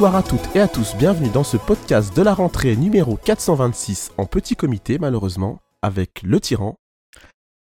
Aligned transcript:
Bonsoir 0.00 0.16
à 0.16 0.22
toutes 0.22 0.56
et 0.56 0.60
à 0.60 0.66
tous, 0.66 0.96
bienvenue 0.96 1.28
dans 1.28 1.44
ce 1.44 1.58
podcast 1.58 2.16
de 2.16 2.22
la 2.22 2.32
rentrée 2.32 2.74
numéro 2.74 3.16
426 3.16 4.12
en 4.16 4.24
petit 4.24 4.56
comité 4.56 4.98
malheureusement, 4.98 5.58
avec 5.82 6.22
le 6.22 6.40
tyran 6.40 6.76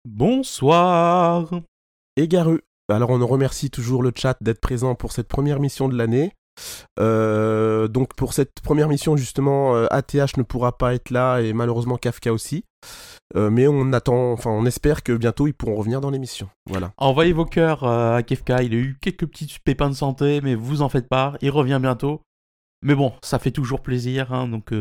Bonsoir 0.05 1.49
et 2.19 2.29
Garu. 2.29 2.61
Alors 2.91 3.09
on 3.09 3.27
remercie 3.27 3.71
toujours 3.71 4.03
le 4.03 4.13
chat 4.15 4.37
d'être 4.43 4.61
présent 4.61 4.95
pour 4.95 5.13
cette 5.13 5.29
première 5.29 5.61
mission 5.61 5.89
de 5.89 5.97
l'année. 5.97 6.33
Euh, 7.01 7.89
donc 7.89 8.15
pour 8.15 8.35
cette 8.35 8.61
première 8.63 8.89
mission 8.89 9.17
justement, 9.17 9.75
ATH 9.87 10.15
euh, 10.15 10.27
ne 10.37 10.43
pourra 10.43 10.77
pas 10.77 10.93
être 10.93 11.09
là 11.09 11.41
et 11.41 11.55
malheureusement 11.55 11.97
Kafka 11.97 12.35
aussi. 12.35 12.65
Euh, 13.35 13.49
mais 13.49 13.67
on 13.67 13.95
attend, 13.95 14.33
enfin 14.33 14.51
on 14.51 14.67
espère 14.67 15.03
que 15.03 15.13
bientôt 15.13 15.47
ils 15.47 15.55
pourront 15.55 15.75
revenir 15.75 16.03
dans 16.03 16.11
l'émission. 16.11 16.51
Voilà. 16.69 16.93
Envoyez 16.99 17.33
vos 17.33 17.47
cœurs 17.47 17.83
à 17.85 18.23
Kafka, 18.23 18.63
il 18.63 18.75
a 18.75 18.77
eu 18.77 18.99
quelques 19.01 19.27
petits 19.27 19.57
pépins 19.65 19.89
de 19.89 19.95
santé, 19.95 20.43
mais 20.43 20.55
vous 20.55 20.83
en 20.83 20.91
faites 20.91 21.09
pas, 21.09 21.33
il 21.41 21.51
revient 21.51 21.79
bientôt. 21.81 22.21
Mais 22.83 22.95
bon, 22.95 23.13
ça 23.23 23.39
fait 23.39 23.51
toujours 23.51 23.83
plaisir, 23.83 24.33
hein, 24.33 24.49
donc 24.49 24.73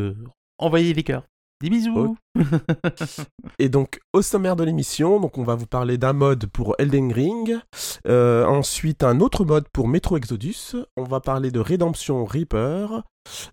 envoyez 0.58 0.92
les 0.94 1.02
cœurs. 1.02 1.26
Des 1.60 1.70
bisous 1.70 2.16
Et 3.58 3.68
donc, 3.68 4.00
au 4.12 4.22
sommaire 4.22 4.56
de 4.56 4.64
l'émission, 4.64 5.20
donc 5.20 5.38
on 5.38 5.44
va 5.44 5.54
vous 5.54 5.66
parler 5.66 5.98
d'un 5.98 6.12
mode 6.12 6.46
pour 6.46 6.74
Elden 6.78 7.12
Ring, 7.12 7.58
euh, 8.06 8.44
ensuite 8.46 9.02
un 9.02 9.20
autre 9.20 9.44
mode 9.44 9.68
pour 9.72 9.88
Metro 9.88 10.16
Exodus, 10.16 10.76
on 10.96 11.04
va 11.04 11.20
parler 11.20 11.50
de 11.50 11.60
Redemption 11.60 12.24
Reaper, 12.24 13.02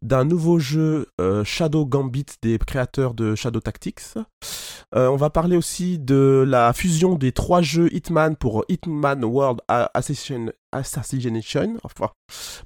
d'un 0.02 0.26
nouveau 0.26 0.60
jeu 0.60 1.08
euh, 1.20 1.44
Shadow 1.44 1.86
Gambit 1.86 2.26
des 2.42 2.58
créateurs 2.58 3.14
de 3.14 3.36
Shadow 3.36 3.60
Tactics. 3.60 4.18
Euh, 4.96 5.08
on 5.08 5.16
va 5.16 5.30
parler 5.30 5.58
aussi 5.58 5.98
de 5.98 6.46
la 6.48 6.72
fusion 6.74 7.16
des 7.16 7.32
trois 7.32 7.62
jeux 7.62 7.94
Hitman 7.94 8.36
pour 8.36 8.64
Hitman 8.70 9.24
World 9.24 9.62
Assassination. 9.68 10.54
Enfin, 11.84 12.10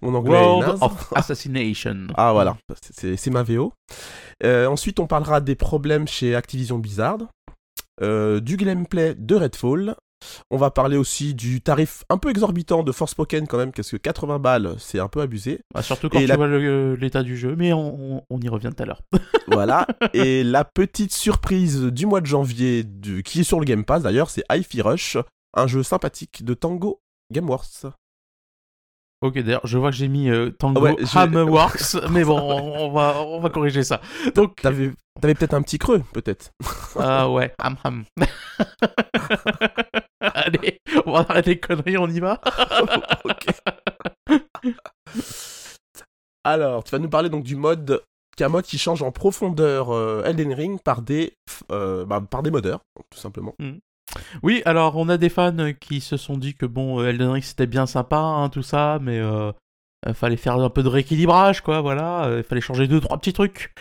mon 0.01 0.13
anglais 0.13 0.39
World 0.39 0.77
of 0.81 1.13
Assassination. 1.15 2.07
Ah 2.15 2.33
voilà, 2.33 2.57
c'est 2.81 3.29
ma 3.29 3.43
VO. 3.43 3.73
Euh, 4.43 4.67
ensuite, 4.67 4.99
on 4.99 5.07
parlera 5.07 5.41
des 5.41 5.55
problèmes 5.55 6.06
chez 6.07 6.35
Activision 6.35 6.79
Blizzard. 6.79 7.19
du 8.01 8.57
gameplay 8.57 9.15
de 9.15 9.35
Redfall, 9.35 9.95
on 10.49 10.57
va 10.57 10.71
parler 10.71 10.97
aussi 10.97 11.33
du 11.33 11.61
tarif 11.61 12.03
un 12.09 12.17
peu 12.17 12.29
exorbitant 12.29 12.83
de 12.83 12.91
Force 12.91 13.11
Forspoken 13.11 13.47
quand 13.47 13.57
même, 13.57 13.71
parce 13.71 13.91
que 13.91 13.97
80 13.97 14.39
balles, 14.39 14.75
c'est 14.79 14.99
un 14.99 15.07
peu 15.07 15.21
abusé. 15.21 15.61
Bah, 15.73 15.81
surtout 15.81 16.09
quand 16.09 16.19
tu 16.19 16.25
vois 16.25 16.47
l'état 16.95 17.23
du 17.23 17.37
jeu, 17.37 17.55
mais 17.55 17.73
on, 17.73 18.23
y 18.41 18.49
revient 18.49 18.71
tout 18.75 18.83
à 18.83 18.85
l'heure. 18.85 19.01
voilà. 19.47 19.87
Et 20.13 20.43
la 20.43 20.65
petite 20.65 21.13
surprise 21.13 21.83
du 21.83 22.05
mois 22.05 22.21
de 22.21 22.25
janvier, 22.25 22.85
qui 23.23 23.41
est 23.41 23.43
sur 23.43 23.59
le 23.59 23.65
Game 23.65 23.85
Pass 23.85 24.03
d'ailleurs, 24.03 24.29
c'est 24.29 24.43
hi 24.51 24.81
Rush, 24.81 25.17
un 25.53 25.67
jeu 25.67 25.83
sympathique 25.83 26.43
de 26.43 26.53
Tango 26.53 27.01
Gameworks. 27.31 27.85
Ok, 29.21 29.39
d'ailleurs, 29.39 29.65
je 29.65 29.79
vois 29.79 29.89
que 29.89 29.95
j'ai 29.95 30.09
mis 30.09 30.29
euh, 30.29 30.51
Tango 30.51 30.95
Hamworks, 31.15 31.95
mais 32.11 32.23
bon, 32.23 32.39
on, 32.39 32.91
va, 32.91 33.19
on 33.19 33.39
va 33.39 33.49
corriger 33.49 33.83
ça. 33.83 33.99
Donc, 34.35 34.57
t'avais, 34.61 34.93
t'avais 35.19 35.33
peut-être 35.33 35.55
un 35.55 35.63
petit 35.63 35.79
creux, 35.79 36.03
peut-être. 36.13 36.51
Ah 36.99 37.27
ouais, 37.27 37.51
ham 37.57 37.77
ham. 37.83 38.03
Allez, 40.21 40.79
on 41.07 41.13
va 41.13 41.25
arrêter 41.29 41.51
les 41.51 41.59
conneries, 41.59 41.97
on 41.97 42.07
y 42.07 42.19
va. 42.19 42.39
Alors, 46.43 46.83
tu 46.83 46.91
vas 46.91 46.99
nous 46.99 47.09
parler 47.09 47.29
donc 47.29 47.43
du 47.43 47.55
mode, 47.55 48.03
qui 48.35 48.43
est 48.43 48.45
un 48.45 48.49
mode 48.49 48.65
qui 48.65 48.77
change 48.77 49.01
en 49.01 49.11
profondeur 49.11 49.89
euh, 49.89 50.23
Elden 50.25 50.53
Ring 50.53 50.79
par 50.79 51.01
des, 51.01 51.33
euh, 51.71 52.05
bah, 52.05 52.21
par 52.21 52.43
des 52.43 52.51
modeurs, 52.51 52.81
tout 53.09 53.19
simplement. 53.19 53.55
Hmm. 53.57 53.77
Oui, 54.43 54.61
alors 54.65 54.95
on 54.97 55.09
a 55.09 55.17
des 55.17 55.29
fans 55.29 55.73
qui 55.79 56.01
se 56.01 56.17
sont 56.17 56.37
dit 56.37 56.55
que 56.55 56.65
bon, 56.65 56.99
euh, 56.99 57.09
Elden 57.09 57.29
Ring 57.29 57.43
c'était 57.43 57.67
bien 57.67 57.85
sympa, 57.85 58.17
hein, 58.17 58.49
tout 58.49 58.63
ça, 58.63 58.99
mais 59.01 59.19
euh, 59.19 59.51
fallait 60.13 60.37
faire 60.37 60.55
un 60.55 60.69
peu 60.69 60.83
de 60.83 60.89
rééquilibrage, 60.89 61.61
quoi, 61.61 61.81
voilà, 61.81 62.29
il 62.37 62.43
fallait 62.43 62.61
changer 62.61 62.87
deux, 62.87 62.99
trois 62.99 63.17
petits 63.17 63.33
trucs. 63.33 63.73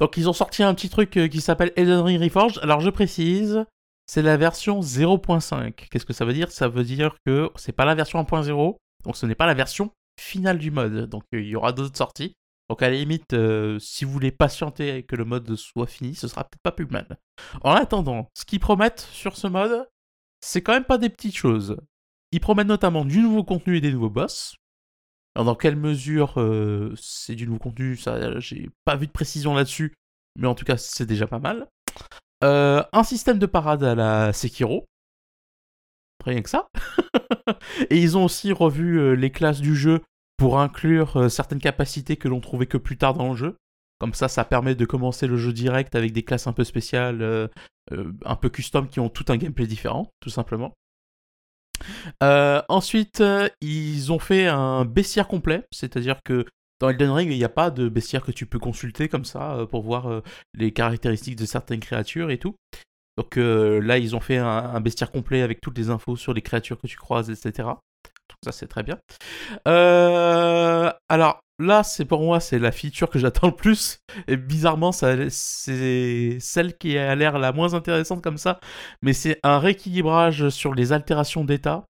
Donc 0.00 0.16
ils 0.16 0.28
ont 0.28 0.32
sorti 0.32 0.62
un 0.62 0.74
petit 0.74 0.88
truc 0.88 1.10
qui 1.10 1.40
s'appelle 1.40 1.72
Elden 1.76 2.00
Ring 2.00 2.20
Reforged. 2.20 2.58
Alors 2.62 2.80
je 2.80 2.90
précise, 2.90 3.64
c'est 4.06 4.22
la 4.22 4.36
version 4.36 4.80
0.5. 4.80 5.72
Qu'est-ce 5.90 6.04
que 6.04 6.12
ça 6.12 6.24
veut 6.24 6.32
dire? 6.32 6.50
Ça 6.50 6.68
veut 6.68 6.84
dire 6.84 7.14
que 7.24 7.50
c'est 7.56 7.72
pas 7.72 7.84
la 7.84 7.94
version 7.94 8.20
1.0, 8.22 8.76
donc 9.04 9.16
ce 9.16 9.26
n'est 9.26 9.34
pas 9.34 9.46
la 9.46 9.54
version 9.54 9.90
finale 10.20 10.58
du 10.58 10.70
mode. 10.70 11.08
Donc 11.08 11.22
il 11.32 11.46
y 11.46 11.56
aura 11.56 11.72
d'autres 11.72 11.96
sorties. 11.96 12.34
Donc 12.72 12.80
à 12.80 12.88
la 12.88 12.96
limite, 12.96 13.34
euh, 13.34 13.78
si 13.80 14.06
vous 14.06 14.12
voulez 14.12 14.32
patienter 14.32 15.02
que 15.02 15.14
le 15.14 15.26
mode 15.26 15.56
soit 15.56 15.86
fini, 15.86 16.14
ce 16.14 16.26
sera 16.26 16.44
peut-être 16.44 16.62
pas 16.62 16.72
plus 16.72 16.86
mal. 16.86 17.18
En 17.60 17.72
attendant, 17.72 18.30
ce 18.34 18.46
qu'ils 18.46 18.60
promettent 18.60 19.06
sur 19.12 19.36
ce 19.36 19.46
mode, 19.46 19.86
c'est 20.40 20.62
quand 20.62 20.72
même 20.72 20.86
pas 20.86 20.96
des 20.96 21.10
petites 21.10 21.36
choses. 21.36 21.76
Ils 22.30 22.40
promettent 22.40 22.68
notamment 22.68 23.04
du 23.04 23.18
nouveau 23.18 23.44
contenu 23.44 23.76
et 23.76 23.82
des 23.82 23.92
nouveaux 23.92 24.08
boss. 24.08 24.56
Alors 25.34 25.44
dans 25.44 25.54
quelle 25.54 25.76
mesure 25.76 26.40
euh, 26.40 26.94
c'est 26.98 27.34
du 27.34 27.44
nouveau 27.44 27.58
contenu, 27.58 27.94
ça 27.98 28.40
j'ai 28.40 28.70
pas 28.86 28.96
vu 28.96 29.06
de 29.06 29.12
précision 29.12 29.52
là-dessus, 29.52 29.92
mais 30.38 30.46
en 30.46 30.54
tout 30.54 30.64
cas 30.64 30.78
c'est 30.78 31.04
déjà 31.04 31.26
pas 31.26 31.40
mal. 31.40 31.68
Euh, 32.42 32.82
un 32.94 33.04
système 33.04 33.38
de 33.38 33.44
parade 33.44 33.84
à 33.84 33.94
la 33.94 34.32
Sekiro. 34.32 34.86
Rien 36.24 36.40
que 36.40 36.48
ça. 36.48 36.68
et 37.90 37.98
ils 37.98 38.16
ont 38.16 38.24
aussi 38.24 38.50
revu 38.50 39.14
les 39.14 39.30
classes 39.30 39.60
du 39.60 39.76
jeu 39.76 40.00
pour 40.42 40.58
inclure 40.58 41.16
euh, 41.16 41.28
certaines 41.28 41.60
capacités 41.60 42.16
que 42.16 42.26
l'on 42.26 42.40
trouvait 42.40 42.66
que 42.66 42.76
plus 42.76 42.96
tard 42.96 43.14
dans 43.14 43.30
le 43.30 43.36
jeu. 43.36 43.56
Comme 44.00 44.14
ça, 44.14 44.26
ça 44.26 44.44
permet 44.44 44.74
de 44.74 44.84
commencer 44.84 45.28
le 45.28 45.36
jeu 45.36 45.52
direct 45.52 45.94
avec 45.94 46.12
des 46.12 46.24
classes 46.24 46.48
un 46.48 46.52
peu 46.52 46.64
spéciales, 46.64 47.48
un 48.24 48.34
peu 48.34 48.48
custom, 48.48 48.88
qui 48.88 48.98
ont 48.98 49.08
tout 49.08 49.24
un 49.28 49.36
gameplay 49.36 49.68
différent, 49.68 50.10
tout 50.18 50.28
simplement. 50.28 50.72
ensuite, 52.20 53.22
ils 53.60 54.10
ont 54.10 54.18
fait 54.18 54.48
un 54.48 54.84
baissière 54.84 55.28
complet, 55.28 55.62
c'est-à-dire 55.70 56.18
que 56.24 56.46
dans 56.82 56.88
Elden 56.88 57.10
Ring, 57.10 57.30
il 57.30 57.38
n'y 57.38 57.44
a 57.44 57.48
pas 57.48 57.70
de 57.70 57.88
bestiaire 57.88 58.24
que 58.24 58.32
tu 58.32 58.44
peux 58.44 58.58
consulter 58.58 59.08
comme 59.08 59.24
ça 59.24 59.54
euh, 59.54 59.66
pour 59.66 59.82
voir 59.82 60.10
euh, 60.10 60.20
les 60.52 60.72
caractéristiques 60.72 61.36
de 61.36 61.46
certaines 61.46 61.78
créatures 61.78 62.32
et 62.32 62.38
tout. 62.38 62.56
Donc 63.16 63.36
euh, 63.36 63.80
là, 63.80 63.98
ils 63.98 64.16
ont 64.16 64.20
fait 64.20 64.38
un, 64.38 64.80
bestiaire 64.80 65.12
complet 65.12 65.42
avec 65.42 65.60
toutes 65.60 65.78
les 65.78 65.90
infos 65.90 66.16
sur 66.16 66.34
les 66.34 66.42
créatures 66.42 66.80
que 66.80 66.88
tu 66.88 66.96
croises, 66.96 67.30
etc. 67.30 67.68
Ça, 68.44 68.52
c'est 68.52 68.66
très 68.66 68.82
bien. 68.82 68.98
alors 71.08 71.40
là, 71.58 71.82
c'est 71.82 72.04
pour 72.04 72.22
moi, 72.22 72.40
c'est 72.40 72.58
la 72.58 72.72
feature 72.72 73.08
que 73.08 73.18
j'attends 73.18 73.46
le 73.48 73.54
plus. 73.54 74.00
Et 74.28 74.36
bizarrement, 74.36 74.92
c'est 74.92 75.28
celle 76.40 76.76
qui 76.76 76.98
a 76.98 77.14
l'air 77.14 77.38
la 77.38 77.52
moins 77.52 77.74
intéressante 77.74 78.22
comme 78.22 78.38
ça. 78.38 78.60
Mais 79.02 79.12
c'est 79.12 79.38
un 79.42 79.58
rééquilibrage 79.58 80.48
sur 80.50 80.74
les 80.74 80.92
altérations 80.92 81.44
d'état. 81.44 81.84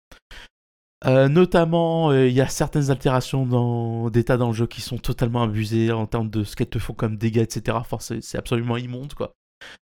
Euh, 1.08 1.30
notamment, 1.30 2.12
euh, 2.12 2.28
il 2.28 2.34
y 2.34 2.42
a 2.42 2.48
certaines 2.48 2.92
altérations 2.92 4.10
d'état 4.10 4.38
dans 4.38 4.50
le 4.50 4.54
jeu 4.54 4.68
qui 4.68 4.82
sont 4.82 5.00
totalement 5.00 5.42
abusées 5.42 5.92
en 5.92 6.06
termes 6.06 6.30
de 6.30 6.44
ce 6.44 6.56
qu'elles 6.56 6.70
te 6.70 6.78
font 6.78 6.94
comme 6.94 7.18
dégâts, 7.18 7.40
etc. 7.40 7.80
c'est 8.22 8.38
absolument 8.38 8.78
immonde, 8.78 9.16
quoi. 9.16 9.34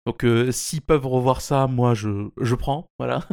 Donc, 0.06 0.24
euh, 0.24 0.52
s'ils 0.52 0.82
peuvent 0.82 1.06
revoir 1.06 1.42
ça, 1.42 1.68
moi, 1.68 1.94
je, 1.94 2.56
prends, 2.56 2.88
voilà. 3.00 3.24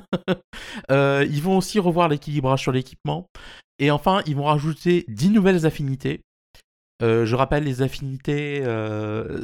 ils 0.90 1.42
vont 1.42 1.58
aussi 1.58 1.78
revoir 1.78 2.08
l'équilibrage 2.08 2.62
sur 2.62 2.72
l'équipement. 2.72 3.28
Et 3.78 3.90
enfin, 3.90 4.22
ils 4.26 4.36
vont 4.36 4.44
rajouter 4.44 5.04
10 5.08 5.30
nouvelles 5.30 5.66
affinités. 5.66 6.20
je 7.00 7.34
rappelle, 7.34 7.64
les 7.64 7.82
affinités, 7.82 8.62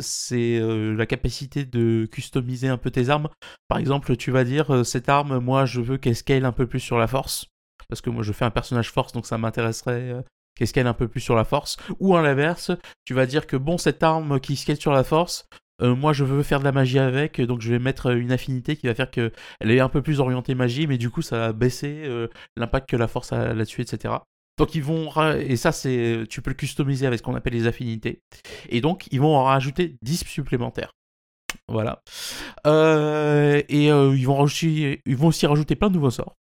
c'est 0.01 0.61
la 0.61 1.07
capacité 1.07 1.65
de 1.65 2.07
customiser 2.11 2.69
un 2.69 2.79
peu 2.79 2.91
tes 2.91 3.09
armes. 3.09 3.29
Par 3.69 3.79
exemple, 3.79 4.17
tu 4.17 4.31
vas 4.31 4.45
dire, 4.45 4.87
cette 4.87 5.09
arme, 5.09 5.39
moi, 5.39 5.65
je 5.65 5.81
veux 5.81 5.99
qu'elle 5.99 6.17
scale 6.17 6.45
un 6.45 6.53
peu 6.53 6.67
plus 6.67 6.81
sur 6.81 6.99
la 6.99 7.07
force 7.07 7.47
parce 7.91 8.01
que 8.01 8.09
moi 8.09 8.23
je 8.23 8.33
fais 8.33 8.47
un 8.47 8.51
personnage 8.51 8.91
force, 8.91 9.13
donc 9.13 9.27
ça 9.27 9.37
m'intéresserait 9.37 10.11
euh, 10.11 10.23
qu'elle 10.55 10.69
scale 10.69 10.87
un 10.87 10.95
peu 10.95 11.09
plus 11.09 11.21
sur 11.21 11.35
la 11.35 11.45
force. 11.45 11.77
Ou 11.99 12.17
à 12.17 12.23
l'inverse, 12.23 12.71
tu 13.05 13.13
vas 13.13 13.27
dire 13.27 13.47
que 13.47 13.57
bon, 13.57 13.77
cette 13.77 14.03
arme 14.03 14.41
qui 14.41 14.57
scale 14.57 14.81
sur 14.81 14.93
la 14.93 15.05
force, 15.05 15.45
euh, 15.83 15.95
moi 15.95 16.13
je 16.13 16.25
veux 16.25 16.43
faire 16.43 16.61
de 16.61 16.65
la 16.65 16.73
magie 16.73 16.99
avec, 16.99 17.41
donc 17.41 17.61
je 17.61 17.71
vais 17.71 17.79
mettre 17.79 18.13
une 18.13 18.33
affinité 18.33 18.77
qui 18.77 18.87
va 18.87 18.95
faire 18.95 19.11
qu'elle 19.11 19.33
est 19.63 19.81
un 19.81 19.89
peu 19.89 20.03
plus 20.03 20.21
orientée 20.21 20.55
magie, 20.55 20.87
mais 20.87 20.99
du 20.99 21.11
coup 21.11 21.23
ça 21.23 21.39
va 21.39 21.53
baisser 21.53 22.03
euh, 22.05 22.29
l'impact 22.57 22.89
que 22.91 22.97
la 22.97 23.09
force 23.09 23.33
a 23.33 23.55
là-dessus, 23.55 23.83
etc. 23.83 24.15
Donc 24.59 24.75
ils 24.75 24.83
vont 24.83 25.11
et 25.35 25.57
ça 25.57 25.73
c'est 25.73 26.25
tu 26.29 26.43
peux 26.43 26.51
le 26.51 26.57
customiser 26.57 27.07
avec 27.07 27.19
ce 27.21 27.23
qu'on 27.23 27.35
appelle 27.35 27.55
les 27.55 27.67
affinités. 27.67 28.21
Et 28.69 28.81
donc 28.81 29.07
ils 29.11 29.21
vont 29.21 29.37
en 29.37 29.45
rajouter 29.45 29.97
10 30.03 30.25
supplémentaires. 30.27 30.93
Voilà. 31.69 32.03
et 32.67 33.87
ils, 33.87 34.27
vont 34.27 34.47
ils 34.47 35.17
vont 35.17 35.29
aussi 35.29 35.47
rajouter 35.47 35.77
plein 35.77 35.89
de 35.89 35.95
nouveaux 35.95 36.11
sorts. 36.11 36.37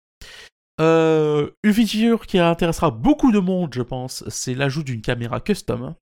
Euh, 0.80 1.50
une 1.62 1.72
feature 1.72 2.26
qui 2.26 2.38
intéressera 2.38 2.90
beaucoup 2.90 3.32
de 3.32 3.38
monde, 3.38 3.72
je 3.72 3.82
pense, 3.82 4.24
c'est 4.28 4.54
l'ajout 4.54 4.82
d'une 4.82 5.00
caméra 5.00 5.40
custom. 5.40 5.94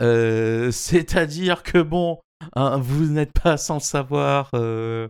Euh, 0.00 0.70
c'est-à-dire 0.70 1.62
que 1.62 1.78
bon, 1.78 2.20
hein, 2.54 2.78
vous 2.78 3.06
n'êtes 3.06 3.32
pas 3.32 3.56
sans 3.56 3.80
savoir, 3.80 4.50
euh, 4.54 5.08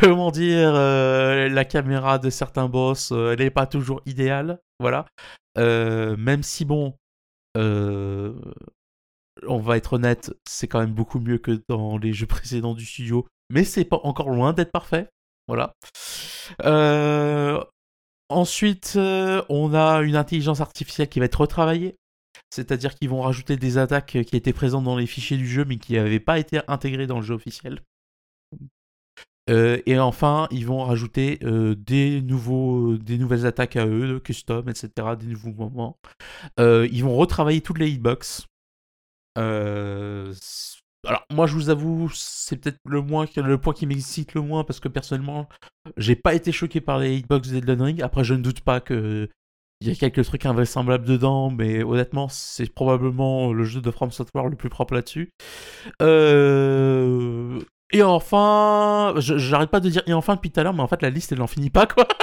comment 0.00 0.30
dire, 0.30 0.72
la 0.72 1.64
caméra 1.64 2.18
de 2.18 2.30
certains 2.30 2.68
boss, 2.68 3.12
elle 3.12 3.38
n'est 3.38 3.50
pas 3.50 3.66
toujours 3.66 4.02
idéale, 4.06 4.58
voilà. 4.78 5.06
même 5.56 6.42
si 6.42 6.64
bon, 6.64 6.94
on 9.46 9.58
va 9.58 9.76
être 9.76 9.94
honnête, 9.94 10.32
c'est 10.46 10.68
quand 10.68 10.80
même 10.80 10.94
beaucoup 10.94 11.20
mieux 11.20 11.38
que 11.38 11.62
dans 11.68 11.98
les 11.98 12.12
jeux 12.12 12.26
précédents 12.26 12.74
du 12.74 12.84
studio, 12.84 13.26
mais 13.50 13.64
c'est 13.64 13.84
pas 13.84 14.00
encore 14.02 14.30
loin 14.30 14.52
d'être 14.52 14.72
parfait. 14.72 15.08
Voilà. 15.48 15.74
Euh, 16.64 17.62
ensuite, 18.28 18.94
euh, 18.96 19.42
on 19.48 19.74
a 19.74 20.00
une 20.02 20.16
intelligence 20.16 20.60
artificielle 20.60 21.08
qui 21.08 21.18
va 21.18 21.26
être 21.26 21.40
retravaillée. 21.40 21.96
C'est-à-dire 22.50 22.94
qu'ils 22.94 23.08
vont 23.08 23.22
rajouter 23.22 23.56
des 23.56 23.78
attaques 23.78 24.18
qui 24.26 24.36
étaient 24.36 24.52
présentes 24.52 24.84
dans 24.84 24.96
les 24.96 25.06
fichiers 25.06 25.36
du 25.36 25.46
jeu 25.46 25.64
mais 25.64 25.78
qui 25.78 25.94
n'avaient 25.94 26.20
pas 26.20 26.38
été 26.38 26.60
intégrées 26.68 27.06
dans 27.06 27.20
le 27.20 27.24
jeu 27.24 27.34
officiel. 27.34 27.80
Euh, 29.50 29.80
et 29.86 29.98
enfin, 29.98 30.46
ils 30.50 30.66
vont 30.66 30.84
rajouter 30.84 31.38
euh, 31.42 31.74
des, 31.74 32.22
nouvelles 32.22 33.46
attaques 33.46 33.76
à 33.76 33.86
eux, 33.86 34.20
custom, 34.20 34.68
etc., 34.68 34.90
des 35.18 35.26
nouveaux 35.26 35.52
moments. 35.52 35.98
Euh, 36.60 36.88
ils 36.92 37.02
vont 37.04 37.16
retravailler 37.16 37.60
toutes 37.60 37.78
les 37.78 37.90
hitbox. 37.90 38.46
alors, 39.36 41.24
moi, 41.30 41.46
je 41.46 41.54
vous 41.54 41.70
avoue, 41.70 42.10
c'est 42.14 42.56
peut-être 42.56 42.78
le 42.84 43.58
point 43.58 43.74
qui 43.74 43.86
m'excite 43.86 44.34
le 44.34 44.42
moins, 44.42 44.64
parce 44.64 44.80
que 44.80 44.88
personnellement, 44.88 45.48
j'ai 45.96 46.16
pas 46.16 46.34
été 46.34 46.52
choqué 46.52 46.80
par 46.80 46.98
les 46.98 47.16
hitbox 47.16 47.50
d'Elden 47.50 47.82
Ring. 47.82 48.02
Après, 48.02 48.24
je 48.24 48.34
ne 48.34 48.42
doute 48.42 48.60
pas 48.60 48.80
que. 48.80 49.28
Il 49.82 49.88
y 49.88 49.90
a 49.90 49.94
quelques 49.94 50.24
trucs 50.24 50.44
invraisemblables 50.44 51.06
dedans, 51.06 51.50
mais 51.50 51.82
honnêtement, 51.82 52.28
c'est 52.28 52.70
probablement 52.70 53.52
le 53.52 53.64
jeu 53.64 53.80
de 53.80 53.90
From 53.90 54.10
Software 54.10 54.48
le 54.48 54.56
plus 54.56 54.68
propre 54.68 54.92
là-dessus. 54.92 55.30
Euh, 56.02 57.58
et 57.90 58.02
enfin, 58.02 59.14
j'arrête 59.16 59.70
pas 59.70 59.80
de 59.80 59.88
dire 59.88 60.02
et 60.06 60.12
enfin 60.12 60.34
depuis 60.34 60.50
tout 60.50 60.60
à 60.60 60.64
l'heure, 60.64 60.74
mais 60.74 60.82
en 60.82 60.86
fait 60.86 61.00
la 61.02 61.10
liste 61.10 61.32
elle 61.32 61.38
n'en 61.38 61.46
finit 61.46 61.70
pas 61.70 61.86
quoi. 61.86 62.06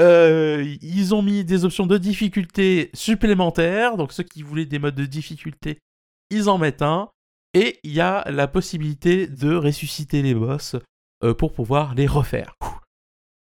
Euh, 0.00 0.76
ils 0.82 1.14
ont 1.14 1.22
mis 1.22 1.44
des 1.44 1.64
options 1.64 1.86
de 1.86 1.98
difficulté 1.98 2.90
supplémentaires, 2.94 3.96
donc 3.96 4.12
ceux 4.12 4.22
qui 4.22 4.42
voulaient 4.42 4.64
des 4.64 4.78
modes 4.78 4.94
de 4.94 5.04
difficulté, 5.04 5.78
ils 6.30 6.48
en 6.48 6.58
mettent 6.58 6.82
un. 6.82 7.10
Et 7.54 7.78
il 7.84 7.92
y 7.92 8.00
a 8.00 8.24
la 8.30 8.48
possibilité 8.48 9.26
de 9.26 9.54
ressusciter 9.54 10.22
les 10.22 10.34
boss 10.34 10.76
euh, 11.22 11.34
pour 11.34 11.52
pouvoir 11.52 11.94
les 11.94 12.06
refaire. 12.06 12.56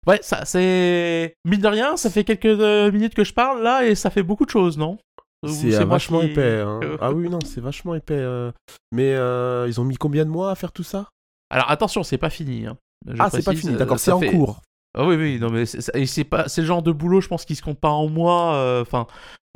Ouais, 0.06 0.18
ça 0.22 0.44
c'est 0.44 1.34
mine 1.44 1.60
de 1.60 1.68
rien, 1.68 1.96
ça 1.96 2.10
fait 2.10 2.24
quelques 2.24 2.46
euh, 2.46 2.90
minutes 2.90 3.14
que 3.14 3.24
je 3.24 3.34
parle 3.34 3.62
là 3.62 3.84
et 3.84 3.94
ça 3.94 4.10
fait 4.10 4.22
beaucoup 4.22 4.46
de 4.46 4.50
choses, 4.50 4.78
non? 4.78 4.98
C'est 5.46 5.84
vachement 5.84 6.22
épais. 6.22 6.60
Hein. 6.60 6.80
ah 7.00 7.12
oui, 7.12 7.28
non, 7.28 7.38
c'est 7.44 7.60
vachement 7.60 7.94
épais. 7.94 8.14
Euh. 8.14 8.50
Mais 8.90 9.14
euh, 9.14 9.66
ils 9.68 9.80
ont 9.80 9.84
mis 9.84 9.96
combien 9.96 10.24
de 10.24 10.30
mois 10.30 10.50
à 10.50 10.54
faire 10.54 10.72
tout 10.72 10.82
ça? 10.82 11.08
Alors 11.50 11.70
attention, 11.70 12.02
c'est 12.02 12.18
pas 12.18 12.30
fini. 12.30 12.66
Hein. 12.66 12.76
Ah, 13.18 13.30
c'est 13.30 13.44
pas 13.44 13.54
fini, 13.54 13.76
d'accord, 13.76 13.98
c'est 13.98 14.10
en 14.10 14.20
cours. 14.20 14.60
Ah 14.98 15.06
oui, 15.06 15.16
oui, 15.16 15.38
non, 15.38 15.50
mais 15.50 15.64
c'est 15.66 16.24
pas, 16.24 16.48
c'est 16.48 16.60
le 16.62 16.66
genre 16.66 16.82
de 16.82 16.92
boulot, 16.92 17.20
je 17.20 17.28
pense, 17.28 17.44
qui 17.44 17.54
se 17.54 17.62
compte 17.62 17.78
pas 17.78 17.90
en 17.90 18.08
mois. 18.08 18.54
Euh, 18.54 18.82
enfin, 18.82 19.06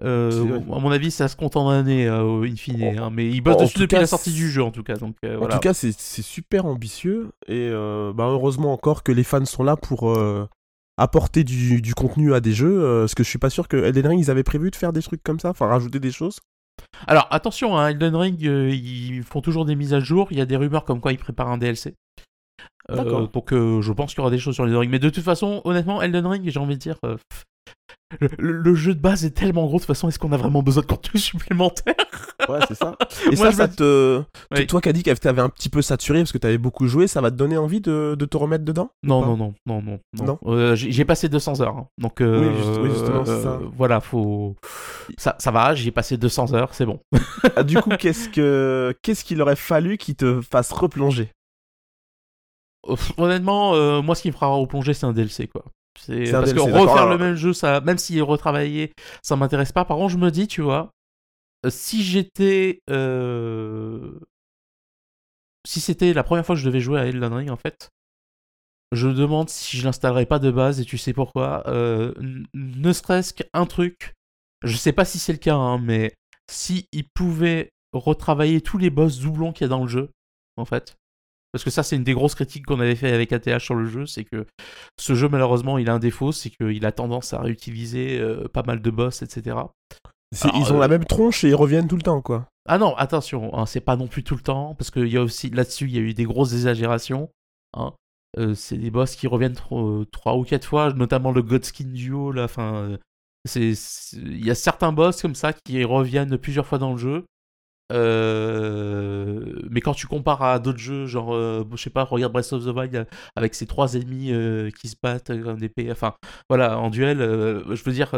à 0.01 0.79
mon 0.79 0.91
avis, 0.91 1.11
ça 1.11 1.29
se 1.29 1.37
compte 1.37 1.57
en 1.57 1.69
années, 1.69 2.07
in 2.07 2.57
fine. 2.57 2.83
Hein, 2.99 3.11
mais 3.13 3.29
ils 3.29 3.41
bossent 3.41 3.59
dessus 3.59 3.81
depuis 3.81 3.97
la 3.97 4.07
sortie 4.07 4.33
du 4.33 4.51
jeu, 4.51 4.63
en 4.63 4.71
tout 4.71 4.83
cas. 4.83 4.95
Donc, 4.95 5.17
en 5.25 5.49
tout 5.49 5.59
cas, 5.59 5.75
c'est 5.75 5.93
super 5.93 6.67
ambitieux. 6.67 7.33
Et 7.49 7.71
bah, 7.71 8.29
heureusement 8.29 8.73
encore 8.73 9.03
que 9.03 9.13
les 9.13 9.25
fans 9.25 9.45
sont 9.45 9.65
là 9.65 9.77
pour 9.77 10.17
apporter 10.97 11.45
du, 11.45 11.95
contenu 11.95 12.35
à 12.35 12.41
des 12.41 12.53
jeux, 12.53 12.83
euh, 12.83 13.01
parce 13.03 13.15
que 13.15 13.23
je 13.23 13.29
suis 13.29 13.39
pas 13.39 13.51
sûr 13.51 13.69
que 13.69 13.77
Elden 13.77 14.07
Ring, 14.07 14.21
ils 14.21 14.31
avaient 14.31 14.43
prévu 14.43 14.71
de 14.71 14.77
faire 14.77 14.93
des 14.93 15.03
trucs 15.03 15.23
comme 15.23 15.41
ça, 15.41 15.51
enfin 15.51 15.67
rajouter 15.67 16.01
des 16.01 16.13
choses. 16.13 16.39
Alors 17.07 17.27
attention, 17.31 17.77
hein, 17.77 17.89
Elden 17.89 18.15
Ring, 18.15 18.47
euh, 18.47 18.71
ils 18.71 19.23
font 19.23 19.41
toujours 19.41 19.65
des 19.65 19.75
mises 19.75 19.95
à 19.95 20.01
jour, 20.01 20.29
il 20.31 20.39
y 20.39 20.41
a 20.41 20.47
des 20.47 20.57
rumeurs 20.57 20.85
comme 20.85 21.01
quoi 21.01 21.13
ils 21.13 21.19
préparent 21.19 21.51
un 21.51 21.59
DLC. 21.59 21.95
Euh, 22.93 23.27
donc 23.27 23.51
je 23.53 23.93
pense 23.93 24.11
qu'il 24.11 24.19
y 24.19 24.21
aura 24.21 24.31
des 24.31 24.39
choses 24.39 24.55
sur 24.55 24.65
Elden 24.65 24.79
Ring. 24.79 24.91
Mais 24.91 24.99
de 24.99 25.11
toute 25.11 25.25
façon, 25.25 25.61
honnêtement, 25.65 26.03
Elden 26.03 26.27
Ring, 26.27 26.49
j'ai 26.49 26.61
envie 26.61 26.75
de 26.75 26.81
dire, 26.81 26.97
le, 28.39 28.75
jeu 28.75 28.95
de 28.95 29.01
base 29.01 29.25
est 29.25 29.31
tellement 29.31 29.67
gros, 29.67 29.77
de 29.77 29.81
toute 29.81 29.87
façon, 29.87 30.09
est-ce 30.09 30.19
qu'on 30.19 30.33
a 30.33 30.37
vraiment 30.37 30.63
besoin 30.63 30.83
de 30.83 30.87
contenu 30.87 31.21
supplémentaire 31.21 31.95
Ouais, 32.49 32.59
c'est 32.69 32.75
ça. 32.75 32.97
Et 33.31 33.37
ça, 33.37 33.53
ça 33.53 33.69
te. 33.69 34.23
Toi 34.69 34.81
qui 34.81 34.89
as 34.89 34.93
dit 34.93 35.03
que 35.03 35.11
t'avais 35.13 35.43
un 35.43 35.49
petit 35.49 35.69
peu 35.69 35.83
saturé 35.83 36.21
parce 36.21 36.33
que 36.33 36.39
t'avais 36.39 36.59
beaucoup 36.59 36.87
joué, 36.87 37.07
ça 37.07 37.21
va 37.21 37.31
te 37.31 37.37
donner 37.37 37.57
envie 37.57 37.81
de, 37.81 38.15
te 38.15 38.37
remettre 38.37 38.65
dedans 38.65 38.91
non, 39.03 39.25
non, 39.25 39.37
non, 39.37 39.55
non, 39.67 39.83
non, 39.83 40.25
non, 40.25 40.39
euh, 40.47 40.75
j'ai 40.75 41.05
passé 41.05 41.29
200 41.29 41.61
heures. 41.61 41.77
Hein. 41.77 41.87
Donc, 41.99 42.21
euh, 42.21 42.49
oui, 42.49 42.91
justement, 42.91 43.25
c'est 43.25 43.43
ça. 43.43 43.53
Euh, 43.53 43.69
voilà, 43.77 44.01
faut. 44.01 44.57
Ça, 45.19 45.37
ça 45.39 45.51
va, 45.51 45.75
j'ai 45.75 45.91
passé 45.91 46.17
200 46.17 46.55
heures, 46.55 46.75
c'est 46.75 46.87
bon. 46.87 47.01
Ah, 47.57 47.63
du 47.63 47.77
coup, 47.79 47.91
qu'est-ce 47.99 48.29
que 48.29 48.95
qu'est-ce 49.03 49.25
qu'il 49.25 49.41
aurait 49.43 49.57
fallu 49.57 49.99
qui 49.99 50.15
te 50.15 50.41
fasse 50.41 50.73
replonger? 50.73 51.31
Honnêtement, 53.17 54.03
moi, 54.03 54.15
ce 54.15 54.23
qui 54.23 54.29
me 54.29 54.33
fera 54.33 54.49
replonger, 54.49 54.95
c'est 54.95 55.07
un 55.07 55.13
DLC, 55.13 55.49
quoi. 55.49 55.65
C'est 55.99 56.31
parce 56.33 56.53
que 56.53 56.61
refaire 56.61 57.09
le 57.09 57.19
même 57.19 57.35
jeu, 57.35 57.53
ça, 57.53 57.81
même 57.81 57.99
s'il 57.99 58.19
est 58.19 58.23
retravaillé, 58.23 58.93
ça 59.23 59.37
m'intéresse 59.37 59.73
pas. 59.73 59.85
Par 59.85 59.97
contre, 59.97 60.13
je 60.13 60.19
me 60.19 60.31
dis, 60.31 60.49
tu 60.49 60.63
vois, 60.63 60.91
euh, 61.65 61.71
si 61.71 62.03
j'étais, 62.03 62.81
euh, 62.91 64.19
si 65.67 65.81
c'était 65.81 66.13
la 66.13 66.25
première 66.25 66.45
fois 66.45 66.55
que 66.55 66.61
je 66.61 66.67
devais 66.67 66.81
jouer 66.81 67.01
à 67.01 67.07
Elden 67.07 67.33
Ring, 67.33 67.51
en 67.51 67.57
fait, 67.57 67.91
je 68.93 69.09
demande 69.09 69.49
si 69.49 69.77
je 69.77 69.85
l'installerais 69.85 70.27
pas 70.27 70.39
de 70.39 70.51
base. 70.51 70.81
Et 70.81 70.85
tu 70.85 70.99
sais 70.99 71.13
pourquoi 71.13 71.67
euh, 71.69 72.13
Ne 72.55 72.93
serait-ce 72.93 73.35
qu'un 73.35 73.67
truc. 73.67 74.15
Je 74.65 74.77
sais 74.77 74.93
pas 74.93 75.05
si 75.05 75.19
c'est 75.19 75.33
le 75.33 75.39
cas, 75.39 75.57
hein, 75.57 75.79
mais 75.79 76.15
si 76.51 76.87
il 76.93 77.05
pouvait 77.15 77.71
retravailler 77.93 78.61
tous 78.61 78.79
les 78.79 78.91
boss 78.91 79.19
doublons 79.19 79.53
qu'il 79.53 79.65
y 79.65 79.67
a 79.67 79.69
dans 79.69 79.83
le 79.83 79.89
jeu, 79.89 80.11
en 80.57 80.65
fait, 80.65 80.97
parce 81.53 81.65
que 81.65 81.71
ça, 81.71 81.83
c'est 81.83 81.97
une 81.97 82.05
des 82.05 82.15
grosses 82.15 82.35
critiques 82.35 82.65
qu'on 82.65 82.81
avait 82.81 82.95
fait 82.95 83.13
avec 83.13 83.33
ATH 83.33 83.59
sur 83.59 83.75
le 83.75 83.85
jeu, 83.85 84.07
c'est 84.07 84.25
que 84.25 84.47
ce 84.99 85.15
jeu, 85.15 85.29
malheureusement, 85.29 85.77
il 85.77 85.91
a 85.91 85.95
un 85.95 85.99
défaut, 85.99 86.33
c'est 86.33 86.51
qu'il 86.51 86.87
a 86.87 86.93
tendance 86.93 87.35
à 87.35 87.41
réutiliser 87.41 88.19
euh, 88.19 88.49
pas 88.49 88.63
mal 88.63 88.81
de 88.81 88.91
boss, 88.91 89.23
etc. 89.23 89.57
ils 90.33 90.73
ont 90.73 90.79
la 90.79 90.87
euh, 90.87 90.89
même 90.89 91.05
tronche 91.05 91.45
et 91.45 91.51
ils 91.51 91.55
reviennent 91.55 91.89
tout 91.89 91.97
le 91.97 92.03
temps, 92.03 92.23
quoi. 92.23 92.49
Ah 92.67 92.79
non, 92.79 92.97
attention, 92.97 93.57
hein, 93.57 93.67
c'est 93.67 93.81
pas 93.81 93.97
non 93.97 94.07
plus 94.07 94.25
tout 94.25 94.37
le 94.37 94.41
temps, 94.41 94.75
parce 94.77 94.91
qu'il 94.91 95.09
y 95.09 95.19
a 95.19 95.23
aussi, 95.23 95.51
là-dessus, 95.51 95.85
il 95.85 95.95
y 95.95 95.99
a 95.99 96.03
eu 96.03 96.15
des 96.15 96.25
grosses 96.25 96.55
exagérations. 96.55 97.29
Hein. 97.75 97.93
Euh, 98.39 98.55
c'est 98.55 98.79
des 98.79 98.91
boss 98.91 99.15
qui 99.15 99.27
reviennent 99.27 99.57
trois 100.11 100.37
ou 100.37 100.45
quatre 100.45 100.67
fois, 100.67 100.93
notamment 100.95 101.33
le 101.33 101.43
Godskin 101.43 101.89
Duo, 101.89 102.33
là, 102.33 102.45
enfin... 102.45 102.99
Il 103.57 104.47
y 104.47 104.53
a 104.53 104.55
certains 104.55 104.93
boss 104.93 105.21
comme 105.21 105.35
ça 105.35 105.53
qui 105.53 105.83
reviennent 105.83 106.39
plusieurs 106.39 106.65
fois 106.65 106.79
dans 106.79 106.93
le 106.93 106.97
jeu. 106.97 107.25
Euh, 107.93 109.61
mais 109.71 109.81
quand 109.81 109.95
tu 109.95 110.07
compares 110.07 110.43
à 110.43 110.59
d'autres 110.59 110.79
jeux, 110.79 111.07
genre, 111.07 111.35
euh, 111.35 111.65
je 111.73 111.83
sais 111.83 111.91
pas, 111.91 112.05
regarde 112.05 112.33
Breath 112.33 112.53
of 112.53 112.65
the 112.65 112.75
Wild 112.75 112.95
euh, 112.95 113.05
avec 113.37 113.55
ses 113.55 113.67
trois 113.67 113.95
ennemis 113.95 114.33
qui 114.81 114.89
se 114.89 114.97
battent 115.03 115.33
comme 115.43 115.59
des 115.59 115.71
enfin, 115.91 116.15
voilà, 116.49 116.79
en 116.79 116.91
duel, 116.91 117.19
je 117.19 117.83
veux 117.85 117.93
dire, 117.93 118.15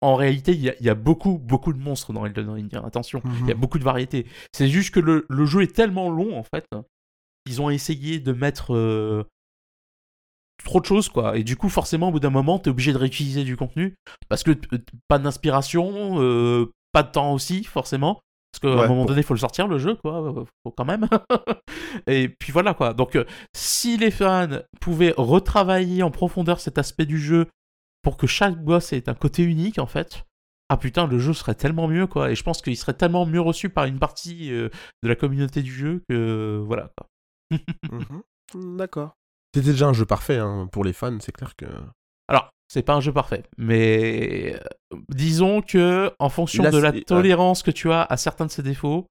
en 0.00 0.14
réalité, 0.14 0.52
il 0.52 0.62
y, 0.62 0.90
a 0.90 0.94
beaucoup, 0.94 1.38
beaucoup 1.38 1.72
de 1.72 1.78
monstres 1.78 2.12
dans 2.12 2.24
Elden 2.24 2.50
Ring. 2.50 2.74
Attention, 2.84 3.22
il 3.42 3.48
y 3.48 3.50
a 3.50 3.54
mhm. 3.54 3.60
beaucoup 3.60 3.78
de 3.78 3.84
variétés. 3.84 4.26
C'est 4.52 4.68
juste 4.68 4.94
que 4.94 5.00
le, 5.00 5.26
le, 5.28 5.46
jeu 5.46 5.62
est 5.62 5.74
tellement 5.74 6.10
long, 6.10 6.38
en 6.38 6.42
fait, 6.42 6.66
ils 7.46 7.60
ont 7.60 7.70
essayé 7.70 8.20
de 8.20 8.32
mettre 8.32 9.26
trop 10.64 10.80
de 10.80 10.86
choses 10.86 11.08
quoi 11.08 11.38
et 11.38 11.44
du 11.44 11.56
coup 11.56 11.68
forcément 11.68 12.08
au 12.08 12.10
bout 12.10 12.18
d'un 12.18 12.30
moment 12.30 12.58
t'es 12.58 12.68
obligé 12.68 12.92
de 12.92 12.98
réutiliser 12.98 13.44
du 13.44 13.56
contenu 13.56 13.94
parce 14.28 14.42
que 14.42 14.50
pas 15.06 15.20
d'inspiration 15.20 16.68
pas 16.92 17.04
de 17.04 17.12
temps 17.12 17.32
aussi 17.32 17.62
forcément 17.62 18.20
parce 18.60 18.74
qu'à 18.74 18.82
un 18.82 18.88
moment 18.88 19.04
donné, 19.04 19.20
il 19.20 19.24
faut 19.24 19.34
le 19.34 19.40
sortir, 19.40 19.68
le 19.68 19.78
jeu, 19.78 19.94
quoi. 19.94 20.34
Faut 20.64 20.72
quand 20.72 20.84
même. 20.84 21.08
et 22.06 22.28
puis 22.28 22.52
voilà, 22.52 22.74
quoi. 22.74 22.94
Donc, 22.94 23.16
euh, 23.16 23.24
si 23.54 23.96
les 23.96 24.10
fans 24.10 24.60
pouvaient 24.80 25.14
retravailler 25.16 26.02
en 26.02 26.10
profondeur 26.10 26.60
cet 26.60 26.78
aspect 26.78 27.06
du 27.06 27.18
jeu 27.18 27.46
pour 28.02 28.16
que 28.16 28.26
chaque 28.26 28.62
boss 28.62 28.92
ait 28.92 29.08
un 29.08 29.14
côté 29.14 29.42
unique, 29.42 29.78
en 29.78 29.86
fait, 29.86 30.24
ah 30.68 30.76
putain, 30.76 31.06
le 31.06 31.18
jeu 31.18 31.32
serait 31.32 31.54
tellement 31.54 31.88
mieux, 31.88 32.06
quoi. 32.06 32.30
Et 32.30 32.34
je 32.34 32.42
pense 32.42 32.62
qu'il 32.62 32.76
serait 32.76 32.94
tellement 32.94 33.26
mieux 33.26 33.40
reçu 33.40 33.70
par 33.70 33.84
une 33.84 33.98
partie 33.98 34.52
euh, 34.52 34.68
de 35.02 35.08
la 35.08 35.14
communauté 35.14 35.62
du 35.62 35.72
jeu 35.72 36.02
que. 36.08 36.62
voilà, 36.64 36.90
quoi. 36.96 37.08
Mhm. 37.90 38.22
D'accord. 38.76 39.14
C'était 39.54 39.70
déjà 39.70 39.86
un 39.86 39.92
jeu 39.92 40.04
parfait 40.04 40.38
hein, 40.38 40.68
pour 40.70 40.84
les 40.84 40.92
fans, 40.92 41.18
c'est 41.20 41.32
clair 41.32 41.54
que. 41.56 41.66
Alors, 42.28 42.50
c'est 42.68 42.82
pas 42.82 42.94
un 42.94 43.00
jeu 43.00 43.12
parfait, 43.12 43.44
mais 43.56 44.54
euh, 44.54 44.98
disons 45.08 45.62
que 45.62 46.12
en 46.18 46.28
fonction 46.28 46.70
de 46.70 46.78
la 46.78 46.92
tolérance 46.92 47.62
que 47.62 47.70
tu 47.70 47.90
as 47.90 48.02
à 48.02 48.16
certains 48.18 48.44
de 48.44 48.50
ses 48.50 48.62
défauts, 48.62 49.06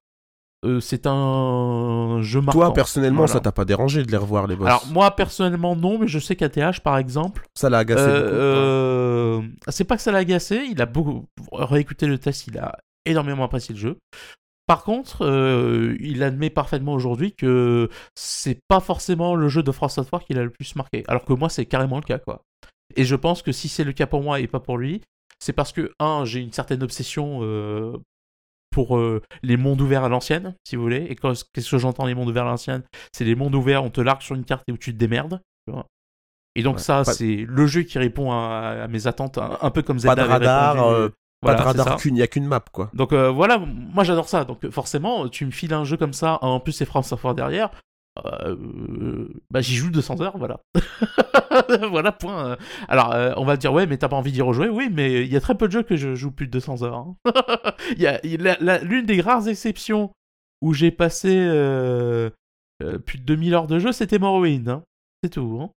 euh, 0.64 0.80
c'est 0.80 1.06
un 1.06 2.20
jeu 2.22 2.40
marquant. 2.40 2.60
Toi 2.60 2.72
personnellement, 2.72 3.26
ça 3.26 3.40
t'a 3.40 3.52
pas 3.52 3.64
dérangé 3.64 4.04
de 4.04 4.10
les 4.10 4.16
revoir 4.16 4.46
les 4.46 4.54
boss 4.54 4.68
Alors 4.68 4.86
moi 4.92 5.10
personnellement 5.14 5.74
non, 5.74 5.98
mais 5.98 6.06
je 6.06 6.20
sais 6.20 6.36
qu'ATH 6.36 6.80
par 6.80 6.98
exemple, 6.98 7.46
ça 7.54 7.68
l'a 7.68 7.78
agacé. 7.78 8.04
Euh, 8.06 9.42
c'est 9.66 9.84
pas 9.84 9.96
que 9.96 10.02
ça 10.02 10.12
l'a 10.12 10.18
agacé, 10.18 10.64
il 10.70 10.80
a 10.80 10.86
beaucoup 10.86 11.26
réécouté 11.52 12.06
le 12.06 12.18
test, 12.18 12.46
il 12.46 12.58
a 12.58 12.78
énormément 13.06 13.42
apprécié 13.42 13.74
le 13.74 13.80
jeu. 13.80 13.98
Par 14.68 14.84
contre, 14.84 15.24
il 16.00 16.22
admet 16.22 16.50
parfaitement 16.50 16.92
aujourd'hui 16.92 17.34
que 17.34 17.88
c'est 18.14 18.60
pas 18.68 18.80
forcément 18.80 19.34
le 19.34 19.48
jeu 19.48 19.62
de 19.62 19.72
France 19.72 19.94
Software 19.94 20.22
qui 20.24 20.34
l'a 20.34 20.44
le 20.44 20.50
plus 20.50 20.76
marqué. 20.76 21.04
Alors 21.08 21.24
que 21.24 21.32
moi, 21.32 21.48
c'est 21.48 21.64
carrément 21.64 21.96
le 21.96 22.02
cas, 22.02 22.18
quoi. 22.18 22.44
Et 22.98 23.04
je 23.04 23.14
pense 23.14 23.42
que 23.42 23.52
si 23.52 23.68
c'est 23.68 23.84
le 23.84 23.92
cas 23.92 24.08
pour 24.08 24.22
moi 24.22 24.40
et 24.40 24.48
pas 24.48 24.58
pour 24.58 24.76
lui, 24.76 25.02
c'est 25.38 25.52
parce 25.52 25.72
que, 25.72 25.92
un, 26.00 26.24
j'ai 26.24 26.40
une 26.40 26.52
certaine 26.52 26.82
obsession 26.82 27.38
euh, 27.42 27.96
pour 28.72 28.98
euh, 28.98 29.22
les 29.44 29.56
mondes 29.56 29.80
ouverts 29.80 30.02
à 30.02 30.08
l'ancienne, 30.08 30.56
si 30.64 30.74
vous 30.74 30.82
voulez. 30.82 31.06
Et 31.08 31.14
qu'est-ce 31.14 31.70
que 31.70 31.78
j'entends 31.78 32.06
les 32.06 32.16
mondes 32.16 32.28
ouverts 32.28 32.46
à 32.46 32.50
l'ancienne? 32.50 32.82
C'est 33.12 33.24
les 33.24 33.36
mondes 33.36 33.54
ouverts, 33.54 33.84
on 33.84 33.90
te 33.90 34.00
largue 34.00 34.20
sur 34.20 34.34
une 34.34 34.44
carte 34.44 34.64
et 34.66 34.72
où 34.72 34.76
tu 34.76 34.92
te 34.92 34.98
démerdes. 34.98 35.40
et 36.56 36.62
donc 36.64 36.80
ça, 36.80 37.04
c'est 37.04 37.44
le 37.46 37.66
jeu 37.68 37.82
qui 37.82 38.00
répond 38.00 38.32
à, 38.32 38.88
mes 38.88 39.06
attentes, 39.06 39.38
un, 39.38 39.70
peu 39.70 39.82
comme 39.82 40.00
Zelda. 40.00 40.16
Pas 40.16 40.22
de 40.24 40.28
radar, 40.28 40.88
euh, 40.88 41.08
pas 41.40 41.54
de 41.54 41.62
radar, 41.62 41.98
il 42.04 42.14
n'y 42.14 42.22
a 42.22 42.26
qu'une 42.26 42.46
map, 42.46 42.64
quoi. 42.72 42.90
Donc 42.94 43.12
voilà, 43.12 43.58
moi 43.58 44.02
j'adore 44.02 44.28
ça. 44.28 44.44
Donc 44.44 44.68
forcément, 44.70 45.28
tu 45.28 45.46
me 45.46 45.52
files 45.52 45.72
un 45.72 45.84
jeu 45.84 45.96
comme 45.96 46.14
ça, 46.14 46.40
en 46.42 46.58
plus 46.58 46.72
c'est 46.72 46.84
France 46.84 47.10
Software 47.10 47.36
derrière, 47.36 47.70
euh, 48.44 49.28
bah 49.50 49.60
j'y 49.60 49.74
joue 49.76 49.90
200 49.90 50.20
heures, 50.20 50.38
voilà. 50.38 50.60
voilà, 51.90 52.12
point. 52.12 52.56
Alors, 52.88 53.12
euh, 53.14 53.32
on 53.36 53.44
va 53.44 53.56
dire, 53.56 53.72
ouais, 53.72 53.86
mais 53.86 53.96
t'as 53.98 54.08
pas 54.08 54.16
envie 54.16 54.32
d'y 54.32 54.42
rejouer 54.42 54.68
Oui, 54.68 54.88
mais 54.92 55.24
il 55.24 55.32
y 55.32 55.36
a 55.36 55.40
très 55.40 55.56
peu 55.56 55.66
de 55.68 55.72
jeux 55.72 55.82
que 55.82 55.96
je 55.96 56.14
joue 56.14 56.30
plus 56.30 56.46
de 56.46 56.52
200 56.52 56.82
heures. 56.82 56.96
hein. 56.96 57.16
Y 57.98 58.06
a, 58.06 58.20
l'une 58.82 59.06
des 59.06 59.20
rares 59.20 59.48
exceptions 59.48 60.10
où 60.60 60.74
j'ai 60.74 60.90
passé 60.90 61.30
euh, 61.38 62.30
euh, 62.82 62.98
plus 62.98 63.18
de 63.18 63.24
2000 63.24 63.54
heures 63.54 63.66
de 63.66 63.78
jeu, 63.78 63.92
c'était 63.92 64.18
Morrowind. 64.18 64.68
hein. 64.68 64.82
C'est 65.22 65.30
tout. 65.30 65.60
hein. 65.62 65.70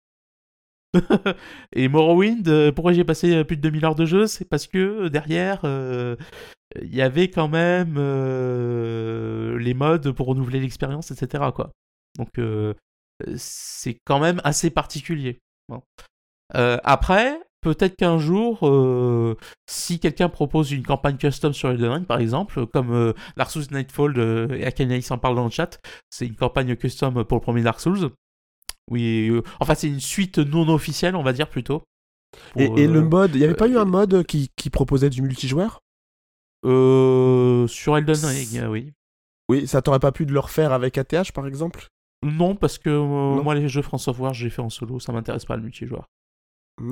Et 1.72 1.88
Morrowind, 1.88 2.48
euh, 2.48 2.72
pourquoi 2.72 2.92
j'ai 2.92 3.04
passé 3.04 3.34
euh, 3.36 3.44
plus 3.44 3.56
de 3.56 3.62
2000 3.62 3.84
heures 3.84 3.94
de 3.94 4.06
jeu 4.06 4.26
C'est 4.26 4.44
parce 4.48 4.66
que 4.66 4.78
euh, 5.04 5.08
derrière, 5.10 5.60
euh, 5.64 6.16
il 6.82 6.94
y 6.94 7.02
avait 7.02 7.30
quand 7.30 7.48
même 7.48 7.94
euh, 7.98 9.58
les 9.58 9.74
modes 9.74 10.10
pour 10.12 10.26
renouveler 10.28 10.60
l'expérience, 10.60 11.10
etc. 11.10 11.44
Quoi. 11.54 11.70
Donc 12.18 12.38
euh, 12.38 12.74
c'est 13.36 13.98
quand 14.04 14.20
même 14.20 14.40
assez 14.44 14.70
particulier. 14.70 15.38
Bon. 15.68 15.82
Euh, 16.56 16.78
après, 16.82 17.40
peut-être 17.60 17.94
qu'un 17.96 18.18
jour, 18.18 18.66
euh, 18.66 19.36
si 19.68 20.00
quelqu'un 20.00 20.28
propose 20.28 20.72
une 20.72 20.84
campagne 20.84 21.16
custom 21.16 21.52
sur 21.52 21.70
Elden 21.70 21.92
Ring, 21.92 22.06
par 22.06 22.18
exemple, 22.18 22.66
comme 22.66 22.92
euh, 22.92 23.12
Dark 23.36 23.50
Souls 23.50 23.66
Nightfall, 23.70 24.18
euh, 24.18 24.48
et 24.56 24.64
Akanaï 24.64 25.02
s'en 25.02 25.18
parle 25.18 25.36
dans 25.36 25.44
le 25.44 25.50
chat, 25.50 25.78
c'est 26.10 26.26
une 26.26 26.34
campagne 26.34 26.74
custom 26.76 27.24
pour 27.24 27.36
le 27.36 27.42
premier 27.42 27.62
Dark 27.62 27.78
Souls. 27.80 28.10
Oui, 28.90 29.30
enfin 29.60 29.76
c'est 29.76 29.86
une 29.86 30.00
suite 30.00 30.38
non 30.38 30.68
officielle, 30.68 31.14
on 31.14 31.22
va 31.22 31.32
dire 31.32 31.48
plutôt. 31.48 31.84
Et, 32.56 32.66
Pour, 32.66 32.78
et 32.78 32.88
le 32.88 33.02
mode, 33.02 33.34
il 33.34 33.38
n'y 33.38 33.44
avait 33.44 33.54
pas 33.54 33.68
eu 33.68 33.76
un 33.76 33.84
mode 33.84 34.24
qui, 34.24 34.48
qui 34.56 34.70
proposait 34.70 35.10
du 35.10 35.22
multijoueur? 35.22 35.80
Sur 36.64 37.96
Elden 37.96 38.24
Ring, 38.24 38.64
oui. 38.68 38.92
Oui, 39.48 39.68
ça 39.68 39.80
t'aurait 39.82 40.00
pas 40.00 40.12
pu 40.12 40.26
de 40.26 40.32
le 40.32 40.40
refaire 40.40 40.72
avec 40.72 40.98
ATH 40.98 41.32
par 41.32 41.46
exemple? 41.46 41.86
Non, 42.22 42.54
parce 42.54 42.78
que 42.78 42.90
euh, 42.90 42.98
Non. 43.36 43.42
moi 43.42 43.54
les 43.54 43.68
jeux 43.68 43.82
France 43.82 44.04
Software, 44.04 44.34
j'ai 44.34 44.50
fait 44.50 44.62
en 44.62 44.68
solo, 44.70 45.00
ça 45.00 45.12
m'intéresse 45.12 45.44
pas 45.46 45.56
le 45.56 45.62
multijoueur. 45.62 46.06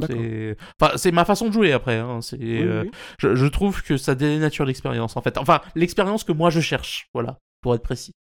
C'est 0.07 0.57
enfin, 0.81 1.11
ma 1.13 1.25
façon 1.25 1.49
de 1.49 1.53
jouer 1.53 1.73
après. 1.73 1.97
hein, 1.99 2.21
Oui, 2.33 2.63
euh, 2.63 2.83
oui. 2.85 2.91
Je, 3.19 3.35
je 3.35 3.47
trouve 3.47 3.83
que 3.83 3.97
ça 3.97 4.15
dénature 4.15 4.65
l'expérience 4.67 5.17
en 5.17 5.23
fait. 5.23 5.39
Enfin, 5.39 5.61
l'expérience 5.75 6.25
que 6.25 6.33
moi 6.33 6.51
je 6.51 6.61
cherche, 6.61 7.09
voilà, 7.15 7.39
pour 7.63 7.75
être 7.75 7.83
précis. 7.83 8.13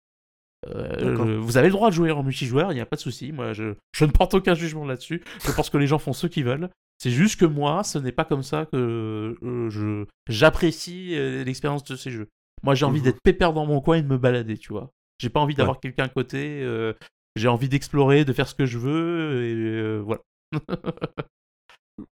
Euh, 0.69 1.17
je- 1.17 1.37
vous 1.37 1.57
avez 1.57 1.69
le 1.69 1.73
droit 1.73 1.91
de 1.91 1.95
jouer 1.95 2.11
en 2.13 2.23
multijoueur, 2.23 2.73
il 2.73 2.77
n'y 2.77 2.81
a 2.81 2.87
pas 2.87 2.97
de 2.97 3.01
souci. 3.01 3.31
Moi, 3.33 3.53
je, 3.53 3.75
je 3.95 4.05
ne 4.05 4.11
porte 4.11 4.35
aucun 4.35 4.55
jugement 4.55 4.85
là-dessus. 4.85 5.23
Je 5.45 5.53
pense 5.53 5.71
que 5.71 5.79
les 5.79 5.87
gens 5.87 5.99
font 5.99 6.13
ce 6.13 6.27
qu'ils 6.27 6.45
veulent. 6.45 6.71
C'est 6.99 7.11
juste 7.11 7.39
que 7.39 7.45
moi, 7.45 7.85
ce 7.85 7.99
n'est 7.99 8.13
pas 8.13 8.25
comme 8.25 8.43
ça 8.43 8.65
que 8.67 9.37
je 9.43 10.05
j'apprécie 10.29 11.11
l'expérience 11.45 11.85
de 11.85 11.95
ces 11.97 12.11
jeux. 12.11 12.29
Moi, 12.63 12.75
j'ai 12.75 12.87
envie 12.87 12.99
Mhm. 13.01 13.05
d'être 13.05 13.21
pépère 13.23 13.53
dans 13.53 13.67
mon 13.67 13.81
coin 13.81 13.97
et 13.99 14.03
de 14.03 14.09
me 14.09 14.19
balader, 14.19 14.57
tu 14.57 14.73
vois. 14.73 14.91
J'ai 15.18 15.30
pas 15.30 15.40
envie 15.40 15.54
d'avoir 15.54 15.80
quelqu'un 15.80 16.04
à 16.04 16.08
côté. 16.08 16.62
euh, 16.62 16.92
j'ai 17.37 17.49
envie 17.49 17.68
d'explorer, 17.68 18.25
de 18.25 18.32
faire 18.32 18.49
ce 18.49 18.54
que 18.54 18.64
je 18.66 18.78
veux, 18.78 19.44
et 19.44 19.54
euh, 19.54 19.99
voilà. 19.99 20.23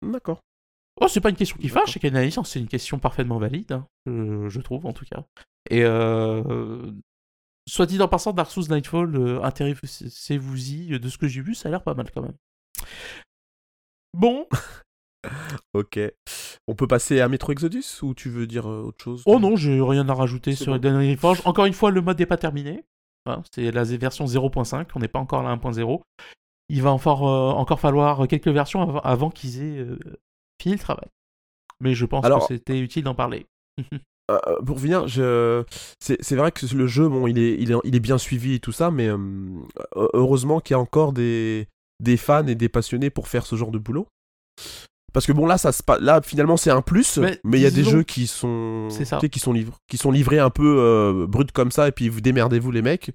D'accord. 0.02 0.40
Oh, 1.00 1.08
c'est 1.08 1.20
pas 1.20 1.30
une 1.30 1.36
question 1.36 1.56
qui 1.56 1.68
fâche, 1.68 1.92
c'est 1.92 1.98
qu'analyse, 1.98 2.38
c'est 2.44 2.60
une 2.60 2.68
question 2.68 2.98
parfaitement 2.98 3.38
valide, 3.38 3.72
hein, 3.72 3.86
je, 4.06 4.48
je 4.48 4.60
trouve 4.60 4.86
en 4.86 4.92
tout 4.92 5.04
cas. 5.06 5.24
Et 5.70 5.82
euh, 5.82 6.92
soit 7.66 7.86
dit 7.86 8.00
en 8.00 8.06
passant, 8.06 8.32
Dark 8.32 8.50
Souls 8.50 8.68
Nightfall, 8.68 9.16
euh, 9.16 9.42
intéressez-vous-y, 9.42 11.00
de 11.00 11.08
ce 11.08 11.18
que 11.18 11.26
j'ai 11.26 11.40
vu, 11.40 11.54
ça 11.54 11.68
a 11.68 11.70
l'air 11.70 11.82
pas 11.82 11.94
mal 11.94 12.10
quand 12.12 12.22
même. 12.22 12.36
Bon, 14.12 14.46
Ok. 15.74 15.98
On 16.68 16.74
peut 16.74 16.86
passer 16.86 17.20
à 17.20 17.28
Metro 17.28 17.52
Exodus 17.52 17.84
ou 18.02 18.14
tu 18.14 18.30
veux 18.30 18.46
dire 18.46 18.68
euh, 18.68 18.82
autre 18.82 19.02
chose? 19.04 19.22
Oh 19.26 19.38
non, 19.38 19.56
j'ai 19.56 19.80
rien 19.80 20.08
à 20.08 20.14
rajouter 20.14 20.54
sur 20.54 20.72
bon. 20.72 20.74
Elden 20.76 21.16
Forge. 21.16 21.42
Encore 21.44 21.66
une 21.66 21.72
fois, 21.72 21.90
le 21.90 22.00
mode 22.00 22.18
n'est 22.18 22.26
pas 22.26 22.36
terminé. 22.36 22.84
Hein, 23.26 23.42
c'est 23.54 23.70
la 23.70 23.84
version 23.84 24.26
0.5, 24.26 24.86
on 24.94 24.98
n'est 24.98 25.08
pas 25.08 25.18
encore 25.18 25.46
à 25.46 25.56
1.0. 25.56 26.00
Il 26.68 26.82
va 26.82 26.92
encore, 26.92 27.28
euh, 27.28 27.52
encore 27.52 27.80
falloir 27.80 28.26
quelques 28.28 28.48
versions 28.48 28.82
avant, 28.82 29.00
avant 29.00 29.30
qu'ils 29.30 29.62
aient 29.62 29.78
euh, 29.78 29.98
fini 30.60 30.74
le 30.74 30.80
travail. 30.80 31.06
Mais 31.80 31.94
je 31.94 32.04
pense 32.06 32.24
Alors- 32.24 32.46
que 32.46 32.54
c'était 32.54 32.78
utile 32.78 33.04
d'en 33.04 33.14
parler. 33.14 33.46
Euh, 34.30 34.38
pour 34.64 34.80
finir, 34.80 35.06
je... 35.06 35.64
c'est 36.00 36.34
vrai 36.34 36.50
que 36.50 36.64
le 36.74 36.86
jeu, 36.86 37.06
bon, 37.10 37.26
il 37.26 37.38
est, 37.38 37.60
il 37.60 37.72
est, 37.72 37.74
il 37.84 37.94
est 37.94 38.00
bien 38.00 38.16
suivi 38.16 38.54
et 38.54 38.58
tout 38.58 38.72
ça, 38.72 38.90
mais 38.90 39.08
euh, 39.08 39.18
heureusement 40.14 40.60
qu'il 40.60 40.72
y 40.72 40.76
a 40.76 40.80
encore 40.80 41.12
des, 41.12 41.68
des 42.00 42.16
fans 42.16 42.46
et 42.46 42.54
des 42.54 42.70
passionnés 42.70 43.10
pour 43.10 43.28
faire 43.28 43.44
ce 43.44 43.54
genre 43.54 43.70
de 43.70 43.76
boulot. 43.76 44.08
Parce 45.14 45.26
que 45.26 45.32
bon, 45.32 45.46
là, 45.46 45.56
ça 45.56 45.72
se 45.72 45.82
là 46.00 46.20
finalement, 46.22 46.58
c'est 46.58 46.70
un 46.70 46.82
plus, 46.82 47.18
mais 47.18 47.58
il 47.58 47.60
y 47.60 47.66
a 47.66 47.70
des 47.70 47.84
jeux 47.84 48.02
qui 48.02 48.26
sont, 48.26 48.88
ça. 48.90 49.18
qui 49.18 49.38
sont, 49.38 49.52
livres, 49.52 49.78
qui 49.88 49.96
sont 49.96 50.10
livrés 50.10 50.40
un 50.40 50.50
peu 50.50 50.76
euh, 50.78 51.26
bruts 51.26 51.46
comme 51.54 51.70
ça, 51.70 51.88
et 51.88 51.92
puis 51.92 52.10
vous 52.10 52.20
démerdez-vous, 52.20 52.70
les 52.70 52.82
mecs. 52.82 53.12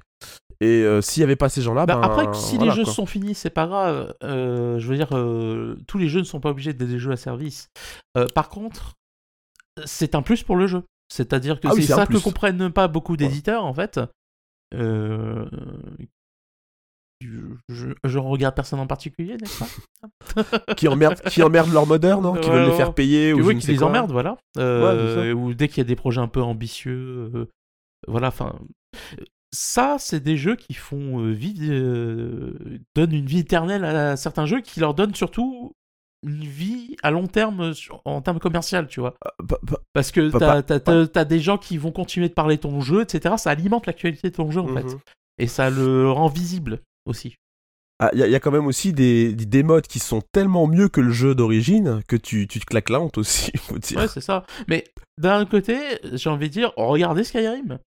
Et 0.62 0.84
euh, 0.84 1.02
s'il 1.02 1.22
y 1.22 1.24
avait 1.24 1.36
pas 1.36 1.48
ces 1.50 1.62
gens-là, 1.62 1.86
Bah, 1.86 1.96
ben, 1.96 2.02
après, 2.02 2.34
si 2.34 2.58
voilà, 2.58 2.72
les 2.72 2.78
jeux 2.78 2.84
quoi. 2.86 2.94
sont 2.94 3.06
finis, 3.06 3.36
c'est 3.36 3.50
pas 3.50 3.68
grave. 3.68 4.14
Euh, 4.24 4.80
je 4.80 4.88
veux 4.88 4.96
dire, 4.96 5.10
euh, 5.14 5.78
tous 5.88 5.98
les 5.98 6.10
jeux 6.10 6.20
ne 6.20 6.26
sont 6.26 6.40
pas 6.40 6.50
obligés 6.50 6.74
d'être 6.74 6.90
des 6.90 7.00
jeux 7.00 7.12
à 7.12 7.18
service. 7.18 7.70
Par 8.34 8.50
contre, 8.50 8.96
c'est 9.86 10.16
un 10.16 10.22
plus 10.22 10.44
pour 10.44 10.56
le 10.56 10.68
jeu. 10.68 10.84
C'est-à-dire 11.12 11.60
que 11.60 11.68
Ah 11.68 11.72
c'est 11.76 11.82
ça 11.82 12.06
que 12.06 12.18
comprennent 12.18 12.72
pas 12.72 12.88
beaucoup 12.88 13.18
d'éditeurs, 13.18 13.66
en 13.66 13.74
fait. 13.74 14.00
Euh, 14.76 15.46
Je, 17.22 18.18
regarde 18.18 18.56
personne 18.56 18.80
en 18.80 18.88
particulier, 18.88 19.36
n'est-ce 19.38 19.60
pas? 19.60 20.74
Qui 20.76 20.88
emmerdent, 20.88 21.20
qui 21.22 21.44
emmerdent 21.44 21.74
leurs 21.74 21.86
modeurs, 21.88 22.22
non? 22.22 22.34
Qui 22.36 22.50
veulent 22.50 22.70
les 22.70 22.76
faire 22.78 22.94
payer 22.94 23.34
ou 23.34 23.42
Oui, 23.46 23.58
qui 23.58 23.68
les 23.68 23.78
quoi. 23.78 23.88
emmerdent, 23.88 24.12
voilà. 24.12 24.38
Euh, 24.58 25.34
ou 25.34 25.54
dès 25.54 25.68
qu'il 25.68 25.80
y 25.80 25.82
a 25.82 25.84
des 25.86 25.96
projets 25.98 26.22
un 26.22 26.28
peu 26.28 26.42
ambitieux. 26.42 27.30
euh, 27.36 27.46
voilà, 28.08 28.28
enfin. 28.30 28.56
Ça, 29.52 29.98
c'est 30.00 30.20
des 30.20 30.38
jeux 30.38 30.56
qui 30.56 30.74
font 30.76 31.20
euh, 31.22 31.32
vie, 31.32 31.56
donnent 32.96 33.14
une 33.14 33.26
vie 33.26 33.40
éternelle 33.40 33.84
à 33.84 34.16
certains 34.16 34.46
jeux, 34.46 34.62
qui 34.62 34.80
leur 34.80 34.94
donnent 34.94 35.16
surtout 35.16 35.74
une 36.26 36.44
vie 36.44 36.96
à 37.02 37.12
long 37.12 37.28
terme 37.28 37.72
en 38.06 38.22
termes 38.22 38.40
commercial, 38.40 38.88
tu 38.88 39.00
vois. 39.00 39.16
Euh, 39.26 39.46
pas- 39.46 39.60
pas- 39.66 39.82
Parce 39.94 40.12
que 40.12 40.30
Pas- 40.30 40.62
t'as, 40.62 40.80
t'as 41.08 41.26
des 41.26 41.40
gens 41.40 41.58
qui 41.58 41.78
vont 41.78 41.92
continuer 41.92 42.30
de 42.30 42.34
parler 42.34 42.58
de 42.58 42.62
ton 42.62 42.80
jeu, 42.82 43.02
etc. 43.02 43.36
Ça 43.38 43.50
alimente 43.52 43.88
l'actualité 43.88 44.30
de 44.30 44.36
ton 44.36 44.52
jeu, 44.52 44.62
en 44.62 44.68
fait. 44.68 44.84
Mhm. 44.84 45.00
Et 45.40 45.48
ça 45.48 45.70
le 45.70 46.12
rend 46.12 46.28
visible 46.28 46.80
aussi. 47.06 47.36
Ah, 48.02 48.10
Il 48.14 48.20
y, 48.20 48.24
a- 48.24 48.28
y 48.28 48.36
a 48.36 48.40
quand 48.40 48.52
même 48.52 48.66
aussi 48.68 48.94
des, 48.94 49.34
des, 49.34 49.46
des 49.46 49.64
modes 49.64 49.88
qui 49.88 50.00
sont 50.00 50.22
tellement 50.32 50.68
mieux 50.68 50.88
que 50.88 51.02
le 51.02 51.12
jeu 51.12 51.36
d'origine 51.36 52.02
que 52.08 52.16
tu, 52.16 52.48
tu 52.48 52.60
te 52.60 52.66
claques 52.66 52.90
la 52.90 53.02
honte 53.02 53.18
aussi, 53.18 53.52
faut 53.58 53.78
dire. 53.78 54.00
Ouais, 54.00 54.08
c'est 54.08 54.22
ça. 54.22 54.46
Mais 54.70 54.86
d'un 55.18 55.46
côté, 55.46 55.78
j'ai 56.14 56.30
envie 56.30 56.48
de 56.48 56.54
dire, 56.54 56.72
regardez 56.78 57.24
Skyrim. 57.26 57.80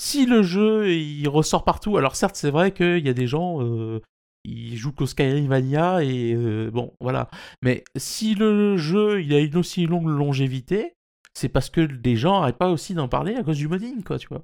Si 0.00 0.24
le 0.24 0.42
jeu 0.42 0.90
il 0.90 1.28
ressort 1.28 1.64
partout, 1.64 1.98
alors 1.98 2.16
certes, 2.16 2.36
c'est 2.36 2.50
vrai 2.50 2.72
qu'il 2.72 3.04
y 3.04 3.10
a 3.10 3.12
des 3.12 3.26
gens, 3.26 3.62
euh, 3.62 4.00
ils 4.44 4.76
jouent 4.78 4.92
qu'au 4.92 5.04
Skyrim 5.04 5.46
Vanilla 5.46 6.02
et 6.02 6.32
euh, 6.32 6.70
bon, 6.70 6.94
voilà. 7.00 7.28
Mais 7.60 7.84
si 7.96 8.34
le 8.34 8.78
jeu 8.78 9.20
il 9.22 9.34
a 9.34 9.40
une 9.40 9.58
aussi 9.58 9.84
longue 9.84 10.08
longévité, 10.08 10.94
c'est 11.34 11.50
parce 11.50 11.68
que 11.68 11.82
des 11.82 12.16
gens 12.16 12.40
n'arrêtent 12.40 12.56
pas 12.56 12.70
aussi 12.70 12.94
d'en 12.94 13.08
parler 13.08 13.34
à 13.36 13.42
cause 13.44 13.58
du 13.58 13.68
modding, 13.68 14.02
quoi, 14.02 14.18
tu 14.18 14.28
vois. 14.28 14.42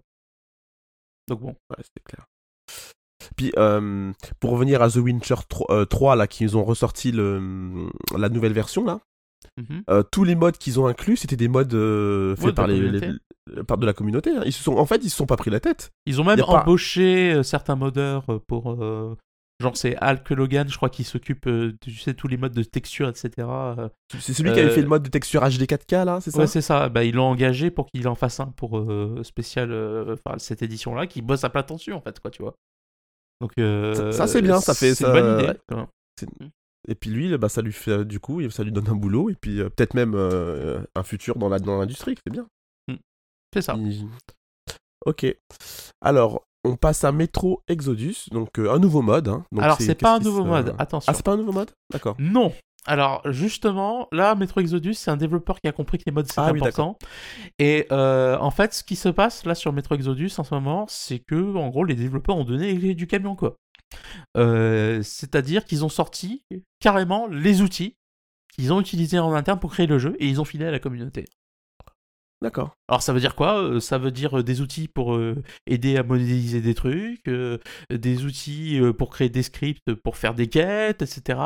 Donc 1.28 1.40
bon. 1.40 1.48
Ouais, 1.70 1.82
c'est 1.82 2.02
clair. 2.04 2.26
Puis, 3.36 3.52
euh, 3.58 4.12
pour 4.40 4.50
revenir 4.50 4.80
à 4.82 4.88
The 4.90 4.96
Witcher 4.96 5.34
3, 5.48 5.66
euh, 5.70 5.84
3, 5.84 6.16
là, 6.16 6.26
qu'ils 6.26 6.56
ont 6.56 6.64
ressorti 6.64 7.12
le, 7.12 7.88
la 8.16 8.28
nouvelle 8.28 8.52
version, 8.54 8.84
là, 8.84 9.00
Mhm. 9.58 9.82
euh, 9.90 10.02
tous 10.10 10.24
les 10.24 10.34
modes 10.34 10.56
qu'ils 10.58 10.80
ont 10.80 10.86
inclus, 10.86 11.16
c'était 11.18 11.36
des 11.36 11.48
modes 11.48 11.72
faits 12.36 12.54
par, 12.54 12.66
la 12.66 12.74
les, 12.74 13.12
par 13.66 13.78
de 13.78 13.86
la 13.86 13.92
communauté. 13.92 14.30
hein. 14.30 14.42
Ils 14.44 14.52
se 14.52 14.62
sont, 14.62 14.76
en 14.76 14.86
fait, 14.86 15.04
ils 15.04 15.10
se 15.10 15.16
sont 15.16 15.26
pas 15.26 15.36
pris 15.36 15.50
la 15.50 15.60
tête. 15.60 15.92
Ils 16.06 16.20
ont 16.20 16.24
même 16.24 16.38
pas- 16.38 16.44
embauché 16.62 17.42
certains 17.42 17.76
modeurs 17.76 18.24
pour. 18.48 18.76
genre, 19.62 19.74
c'est 19.76 19.96
Alk 19.96 20.28
Logan, 20.30 20.68
je 20.68 20.76
crois, 20.76 20.90
qui 20.90 21.02
s'occupe, 21.04 21.46
euh, 21.46 21.72
de, 21.72 21.76
tu 21.80 21.92
sais, 21.96 22.12
tous 22.12 22.28
les 22.28 22.36
modes 22.36 22.52
de 22.52 22.62
texture, 22.62 23.08
etc. 23.08 23.30
C'est 24.18 24.34
celui 24.34 24.52
qui 24.52 24.60
avait 24.60 24.68
fait 24.70 24.82
le 24.82 24.88
mode 24.88 25.02
de 25.02 25.08
texture 25.08 25.40
HD 25.42 25.64
4K, 25.66 26.04
là, 26.04 26.20
c'est 26.20 26.30
ça? 26.30 26.38
Ouais, 26.40 26.46
c'est 26.46 26.60
ça. 26.60 26.90
Bah, 26.90 27.04
ils 27.04 27.14
l'ont 27.14 27.24
engagé 27.24 27.70
pour 27.70 27.86
qu'il 27.86 28.06
en 28.08 28.14
fasse 28.14 28.38
un 28.40 28.46
pour 28.48 28.78
euh, 28.78 29.22
spécial, 29.22 29.72
enfin, 30.12 30.36
cette 30.38 30.60
édition-là, 30.62 31.06
qui 31.06 31.22
bosse 31.22 31.44
à 31.44 31.48
plein 31.50 31.62
dessus, 31.62 31.92
en 31.94 32.00
fait, 32.02 32.20
quoi, 32.20 32.30
tu 32.30 32.42
vois. 32.42 32.54
Donc, 33.40 33.52
euh, 33.58 33.94
Ça- 33.94 34.12
ça, 34.12 34.26
c'est 34.26 34.42
bien, 34.42 34.60
ça 34.60 34.74
fait 34.74 34.94
c'est 34.94 35.04
ça- 35.04 35.08
une 35.08 35.12
bonne 35.22 35.38
idée. 35.40 35.48
ouais. 35.48 35.58
quoi. 35.68 35.88
Et 36.88 36.94
puis 36.94 37.10
lui, 37.10 37.36
bah, 37.36 37.48
ça 37.48 37.62
lui 37.62 37.72
fait, 37.72 38.04
du 38.04 38.20
coup, 38.20 38.48
ça 38.50 38.62
lui 38.62 38.72
donne 38.72 38.88
un 38.88 38.94
boulot, 38.94 39.28
et 39.30 39.34
puis 39.34 39.60
euh, 39.60 39.68
peut-être 39.68 39.94
même 39.94 40.14
euh, 40.14 40.80
un 40.94 41.02
futur 41.02 41.36
dans 41.36 41.48
la- 41.48 41.58
dans 41.58 41.78
l'industrie, 41.78 42.14
c'est 42.24 42.32
bien. 42.32 42.46
C'est 43.52 43.62
ça. 43.62 43.74
Il- 43.78 44.06
Ok. 45.06 45.24
Alors, 46.00 46.42
on 46.64 46.76
passe 46.76 47.04
à 47.04 47.12
Metro 47.12 47.62
Exodus, 47.68 48.28
donc 48.32 48.58
euh, 48.58 48.70
un 48.72 48.78
nouveau 48.78 49.02
mode. 49.02 49.28
hein. 49.28 49.44
Donc, 49.52 49.62
Alors, 49.64 49.80
c'est 49.80 49.94
pas 49.94 50.16
un 50.16 50.18
nouveau 50.20 50.44
mode, 50.44 50.74
attention. 50.78 51.10
Ah, 51.10 51.14
c'est 51.14 51.24
pas 51.24 51.32
un 51.32 51.36
nouveau 51.36 51.52
mode? 51.52 51.70
D'accord. 51.92 52.16
Non. 52.18 52.52
Alors, 52.86 53.22
justement, 53.32 54.08
là, 54.12 54.34
Metro 54.34 54.60
Exodus, 54.60 54.94
c'est 54.94 55.10
un 55.10 55.16
développeur 55.16 55.60
qui 55.60 55.68
a 55.68 55.72
compris 55.72 55.98
que 55.98 56.04
les 56.06 56.12
modes, 56.12 56.26
c'est 56.30 56.40
Ah 56.40 56.52
oui. 56.52 56.60
Et 57.58 57.86
euh, 57.90 58.38
en 58.38 58.50
fait, 58.50 58.74
ce 58.74 58.84
qui 58.84 58.96
se 58.96 59.08
passe 59.08 59.44
là 59.44 59.54
sur 59.54 59.72
Metro 59.72 59.94
Exodus 59.94 60.30
en 60.38 60.44
ce 60.44 60.54
moment, 60.54 60.86
c'est 60.88 61.18
que, 61.18 61.56
en 61.56 61.68
gros, 61.68 61.84
les 61.84 61.94
développeurs 61.94 62.36
ont 62.36 62.44
donné 62.44 62.74
les 62.74 62.94
du 62.94 63.06
camion, 63.06 63.34
quoi. 63.34 63.56
Euh, 64.36 65.02
C'est-à-dire 65.02 65.64
qu'ils 65.64 65.84
ont 65.84 65.88
sorti 65.88 66.42
carrément 66.80 67.26
les 67.26 67.62
outils 67.62 67.96
qu'ils 68.54 68.72
ont 68.72 68.80
utilisés 68.80 69.18
en 69.18 69.32
interne 69.34 69.58
pour 69.58 69.72
créer 69.72 69.86
le 69.86 69.98
jeu 69.98 70.16
et 70.18 70.26
ils 70.26 70.40
ont 70.40 70.44
filé 70.44 70.66
à 70.66 70.70
la 70.70 70.78
communauté. 70.78 71.26
D'accord. 72.46 72.76
Alors 72.86 73.02
ça 73.02 73.12
veut 73.12 73.18
dire 73.18 73.34
quoi? 73.34 73.60
Euh, 73.60 73.80
Ça 73.80 73.98
veut 73.98 74.12
dire 74.12 74.38
euh, 74.38 74.42
des 74.44 74.60
outils 74.60 74.86
pour 74.86 75.16
euh, 75.16 75.42
aider 75.66 75.96
à 75.96 76.04
modéliser 76.04 76.60
des 76.60 76.74
trucs, 76.74 77.28
des 77.90 78.24
outils 78.24 78.80
pour 78.96 79.10
créer 79.10 79.28
des 79.28 79.42
scripts, 79.42 79.92
pour 79.94 80.16
faire 80.16 80.32
des 80.32 80.46
quêtes, 80.46 81.02
etc. 81.02 81.40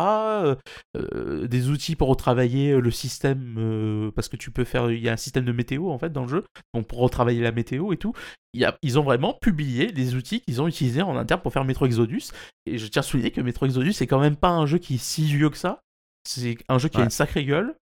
des 0.95 1.71
outils 1.71 1.97
pour 1.97 2.09
retravailler 2.09 2.79
le 2.79 2.91
système, 2.91 4.13
parce 4.15 4.29
que 4.29 4.37
tu 4.37 4.51
peux 4.51 4.65
faire, 4.65 4.91
il 4.91 5.01
y 5.01 5.09
a 5.09 5.15
un 5.15 5.17
système 5.17 5.47
de 5.47 5.53
météo 5.53 5.89
en 5.89 5.99
fait 5.99 6.13
dans 6.13 6.25
le 6.25 6.29
jeu, 6.29 6.45
donc 6.75 6.87
pour 6.87 6.99
retravailler 6.99 7.41
la 7.41 7.53
météo 7.53 7.95
et 7.95 7.97
tout. 7.97 8.13
Ils 8.53 8.99
ont 8.99 9.03
vraiment 9.03 9.33
publié 9.41 9.93
des 9.93 10.17
outils 10.17 10.43
qu'ils 10.43 10.61
ont 10.61 10.69
utilisés 10.69 11.01
en 11.01 11.17
interne 11.17 11.41
pour 11.41 11.55
faire 11.55 11.65
Metro 11.65 11.87
Exodus. 11.87 12.25
Et 12.67 12.77
je 12.77 12.87
tiens 12.89 13.01
à 13.01 13.03
souligner 13.03 13.31
que 13.31 13.41
Metro 13.41 13.65
Exodus 13.65 13.95
c'est 13.95 14.07
quand 14.07 14.21
même 14.21 14.37
pas 14.37 14.51
un 14.51 14.67
jeu 14.67 14.77
qui 14.77 14.97
est 14.97 15.03
si 15.03 15.25
vieux 15.25 15.49
que 15.49 15.57
ça. 15.57 15.81
C'est 16.29 16.59
un 16.69 16.77
jeu 16.79 16.91
qui 16.91 16.99
a 16.99 17.05
une 17.05 17.11
sacrée 17.11 17.47
gueule. 17.47 17.75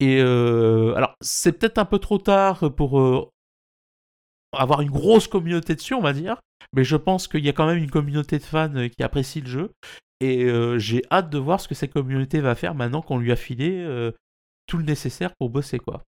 Et 0.00 0.18
euh, 0.22 0.94
alors, 0.96 1.14
c'est 1.20 1.52
peut-être 1.52 1.78
un 1.78 1.84
peu 1.84 1.98
trop 1.98 2.18
tard 2.18 2.74
pour 2.74 2.98
euh, 2.98 3.28
avoir 4.52 4.80
une 4.80 4.90
grosse 4.90 5.28
communauté 5.28 5.74
dessus, 5.74 5.94
on 5.94 6.00
va 6.00 6.14
dire. 6.14 6.40
Mais 6.72 6.84
je 6.84 6.96
pense 6.96 7.28
qu'il 7.28 7.44
y 7.44 7.48
a 7.48 7.52
quand 7.52 7.66
même 7.66 7.78
une 7.78 7.90
communauté 7.90 8.38
de 8.38 8.42
fans 8.42 8.74
euh, 8.76 8.88
qui 8.88 9.02
apprécie 9.02 9.42
le 9.42 9.46
jeu. 9.46 9.72
Et 10.22 10.50
j'ai 10.78 11.02
hâte 11.10 11.30
de 11.30 11.38
voir 11.38 11.62
ce 11.62 11.66
que 11.66 11.74
cette 11.74 11.94
communauté 11.94 12.40
va 12.40 12.54
faire 12.54 12.74
maintenant 12.74 13.00
qu'on 13.00 13.16
lui 13.16 13.32
a 13.32 13.36
filé 13.36 14.10
tout 14.66 14.76
le 14.76 14.84
nécessaire 14.84 15.34
pour 15.38 15.48
bosser, 15.48 15.78
quoi. 15.78 16.02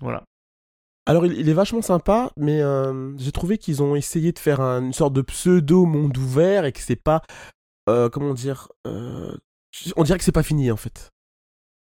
Voilà. 0.00 0.24
Alors, 1.04 1.26
il, 1.26 1.46
est 1.46 1.52
vachement 1.52 1.82
sympa, 1.82 2.32
mais 2.38 2.62
j'ai 3.18 3.30
trouvé 3.30 3.58
qu'ils 3.58 3.82
ont 3.82 3.94
essayé 3.94 4.32
de 4.32 4.38
faire 4.38 4.62
un- 4.62 4.80
une 4.82 4.94
sorte 4.94 5.12
de 5.12 5.20
pseudo 5.20 5.84
monde 5.84 6.16
ouvert 6.16 6.64
et 6.64 6.72
que 6.72 6.80
c'est 6.80 6.96
pas. 6.96 7.20
comment 7.86 8.32
dire 8.32 8.68
On 8.86 10.02
dirait 10.02 10.16
que 10.16 10.24
c'est 10.24 10.32
pas 10.32 10.42
fini 10.42 10.70
en 10.70 10.78
fait. 10.78 11.10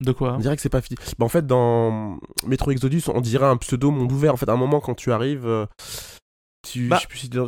De 0.02 0.12
quoi 0.12 0.34
On 0.34 0.40
dirait 0.40 0.56
que 0.56 0.62
c'est 0.62 0.70
pas 0.70 0.82
fini. 0.82 0.98
Bah, 1.20 1.26
en 1.26 1.30
fait, 1.30 1.46
dans 1.48 2.18
Metro 2.46 2.72
Exodus, 2.72 3.04
on 3.08 3.22
dirait 3.22 3.46
un 3.46 3.58
pseudo 3.58 3.92
monde 3.92 4.12
ouvert. 4.12 4.34
En 4.34 4.38
fait, 4.38 4.50
à 4.50 4.54
un 4.54 4.58
moment, 4.58 4.80
quand 4.80 4.96
tu 4.96 5.12
arrives, 5.12 5.46
euh, 5.48 5.66
tu. 6.68 6.88
Bah, 6.90 6.98
je 6.98 7.02
sais 7.02 7.08
plus 7.08 7.18
si 7.20 7.30
dans- 7.30 7.48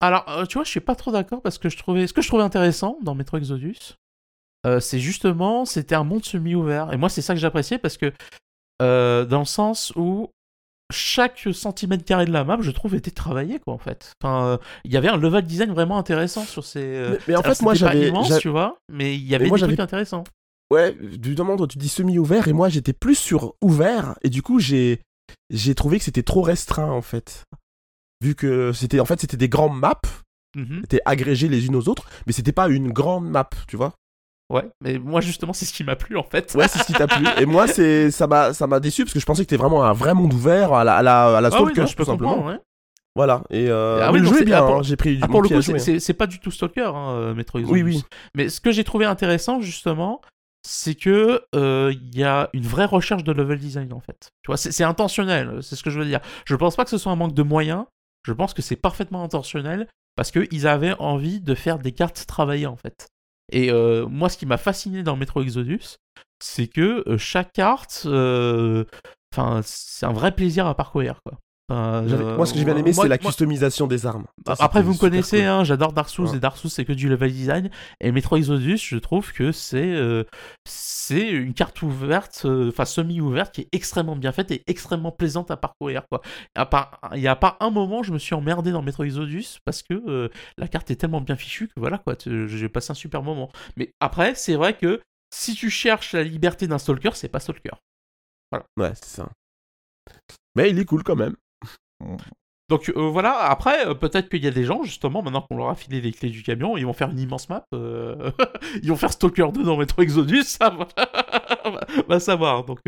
Alors, 0.00 0.24
euh, 0.28 0.44
tu 0.44 0.54
vois, 0.54 0.64
je 0.64 0.70
suis 0.70 0.80
pas 0.80 0.96
trop 0.96 1.12
d'accord 1.12 1.40
parce 1.40 1.56
que 1.58 1.68
je 1.68 1.76
trouvais. 1.78 2.06
Ce 2.06 2.12
que 2.12 2.20
je 2.20 2.28
trouvais 2.28 2.42
intéressant 2.42 2.98
dans 3.02 3.14
Metro 3.14 3.36
Exodus, 3.38 3.94
euh, 4.66 4.80
c'est 4.80 4.98
justement, 4.98 5.64
c'était 5.64 5.94
un 5.94 6.04
monde 6.04 6.24
semi-ouvert. 6.24 6.92
Et 6.92 6.96
moi, 6.96 7.08
c'est 7.08 7.22
ça 7.22 7.32
que 7.34 7.40
j'appréciais 7.40 7.78
parce 7.78 7.96
que, 7.96 8.12
dans 8.80 9.38
le 9.38 9.44
sens 9.44 9.92
où 9.96 10.30
chaque 10.92 11.48
centimètre 11.52 12.04
carré 12.04 12.26
de 12.26 12.32
la 12.32 12.44
map, 12.44 12.58
je 12.60 12.70
trouve, 12.70 12.94
était 12.94 13.10
travaillé, 13.10 13.58
quoi, 13.58 13.72
en 13.72 13.78
fait. 13.78 14.12
Enfin, 14.22 14.44
euh, 14.46 14.56
il 14.84 14.92
y 14.92 14.96
avait 14.96 15.08
un 15.08 15.16
level 15.16 15.42
design 15.44 15.70
vraiment 15.72 15.96
intéressant 15.96 16.44
sur 16.44 16.64
ces. 16.64 16.80
euh, 16.82 17.10
Mais- 17.12 17.18
mais 17.28 17.36
en 17.36 17.40
alors, 17.40 17.56
fait, 17.56 17.62
moi, 17.62 17.74
j'avais- 17.74 18.08
immense, 18.08 18.36
tu 18.38 18.48
vois, 18.48 18.76
mais 18.92 19.14
il 19.14 19.22
y 19.26 19.34
avait 19.34 19.46
moi, 19.46 19.56
des 19.58 19.64
trucs 19.64 19.80
intéressants. 19.80 20.24
Ouais, 20.74 20.92
du 20.92 21.34
moment 21.36 21.54
où 21.54 21.66
tu 21.66 21.78
dis 21.78 21.88
semi-ouvert, 21.88 22.48
et 22.48 22.52
moi, 22.52 22.68
j'étais 22.68 22.92
plus 22.92 23.14
sur 23.16 23.54
ouvert, 23.62 24.14
et 24.22 24.28
du 24.30 24.42
coup, 24.42 24.58
j'ai. 24.58 25.00
J'ai 25.50 25.74
trouvé 25.74 25.98
que 25.98 26.04
c'était 26.04 26.22
trop 26.22 26.42
restreint 26.42 26.90
en 26.90 27.00
fait. 27.02 27.44
Vu 28.22 28.34
que 28.34 28.72
c'était 28.72 29.00
en 29.00 29.04
fait 29.06 29.20
c'était 29.20 29.36
des 29.38 29.48
grandes 29.48 29.78
maps, 29.78 30.00
Mhm. 30.56 30.82
étaient 30.84 31.00
agrégées 31.04 31.48
les 31.48 31.66
unes 31.66 31.76
aux 31.76 31.88
autres, 31.88 32.06
mais 32.26 32.32
c'était 32.32 32.52
pas 32.52 32.68
une 32.68 32.90
grande 32.92 33.28
map, 33.28 33.48
tu 33.68 33.76
vois. 33.76 33.92
Ouais, 34.52 34.68
mais 34.82 34.98
moi, 34.98 35.20
justement, 35.22 35.52
c'est 35.54 35.64
ce 35.64 35.72
qui 35.72 35.82
m'a 35.84 35.96
plu, 35.96 36.16
en 36.18 36.22
fait. 36.22 36.54
Ouais, 36.54 36.68
c'est 36.68 36.78
ce 36.78 36.84
qui 36.84 36.92
t'a 36.92 37.06
plu. 37.06 37.26
Et 37.38 37.46
moi, 37.46 37.66
c'est 37.66 38.10
ça 38.10 38.26
m'a 38.26 38.52
ça 38.52 38.66
m'a 38.66 38.78
déçu 38.80 39.04
parce 39.04 39.14
que 39.14 39.20
je 39.20 39.24
pensais 39.26 39.42
que 39.44 39.50
c'était 39.50 39.60
vraiment 39.60 39.82
un 39.84 39.92
vrai 39.94 40.12
monde 40.14 40.32
ouvert 40.34 40.72
à 40.74 40.84
la 40.84 40.96
à 40.96 41.02
la, 41.02 41.38
à 41.38 41.40
la 41.40 41.48
Ah 41.48 41.62
oui, 41.62 41.72
Stalker 41.72 41.80
non, 41.80 41.86
je 41.86 41.96
peux 41.96 42.04
tout 42.04 42.10
simplement. 42.10 42.44
ouais. 42.46 42.58
Voilà. 43.16 43.42
Et 43.50 43.68
euh, 43.70 44.00
Ah 44.02 44.06
mais 44.12 44.14
oui, 44.14 44.18
le 44.20 44.24
donc 44.24 44.34
jeu 44.34 44.36
est 44.36 44.38
c'est- 44.40 44.44
bien. 44.46 44.58
ah, 44.58 44.66
pour- 44.66 44.76
hein, 44.76 44.82
J'ai 44.82 44.96
pris 44.96 45.16
du 45.16 45.22
Ah, 45.22 45.28
pour 45.28 45.40
le 45.42 45.48
coup, 45.48 45.62
c'est- 45.62 45.74
hein. 45.74 45.78
c'est 45.78 46.00
c'est 46.00 46.14
pas 46.14 46.26
du 46.26 46.40
tout 46.40 46.50
Stalker, 46.50 46.90
hein, 46.94 47.10
euh, 47.12 47.34
Metro 47.34 47.58
Exodus. 47.58 47.82
Oui, 47.82 47.94
oui. 47.94 48.04
Mais 48.34 48.48
ce 48.48 48.60
que 48.60 48.70
j'ai 48.72 48.84
trouvé 48.84 49.06
intéressant, 49.06 49.60
justement, 49.60 50.20
c'est 50.66 50.94
que 50.94 51.42
euh, 51.54 51.92
il 51.94 52.18
y 52.18 52.24
a 52.24 52.48
une 52.52 52.66
vraie 52.66 52.86
recherche 52.86 53.22
de 53.22 53.32
level 53.32 53.58
design, 53.58 53.92
en 53.92 54.00
fait. 54.00 54.30
Tu 54.42 54.48
vois, 54.48 54.56
c'est 54.56 54.84
intentionnel, 54.84 55.62
c'est 55.62 55.76
ce 55.76 55.82
que 55.82 55.90
je 55.90 55.98
veux 55.98 56.06
dire. 56.06 56.20
Je 56.46 56.56
pense 56.56 56.76
pas 56.76 56.84
que 56.84 56.90
ce 56.90 56.98
soit 56.98 57.12
un 57.12 57.16
manque 57.16 57.34
de 57.34 57.42
moyens, 57.42 57.84
je 58.26 58.32
pense 58.32 58.54
que 58.54 58.62
c'est 58.62 58.76
parfaitement 58.76 59.22
intentionnel, 59.22 59.88
parce 60.16 60.30
qu'ils 60.30 60.66
avaient 60.66 60.94
envie 60.98 61.40
de 61.40 61.54
faire 61.54 61.78
des 61.78 61.92
cartes 61.92 62.24
travaillées, 62.26 62.66
en 62.66 62.76
fait. 62.76 63.08
Et 63.52 63.70
euh, 63.70 64.06
moi, 64.06 64.28
ce 64.30 64.38
qui 64.38 64.46
m'a 64.46 64.56
fasciné 64.56 65.02
dans 65.02 65.16
Metro 65.16 65.42
Exodus, 65.42 65.98
c'est 66.40 66.66
que 66.66 67.06
euh, 67.08 67.18
chaque 67.18 67.52
carte, 67.52 68.06
enfin, 68.06 69.60
c'est 69.64 70.06
un 70.06 70.12
vrai 70.12 70.34
plaisir 70.34 70.66
à 70.66 70.74
parcourir, 70.74 71.20
quoi. 71.24 71.38
Enfin, 71.70 72.04
euh, 72.06 72.36
Moi, 72.36 72.44
ce 72.44 72.52
que 72.52 72.58
j'ai 72.58 72.64
bien 72.66 72.76
aimé, 72.76 72.92
c'est 72.92 73.08
la 73.08 73.16
moi- 73.16 73.30
customisation 73.30 73.86
des 73.86 74.04
armes. 74.04 74.26
Ça, 74.46 74.54
après, 74.58 74.82
vous 74.82 74.92
me 74.92 74.98
connaissez, 74.98 75.38
cool. 75.38 75.46
hein, 75.46 75.64
j'adore 75.64 75.94
Dark 75.94 76.10
Souls 76.10 76.26
Ouais. 76.28 76.36
et 76.36 76.40
Dark 76.40 76.58
Souls, 76.58 76.70
c'est 76.70 76.84
que 76.84 76.92
du 76.92 77.08
level 77.08 77.32
design. 77.32 77.70
Et 78.02 78.12
Metro 78.12 78.36
Exodus, 78.36 78.76
je 78.76 78.98
trouve 78.98 79.32
que 79.32 79.50
c'est 79.50 79.78
euh, 79.94 80.24
c'est 80.68 81.30
une 81.30 81.54
carte 81.54 81.80
ouverte, 81.80 82.42
euh, 82.44 82.68
enfin 82.68 82.84
semi-ouverte, 82.84 83.54
qui 83.54 83.62
est 83.62 83.68
extrêmement 83.72 84.14
bien 84.14 84.32
faite 84.32 84.50
et 84.50 84.62
extrêmement 84.66 85.10
plaisante 85.10 85.50
à 85.50 85.56
parcourir. 85.56 86.02
Quoi. 86.10 86.20
À 86.54 86.66
part- 86.66 87.00
Il 87.14 87.20
n'y 87.20 87.28
a 87.28 87.36
pas 87.36 87.56
un 87.60 87.70
moment, 87.70 88.02
je 88.02 88.12
me 88.12 88.18
suis 88.18 88.34
emmerdé 88.34 88.70
dans 88.70 88.82
Metro 88.82 89.04
Exodus 89.04 89.56
parce 89.64 89.82
que 89.82 90.30
la 90.58 90.68
carte 90.68 90.90
est 90.90 90.96
tellement 90.96 91.22
bien 91.22 91.36
fichue 91.36 91.68
que 91.68 91.80
voilà, 91.80 91.96
quoi, 91.96 92.14
j'ai 92.26 92.68
passé 92.68 92.90
un 92.90 92.94
super 92.94 93.22
moment. 93.22 93.50
Mais 93.78 93.90
après, 94.00 94.34
c'est 94.34 94.56
vrai 94.56 94.76
que 94.76 95.00
si 95.34 95.54
tu 95.54 95.70
cherches 95.70 96.12
la 96.12 96.24
liberté 96.24 96.66
d'un 96.66 96.78
stalker, 96.78 97.10
c'est 97.14 97.28
pas 97.28 97.40
stalker. 97.40 97.72
Ouais, 98.76 98.92
c'est 98.94 99.06
ça. 99.22 99.30
Mais 100.56 100.68
il 100.70 100.78
est 100.78 100.84
cool 100.84 101.02
quand 101.02 101.16
même. 101.16 101.34
Donc 102.70 102.88
euh, 102.88 103.08
voilà, 103.10 103.36
après, 103.50 103.86
euh, 103.86 103.94
peut-être 103.94 104.30
qu'il 104.30 104.42
y 104.42 104.46
a 104.46 104.50
des 104.50 104.64
gens, 104.64 104.82
justement, 104.82 105.22
maintenant 105.22 105.42
qu'on 105.42 105.56
leur 105.56 105.68
a 105.68 105.74
filé 105.74 106.00
les 106.00 106.12
clés 106.12 106.30
du 106.30 106.42
camion, 106.42 106.76
ils 106.76 106.86
vont 106.86 106.94
faire 106.94 107.10
une 107.10 107.18
immense 107.18 107.48
map. 107.50 107.66
euh, 107.74 108.30
ils 108.82 108.88
vont 108.88 108.96
faire 108.96 109.12
Stalker 109.12 109.48
2 109.52 109.64
dans 109.64 109.76
Metro 109.76 110.00
Exodus, 110.00 110.44
ça 110.44 110.70
va, 110.70 110.88
va 112.08 112.20
savoir. 112.20 112.64
Donc, 112.64 112.80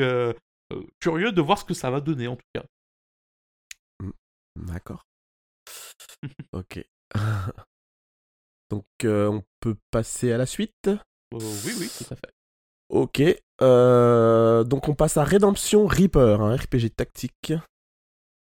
curieux 0.98 1.33
de 1.33 1.40
voir 1.42 1.59
ce 1.59 1.64
que 1.64 1.74
ça 1.74 1.90
va 1.90 2.00
donner, 2.00 2.26
en 2.26 2.37
tout 2.37 2.46
cas. 2.55 2.64
D'accord. 4.57 5.05
ok. 6.52 6.83
Donc, 8.70 8.87
on 9.05 9.42
peut 9.61 9.76
passer 9.90 10.33
à 10.33 10.38
la 10.38 10.46
suite? 10.46 10.90
Oui, 11.33 11.72
oui, 11.79 11.90
tout 11.98 12.07
à 12.11 12.16
fait. 12.16 12.33
Ok. 12.88 13.20
donc, 13.61 14.88
on 14.88 14.94
passe 14.94 15.18
à 15.18 15.24
Redemption 15.24 15.87
Reaper, 15.87 16.40
un 16.40 16.57
RPG 16.57 16.94
tactique. 16.96 17.52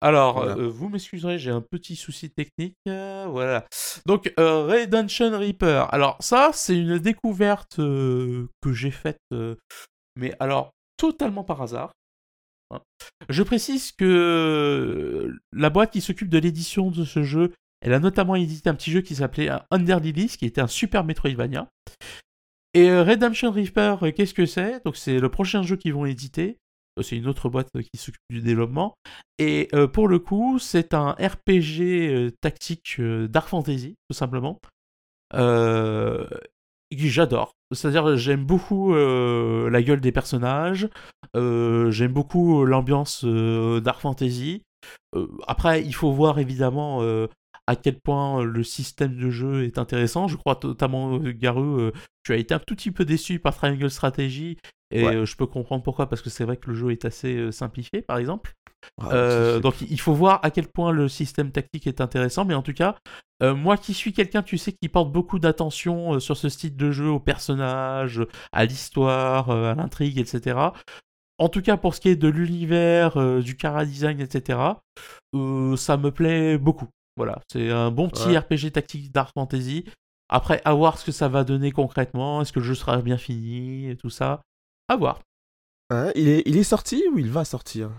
Alors, 0.07 0.35
Voilà. 0.37 0.57
euh, 0.57 0.69
vous 0.69 0.89
m'excuserez, 0.89 1.37
j'ai 1.37 1.51
un 1.51 1.61
petit 1.61 1.97
souci 1.97 2.31
technique. 2.31 2.77
euh, 2.89 3.27
voilà. 3.29 3.67
Donc, 4.07 4.33
euh, 4.39 4.65
Redemption 4.67 5.37
Reaper. 5.37 5.93
Alors, 5.93 6.17
ça, 6.21 6.51
c'est 6.53 6.79
une 6.79 6.99
découverte 6.99 7.77
que 7.79 8.73
j'ai 8.73 8.93
faite, 8.93 9.19
mais 10.15 10.33
alors, 10.39 10.71
totalement 10.97 11.43
par 11.43 11.61
hasard. 11.61 11.91
Hein. 12.71 12.81
Je 13.29 13.43
précise 13.43 13.91
que 13.91 15.35
la 15.53 15.71
boîte 15.71 15.91
qui 15.93 16.01
s'occupe 16.01 16.29
de 16.29 16.39
l'édition 16.39 16.93
de 16.93 17.05
ce 17.05 17.25
jeu, 17.25 17.53
elle 17.81 17.93
a 17.93 17.99
notamment 17.99 18.37
édité 18.37 18.71
un 18.71 18.75
petit 18.77 18.93
jeu 18.93 19.01
qui 19.01 19.17
s'appelait 19.17 19.49
un 19.49 19.65
Under 19.73 19.99
Lilies, 19.99 20.37
qui 20.39 20.47
était 20.47 20.61
un 20.61 20.69
super 20.69 21.03
Metroidvania. 21.03 21.69
Et 22.75 22.97
Redemption 22.97 23.51
Reaper, 23.51 23.97
qu'est-ce 24.15 24.35
que 24.35 24.47
c'est? 24.47 24.85
Donc, 24.85 24.97
c'est 24.97 25.19
le 25.19 25.29
prochain 25.31 25.65
jeu 25.65 25.75
qu'ils 25.77 25.95
vont 25.95 26.07
éditer. 26.07 26.59
Euh, 26.99 27.03
C'est 27.03 27.17
une 27.17 27.27
autre 27.29 27.49
boîte 27.49 27.69
euh, 27.77 27.83
qui 27.83 27.99
s'occupe 27.99 28.23
du 28.31 28.41
développement. 28.41 28.95
Et 29.39 29.69
euh, 29.75 29.87
pour 29.87 30.09
le 30.09 30.19
coup, 30.19 30.59
c'est 30.59 30.95
un 30.95 31.13
RPG 31.13 32.33
tactique 32.41 32.97
euh, 32.99 33.29
Dark 33.29 33.49
Fantasy, 33.49 33.97
tout 34.09 34.17
simplement. 34.17 34.61
Que 35.33 36.29
j'adore. 36.91 37.53
C'est-à-dire, 37.73 38.17
j'aime 38.17 38.45
beaucoup 38.45 38.95
la 38.95 39.83
gueule 39.83 40.01
des 40.01 40.13
personnages. 40.13 40.89
j'aime 41.35 42.13
beaucoup 42.13 42.65
l'ambiance 42.65 43.25
Dark 43.25 44.01
Fantasy. 44.01 44.63
Après, 45.49 45.83
il 45.83 45.95
faut 45.95 46.13
voir 46.13 46.39
évidemment 46.39 47.03
à 47.67 47.77
quel 47.77 47.99
point 48.01 48.43
le 48.45 48.63
système 48.63 49.17
de 49.17 49.31
jeu 49.31 49.65
est 49.65 49.79
intéressant. 49.79 50.29
Je 50.29 50.37
crois 50.37 50.59
notamment, 50.63 51.19
euh, 51.19 51.33
Garou, 51.33 51.81
euh, 51.81 51.93
tu 52.25 52.33
as 52.33 52.37
été 52.37 52.55
un 52.55 52.59
tout 52.59 52.75
petit 52.77 52.91
peu 52.91 53.05
déçu 53.05 53.39
par 53.39 53.57
Triangle 53.57 53.91
Strategy. 53.91 54.57
Et 54.93 55.05
Ouais. 55.05 55.17
euh, 55.17 55.27
je 55.27 55.37
peux 55.37 55.47
comprendre 55.47 55.83
pourquoi, 55.83 56.09
parce 56.09 56.23
que 56.23 56.31
c'est 56.31 56.45
vrai 56.45 56.57
que 56.57 56.71
le 56.71 56.77
jeu 56.77 56.93
est 56.93 57.05
assez 57.05 57.35
euh, 57.37 57.51
simplifié, 57.51 58.03
par 58.03 58.19
exemple. 58.19 58.53
Ah, 59.01 59.09
Euh, 59.13 59.59
donc 59.59 59.81
il 59.81 59.99
faut 59.99 60.15
voir 60.15 60.39
à 60.45 60.51
quel 60.53 60.69
point 60.69 60.93
le 60.93 61.09
système 61.09 61.51
tactique 61.51 61.89
est 61.89 62.01
intéressant, 62.01 62.45
mais 62.45 62.55
en 62.55 62.63
tout 62.63 62.73
cas, 62.73 62.95
euh, 63.43 63.53
moi 63.55 63.77
qui 63.77 63.95
suis 63.95 64.13
quelqu'un, 64.13 64.43
tu 64.45 64.59
sais, 64.59 64.73
qui 64.73 64.89
porte 64.89 65.11
beaucoup 65.11 65.41
d'attention 65.41 66.15
euh, 66.15 66.21
sur 66.21 66.37
ce 66.37 66.49
style 66.49 66.77
de 66.77 66.93
jeu, 66.93 67.09
aux 67.09 67.19
personnages, 67.19 68.25
à 68.53 68.65
l'histoire, 68.65 69.51
euh, 69.51 69.73
à 69.73 69.75
l'intrigue, 69.75 70.19
etc. 70.19 70.73
En 71.39 71.49
tout 71.49 71.63
cas, 71.63 71.77
pour 71.77 71.95
ce 71.95 72.01
qui 72.01 72.09
est 72.11 72.17
de 72.17 72.29
l'univers, 72.29 73.17
euh, 73.17 73.41
du 73.43 73.57
cara 73.57 73.85
design, 73.85 74.21
etc., 74.21 74.59
euh, 75.35 75.77
ça 75.77 75.97
me 75.97 76.11
plaît 76.11 76.57
beaucoup. 76.57 76.87
Voilà, 77.17 77.41
c'est 77.51 77.71
un 77.71 77.91
bon 77.91 78.09
petit 78.09 78.29
Ouais. 78.29 78.39
RPG 78.39 78.73
tactique 78.73 79.13
Dark 79.13 79.33
Fantasy. 79.35 79.85
Après, 80.29 80.61
à 80.65 80.75
voir 80.75 80.99
ce 80.99 81.07
que 81.07 81.13
ça 81.13 81.29
va 81.29 81.45
donner 81.45 81.71
concrètement, 81.73 82.43
est-ce 82.43 82.53
que 82.53 82.59
le 82.59 82.65
jeu 82.67 82.75
sera 82.75 83.01
bien 83.01 83.17
fini, 83.17 83.89
et 83.89 83.97
tout 83.97 84.11
ça. 84.11 84.43
À 84.89 84.97
voir. 84.97 85.21
Hein, 85.91 86.11
il, 86.17 86.29
est, 86.29 86.43
il 86.47 86.57
est 86.57 86.65
sorti 86.65 87.03
ou 87.13 87.19
il 87.19 87.31
va 87.31 87.45
sortir? 87.45 87.91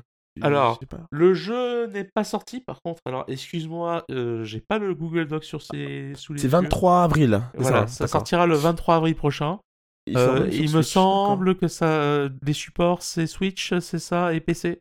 Alors. 0.41 0.79
Le 1.09 1.33
jeu 1.33 1.87
n'est 1.87 2.03
pas 2.03 2.23
sorti, 2.23 2.59
par 2.59 2.81
contre. 2.83 3.01
Alors, 3.05 3.23
excuse-moi, 3.27 4.05
euh, 4.11 4.43
j'ai 4.43 4.59
pas 4.61 4.77
le 4.77 4.93
Google 4.93 5.25
Doc 5.27 5.43
sur 5.43 5.61
ces 5.63 6.13
sous 6.15 6.33
les 6.33 6.39
C'est 6.39 6.45
yeux. 6.47 6.51
23 6.51 7.03
avril. 7.03 7.41
Voilà, 7.55 7.87
ça, 7.87 8.07
sortira 8.07 8.45
le 8.45 8.55
23 8.55 8.97
avril 8.97 9.15
prochain. 9.15 9.59
Il, 10.05 10.17
Euh, 10.17 10.47
il 10.51 10.63
me 10.63 10.81
Switch, 10.83 10.93
semble 10.93 11.55
que 11.57 11.67
ça, 11.67 11.87
euh, 11.87 12.29
les 12.43 12.53
supports, 12.53 13.01
c'est 13.01 13.25
Switch, 13.27 13.73
c'est 13.79 13.99
ça, 13.99 14.33
et 14.33 14.39
PC. 14.41 14.79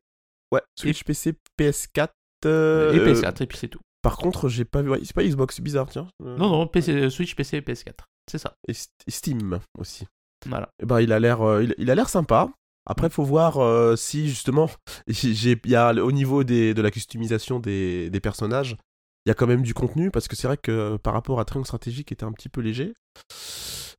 Ouais, 0.52 0.60
Switch, 0.78 1.02
PC, 1.04 1.34
PS4. 1.58 2.08
euh, 2.44 2.92
et 2.92 2.98
euh, 2.98 3.12
PS4, 3.14 3.42
et 3.42 3.46
puis 3.46 3.56
c'est 3.58 3.68
tout. 3.68 3.80
Par 4.08 4.18
contre, 4.18 4.48
j'ai 4.48 4.64
pas 4.64 4.82
vu. 4.82 4.90
ouais, 4.90 5.00
c'est 5.04 5.14
pas 5.14 5.24
Xbox, 5.24 5.56
c'est 5.56 5.62
bizarre, 5.62 5.88
tiens. 5.88 6.08
Euh, 6.24 6.36
Non, 6.36 6.48
non, 6.50 6.66
PC, 6.66 7.10
Switch, 7.10 7.34
PC, 7.34 7.60
PS4. 7.60 8.04
C'est 8.30 8.38
ça. 8.38 8.54
Et 8.68 8.72
St- 8.72 8.88
Steam 9.08 9.58
aussi. 9.78 10.06
Voilà. 10.46 10.68
Eh 10.82 10.86
ben, 10.86 11.00
il 11.00 11.12
a 11.12 11.18
l'air, 11.20 11.42
euh, 11.42 11.62
il, 11.64 11.74
il 11.78 11.90
a 11.90 11.94
l'air 11.94 12.08
sympa. 12.08 12.50
Après, 12.88 13.10
faut 13.10 13.24
voir 13.24 13.58
euh, 13.58 13.96
si 13.96 14.28
justement, 14.28 14.70
j'ai, 15.08 15.60
y 15.64 15.74
a 15.74 15.92
au 15.94 16.12
niveau 16.12 16.44
des, 16.44 16.72
de 16.74 16.82
la 16.82 16.90
customisation 16.90 17.58
des, 17.60 18.10
des 18.10 18.20
personnages, 18.20 18.76
il 19.24 19.28
y 19.28 19.32
a 19.32 19.34
quand 19.34 19.46
même 19.48 19.62
du 19.62 19.74
contenu 19.74 20.10
parce 20.12 20.28
que 20.28 20.36
c'est 20.36 20.46
vrai 20.46 20.56
que 20.56 20.70
euh, 20.70 20.98
par 20.98 21.12
rapport 21.14 21.40
à 21.40 21.44
Triangle 21.44 21.66
Stratégique, 21.66 22.08
qui 22.08 22.14
était 22.14 22.24
un 22.24 22.32
petit 22.32 22.48
peu 22.48 22.60
léger. 22.60 22.94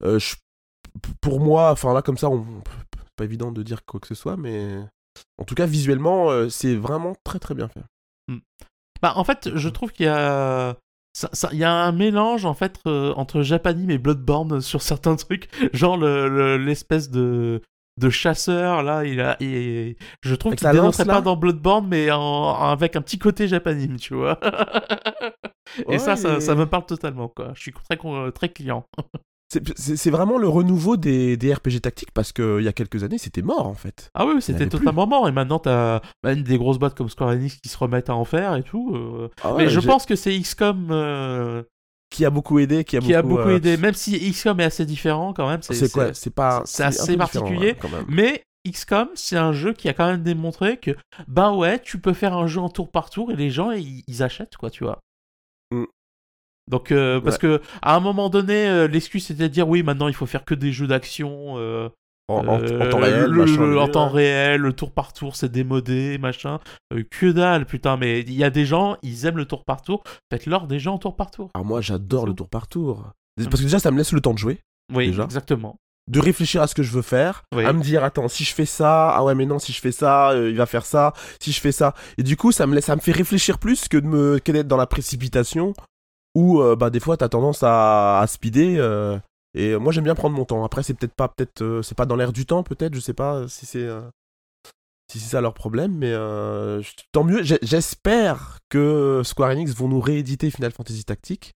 je- 0.01 0.35
pour 1.21 1.39
moi, 1.39 1.71
enfin 1.71 1.93
là 1.93 2.01
comme 2.01 2.17
ça, 2.17 2.29
on, 2.29 2.45
c'est 2.93 3.15
pas 3.15 3.25
évident 3.25 3.51
de 3.51 3.61
dire 3.63 3.83
quoi 3.85 3.99
que 3.99 4.07
ce 4.07 4.15
soit, 4.15 4.37
mais 4.37 4.77
en 5.37 5.43
tout 5.43 5.53
cas 5.55 5.65
visuellement, 5.65 6.49
c'est 6.49 6.75
vraiment 6.75 7.13
très 7.23 7.39
très 7.39 7.53
bien 7.55 7.67
fait. 7.67 7.83
Bah, 9.01 9.13
en 9.15 9.23
fait, 9.23 9.49
je 9.55 9.69
trouve 9.69 9.91
qu'il 9.91 10.05
y 10.05 10.09
a. 10.09 10.75
ça- 11.13 11.29
ça- 11.33 11.49
Il 11.51 11.57
y 11.59 11.63
a 11.63 11.71
un 11.71 11.91
mélange 11.91 12.45
en 12.45 12.53
fait 12.53 12.79
euh, 12.87 13.13
entre 13.15 13.41
Japanime 13.41 13.89
et 13.91 13.97
Bloodborne 13.97 14.61
sur 14.61 14.81
certains 14.81 15.15
trucs, 15.15 15.49
genre 15.73 15.97
le- 15.97 16.27
le- 16.29 16.57
l'espèce 16.57 17.09
de 17.09 17.61
de 17.99 18.11
chasseur 18.11 18.83
là, 18.83 19.05
il 19.05 19.19
a, 19.21 19.37
il- 19.39 19.95
je 20.21 20.35
trouve 20.35 20.53
qu'il 20.53 20.67
dénoncerait 20.81 21.05
pas 21.05 21.21
dans 21.21 21.35
Bloodborne, 21.35 21.87
mais 21.87 22.11
en, 22.11 22.53
avec 22.53 22.95
un 22.95 23.01
petit 23.01 23.17
côté 23.17 23.47
Japanime, 23.47 23.97
tu 23.97 24.13
vois. 24.13 24.39
et 25.79 25.83
Ouais, 25.85 25.97
ça, 25.99 26.15
ça, 26.15 26.39
ça 26.39 26.53
me 26.55 26.65
parle 26.67 26.85
totalement 26.85 27.27
quoi. 27.27 27.51
Je 27.55 27.61
suis 27.61 27.73
très 27.73 27.97
con- 27.97 28.29
très 28.31 28.49
client. 28.49 28.85
C'est, 29.49 30.09
vraiment 30.09 30.37
le 30.37 30.49
renouveau 30.49 30.97
des, 30.97 31.37
des 31.37 31.53
RPG 31.53 31.79
tactiques 31.81 32.11
parce 32.11 32.33
qu'il 32.33 32.61
y 32.61 32.67
a 32.67 32.73
quelques 32.73 33.03
années, 33.03 33.17
c'était 33.17 33.41
mort 33.41 33.65
en 33.65 33.75
fait. 33.75 34.09
Ah 34.13 34.25
oui, 34.25 34.41
c'était 34.41 34.67
totalement 34.67 35.07
mort. 35.07 35.27
Et 35.29 35.31
maintenant, 35.31 35.59
t'as 35.59 36.01
même 36.23 36.41
des 36.43 36.57
grosses 36.57 36.79
boîtes 36.79 36.95
comme 36.95 37.07
Square 37.07 37.29
Enix 37.29 37.55
qui 37.55 37.69
se 37.69 37.77
remettent 37.77 38.09
à 38.09 38.15
en 38.15 38.25
faire 38.25 38.55
et 38.55 38.63
tout. 38.63 38.93
euh. 38.95 39.29
Ah 39.41 39.53
ouais, 39.53 39.63
mais 39.65 39.69
je 39.69 39.79
pense 39.79 40.05
que 40.05 40.15
c'est 40.17 40.37
XCOM 40.37 40.89
euh, 40.91 41.63
qui 42.09 42.25
a 42.25 42.29
beaucoup 42.29 42.59
aidé, 42.59 42.83
qui 42.83 42.97
a 42.97 42.99
qui 42.99 43.13
a 43.13 43.21
beaucoup, 43.21 43.41
euh, 43.41 43.55
aidé. 43.55 43.77
Même 43.77 43.93
si 43.93 44.19
XCOM 44.31 44.59
est 44.59 44.65
assez 44.65 44.85
différent 44.85 45.33
quand 45.33 45.47
même. 45.47 45.61
C'est 45.61 45.91
quoi? 45.91 46.13
C'est 46.13 46.33
pas. 46.33 46.63
c'est 46.65 46.83
assez 46.83 47.15
particulier. 47.15 47.67
ouais, 47.67 47.77
quand 47.79 47.89
même. 47.89 48.05
Mais 48.09 48.43
XCOM, 48.69 49.07
c'est 49.15 49.37
un 49.37 49.53
jeu 49.53 49.71
qui 49.71 49.87
a 49.87 49.93
quand 49.93 50.07
même 50.07 50.23
démontré 50.23 50.77
que, 50.77 50.91
ben 51.29 51.53
ouais, 51.53 51.79
tu 51.79 51.99
peux 51.99 52.13
faire 52.13 52.35
un 52.35 52.47
jeu 52.47 52.59
en 52.59 52.69
tour 52.69 52.91
par 52.91 53.09
tour 53.09 53.31
et 53.31 53.35
les 53.37 53.49
gens, 53.49 53.71
ils, 53.71 54.03
ils 54.07 54.23
achètent, 54.23 54.57
quoi, 54.57 54.69
tu 54.69 54.83
vois. 54.83 54.99
Mm. 55.71 55.85
Donc, 56.69 56.91
euh, 56.91 57.21
parce 57.21 57.37
que 57.37 57.61
à 57.81 57.95
un 57.95 57.99
moment 57.99 58.29
donné, 58.29 58.67
euh, 58.67 58.87
l'excuse 58.87 59.25
c'était 59.25 59.43
de 59.43 59.53
dire 59.53 59.67
oui, 59.69 59.83
maintenant 59.83 60.07
il 60.07 60.13
faut 60.13 60.25
faire 60.25 60.43
que 60.45 60.53
des 60.55 60.71
jeux 60.71 60.87
d'action. 60.87 61.55
euh, 61.57 61.89
En, 62.29 62.45
en- 62.45 62.61
en 62.61 62.89
temps 62.89 62.99
réel, 62.99 63.29
le- 63.29 63.45
machin, 63.45 63.65
le- 63.65 63.79
en 63.79 63.85
mais, 63.85 63.91
temps 63.91 64.07
ouais. 64.07 64.21
réel, 64.23 64.59
le 64.61 64.73
tour 64.73 64.91
par 64.91 65.13
tour, 65.13 65.37
c'est 65.37 65.49
démodé, 65.49 66.17
machin. 66.17 66.59
Euh, 66.93 67.03
que 67.09 67.31
dalle, 67.31 67.65
putain, 67.65 67.95
mais 67.95 68.19
il 68.19 68.33
y 68.33 68.43
a 68.43 68.49
des 68.49 68.65
gens, 68.65 68.97
ils 69.01 69.25
aiment 69.25 69.37
le 69.37 69.45
tour 69.45 69.63
par 69.63 69.81
tour. 69.81 70.03
Faites-leur 70.29 70.67
des 70.67 70.77
jeux 70.77 70.91
en 70.91 70.97
tour 70.97 71.15
par 71.15 71.31
tour. 71.31 71.49
Alors 71.55 71.65
moi, 71.65 71.79
j'adore 71.79 72.25
le 72.27 72.33
tour 72.33 72.49
par 72.49 72.67
tour. 72.67 73.11
Parce 73.37 73.59
que 73.59 73.63
déjà, 73.63 73.79
ça 73.79 73.91
me 73.91 73.97
laisse 73.97 74.11
le 74.11 74.19
temps 74.19 74.33
de 74.33 74.39
jouer, 74.39 74.59
Oui, 74.93 75.07
Déjà. 75.07 75.23
exactement. 75.23 75.77
de 76.09 76.19
réfléchir 76.19 76.61
à 76.61 76.67
ce 76.67 76.75
que 76.75 76.83
je 76.83 76.91
veux 76.91 77.01
faire, 77.01 77.43
Oui. 77.55 77.63
à 77.65 77.71
me 77.73 77.81
dire 77.83 78.03
attends, 78.03 78.27
si 78.29 78.43
je 78.45 78.53
fais 78.53 78.65
ça, 78.65 79.09
ah 79.09 79.23
ouais 79.25 79.35
mais 79.35 79.45
non, 79.45 79.59
si 79.59 79.71
je 79.73 79.79
fais 79.81 79.91
ça, 79.91 80.31
euh, 80.31 80.49
il 80.49 80.55
va 80.57 80.65
faire 80.65 80.85
ça. 80.85 81.11
Si 81.41 81.51
je 81.53 81.59
fais 81.61 81.71
ça, 81.73 81.93
et 82.17 82.23
du 82.23 82.35
coup, 82.37 82.51
ça 82.53 82.65
me 82.67 82.75
laisse, 82.75 82.85
ça 82.85 82.95
me 82.95 83.01
fait 83.01 83.11
réfléchir 83.13 83.57
plus 83.57 83.87
que 83.89 83.97
de 83.97 84.07
me 84.07 84.39
que 84.39 84.51
d'être 84.53 84.67
dans 84.69 84.77
la 84.77 84.85
précipitation 84.87 85.73
où 86.37 86.61
euh, 86.61 86.75
bah 86.75 86.89
des 86.89 86.99
fois 86.99 87.17
t'as 87.17 87.29
tendance 87.29 87.63
à, 87.63 88.19
à 88.19 88.27
speeder. 88.27 88.77
euh, 88.79 89.17
et 89.53 89.75
moi, 89.77 89.91
j'aime 89.91 90.03
bien 90.03 90.13
prendre 90.13 90.35
mon 90.35 90.45
temps. 90.45 90.63
Après, 90.63 90.83
c'est 90.83 90.93
peut-être 90.93 91.15
pas, 91.15 91.29
peut-être, 91.29 91.63
euh, 91.63 91.81
c'est 91.81 91.97
pas 91.97 92.05
dans 92.05 92.15
l'air 92.15 92.31
du 92.31 92.45
temps, 92.45 92.61
peut-être, 92.61 92.93
je 92.93 92.99
sais 92.99 93.13
pas 93.13 93.47
si 93.47 93.65
c'est. 93.65 93.87
Si 95.11 95.19
c'est 95.19 95.29
ça 95.31 95.41
leur 95.41 95.53
problème, 95.53 95.93
mais 95.97 96.11
euh, 96.11 96.81
tant 97.13 97.23
mieux. 97.23 97.41
J'espère 97.41 98.59
que 98.69 99.21
Square 99.23 99.51
Enix 99.51 99.73
vont 99.73 99.87
nous 99.87 100.01
rééditer 100.01 100.49
Final 100.51 100.71
Fantasy 100.73 101.05
Tactics 101.05 101.53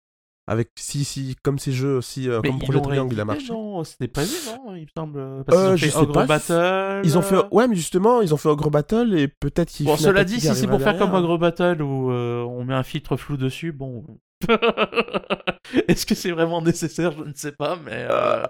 avec 0.47 0.71
si 0.79 1.05
si 1.05 1.37
comme 1.43 1.59
ces 1.59 1.73
jeux 1.73 1.97
aussi 1.97 2.29
euh, 2.29 2.41
comme 2.43 2.57
ils 2.57 2.59
Projet 2.63 2.81
Triangle 2.81 3.13
il 3.15 3.21
a 3.21 3.25
marché. 3.25 3.53
Non, 3.53 3.83
c'était 3.85 4.07
prévu, 4.09 4.35
non? 4.47 4.75
Il 4.77 4.83
me 4.83 4.87
semble. 4.97 5.45
Parce 5.45 5.59
Euh, 5.59 5.77
je 5.77 5.87
ont 5.87 5.91
fait 5.91 5.97
Ogre 5.99 6.13
pas 6.13 6.23
si- 6.23 6.29
Battle. 6.29 7.01
Ils 7.05 7.19
ont 7.19 7.23
fait 7.23 7.37
ouais 7.53 7.67
mais 7.69 7.75
justement 7.77 8.21
ils 8.21 8.33
ont 8.33 8.37
fait 8.37 8.49
Ogre 8.49 8.71
Battle 8.71 9.15
et 9.19 9.27
peut-être 9.29 9.69
qu'ils 9.69 9.87
Bon, 9.87 9.97
Final 9.97 10.13
cela 10.13 10.25
dit, 10.25 10.41
si 10.41 10.55
c'est 10.55 10.67
pour 10.69 10.81
faire 10.81 10.97
comme. 10.97 11.13
Ogre 11.15 11.37
Battle 11.39 11.83
où 11.83 12.11
on 12.13 12.65
met 12.65 12.75
un 12.75 12.83
filtre 12.85 13.17
flou 13.17 13.37
dessus, 13.37 13.73
bon. 13.73 14.05
Est-ce 15.89 16.07
que 16.07 16.15
c'est 16.15 16.31
vraiment 16.33 16.63
nécessaire? 16.63 17.13
Je 17.13 17.25
ne 17.25 17.33
sais 17.35 17.53
pas, 17.53 17.77
mais. 17.85 18.07
euh, 18.11 18.45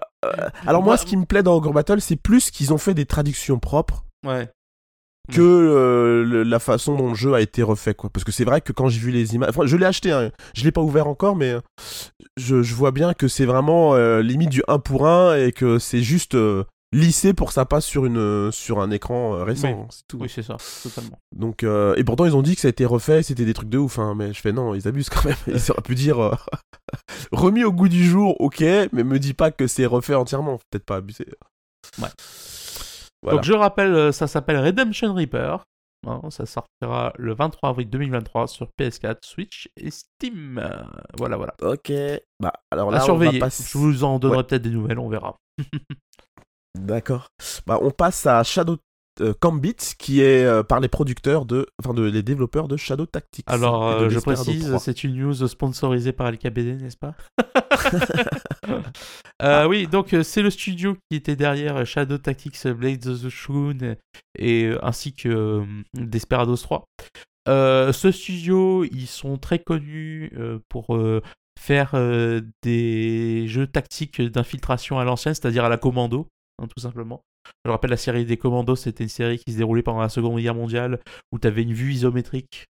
Alors 0.66 0.82
moi 0.82 0.90
Moi- 0.92 0.96
ce 0.96 1.06
qui 1.06 1.16
me 1.16 1.24
plaît 1.24 1.42
dans 1.42 1.56
Ogre 1.56 1.72
Battle 1.72 2.00
c'est 2.00 2.16
plus 2.16 2.50
qu'ils 2.50 2.72
ont 2.72 2.78
fait 2.78 2.94
des 2.94 3.06
traductions 3.06 3.58
propres 3.58 4.04
Ouais. 4.26 4.48
que 5.32 5.40
euh, 5.40 6.24
le- 6.24 6.42
la 6.42 6.58
façon 6.58 6.96
dont 6.96 7.08
le 7.10 7.14
jeu 7.14 7.32
a 7.34 7.40
été 7.40 7.62
refait 7.62 7.94
quoi 7.94 8.10
parce 8.10 8.24
que 8.24 8.32
c'est 8.32 8.44
vrai 8.44 8.60
que 8.60 8.72
quand 8.72 8.88
j'ai 8.88 9.00
vu 9.00 9.10
les 9.12 9.34
images 9.34 9.50
enfin, 9.50 9.64
je 9.66 9.76
l'ai 9.76 9.86
acheté 9.86 10.10
hein, 10.12 10.30
je 10.54 10.64
l'ai 10.64 10.72
pas 10.72 10.80
ouvert 10.82 11.06
encore 11.06 11.36
mais 11.36 11.50
euh, 11.52 11.60
je, 12.36 12.62
je 12.62 12.74
vois 12.74 12.90
bien 12.90 13.14
que 13.14 13.28
c'est 13.28 13.46
vraiment 13.46 13.94
euh, 13.94 14.20
limite 14.22 14.50
du 14.50 14.62
1 14.68 14.78
pour 14.78 15.06
1 15.06 15.36
et 15.36 15.52
que 15.52 15.78
c'est 15.78 16.02
juste 16.02 16.34
euh, 16.34 16.64
lissé 16.92 17.34
pour 17.34 17.48
que 17.48 17.54
ça 17.54 17.64
passe 17.66 17.84
sur 17.84 18.04
une 18.04 18.50
sur 18.50 18.80
un 18.80 18.90
écran 18.90 19.34
euh, 19.36 19.44
récent 19.44 19.68
Oui. 19.68 19.74
hein, 19.74 19.86
c'est 19.90 20.06
tout 20.08 20.18
Oui, 20.18 20.28
c'est 20.28 20.42
ça, 20.42 20.56
totalement. 20.82 21.18
donc 21.32 21.62
euh, 21.62 21.94
et 21.96 22.02
pourtant 22.04 22.24
ils 22.24 22.34
ont 22.34 22.42
dit 22.42 22.56
que 22.56 22.60
ça 22.60 22.66
a 22.68 22.70
été 22.70 22.84
refait 22.84 23.22
c'était 23.22 23.44
des 23.44 23.54
trucs 23.54 23.68
de 23.68 23.78
ouf 23.78 23.98
hein, 24.00 24.14
mais 24.16 24.32
je 24.32 24.40
fais 24.40 24.52
non 24.52 24.74
ils 24.74 24.88
abusent 24.88 25.08
quand 25.08 25.24
même 25.24 25.36
ils 25.46 25.70
auraient 25.70 25.82
pu 25.82 25.94
dire 25.94 26.18
euh, 26.18 26.34
remis 27.32 27.62
au 27.62 27.72
goût 27.72 27.88
du 27.88 28.04
jour 28.04 28.40
ok 28.40 28.60
mais 28.92 29.04
me 29.04 29.18
dis 29.20 29.34
pas 29.34 29.52
que 29.52 29.66
c'est 29.68 29.86
refait 29.86 30.14
entièrement 30.16 30.58
peut-être 30.70 30.84
pas 30.84 30.96
abuser 30.96 31.26
Ouais. 31.98 32.08
Voilà. 33.22 33.36
Donc 33.36 33.44
je 33.44 33.52
rappelle, 33.52 34.12
ça 34.12 34.26
s'appelle 34.26 34.58
Redemption 34.58 35.12
Reaper. 35.14 35.62
Hein, 36.06 36.20
ça 36.30 36.46
sortira 36.46 37.12
le 37.18 37.34
23 37.34 37.68
avril 37.70 37.88
2023 37.90 38.48
sur 38.48 38.68
PS4, 38.80 39.16
Switch 39.22 39.68
et 39.76 39.90
Steam. 39.90 40.62
Voilà, 41.18 41.36
voilà. 41.36 41.54
Ok. 41.62 41.92
Bah, 42.40 42.52
alors 42.70 42.88
À 42.88 42.92
là, 42.92 42.98
on 42.98 43.00
va 43.00 43.00
surveiller. 43.04 43.40
Je 43.40 43.78
vous 43.78 44.04
en 44.04 44.18
donnerai 44.18 44.38
Ouais. 44.38 44.44
peut-être 44.44 44.62
des 44.62 44.70
nouvelles, 44.70 44.98
on 44.98 45.08
verra. 45.08 45.36
D'accord. 46.78 47.28
Bah, 47.66 47.78
on 47.82 47.90
passe 47.90 48.26
à 48.26 48.42
Shadow 48.42 48.78
euh, 49.20 49.34
Gambit, 49.40 49.76
qui 49.98 50.20
est 50.22 50.44
euh, 50.44 50.62
par 50.62 50.80
les 50.80 50.88
producteurs 50.88 51.44
de, 51.44 51.66
enfin, 51.82 51.94
de 51.94 52.02
les 52.02 52.22
développeurs 52.22 52.68
de 52.68 52.76
Shadow 52.76 53.06
Tactics. 53.06 53.44
Alors, 53.48 53.86
euh, 53.86 54.08
je 54.08 54.18
précise, 54.18 54.66
3. 54.68 54.78
c'est 54.78 55.04
une 55.04 55.16
news 55.16 55.46
sponsorisée 55.46 56.12
par 56.12 56.30
LKBD, 56.30 56.76
n'est-ce 56.76 56.96
pas 56.96 57.14
Euh, 59.42 59.66
Oui, 59.66 59.86
donc 59.86 60.14
c'est 60.22 60.42
le 60.42 60.50
studio 60.50 60.96
qui 61.10 61.16
était 61.16 61.34
derrière 61.34 61.86
Shadow 61.86 62.18
Tactics, 62.18 62.66
Blades 62.68 63.06
of 63.06 63.22
the 63.22 63.30
Shroon, 63.30 63.96
et 64.38 64.70
ainsi 64.82 65.14
que 65.14 65.64
Desperados 65.94 66.58
3. 66.58 66.84
Euh, 67.48 67.90
ce 67.92 68.10
studio, 68.10 68.84
ils 68.84 69.06
sont 69.06 69.38
très 69.38 69.58
connus 69.58 70.30
pour 70.68 70.98
faire 71.58 71.94
des 72.62 73.48
jeux 73.48 73.66
tactiques 73.66 74.20
d'infiltration 74.20 74.98
à 74.98 75.04
l'ancienne, 75.04 75.34
c'est-à-dire 75.34 75.64
à 75.64 75.70
la 75.70 75.78
commando, 75.78 76.26
hein, 76.60 76.66
tout 76.66 76.80
simplement. 76.80 77.22
Je 77.64 77.70
rappelle 77.70 77.90
la 77.90 77.96
série 77.96 78.24
des 78.24 78.36
commandos, 78.36 78.76
c'était 78.76 79.04
une 79.04 79.10
série 79.10 79.38
qui 79.38 79.52
se 79.52 79.58
déroulait 79.58 79.82
pendant 79.82 80.00
la 80.00 80.08
Seconde 80.08 80.40
Guerre 80.40 80.54
mondiale, 80.54 81.00
où 81.32 81.38
tu 81.38 81.46
avais 81.46 81.62
une 81.62 81.72
vue 81.72 81.92
isométrique 81.92 82.66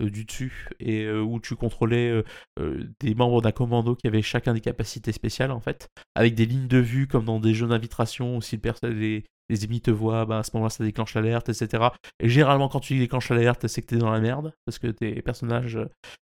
euh, 0.00 0.10
du 0.10 0.24
dessus 0.24 0.68
et 0.78 1.04
euh, 1.04 1.22
où 1.22 1.40
tu 1.40 1.56
contrôlais 1.56 2.22
euh, 2.58 2.84
des 3.00 3.14
membres 3.14 3.40
d'un 3.40 3.52
commando 3.52 3.94
qui 3.94 4.06
avaient 4.06 4.20
chacun 4.20 4.52
des 4.52 4.60
capacités 4.60 5.12
spéciales 5.12 5.50
en 5.50 5.60
fait, 5.60 5.88
avec 6.14 6.34
des 6.34 6.44
lignes 6.44 6.68
de 6.68 6.78
vue 6.78 7.06
comme 7.06 7.24
dans 7.24 7.40
des 7.40 7.54
jeux 7.54 7.66
d'infiltration 7.66 8.36
où 8.36 8.42
si 8.42 8.58
le 8.62 8.88
les, 8.90 9.24
les 9.48 9.64
ennemis 9.64 9.80
te 9.80 9.90
voient, 9.90 10.26
bah, 10.26 10.38
à 10.40 10.42
ce 10.42 10.50
moment-là 10.54 10.70
ça 10.70 10.84
déclenche 10.84 11.14
l'alerte, 11.14 11.48
etc. 11.48 11.84
Et 12.20 12.28
généralement 12.28 12.68
quand 12.68 12.80
tu 12.80 12.98
déclenches 12.98 13.30
l'alerte, 13.30 13.66
c'est 13.68 13.80
que 13.80 13.86
t'es 13.86 13.96
dans 13.96 14.10
la 14.10 14.20
merde 14.20 14.52
parce 14.66 14.78
que 14.78 14.88
tes 14.88 15.22
personnages, 15.22 15.78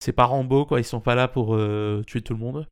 c'est 0.02 0.12
pas 0.12 0.24
Rambo 0.24 0.64
quoi, 0.64 0.80
ils 0.80 0.84
sont 0.84 1.00
pas 1.00 1.14
là 1.14 1.28
pour 1.28 1.58
tuer 2.06 2.22
tout 2.22 2.32
le 2.32 2.40
monde. 2.40 2.66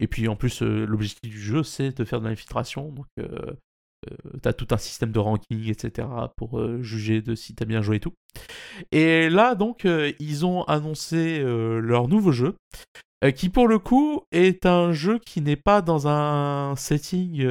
Et 0.00 0.06
puis 0.06 0.26
en 0.28 0.34
plus, 0.34 0.62
euh, 0.62 0.86
l'objectif 0.86 1.30
du 1.30 1.40
jeu 1.40 1.62
c'est 1.62 1.96
de 1.96 2.04
faire 2.04 2.20
de 2.20 2.28
l'infiltration, 2.28 2.90
donc 2.90 3.06
euh, 3.18 3.28
euh, 4.10 4.38
t'as 4.42 4.54
tout 4.54 4.66
un 4.70 4.78
système 4.78 5.12
de 5.12 5.18
ranking, 5.18 5.68
etc. 5.68 6.08
pour 6.36 6.82
juger 6.82 7.20
de 7.20 7.34
si 7.34 7.54
t'as 7.54 7.66
bien 7.66 7.82
joué 7.82 7.96
et 7.96 8.00
tout. 8.00 8.14
Et 8.92 9.28
là, 9.28 9.54
donc, 9.54 9.86
ils 10.18 10.46
ont 10.46 10.62
annoncé 10.64 11.40
leur 11.42 12.08
nouveau 12.08 12.32
jeu, 12.32 12.56
qui 13.36 13.50
pour 13.50 13.68
le 13.68 13.78
coup 13.78 14.22
est 14.32 14.64
un 14.64 14.92
jeu 14.92 15.18
qui 15.18 15.42
n'est 15.42 15.56
pas 15.56 15.82
dans 15.82 16.08
un 16.08 16.76
setting 16.76 17.46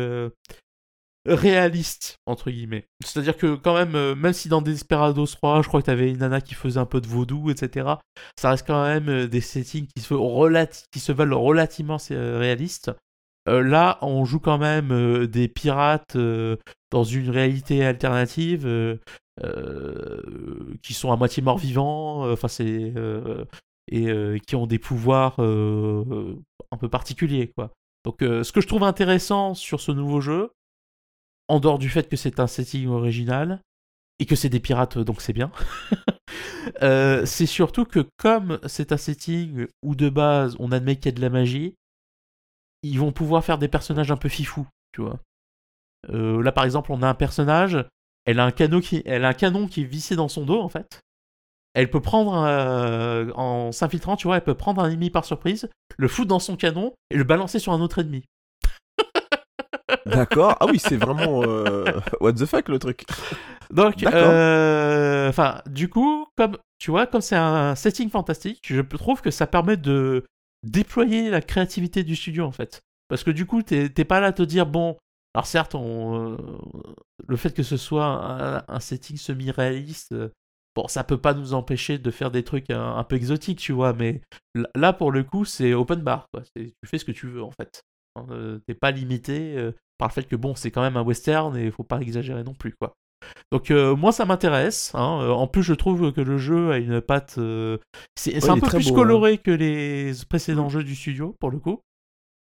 réaliste, 1.25 2.17
entre 2.25 2.49
guillemets. 2.49 2.85
C'est-à-dire 3.03 3.37
que 3.37 3.55
quand 3.55 3.73
même, 3.75 3.95
euh, 3.95 4.15
même 4.15 4.33
si 4.33 4.49
dans 4.49 4.61
Desperados 4.61 5.25
3, 5.25 5.61
je 5.61 5.67
crois 5.67 5.81
que 5.81 5.85
t'avais 5.87 6.09
une 6.09 6.19
nana 6.19 6.41
qui 6.41 6.53
faisait 6.53 6.79
un 6.79 6.85
peu 6.85 7.01
de 7.01 7.07
vaudou, 7.07 7.49
etc., 7.49 7.87
ça 8.39 8.51
reste 8.51 8.65
quand 8.65 8.83
même 8.83 9.09
euh, 9.09 9.27
des 9.27 9.41
settings 9.41 9.87
qui 9.87 10.01
se, 10.01 10.13
relati- 10.13 10.85
veulent 11.13 11.33
relativement 11.33 11.97
euh, 12.11 12.37
réalistes. 12.39 12.91
Là, 13.47 13.97
on 14.01 14.25
joue 14.25 14.39
quand 14.39 14.59
même 14.59 15.25
des 15.25 15.47
pirates 15.47 16.15
dans 16.91 17.03
une 17.03 17.31
réalité 17.31 17.83
alternative 17.83 18.99
qui 20.83 20.93
sont 20.93 21.11
à 21.11 21.15
moitié 21.15 21.41
morts 21.41 21.57
vivants, 21.57 22.31
enfin 22.31 22.47
c'est 22.47 22.93
et 23.91 24.39
qui 24.45 24.55
ont 24.55 24.67
des 24.67 24.77
pouvoirs 24.77 25.39
un 25.39 26.77
peu 26.79 26.89
particuliers 26.89 27.51
quoi. 27.57 27.71
Donc 28.05 28.17
ce 28.19 28.51
que 28.51 28.61
je 28.61 28.67
trouve 28.67 28.83
intéressant 28.83 29.55
sur 29.55 29.79
ce 29.81 29.91
nouveau 29.91 30.21
jeu, 30.21 30.51
en 31.49 31.59
dehors 31.59 31.79
du 31.79 31.89
fait 31.89 32.07
que 32.07 32.15
c'est 32.15 32.39
un 32.39 32.47
setting 32.47 32.87
original, 32.87 33.61
et 34.19 34.25
que 34.25 34.35
c'est 34.35 34.49
des 34.49 34.59
pirates, 34.59 34.97
donc 34.97 35.21
c'est 35.21 35.33
bien. 35.33 35.51
Euh, 36.83 37.25
c'est 37.25 37.45
surtout 37.45 37.85
que 37.85 38.07
comme 38.17 38.59
c'est 38.67 38.91
un 38.91 38.97
setting 38.97 39.65
où 39.81 39.95
de 39.95 40.09
base 40.09 40.55
on 40.59 40.71
admet 40.71 40.97
qu'il 40.97 41.05
y 41.05 41.09
a 41.09 41.15
de 41.15 41.21
la 41.21 41.29
magie, 41.29 41.73
ils 42.83 42.99
vont 42.99 43.11
pouvoir 43.11 43.43
faire 43.43 43.57
des 43.57 43.69
personnages 43.69 44.11
un 44.11 44.17
peu 44.17 44.29
fifous, 44.29 44.67
tu 44.91 45.01
vois. 45.01 45.19
Euh, 46.09 46.43
là 46.43 46.51
par 46.51 46.65
exemple, 46.65 46.91
on 46.91 47.01
a 47.01 47.07
un 47.07 47.15
personnage, 47.15 47.83
elle 48.25 48.39
a 48.39 48.45
un, 48.45 48.51
canon 48.51 48.81
qui, 48.81 49.01
elle 49.05 49.25
a 49.25 49.31
est 49.31 49.83
vissé 49.83 50.15
dans 50.15 50.27
son 50.27 50.45
dos 50.45 50.61
en 50.61 50.69
fait. 50.69 50.99
Elle 51.73 51.89
peut 51.89 52.01
prendre, 52.01 52.43
euh, 52.45 53.31
en 53.35 53.71
s'infiltrant, 53.71 54.15
tu 54.15 54.27
vois, 54.27 54.37
elle 54.37 54.43
peut 54.43 54.53
prendre 54.53 54.83
un 54.83 54.91
ennemi 54.91 55.09
par 55.09 55.25
surprise, 55.25 55.69
le 55.97 56.07
foutre 56.07 56.27
dans 56.27 56.39
son 56.39 56.55
canon 56.55 56.93
et 57.09 57.17
le 57.17 57.23
balancer 57.23 57.57
sur 57.57 57.73
un 57.73 57.81
autre 57.81 57.99
ennemi. 57.99 58.23
D'accord. 60.05 60.57
Ah 60.59 60.65
oui, 60.67 60.79
c'est 60.79 60.97
vraiment 60.97 61.43
euh, 61.43 61.85
what 62.21 62.33
the 62.33 62.45
fuck 62.45 62.69
le 62.69 62.79
truc. 62.79 63.05
Donc, 63.71 64.03
euh, 64.03 65.29
enfin, 65.29 65.61
du 65.67 65.89
coup, 65.89 66.27
comme 66.35 66.57
tu 66.79 66.91
vois, 66.91 67.05
comme 67.07 67.21
c'est 67.21 67.35
un 67.35 67.75
setting 67.75 68.09
fantastique, 68.09 68.65
je 68.67 68.81
trouve 68.81 69.21
que 69.21 69.31
ça 69.31 69.47
permet 69.47 69.77
de 69.77 70.25
déployer 70.63 71.29
la 71.29 71.41
créativité 71.41 72.03
du 72.03 72.15
studio 72.15 72.45
en 72.45 72.51
fait. 72.51 72.81
Parce 73.07 73.23
que 73.23 73.31
du 73.31 73.45
coup, 73.45 73.61
t'es 73.63 73.89
pas 74.05 74.19
là 74.19 74.27
à 74.27 74.33
te 74.33 74.43
dire 74.43 74.65
bon. 74.65 74.97
Alors 75.35 75.45
certes, 75.45 75.75
on, 75.75 76.33
euh, 76.33 76.37
le 77.27 77.37
fait 77.37 77.53
que 77.53 77.61
ce 77.61 77.77
soit 77.77 78.05
un, 78.05 78.63
un 78.67 78.79
setting 78.79 79.15
semi-réaliste, 79.15 80.15
bon, 80.75 80.87
ça 80.87 81.03
peut 81.03 81.19
pas 81.19 81.35
nous 81.35 81.53
empêcher 81.53 81.99
de 81.99 82.09
faire 82.09 82.31
des 82.31 82.43
trucs 82.43 82.71
un, 82.71 82.95
un 82.95 83.03
peu 83.03 83.15
exotiques, 83.15 83.59
tu 83.59 83.71
vois. 83.71 83.93
Mais 83.93 84.21
là, 84.75 84.91
pour 84.91 85.11
le 85.11 85.23
coup, 85.23 85.45
c'est 85.45 85.73
open 85.73 86.01
bar. 86.01 86.27
Quoi. 86.33 86.41
Tu 86.55 86.73
fais 86.85 86.97
ce 86.97 87.05
que 87.05 87.11
tu 87.11 87.27
veux 87.27 87.43
en 87.43 87.51
fait. 87.51 87.83
Hein, 88.15 88.59
T'es 88.65 88.73
pas 88.73 88.89
limité 88.89 89.71
par 89.99 90.07
le 90.07 90.13
fait 90.13 90.23
que 90.23 90.35
bon, 90.35 90.55
c'est 90.55 90.71
quand 90.71 90.81
même 90.81 90.97
un 90.97 91.03
western 91.03 91.55
et 91.57 91.65
il 91.65 91.71
faut 91.71 91.83
pas 91.83 91.99
exagérer 92.01 92.43
non 92.43 92.55
plus, 92.55 92.73
quoi. 92.73 92.93
Donc 93.51 93.69
euh, 93.69 93.95
moi 93.95 94.11
ça 94.13 94.25
m'intéresse. 94.25 94.91
hein. 94.95 95.19
Euh, 95.23 95.31
En 95.31 95.45
plus 95.47 95.61
je 95.63 95.73
trouve 95.73 96.13
que 96.13 96.21
le 96.21 96.37
jeu 96.37 96.71
a 96.71 96.77
une 96.77 97.01
patte. 97.01 97.35
euh, 97.37 97.77
C'est 98.17 98.31
Ouais, 98.43 98.49
un 98.49 98.55
peu 98.55 98.67
plus 98.79 98.85
beau, 98.89 98.91
hein. 98.91 98.95
coloré 98.95 99.37
que 99.37 99.51
les 99.51 100.13
précédents 100.29 100.69
jeux 100.69 100.83
du 100.83 100.95
studio 100.95 101.35
pour 101.39 101.51
le 101.51 101.59
coup. 101.59 101.81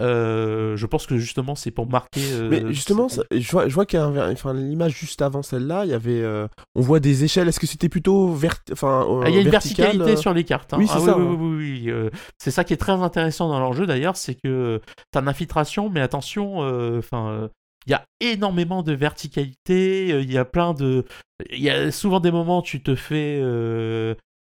Euh, 0.03 0.77
je 0.77 0.85
pense 0.85 1.07
que 1.07 1.17
justement 1.17 1.55
c'est 1.55 1.71
pour 1.71 1.89
marquer. 1.89 2.21
euh, 2.33 2.49
Mais 2.51 2.63
justement, 2.75 3.09
ça- 3.09 3.23
je 3.31 3.51
vois, 3.51 3.67
je 3.67 3.75
vois 3.75 3.87
qu'il 3.87 3.99
y 3.99 4.03
a 4.03 4.05
un- 4.05 4.33
enfin, 4.33 4.53
l'image 4.53 4.95
juste 4.95 5.23
avant 5.23 5.43
celle-là, 5.43 5.85
il 5.87 5.91
y 5.91 5.95
avait, 5.95 6.21
euh, 6.21 6.47
on 6.75 6.83
voit 6.83 7.01
des 7.01 7.25
échelles. 7.25 7.49
Est-ce 7.49 7.59
que 7.61 7.67
c'était 7.67 7.89
plutôt 7.89 8.29
vert, 8.29 8.57
enfin, 8.73 9.07
Ah, 9.25 9.29
il 9.31 9.35
y 9.35 9.39
a 9.39 9.41
une 9.41 9.49
vertical, 9.49 9.87
verticalité 9.87 10.21
sur 10.21 10.35
les 10.35 10.45
cartes. 10.45 10.75
hein. 10.75 10.77
oui, 10.79 10.87
c'est 10.87 10.95
Ah 10.97 11.01
ça, 11.01 11.17
Oui, 11.19 11.25
ouais. 11.25 11.37
oui, 11.41 11.91
oui, 11.93 12.11
c'est 12.39 12.51
ça 12.51 12.63
qui 12.65 12.75
est 12.75 12.77
très 12.77 12.93
intéressant 12.93 13.49
dans 13.49 13.59
leur 13.59 13.73
jeu 13.73 13.87
d'ailleurs, 13.87 14.17
c'est 14.19 14.35
que 14.35 14.83
t'as 15.13 15.23
une 15.23 15.29
infiltration, 15.29 15.89
mais 15.89 16.01
attention, 16.03 16.59
enfin, 16.99 17.49
il 17.87 17.93
y 17.93 17.95
a 17.95 18.05
énormément 18.21 18.83
de 18.83 18.93
verticalité. 18.93 20.09
Il 20.21 20.31
y 20.31 20.37
a 20.39 20.45
plein 20.45 20.75
de, 20.75 21.05
il 21.51 21.63
y 21.63 21.71
a 21.71 21.91
souvent 21.91 22.21
des 22.21 22.31
moments 22.31 22.59
où 22.59 22.63
tu 22.63 22.83
te 22.83 22.95
fais 22.95 23.41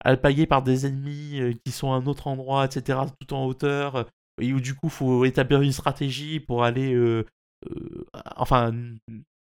alpaguer 0.03 0.45
par 0.47 0.63
des 0.63 0.85
ennemis 0.85 1.59
qui 1.65 1.71
sont 1.71 1.91
à 1.93 1.95
un 1.95 2.05
autre 2.07 2.27
endroit, 2.27 2.65
etc., 2.65 2.99
tout 3.21 3.33
en 3.33 3.45
hauteur, 3.45 4.05
et 4.41 4.53
où 4.53 4.59
du 4.59 4.75
coup 4.75 4.89
faut 4.89 5.25
établir 5.25 5.61
une 5.61 5.71
stratégie 5.71 6.39
pour 6.39 6.63
aller, 6.63 6.93
euh, 6.93 7.25
euh, 7.69 8.05
enfin, 8.35 8.71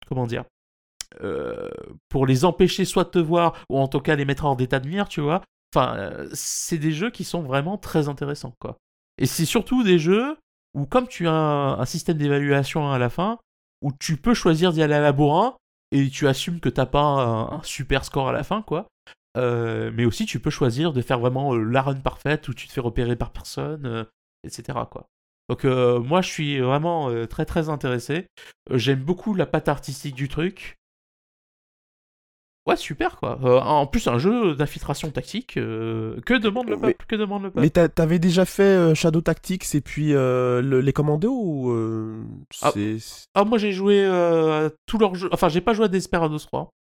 comment 0.07 0.26
dire. 0.26 0.44
euh, 1.22 1.68
pour 2.09 2.26
les 2.26 2.44
empêcher 2.44 2.85
soit 2.85 3.05
de 3.05 3.11
te 3.11 3.18
voir 3.18 3.64
ou 3.68 3.79
en 3.79 3.88
tout 3.88 4.00
cas 4.00 4.14
les 4.14 4.24
mettre 4.24 4.44
hors 4.44 4.57
d'état 4.57 4.81
de 4.81 4.88
mire, 4.88 5.09
tu 5.09 5.20
vois. 5.20 5.42
Enfin, 5.74 6.12
c'est 6.33 6.79
des 6.79 6.92
jeux 6.92 7.11
qui 7.11 7.24
sont 7.24 7.42
vraiment 7.42 7.79
très 7.79 8.09
intéressants, 8.09 8.55
quoi. 8.61 8.79
Et 9.18 9.26
c'est 9.26 9.44
surtout 9.44 9.83
des 9.83 9.98
jeux 9.98 10.37
où, 10.74 10.87
comme 10.87 11.09
tu 11.09 11.29
as 11.29 11.33
un, 11.33 11.85
système 11.85 12.16
d'évaluation 12.16 12.92
à 12.92 12.98
la 12.98 13.11
fin, 13.11 13.38
où 13.83 13.92
tu 13.92 14.16
peux 14.16 14.35
choisir 14.35 14.72
d'y 14.72 14.83
aller 14.83 14.94
à 14.94 15.00
la 15.00 15.12
bourrin 15.12 15.57
et 15.92 16.09
tu 16.11 16.29
assumes 16.29 16.61
que 16.61 16.68
t'as 16.68 16.87
pas 16.87 17.00
un, 17.00 17.62
super 17.62 18.05
score 18.05 18.29
à 18.29 18.33
la 18.33 18.44
fin, 18.44 18.62
quoi. 18.62 18.88
Mais 19.37 20.05
aussi, 20.05 20.26
tu 20.26 20.40
peux 20.40 20.50
choisir 20.50 20.92
de 20.92 21.03
faire 21.03 21.18
vraiment 21.18 21.57
la 21.57 21.83
run 21.83 21.96
parfaite 21.96 22.48
où 22.48 22.55
tu 22.55 22.68
te 22.68 22.72
fais 22.72 22.81
repérer 22.81 23.16
par 23.16 23.33
personne, 23.33 24.07
etc., 24.44 24.79
quoi. 24.90 25.07
Donc, 25.48 25.64
euh, 25.64 25.98
moi, 25.98 26.20
je 26.22 26.29
suis 26.29 26.61
vraiment 26.61 27.11
euh, 27.11 27.26
très 27.26 27.44
très 27.44 27.68
intéressé. 27.68 28.26
Euh, 28.70 28.79
J'aime 28.79 29.00
beaucoup 29.03 29.35
la 29.35 29.46
patte 29.46 29.68
artistique 29.68 30.14
du 30.14 30.29
truc. 30.29 30.76
Ouais, 32.66 32.76
super 32.76 33.16
quoi. 33.16 33.38
En 33.64 33.87
plus, 33.87 34.07
un 34.07 34.18
jeu 34.18 34.55
d'infiltration 34.55 35.11
tactique. 35.11 35.55
que 35.55 36.38
demande 36.38 36.68
le 36.68 36.79
peuple 36.79 37.05
Que 37.09 37.16
demande 37.16 37.42
le 37.44 37.50
peuple? 37.50 37.62
Mais 37.62 37.70
t'a- 37.70 37.88
t'avais 37.88 38.18
déjà 38.18 38.44
fait 38.44 38.94
Shadow 38.94 39.22
Tactics 39.22 39.74
et 39.74 39.81
puis 39.81 40.11
le- 40.12 40.61
les 40.81 40.92
commandos 40.92 41.33
ou 41.33 42.22
Ah. 42.62 42.72
Ah, 43.35 43.44
moi 43.44 43.57
j'ai 43.59 43.72
joué 43.72 44.05
à 44.05 44.70
tous 44.87 44.98
leurs 44.98 45.14
jeux. 45.14 45.31
Enfin, 45.33 45.48
j'ai 45.48 45.62
pas 45.62 45.72
joué 45.72 45.87
à 45.87 45.88
Desperados 45.88 46.38
3. 46.38 46.70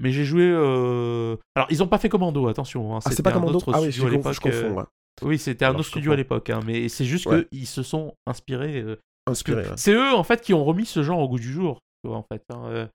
Mais 0.00 0.10
j'ai 0.12 0.24
joué. 0.24 0.46
Alors, 0.50 1.68
ils 1.70 1.82
ont 1.82 1.88
pas 1.88 1.98
fait 1.98 2.08
Commando, 2.08 2.48
attention. 2.48 2.96
hein, 2.96 3.00
ah 3.04 3.10
c'est 3.12 3.22
pas 3.22 3.30
commando? 3.32 3.58
autre 3.58 3.70
ah 3.74 3.80
oui 3.82 3.92
je, 3.92 4.00
confonds- 4.02 4.08
je 4.10 4.16
l'époque, 4.16 4.40
confonds 4.40 4.76
ouais. 4.78 4.84
Oui, 5.22 5.38
c'était 5.38 5.64
un 5.64 5.68
Alors, 5.68 5.80
autre 5.80 5.88
studio 5.88 6.12
à 6.12 6.16
l'époque. 6.16 6.50
hein, 6.50 6.60
mais 6.66 6.88
c'est 6.88 7.04
juste 7.04 7.26
Ouais. 7.26 7.46
qu'ils 7.52 7.66
se 7.66 7.82
sont 7.82 8.14
inspirés. 8.26 8.80
euh, 8.80 8.96
parce 9.24 9.42
que 9.42 9.52
inspiré 9.52 9.70
ouais. 9.70 9.76
C'est 9.76 9.92
eux 9.92 10.14
en 10.14 10.24
fait 10.24 10.40
qui 10.40 10.54
ont 10.54 10.64
remis 10.64 10.86
ce 10.86 11.02
genre 11.02 11.18
au 11.20 11.28
goût 11.28 11.38
du 11.38 11.52
jour. 11.52 11.80
en 12.06 12.22
fait. 12.22 12.42
hein, 12.50 12.62
euh. 12.66 12.86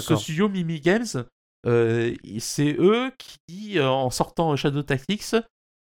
Ce- 0.00 0.16
studio 0.16 0.48
Mimi 0.48 0.80
Games, 0.80 1.06
euh, 1.66 2.14
c'est 2.38 2.76
eux 2.78 3.10
qui, 3.48 3.80
en 3.80 4.10
sortant 4.10 4.54
Shadow 4.56 4.82
Tactics, 4.82 5.34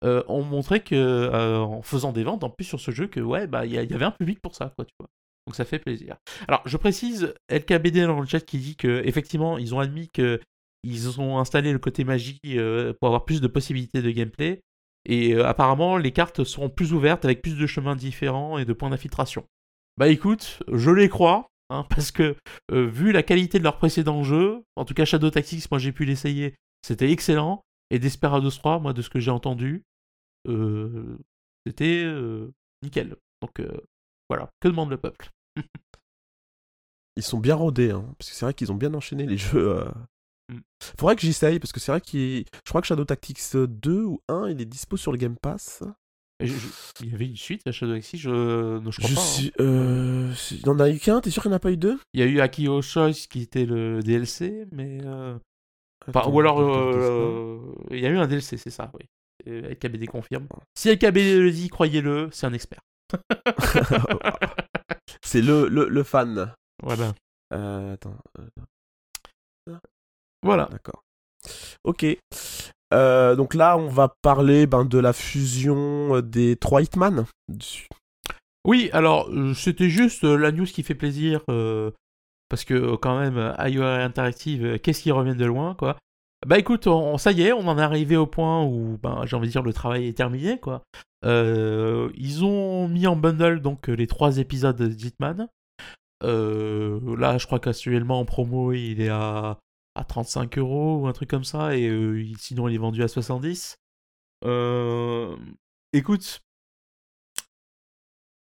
euh, 0.06 0.24
ont 0.30 0.44
montré 0.44 0.80
que, 0.82 1.30
en 1.58 1.82
faisant 1.82 2.12
des 2.13 2.24
ventes, 2.24 2.44
en 2.46 2.50
plus 2.50 2.63
sur 2.65 2.80
ce 2.80 2.91
jeu, 2.91 3.08
que 3.08 3.20
ouais, 3.20 3.48
bah 3.48 3.65
il 3.65 3.74
y, 3.74 3.78
avait 3.78 4.06
un 4.06 4.12
public 4.12 4.39
pour 4.41 4.56
ça, 4.56 4.72
quoi, 4.78 4.86
tu 4.86 4.94
vois. 5.00 5.10
Donc 5.48 5.56
ça 5.56 5.65
fait 5.65 5.80
plaisir. 5.80 6.15
Alors 6.48 6.62
je 6.65 6.78
précise, 6.78 7.34
LKBD 7.50 8.06
dans 8.06 8.20
le 8.22 8.26
chat 8.28 8.39
qui 8.41 8.60
dit 8.60 8.76
que 8.78 9.02
effectivement 9.06 9.58
ils 9.58 9.74
ont 9.76 9.80
admis 9.80 10.08
que 10.10 10.39
ils 10.84 11.20
ont 11.20 11.38
installé 11.39 11.74
le 11.74 11.80
côté 11.80 12.04
magie 12.04 12.39
euh, 12.46 12.94
pour 13.00 13.08
avoir 13.10 13.26
plus 13.26 13.41
de 13.41 13.48
possibilités 13.48 14.02
de 14.02 14.12
gameplay. 14.12 14.62
Et 15.06 15.34
euh, 15.34 15.48
apparemment, 15.48 15.98
les 15.98 16.12
cartes 16.12 16.44
seront 16.44 16.70
plus 16.70 16.94
ouvertes 16.94 17.26
avec 17.26 17.42
plus 17.42 17.58
de 17.58 17.68
chemins 17.68 17.96
différents 17.96 18.58
et 18.58 18.66
de 18.66 18.74
points 18.74 18.90
d'infiltration. 18.90 19.46
Bah 19.98 20.08
écoute, 20.08 20.62
je 20.72 20.92
les 20.92 21.10
crois, 21.10 21.50
hein, 21.70 21.86
parce 21.90 22.12
que 22.12 22.36
euh, 22.72 22.88
vu 22.88 23.12
la 23.12 23.24
qualité 23.24 23.60
de 23.60 23.64
leur 23.64 23.78
précédent 23.78 24.24
jeu, 24.24 24.64
en 24.76 24.86
tout 24.86 24.94
cas 24.94 25.06
Shadow 25.06 25.30
Tactics, 25.30 25.70
moi 25.72 25.80
j'ai 25.80 25.92
pu 25.92 26.06
l'essayer, 26.06 26.56
c'était 26.82 27.12
excellent. 27.12 27.64
Et 27.90 28.00
Desperados 28.00 28.52
3, 28.52 28.80
moi 28.80 28.94
de 28.94 29.02
ce 29.02 29.10
que 29.10 29.20
j'ai 29.20 29.32
entendu, 29.32 29.84
euh, 30.48 31.18
c'était 31.66 32.06
nickel. 32.84 33.18
Donc 33.42 33.62
voilà, 34.30 34.50
que 34.62 34.70
demande 34.70 34.90
le 34.90 34.98
peuple? 34.98 35.30
Ils 37.18 37.24
sont 37.24 37.40
bien 37.40 37.56
rodés 37.56 37.92
hein, 37.92 38.06
parce 38.18 38.30
que 38.30 38.36
c'est 38.36 38.46
vrai 38.46 38.54
qu'ils 38.54 38.72
ont 38.72 38.76
bien 38.76 38.94
enchaîné 38.94 39.26
les 39.26 39.38
jeux. 39.38 39.86
Euh. 40.52 40.56
Mm. 40.56 40.62
Faudrait 41.00 41.16
que 41.16 41.22
j'essaye 41.22 41.60
parce 41.60 41.72
que 41.72 41.80
c'est 41.80 41.92
vrai 41.92 42.02
qu'il 42.02 42.46
je 42.66 42.70
crois 42.70 42.82
que 42.82 42.88
Shadow 42.88 43.06
Tactics 43.06 43.40
2 43.56 44.04
ou 44.04 44.20
1 44.30 44.50
il 44.50 44.62
est 44.62 44.66
dispo 44.66 44.98
sur 44.98 45.12
le 45.12 45.18
Game 45.18 45.36
Pass. 45.42 45.84
Et 46.40 46.48
je- 46.48 46.54
je- 46.58 46.68
Il 47.02 47.12
y 47.12 47.14
avait 47.14 47.28
une 47.28 47.36
suite 47.38 47.62
à 47.68 47.72
Shadow 47.72 47.94
Tactics, 47.94 48.20
je 48.20 48.80
ne 48.80 48.92
je 48.92 48.98
crois 48.98 49.10
Je 49.10 49.16
pas. 49.16 49.22
hein. 49.22 49.26
suis 49.26 49.54
euh, 49.60 50.34
il 50.52 50.66
y 50.66 50.70
en 50.70 50.80
a 50.80 50.90
eu 50.90 50.98
qu'un, 51.00 51.22
t'es 51.22 51.30
sûr 51.30 51.42
qu'il 51.44 51.50
n'y 51.50 51.54
en 51.54 51.58
a 51.58 51.60
pas 51.60 51.72
eu 51.72 51.78
deux? 51.78 52.00
Il 52.14 52.20
y 52.20 52.24
a 52.24 52.26
eu 52.26 52.40
Akio 52.40 52.82
Choice 52.82 53.28
qui 53.30 53.42
était 53.42 53.66
le 53.66 54.02
DLC, 54.02 54.66
mais. 54.72 55.00
euh, 55.06 55.38
enfin, 56.08 56.28
ou 56.30 56.40
alors, 56.40 56.60
euh, 56.62 57.60
il 57.92 58.00
y 58.00 58.06
a 58.08 58.10
eu 58.10 58.18
un 58.18 58.28
DLC, 58.28 58.58
c'est 58.58 58.72
ça, 58.72 58.92
oui. 58.96 59.06
LKBD 59.46 60.08
confirme. 60.08 60.48
Si 60.78 60.90
LKBD 60.90 61.40
le 61.40 61.52
dit, 61.52 61.70
croyez-le, 61.70 62.30
c'est 62.32 62.46
un 62.48 62.54
expert. 62.54 62.80
c'est 65.24 65.42
le, 65.42 65.68
le, 65.68 65.88
le 65.90 66.04
fan. 66.04 66.54
Voilà. 66.84 67.14
Euh, 67.54 67.94
attends, 67.94 68.18
euh, 68.40 68.48
Voilà. 70.44 70.68
d'accord. 70.72 71.04
Ok. 71.84 72.06
Euh, 72.94 73.36
donc 73.36 73.54
là, 73.54 73.78
on 73.78 73.88
va 73.88 74.14
parler 74.22 74.68
ben, 74.68 74.86
de 74.86 74.98
la 74.98 75.14
fusion 75.14 76.16
euh, 76.16 76.22
des 76.22 76.56
trois 76.58 76.82
Hitman. 76.82 77.26
Oui, 78.66 78.90
alors, 78.94 79.30
euh, 79.30 79.54
c'était 79.54 79.90
juste 79.90 80.24
la 80.24 80.52
news 80.52 80.66
qui 80.66 80.84
fait 80.84 80.96
plaisir, 80.96 81.42
euh, 81.50 81.92
parce 82.50 82.66
que 82.66 82.96
quand 82.96 83.18
même, 83.18 83.56
IOR 83.60 83.86
Interactive, 83.86 84.80
qu'est-ce 84.80 85.02
qui 85.02 85.12
revient 85.12 85.36
de 85.36 85.46
loin, 85.46 85.74
quoi. 85.76 85.98
Bah 86.46 86.58
écoute, 86.58 86.88
on, 86.88 87.18
ça 87.18 87.32
y 87.32 87.44
est, 87.44 87.54
on 87.54 87.68
en 87.68 87.78
est 87.78 87.84
arrivé 87.84 88.18
au 88.18 88.26
point 88.26 88.64
où, 88.64 88.98
ben, 89.02 89.22
j'ai 89.26 89.36
envie 89.36 89.48
de 89.48 89.52
dire, 89.52 89.64
le 89.64 89.74
travail 89.74 90.08
est 90.08 90.18
terminé, 90.18 90.60
quoi. 90.60 90.84
Euh, 91.24 92.10
ils 92.16 92.44
ont 92.44 92.88
mis 92.88 93.08
en 93.08 93.16
bundle, 93.16 93.62
donc, 93.62 93.88
les 93.88 94.08
trois 94.08 94.38
épisodes 94.38 94.76
de 94.76 94.90
Hitman. 94.90 95.48
Euh, 96.24 97.00
là, 97.18 97.38
je 97.38 97.46
crois 97.46 97.60
qu'actuellement, 97.60 98.20
en 98.20 98.26
promo, 98.26 98.74
il 98.74 99.02
est 99.02 99.10
à, 99.10 99.60
à 99.96 100.04
35 100.04 100.58
euros 100.58 101.00
ou 101.00 101.08
un 101.08 101.14
truc 101.14 101.30
comme 101.30 101.44
ça, 101.44 101.76
et 101.78 101.88
euh, 101.88 102.26
sinon, 102.38 102.68
il 102.68 102.76
est 102.76 102.80
vendu 102.80 103.04
à 103.04 103.08
70. 103.08 103.78
Euh, 104.44 105.36
écoute, 105.94 106.42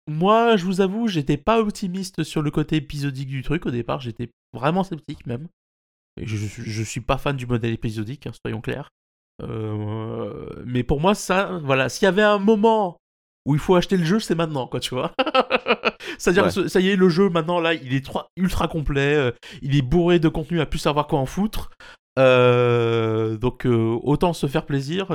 moi, 0.07 0.55
je 0.55 0.65
vous 0.65 0.81
avoue, 0.81 1.07
j'étais 1.07 1.37
pas 1.37 1.59
optimiste 1.59 2.23
sur 2.23 2.41
le 2.41 2.51
côté 2.51 2.77
épisodique 2.77 3.29
du 3.29 3.41
truc 3.41 3.65
au 3.65 3.71
départ, 3.71 3.99
j'étais 4.01 4.29
vraiment 4.53 4.83
sceptique 4.83 5.25
même. 5.25 5.47
Je 6.17 6.83
suis 6.83 7.01
pas 7.01 7.17
fan 7.17 7.35
du 7.35 7.45
modèle 7.45 7.73
épisodique, 7.73 8.27
hein, 8.27 8.31
soyons 8.45 8.61
clairs. 8.61 8.89
Euh, 9.41 10.63
mais 10.65 10.83
pour 10.83 11.01
moi, 11.01 11.13
ça, 11.13 11.59
voilà, 11.63 11.89
s'il 11.89 12.05
y 12.05 12.07
avait 12.07 12.21
un 12.21 12.37
moment 12.37 12.97
où 13.45 13.53
il 13.53 13.59
faut 13.59 13.75
acheter 13.75 13.97
le 13.97 14.03
jeu, 14.05 14.19
c'est 14.19 14.35
maintenant, 14.35 14.67
quoi, 14.67 14.79
tu 14.79 14.95
vois. 14.95 15.11
C'est-à-dire, 16.17 16.45
Ouais. 16.45 16.69
ça 16.69 16.79
y 16.79 16.89
est, 16.89 16.95
le 16.95 17.09
jeu 17.09 17.29
maintenant 17.29 17.59
là, 17.59 17.73
il 17.73 17.93
est 17.93 18.07
ultra 18.37 18.67
complet, 18.67 19.15
euh, 19.15 19.31
il 19.61 19.75
est 19.75 19.81
bourré 19.81 20.19
de 20.19 20.29
contenu 20.29 20.61
à 20.61 20.65
plus 20.65 20.79
savoir 20.79 21.07
quoi 21.07 21.19
en 21.19 21.25
foutre. 21.25 21.69
Euh, 22.17 23.35
donc 23.37 23.65
euh, 23.65 23.97
autant 24.03 24.31
se 24.33 24.47
faire 24.47 24.65
plaisir 24.65 25.07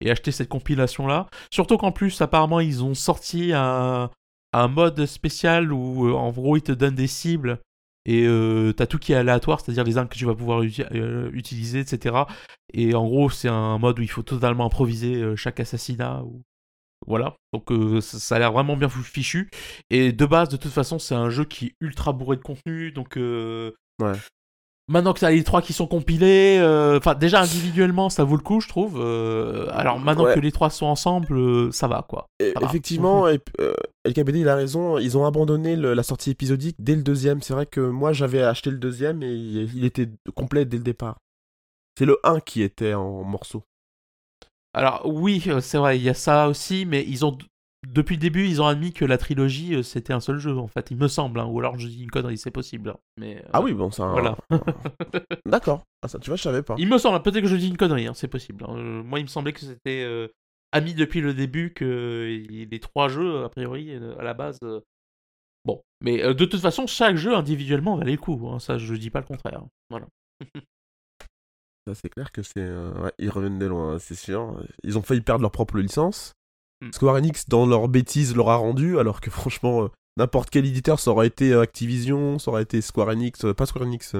et 0.00 0.10
acheter 0.10 0.30
cette 0.30 0.48
compilation 0.48 1.06
là. 1.06 1.26
Surtout 1.50 1.76
qu'en 1.76 1.90
plus 1.92 2.20
apparemment 2.20 2.60
ils 2.60 2.84
ont 2.84 2.94
sorti 2.94 3.52
un, 3.54 4.10
un 4.52 4.68
mode 4.68 5.04
spécial 5.06 5.72
où 5.72 6.14
en 6.14 6.30
gros 6.30 6.56
ils 6.56 6.62
te 6.62 6.72
donnent 6.72 6.94
des 6.94 7.08
cibles 7.08 7.58
et 8.06 8.26
t'as 8.76 8.86
tout 8.86 8.98
qui 8.98 9.12
est 9.12 9.16
aléatoire, 9.16 9.60
c'est-à-dire 9.60 9.84
les 9.84 9.98
armes 9.98 10.08
que 10.08 10.16
tu 10.16 10.24
vas 10.24 10.34
pouvoir 10.34 10.62
utiliser, 10.62 11.80
etc. 11.80 12.14
Et 12.72 12.94
en 12.94 13.04
gros 13.06 13.28
c'est 13.30 13.48
un 13.48 13.78
mode 13.78 13.98
où 13.98 14.02
il 14.02 14.10
faut 14.10 14.22
totalement 14.22 14.66
improviser 14.66 15.34
chaque 15.36 15.58
assassinat. 15.60 16.22
Ou... 16.24 16.42
Voilà, 17.08 17.36
donc 17.52 17.72
ça, 18.02 18.36
a 18.36 18.38
l'air 18.38 18.52
vraiment 18.52 18.76
bien 18.76 18.88
fichu. 18.88 19.50
Et 19.90 20.12
de 20.12 20.26
base, 20.26 20.50
de 20.50 20.56
toute 20.56 20.72
façon, 20.72 20.98
c'est 20.98 21.14
un 21.14 21.30
jeu 21.30 21.44
qui 21.44 21.66
est 21.66 21.74
ultra 21.80 22.12
bourré 22.12 22.36
de 22.36 22.42
contenu, 22.42 22.92
donc 22.92 23.16
ouais. 23.16 24.12
Maintenant 24.90 25.12
que 25.12 25.20
t'as 25.20 25.30
les 25.30 25.44
trois 25.44 25.60
qui 25.60 25.74
sont 25.74 25.86
compilés, 25.86 26.56
euh, 26.58 26.96
enfin 26.96 27.14
déjà 27.14 27.42
individuellement 27.42 28.08
ça 28.08 28.24
vaut 28.24 28.36
le 28.36 28.42
coup 28.42 28.62
je 28.62 28.68
trouve. 28.68 28.98
Euh, 28.98 29.68
alors 29.72 30.00
maintenant 30.00 30.24
que 30.24 30.40
les 30.40 30.50
trois 30.50 30.70
sont 30.70 30.86
ensemble, 30.86 31.36
euh, 31.36 31.70
ça 31.72 31.88
va 31.88 32.06
quoi. 32.08 32.26
effectivement, 32.40 33.28
et, 33.28 33.38
LKBD 34.06 34.40
il 34.40 34.48
a 34.48 34.56
raison, 34.56 34.96
ils 34.96 35.18
ont 35.18 35.26
abandonné 35.26 35.76
la 35.76 36.02
sortie 36.02 36.30
épisodique 36.30 36.76
dès 36.78 36.96
le 36.96 37.02
deuxième. 37.02 37.42
C'est 37.42 37.52
vrai 37.52 37.66
que 37.66 37.80
moi 37.80 38.14
j'avais 38.14 38.42
acheté 38.42 38.70
le 38.70 38.78
deuxième 38.78 39.22
et 39.22 39.30
il, 39.30 39.84
était 39.84 40.08
complet 40.34 40.64
dès 40.64 40.78
le 40.78 40.82
départ. 40.82 41.18
C'est 41.98 42.06
le 42.06 42.18
1 42.24 42.40
qui 42.40 42.62
était 42.62 42.94
en 42.94 43.24
morceaux. 43.24 43.64
Alors 44.74 45.02
oui, 45.06 45.42
c'est 45.60 45.78
vrai, 45.78 45.98
il 45.98 46.02
y 46.02 46.08
a 46.08 46.14
ça 46.14 46.48
aussi, 46.48 46.84
mais 46.86 47.04
ils 47.06 47.24
ont 47.24 47.36
depuis 47.86 48.16
le 48.16 48.20
début, 48.20 48.46
ils 48.46 48.60
ont 48.60 48.66
admis 48.66 48.92
que 48.92 49.04
la 49.04 49.18
trilogie, 49.18 49.76
euh, 49.76 49.82
c'était 49.82 50.12
un 50.12 50.20
seul 50.20 50.38
jeu, 50.38 50.56
en 50.56 50.66
fait, 50.66 50.90
il 50.90 50.96
me 50.96 51.08
semble. 51.08 51.38
Hein. 51.38 51.46
ou 51.46 51.58
alors 51.60 51.78
je 51.78 51.86
dis 51.86 52.02
une 52.02 52.10
connerie, 52.10 52.38
c'est 52.38 52.50
possible. 52.50 52.90
Hein. 52.90 52.96
Mais, 53.18 53.38
euh, 53.38 53.48
Ah 53.52 53.62
oui, 53.62 53.72
bon, 53.72 53.90
ça. 53.90 54.08
Voilà. 54.08 54.36
D'accord. 55.46 55.84
Ah, 56.02 56.08
ça, 56.08 56.18
tu 56.18 56.28
vois, 56.30 56.36
je 56.36 56.42
savais 56.42 56.62
pas. 56.62 56.74
Il 56.78 56.88
me 56.88 56.98
semble, 56.98 57.22
peut-être 57.22 57.42
que 57.42 57.48
je 57.48 57.56
dis 57.56 57.68
une 57.68 57.76
connerie, 57.76 58.06
hein, 58.06 58.14
c'est 58.14 58.28
possible. 58.28 58.64
Euh, 58.68 59.02
moi, 59.02 59.20
il 59.20 59.22
me 59.22 59.28
semblait 59.28 59.52
que 59.52 59.60
c'était 59.60 60.06
admis 60.72 60.94
depuis 60.94 61.20
le 61.20 61.34
début 61.34 61.72
que 61.72 62.42
les 62.48 62.80
trois 62.80 63.08
jeux, 63.08 63.44
a 63.44 63.48
priori, 63.48 63.92
à 64.18 64.22
la 64.22 64.34
base. 64.34 64.58
Bon, 65.64 65.82
mais 66.00 66.18
de 66.22 66.44
toute 66.44 66.60
façon, 66.60 66.86
chaque 66.86 67.16
jeu 67.16 67.34
individuellement 67.34 67.96
valait 67.96 68.12
le 68.12 68.18
coup. 68.18 68.58
ça, 68.58 68.78
je 68.78 68.94
dis 68.94 69.10
pas 69.10 69.20
le 69.20 69.26
contraire. 69.26 69.62
Voilà. 69.90 70.06
c'est 71.94 72.08
clair 72.08 72.32
que 72.32 72.42
c'est. 72.42 72.60
Ouais, 72.60 73.12
ils 73.18 73.30
reviennent 73.30 73.58
de 73.58 73.66
loin, 73.66 73.98
c'est 73.98 74.14
sûr. 74.14 74.62
Ils 74.82 74.98
ont 74.98 75.02
failli 75.02 75.20
perdre 75.20 75.42
leur 75.42 75.52
propre 75.52 75.78
licence. 75.78 76.32
Hmm. 76.80 76.92
Square 76.92 77.16
Enix, 77.16 77.48
dans 77.48 77.66
leur 77.66 77.88
bêtise, 77.88 78.36
leur 78.36 78.50
a 78.50 78.56
rendu, 78.56 78.98
alors 78.98 79.20
que 79.20 79.30
franchement, 79.30 79.84
euh, 79.84 79.88
n'importe 80.18 80.50
quel 80.50 80.66
éditeur, 80.66 81.00
ça 81.00 81.10
aurait 81.10 81.28
été 81.28 81.52
euh, 81.52 81.62
Activision, 81.62 82.38
ça 82.38 82.50
aurait 82.50 82.62
été 82.62 82.80
Square 82.80 83.08
Enix, 83.08 83.44
euh, 83.44 83.54
pas 83.54 83.66
Square 83.66 83.86
Enix, 83.86 84.14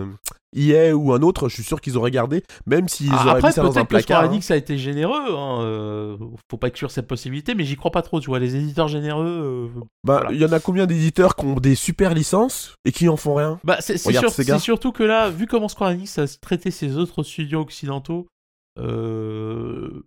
EA 0.56 0.94
ou 0.94 1.12
un 1.12 1.20
autre, 1.20 1.48
je 1.48 1.54
suis 1.54 1.62
sûr 1.62 1.80
qu'ils 1.80 1.98
auraient 1.98 2.10
gardé, 2.10 2.42
même 2.66 2.88
s'ils 2.88 3.12
ah, 3.12 3.26
auraient 3.26 3.42
mis 3.42 3.52
ça 3.52 3.62
dans 3.62 3.78
un 3.78 3.84
placard. 3.84 4.02
Square 4.02 4.22
hein. 4.22 4.28
Enix 4.28 4.50
a 4.50 4.56
été 4.56 4.78
généreux, 4.78 5.36
hein, 5.36 6.16
faut 6.50 6.56
pas 6.56 6.68
exclure 6.68 6.90
cette 6.90 7.06
possibilité, 7.06 7.54
mais 7.54 7.64
j'y 7.64 7.76
crois 7.76 7.90
pas 7.90 8.02
trop, 8.02 8.20
tu 8.20 8.28
vois, 8.28 8.38
les 8.38 8.56
éditeurs 8.56 8.88
généreux. 8.88 9.70
bah, 10.04 10.28
il 10.30 10.38
y 10.38 10.44
en 10.44 10.52
a 10.52 10.60
combien 10.60 10.86
d'éditeurs 10.86 11.36
qui 11.36 11.44
ont 11.44 11.56
des 11.56 11.74
super 11.74 12.14
licences 12.14 12.74
et 12.84 12.92
qui 12.92 13.08
en 13.08 13.16
font 13.16 13.34
rien? 13.34 13.60
Bah, 13.64 13.78
c'est 13.80 13.98
surtout 14.58 14.92
que 14.92 15.02
là, 15.02 15.28
vu 15.28 15.46
comment 15.46 15.68
Square 15.68 15.90
Enix 15.90 16.18
a 16.18 16.26
traité 16.40 16.70
ses 16.70 16.96
autres 16.96 17.22
studios 17.22 17.60
occidentaux, 17.60 18.26
euh, 18.78 20.02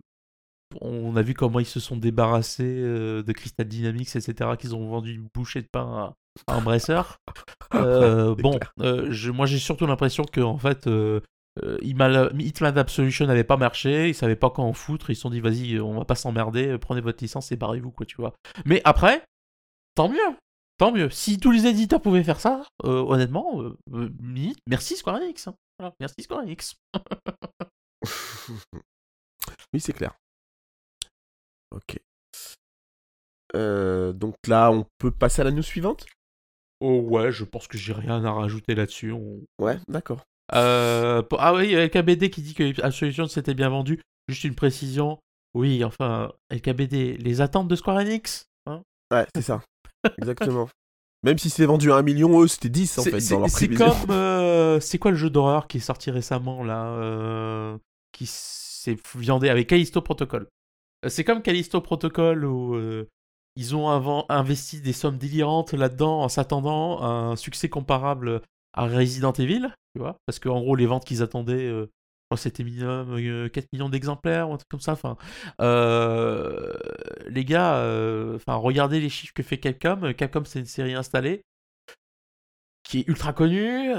on 0.80 1.16
a 1.16 1.22
vu 1.22 1.34
comment 1.34 1.60
ils 1.60 1.66
se 1.66 1.80
sont 1.80 1.96
débarrassés 1.96 2.64
euh, 2.64 3.22
de 3.22 3.32
Crystal 3.32 3.66
Dynamics, 3.66 4.16
etc., 4.16 4.50
qu'ils 4.58 4.74
ont 4.74 4.88
vendu 4.88 5.14
une 5.14 5.28
bouchée 5.34 5.62
de 5.62 5.68
pain 5.70 6.14
à, 6.48 6.54
un 6.54 6.60
brasseur. 6.60 7.18
Euh, 7.74 8.34
bon, 8.34 8.60
euh, 8.80 9.32
moi 9.32 9.46
j'ai 9.46 9.58
surtout 9.58 9.86
l'impression 9.86 10.24
que 10.24 10.42
en 10.42 10.58
fait, 10.58 10.86
Hitman 11.80 12.76
Absolution 12.76 13.26
n'avait 13.26 13.44
pas 13.44 13.56
marché, 13.56 14.10
ils 14.10 14.14
savaient 14.14 14.36
pas 14.36 14.50
quand 14.50 14.64
en 14.64 14.74
foutre, 14.74 15.08
ils 15.08 15.16
se 15.16 15.22
sont 15.22 15.30
dit 15.30 15.40
vas-y, 15.40 15.80
on 15.80 15.98
va 15.98 16.04
pas 16.04 16.14
s'emmerder, 16.14 16.76
prenez 16.76 17.00
votre 17.00 17.24
licence 17.24 17.50
et 17.50 17.56
barrez-vous, 17.56 17.90
quoi, 17.90 18.04
tu 18.04 18.16
vois. 18.16 18.34
Mais 18.66 18.82
après, 18.84 19.24
tant 19.94 20.10
mieux, 20.10 20.36
tant 20.76 20.92
mieux. 20.92 21.08
Si 21.08 21.38
tous 21.38 21.50
les 21.50 21.66
éditeurs 21.66 22.02
pouvaient 22.02 22.22
faire 22.22 22.40
ça, 22.40 22.62
honnêtement, 22.84 23.62
merci 24.66 24.96
Square 24.96 25.16
Enix. 25.16 25.48
Hein. 25.48 25.54
merci 25.98 26.20
Square 26.20 26.40
Enix. 26.40 26.74
oui, 29.72 29.80
c'est 29.80 29.94
clair. 29.94 30.12
Ok. 31.72 31.98
Euh, 33.54 34.12
donc 34.12 34.34
là, 34.46 34.70
on 34.70 34.86
peut 34.98 35.10
passer 35.10 35.42
à 35.42 35.44
la 35.44 35.50
news 35.50 35.62
suivante? 35.62 36.06
Oh 36.80 37.00
ouais, 37.00 37.30
je 37.30 37.44
pense 37.44 37.68
que 37.68 37.78
j'ai 37.78 37.92
rien 37.92 38.24
à 38.24 38.32
rajouter 38.32 38.74
là-dessus. 38.74 39.12
Ouais, 39.58 39.78
d'accord. 39.88 40.22
Euh, 40.54 41.22
ah 41.38 41.54
oui, 41.54 41.74
LKBD 41.74 42.30
qui 42.30 42.42
dit 42.42 42.54
que 42.54 42.80
Absolution 42.82 43.26
s'était 43.26 43.54
bien 43.54 43.68
vendu. 43.68 44.00
Juste 44.28 44.44
une 44.44 44.54
précision. 44.54 45.18
Oui, 45.54 45.84
enfin, 45.84 46.32
LKBD, 46.50 47.18
les 47.18 47.40
attentes 47.40 47.68
de 47.68 47.76
Square 47.76 47.98
Enix 47.98 48.46
hein? 48.66 48.82
Ouais, 49.12 49.26
c'est 49.34 49.42
ça. 49.42 49.62
Exactement. 50.18 50.68
Même 51.24 51.38
si 51.38 51.50
c'est 51.50 51.66
vendu 51.66 51.92
à 51.92 51.96
un 51.96 52.02
million, 52.02 52.42
eux, 52.42 52.48
c'était 52.48 52.68
10 52.68 52.98
en 52.98 53.04
fait 53.04 53.20
C'est 53.20 53.68
comme... 53.68 54.10
Euh, 54.10 54.80
c'est 54.80 54.98
quoi 54.98 55.12
le 55.12 55.16
jeu 55.16 55.30
d'horreur 55.30 55.68
qui 55.68 55.76
est 55.76 55.80
sorti 55.80 56.10
récemment, 56.10 56.64
là 56.64 57.78
Qui 58.10 58.26
s'est 58.26 58.96
viandé 59.14 59.48
avec 59.48 59.68
Callisto 59.68 60.00
Protocol? 60.00 60.48
C'est 61.08 61.24
comme 61.24 61.42
Callisto 61.42 61.80
Protocol 61.80 62.44
où 62.44 62.74
euh, 62.74 63.08
ils 63.56 63.76
ont 63.76 63.88
avant 63.88 64.26
investi 64.28 64.80
des 64.80 64.92
sommes 64.92 65.18
délirantes 65.18 65.72
là-dedans 65.72 66.22
en 66.22 66.28
s'attendant 66.28 67.00
à 67.00 67.06
un 67.06 67.36
succès 67.36 67.68
comparable 67.68 68.40
à 68.74 68.86
Resident 68.86 69.32
Evil, 69.32 69.74
tu 69.94 70.00
vois, 70.00 70.16
parce 70.26 70.38
qu'en 70.38 70.60
gros 70.60 70.76
les 70.76 70.86
ventes 70.86 71.04
qu'ils 71.04 71.22
attendaient, 71.22 71.66
euh, 71.66 71.86
c'était 72.36 72.64
minimum 72.64 73.50
4 73.50 73.66
millions 73.74 73.90
d'exemplaires 73.90 74.48
ou 74.48 74.54
un 74.54 74.56
truc 74.56 74.68
comme 74.70 74.80
ça. 74.80 74.92
Enfin, 74.92 75.18
les 77.28 77.44
gars, 77.44 77.74
enfin 78.34 78.54
regardez 78.54 79.00
les 79.00 79.10
chiffres 79.10 79.34
que 79.34 79.42
fait 79.42 79.58
Capcom. 79.58 80.14
Capcom 80.14 80.42
c'est 80.46 80.60
une 80.60 80.64
série 80.64 80.94
installée 80.94 81.42
qui 82.84 83.00
est 83.00 83.08
ultra 83.08 83.32
connue, 83.32 83.92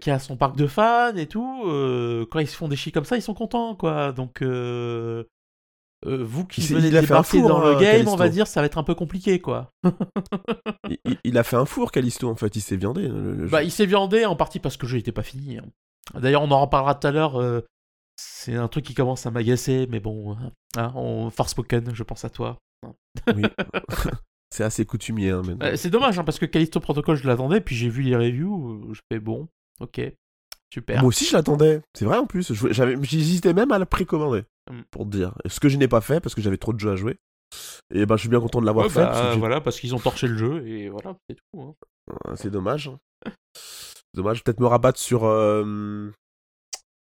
qui 0.00 0.10
a 0.10 0.18
son 0.18 0.36
parc 0.36 0.56
de 0.56 0.66
fans 0.66 1.14
et 1.14 1.26
tout. 1.26 1.62
quand 2.30 2.40
ils 2.40 2.48
se 2.48 2.56
font 2.56 2.68
des 2.68 2.76
chiffres 2.76 2.94
comme 2.94 3.04
ça, 3.04 3.16
ils 3.16 3.22
sont 3.22 3.34
contents, 3.34 3.76
quoi. 3.76 4.12
Donc 4.12 4.42
euh, 4.42 5.24
vous 6.06 6.44
qui 6.44 6.60
venez 6.60 6.90
de 6.90 7.00
débarquer 7.00 7.42
dans 7.42 7.60
le 7.60 7.76
hein, 7.76 7.80
game, 7.80 8.08
on 8.08 8.16
va 8.16 8.28
dire, 8.28 8.46
ça 8.46 8.60
va 8.60 8.66
être 8.66 8.78
un 8.78 8.82
peu 8.82 8.94
compliqué, 8.94 9.40
quoi. 9.40 9.72
il, 11.24 11.36
a 11.38 11.42
fait 11.42 11.56
un 11.56 11.66
four, 11.66 11.90
Callisto, 11.90 12.28
en 12.28 12.36
fait, 12.36 12.54
il 12.54 12.60
s'est 12.60 12.76
viandé. 12.76 13.08
bah, 13.50 13.62
il 13.62 13.70
s'est 13.70 13.86
viandé 13.86 14.24
en 14.24 14.36
partie 14.36 14.60
parce 14.60 14.76
que 14.76 14.86
le 14.86 14.90
jeu 14.90 14.96
n'était 14.98 15.12
pas 15.12 15.22
fini. 15.22 15.58
Hein. 15.58 15.64
D'ailleurs, 16.14 16.42
on 16.42 16.50
en 16.50 16.60
reparlera 16.60 16.94
tout 16.94 17.06
à 17.06 17.10
l'heure. 17.10 17.40
Euh, 17.40 17.60
c'est 18.16 18.54
un 18.54 18.68
truc 18.68 18.84
qui 18.84 18.94
commence 18.94 19.26
à 19.26 19.30
m'agacer, 19.30 19.86
mais 19.90 20.00
bon, 20.00 20.36
hein, 20.76 20.92
on... 20.94 21.30
Forspoken, 21.30 21.94
je 21.94 22.02
pense 22.02 22.24
à 22.24 22.30
toi. 22.30 22.58
oui. 23.34 23.42
c'est 24.50 24.64
assez 24.64 24.86
coutumier. 24.86 25.30
Hein, 25.30 25.42
euh, 25.62 25.76
c'est 25.76 25.90
dommage, 25.90 26.20
parce 26.22 26.38
que 26.38 26.46
Callisto 26.46 26.80
Protocol, 26.80 27.16
je 27.16 27.26
l'attendais, 27.26 27.60
puis 27.60 27.76
j'ai 27.76 27.88
vu 27.88 28.02
les 28.02 28.16
reviews, 28.16 28.94
je 28.94 29.00
fais 29.10 29.18
bon, 29.18 29.48
ok, 29.80 30.00
super. 30.72 31.00
Moi 31.00 31.08
aussi, 31.08 31.26
je 31.26 31.34
l'attendais. 31.34 31.82
C'est 31.94 32.04
vrai 32.04 32.18
en 32.18 32.26
plus. 32.26 32.52
J'hésitais 33.02 33.52
même 33.52 33.72
à 33.72 33.78
la 33.78 33.86
précommander. 33.86 34.44
Mm. 34.70 34.82
pour 34.90 35.04
te 35.04 35.16
dire. 35.16 35.34
Ce 35.46 35.60
que 35.60 35.68
je 35.68 35.76
n'ai 35.76 35.88
pas 35.88 36.00
fait 36.00 36.20
parce 36.20 36.34
que 36.34 36.40
j'avais 36.40 36.58
trop 36.58 36.72
de 36.72 36.80
jeux 36.80 36.90
à 36.90 36.96
jouer. 36.96 37.18
Et 37.94 38.06
ben, 38.06 38.16
je 38.16 38.20
suis 38.20 38.28
bien 38.28 38.40
content 38.40 38.60
de 38.60 38.66
l'avoir 38.66 38.90
fait. 38.90 39.00
Bah, 39.00 39.34
voilà, 39.36 39.60
parce 39.60 39.78
qu'ils 39.78 39.94
ont 39.94 40.00
torché 40.00 40.26
le 40.26 40.36
jeu 40.36 40.66
et 40.66 40.88
voilà, 40.88 41.16
c'est 41.28 41.36
tout. 41.36 41.62
Hein. 41.62 42.34
C'est 42.34 42.50
dommage. 42.50 42.88
Hein. 42.88 43.30
dommage, 44.14 44.42
peut-être 44.42 44.60
me 44.60 44.66
rabattre 44.66 44.98
sur 44.98 45.24
euh, 45.24 46.10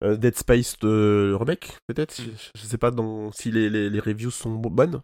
euh, 0.03 0.17
Dead 0.17 0.35
Space 0.35 0.77
de 0.79 1.35
remake, 1.39 1.77
peut-être. 1.87 2.19
Mm. 2.21 2.31
Je, 2.55 2.65
sais 2.65 2.77
pas 2.77 2.91
dans, 2.91 3.31
si 3.31 3.51
les, 3.51 3.69
les, 3.69 3.99
reviews 3.99 4.31
sont 4.31 4.51
bonnes. 4.51 5.01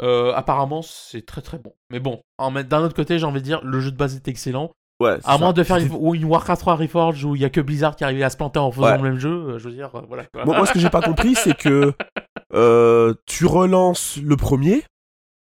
Euh, 0.00 0.32
apparemment, 0.34 0.82
c'est 0.82 1.24
très 1.24 1.42
très 1.42 1.58
bon. 1.58 1.74
Mais 1.90 2.00
bon, 2.00 2.22
d'un 2.38 2.82
autre 2.82 2.94
côté, 2.94 3.18
j'ai 3.18 3.26
envie 3.26 3.40
de 3.40 3.44
dire, 3.44 3.64
le 3.64 3.80
jeu 3.80 3.90
de 3.90 3.96
base 3.96 4.14
est 4.14 4.28
excellent. 4.28 4.72
Ouais, 4.98 5.18
à 5.24 5.36
moins 5.36 5.52
de 5.52 5.62
faire 5.62 5.76
une, 5.76 6.24
Warcraft 6.24 6.60
3 6.60 6.76
Reforged 6.76 7.24
où 7.24 7.36
il 7.36 7.42
y 7.42 7.44
a 7.44 7.50
que 7.50 7.60
Blizzard 7.60 7.96
qui 7.96 8.04
arrive 8.04 8.22
à 8.22 8.30
se 8.30 8.36
planter 8.36 8.58
en 8.58 8.70
faisant 8.70 8.96
le 8.96 9.02
même 9.02 9.18
jeu, 9.18 9.28
euh, 9.30 9.58
je 9.58 9.68
veux 9.68 9.74
dire, 9.74 9.94
euh, 9.94 10.00
voilà. 10.08 10.24
moi, 10.46 10.64
ce 10.64 10.72
que 10.72 10.78
j'ai 10.78 10.88
pas 10.88 11.02
compris, 11.02 11.34
c'est 11.34 11.56
que 11.56 11.92
euh, 12.54 13.12
tu 13.26 13.44
relances 13.44 14.16
le 14.16 14.36
premier, 14.36 14.84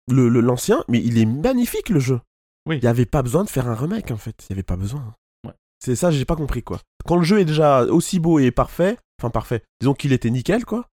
le 0.10 0.30
l'ancien, 0.30 0.86
mais 0.88 1.00
il 1.00 1.18
est 1.18 1.26
magnifique 1.26 1.90
le 1.90 2.00
jeu. 2.00 2.22
Oui. 2.66 2.78
Il 2.78 2.84
y 2.84 2.88
avait 2.88 3.06
pas 3.06 3.24
besoin 3.24 3.44
de 3.44 3.50
faire 3.50 3.68
un 3.68 3.76
remake 3.76 4.12
en 4.12 4.18
fait, 4.18 4.36
il 4.46 4.52
y 4.52 4.54
avait 4.54 4.64
pas 4.64 4.78
besoin. 4.78 5.16
C'est 5.84 5.96
ça, 5.96 6.12
j'ai 6.12 6.26
pas 6.26 6.36
compris 6.36 6.62
quoi. 6.62 6.80
Quand 7.06 7.18
le 7.18 7.24
jeu 7.24 7.40
est 7.40 7.46
déjà 7.46 7.84
aussi 7.86 8.20
beau 8.20 8.38
et 8.38 8.52
parfait, 8.52 8.98
enfin 9.20 9.32
parfait, 9.32 9.64
disons 9.82 9.96
qu'il 9.96 10.14
était 10.14 10.30
nickel 10.30 10.64
quoi. 10.64 10.86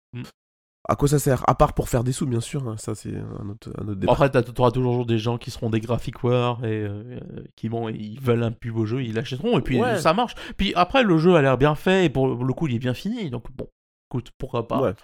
À 0.88 0.94
quoi 0.94 1.08
ça 1.08 1.18
sert? 1.18 1.42
À 1.48 1.54
part 1.54 1.72
pour 1.72 1.88
faire 1.88 2.04
des 2.04 2.12
sous, 2.12 2.26
bien 2.26 2.40
sûr. 2.40 2.68
Hein. 2.68 2.76
Ça, 2.78 2.94
c'est 2.94 3.14
un 3.14 3.48
autre, 3.48 3.70
un 3.78 3.88
autre 3.88 4.00
débat. 4.00 4.12
Après, 4.12 4.30
tu 4.30 4.60
auras 4.60 4.70
toujours 4.70 5.04
des 5.04 5.18
gens 5.18 5.36
qui 5.36 5.50
seront 5.50 5.68
des 5.68 5.80
graphic 5.80 6.22
war 6.22 6.64
et 6.64 6.82
euh, 6.82 7.18
qui 7.56 7.68
vont, 7.68 7.88
ils 7.88 8.20
veulent 8.20 8.44
un 8.44 8.52
plus 8.52 8.70
beau 8.70 8.86
jeu, 8.86 9.02
ils 9.02 9.14
l'achèteront 9.14 9.58
et 9.58 9.62
puis 9.62 9.80
ça 9.98 10.14
marche. 10.14 10.34
Puis 10.56 10.72
après, 10.74 11.02
le 11.02 11.18
jeu 11.18 11.34
a 11.34 11.42
l'air 11.42 11.58
bien 11.58 11.74
fait 11.74 12.04
et 12.06 12.08
pour 12.08 12.28
le 12.28 12.52
coup, 12.52 12.68
il 12.68 12.74
est 12.74 12.78
bien 12.78 12.94
fini. 12.94 13.30
Donc 13.30 13.50
bon, 13.52 13.68
écoute, 14.10 14.30
pourquoi 14.38 14.68
pas 14.68 14.80
ouais. 14.80 14.94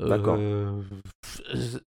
D'accord. 0.00 0.36
Euh, 0.38 0.80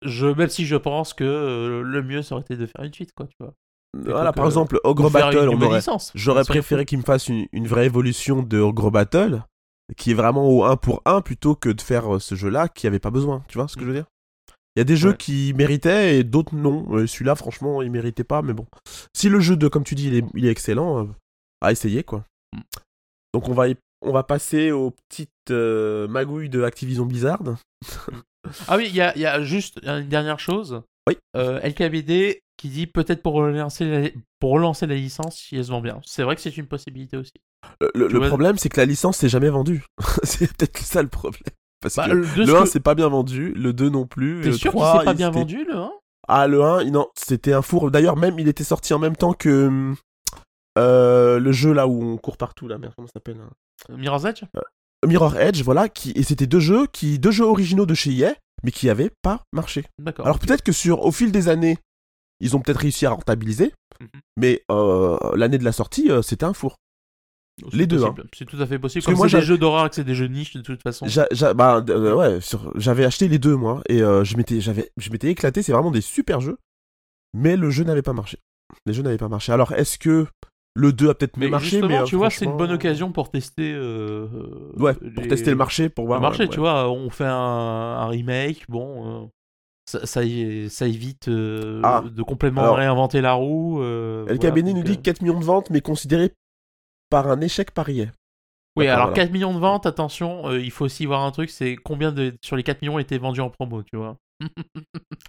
je, 0.03 0.27
même 0.27 0.49
si 0.49 0.65
je 0.65 0.75
pense 0.75 1.13
que 1.13 1.23
euh, 1.23 1.81
le 1.81 2.01
mieux, 2.01 2.21
ça 2.21 2.35
aurait 2.35 2.43
été 2.43 2.55
de 2.55 2.65
faire 2.65 2.83
une 2.83 2.93
suite, 2.93 3.13
quoi, 3.13 3.27
tu 3.27 3.35
vois. 3.39 3.53
Voilà, 3.97 4.31
par 4.31 4.45
exemple, 4.45 4.79
Ogre 4.83 5.09
Battle, 5.09 5.49
j'aurais 6.13 6.43
préféré 6.43 6.85
qu'il 6.85 6.99
me 6.99 7.03
fasse 7.03 7.27
une, 7.27 7.47
une, 7.51 7.67
vraie 7.67 7.87
évolution 7.87 8.43
de 8.43 8.59
Ogre 8.59 8.91
Battle 8.91 9.43
qui 9.97 10.11
est 10.11 10.15
vraiment 10.15 10.47
au 10.49 10.63
1 10.63 10.77
pour 10.77 11.01
1 11.05 11.21
plutôt 11.21 11.55
que 11.55 11.69
de 11.69 11.81
faire 11.81 12.15
euh, 12.15 12.19
ce 12.19 12.35
jeu-là 12.35 12.67
qui 12.67 12.87
avait 12.87 12.99
pas 12.99 13.11
besoin. 13.11 13.43
Tu 13.47 13.57
vois 13.57 13.67
ce 13.67 13.75
que 13.75 13.81
je 13.81 13.87
veux 13.87 13.93
dire? 13.93 14.05
Il 14.75 14.79
y 14.79 14.81
a 14.81 14.85
des 14.85 14.95
jeux 14.95 15.09
Ouais. 15.11 15.17
qui 15.17 15.53
méritaient 15.55 16.19
et 16.19 16.23
d'autres 16.23 16.55
non. 16.55 16.85
Euh, 16.95 17.07
Celui-là, 17.07 17.35
franchement, 17.35 17.81
il 17.81 17.91
méritait 17.91 18.23
pas, 18.23 18.41
mais 18.41 18.53
bon. 18.53 18.65
Si 19.15 19.27
le 19.29 19.39
jeu 19.39 19.57
de, 19.57 19.67
comme 19.67 19.83
tu 19.83 19.95
dis, 19.95 20.07
il 20.07 20.15
est, 20.15 20.25
il 20.35 20.45
est 20.45 20.51
excellent, 20.51 21.03
euh, 21.03 21.07
à 21.61 21.71
essayer 21.71 22.03
quoi. 22.03 22.23
Mm. 22.55 22.59
Donc 23.33 23.49
on 23.49 23.53
va, 23.53 23.65
on 24.01 24.11
va 24.13 24.23
passer 24.23 24.71
aux 24.71 24.91
petites 24.91 25.29
euh, 25.51 26.07
magouilles 26.07 26.49
de 26.49 26.63
Activision 26.63 27.05
Blizzard. 27.05 27.41
Ah 28.67 28.77
oui, 28.77 28.85
il 28.87 28.93
y 28.93 29.19
y 29.19 29.25
a 29.25 29.43
juste 29.43 29.79
une 29.83 30.07
dernière 30.07 30.39
chose. 30.39 30.81
Oui. 31.07 31.17
Euh, 31.35 31.59
LKBD 31.61 32.39
qui 32.59 32.67
dit 32.69 32.87
peut-être 32.87 33.21
pour 33.23 33.33
relancer 33.35 33.85
la, 33.85 34.09
pour 34.39 34.51
relancer 34.51 34.85
la 34.85 34.95
licence 34.95 35.37
si 35.37 35.55
elle 35.55 35.63
se 35.63 35.71
vend 35.71 35.79
bien. 35.81 36.01
C'est 36.05 36.23
vrai 36.23 36.35
que 36.35 36.41
c'est 36.41 36.57
une 36.57 36.67
possibilité 36.67 37.15
aussi. 37.15 37.31
Euh, 37.81 37.89
Le, 37.95 38.19
problème, 38.27 38.57
c'est 38.57 38.67
que 38.67 38.79
la 38.79 38.85
licence 38.85 39.17
s'est 39.17 39.29
jamais 39.29 39.49
vendue. 39.49 39.85
c'est 40.23 40.47
peut-être 40.55 40.77
ça 40.79 41.01
le 41.01 41.07
problème. 41.07 41.41
Parce 41.81 41.95
Bah, 41.95 42.07
que 42.07 42.11
le 42.11 42.21
le 42.35 42.45
ce 42.45 42.51
1 42.51 42.63
que- 42.63 42.69
c'est 42.69 42.79
pas 42.81 42.95
bien 42.95 43.07
vendu, 43.07 43.53
le 43.55 43.71
2 43.71 43.89
non 43.89 44.05
plus. 44.05 44.41
T'es 44.41 44.51
sûr 44.51 44.71
qu'il 44.71 44.79
3, 44.81 44.99
s'est 44.99 45.05
pas 45.05 45.13
bien 45.13 45.29
vendu 45.31 45.63
le 45.65 45.73
1 45.75 45.91
Ah, 46.27 46.47
le 46.47 46.61
1, 46.61 46.81
il- 46.81 46.91
non, 46.91 47.07
c'était 47.17 47.53
un 47.53 47.61
four. 47.61 47.89
D'ailleurs, 47.91 48.17
même, 48.17 48.37
il 48.39 48.49
était 48.49 48.65
sorti 48.65 48.93
en 48.93 48.99
même 48.99 49.15
temps 49.15 49.31
que 49.33 49.93
euh, 50.77 51.39
le 51.39 51.51
jeu 51.53 51.71
là 51.73 51.87
où 51.87 52.03
on 52.03 52.17
court 52.17 52.37
partout, 52.37 52.67
là, 52.67 52.77
merde, 52.77 52.93
comment 52.95 53.07
ça 53.07 53.13
s'appelle 53.13 53.37
hein? 53.41 53.95
Mirror's 53.97 54.25
Edge? 54.25 54.43
Mirror 55.07 55.37
Edge, 55.37 55.63
voilà, 55.63 55.87
qui, 55.87 56.11
et 56.15 56.23
c'était 56.23 56.47
deux 56.47 56.59
jeux, 56.59 56.85
qui, 56.91 57.19
deux 57.19 57.31
jeux 57.31 57.45
originaux 57.45 57.85
de 57.85 57.93
chez 57.93 58.11
EA, 58.11 58.33
mais 58.63 58.71
qui 58.71 58.89
avaient 58.89 59.11
pas 59.21 59.43
marché. 59.53 59.85
D'accord. 59.97 60.25
Alors 60.25 60.39
peut-être 60.39 60.61
que 60.61 60.73
sur, 60.73 61.05
au 61.05 61.11
fil 61.13 61.31
des 61.31 61.47
années, 61.47 61.77
ils 62.39 62.55
ont 62.55 62.59
peut-être 62.61 62.79
réussi 62.81 63.05
à 63.05 63.11
rentabiliser, 63.11 63.73
Mhm. 64.01 64.07
mais 64.37 64.63
euh, 64.71 65.17
l'année 65.35 65.57
de 65.57 65.63
la 65.65 65.71
sortie, 65.73 66.09
euh, 66.09 66.21
c'était 66.21 66.45
un 66.45 66.53
four. 66.53 66.75
C'est 67.71 67.75
les 67.75 67.87
deux, 67.87 68.05
hein. 68.05 68.15
C'est 68.33 68.45
tout 68.45 68.55
à 68.61 68.65
fait 68.65 68.79
possible. 68.79 69.03
Parce 69.03 69.13
que 69.13 69.17
moi, 69.17 69.27
c'est 69.27 69.39
des 69.41 69.45
jeux 69.45 69.57
d'horreur 69.57 69.89
que 69.89 69.95
c'est 69.95 70.05
des 70.05 70.15
jeux 70.15 70.27
niches 70.27 70.53
de 70.53 70.61
toute 70.61 70.81
façon. 70.81 71.05
Bah, 71.55 71.83
euh, 71.89 72.15
ouais, 72.15 72.39
sur- 72.39 72.71
j'avais 72.79 73.03
acheté 73.03 73.27
les 73.27 73.37
deux 73.39 73.55
moi 73.57 73.81
et 73.89 74.01
euh, 74.01 74.23
je 74.23 74.37
m'étais 74.37 74.61
j'avais 74.61 74.89
je 74.95 75.09
m'étais 75.09 75.27
éclaté, 75.29 75.61
c'est 75.61 75.73
vraiment 75.73 75.91
des 75.91 75.99
super 75.99 76.39
jeux. 76.39 76.57
Mais 77.33 77.57
le 77.57 77.69
jeu 77.69 77.83
n'avait 77.83 78.01
pas 78.01 78.13
marché. 78.13 78.37
Les 78.85 78.93
jeux 78.93 79.03
n'avaient 79.03 79.17
pas 79.17 79.27
marché. 79.27 79.51
Alors 79.51 79.73
est-ce 79.73 79.97
que 79.99 80.25
le 80.75 80.93
2 80.93 81.09
a 81.09 81.15
peut-être 81.15 81.35
mieux 81.37 81.49
marché 81.49 81.65
justement, 81.71 81.87
mais 81.89 81.97
euh, 81.99 82.03
tu 82.05 82.15
vois, 82.15 82.29
c'est 82.29 82.45
une 82.45 82.55
bonne 82.55 82.71
occasion 82.71 83.11
pour 83.11 83.29
tester. 83.29 83.73
Ouais, 84.77 84.93
pour 84.93 85.27
tester 85.27 85.49
le 85.49 85.57
marché 85.57 85.89
pour 85.89 86.05
voir 86.05 86.19
le 86.19 86.21
marché, 86.21 86.43
ouais, 86.43 86.49
tu 86.49 86.59
vois, 86.59 86.89
on 86.89 87.09
fait 87.09 87.25
un, 87.25 87.33
un 87.33 88.07
remake, 88.07 88.63
bon, 88.69 89.29
ça, 89.89 90.05
ça, 90.05 90.23
y- 90.23 90.69
ça 90.69 90.87
évite 90.87 91.27
euh, 91.27 91.81
Ah. 91.83 92.03
de 92.05 92.21
complètement 92.23 92.61
Alors, 92.61 92.75
réinventer 92.77 93.21
la 93.21 93.33
roue. 93.33 93.81
euh, 93.81 94.21
El 94.27 94.35
voilà, 94.37 94.39
Kabeni 94.39 94.73
donc, 94.73 94.83
nous 94.85 94.91
dit 94.91 94.97
euh, 94.99 95.01
4 95.01 95.21
millions 95.21 95.39
de 95.39 95.45
ventes 95.45 95.69
mais 95.71 95.81
considéré 95.81 96.31
par 97.09 97.27
un 97.27 97.41
échec 97.41 97.71
par 97.71 97.89
EA. 97.89 98.05
Oui, 98.75 98.87
alors 98.87 99.07
voilà. 99.07 99.23
4 99.23 99.31
millions 99.33 99.53
de 99.53 99.59
ventes, 99.59 99.85
attention, 99.87 100.47
euh, 100.47 100.59
il 100.59 100.69
faut 100.71 100.85
aussi 100.85 101.05
voir 101.07 101.23
un 101.23 101.31
truc, 101.31 101.49
c'est 101.49 101.75
combien 101.75 102.11
de, 102.11 102.33
sur 102.41 102.55
les 102.55 102.61
4 102.63 102.81
millions 102.83 102.99
étaient 102.99 103.17
vendus 103.17 103.41
en 103.41 103.49
promo, 103.49 103.81
tu 103.83 103.97
vois. 103.97 104.15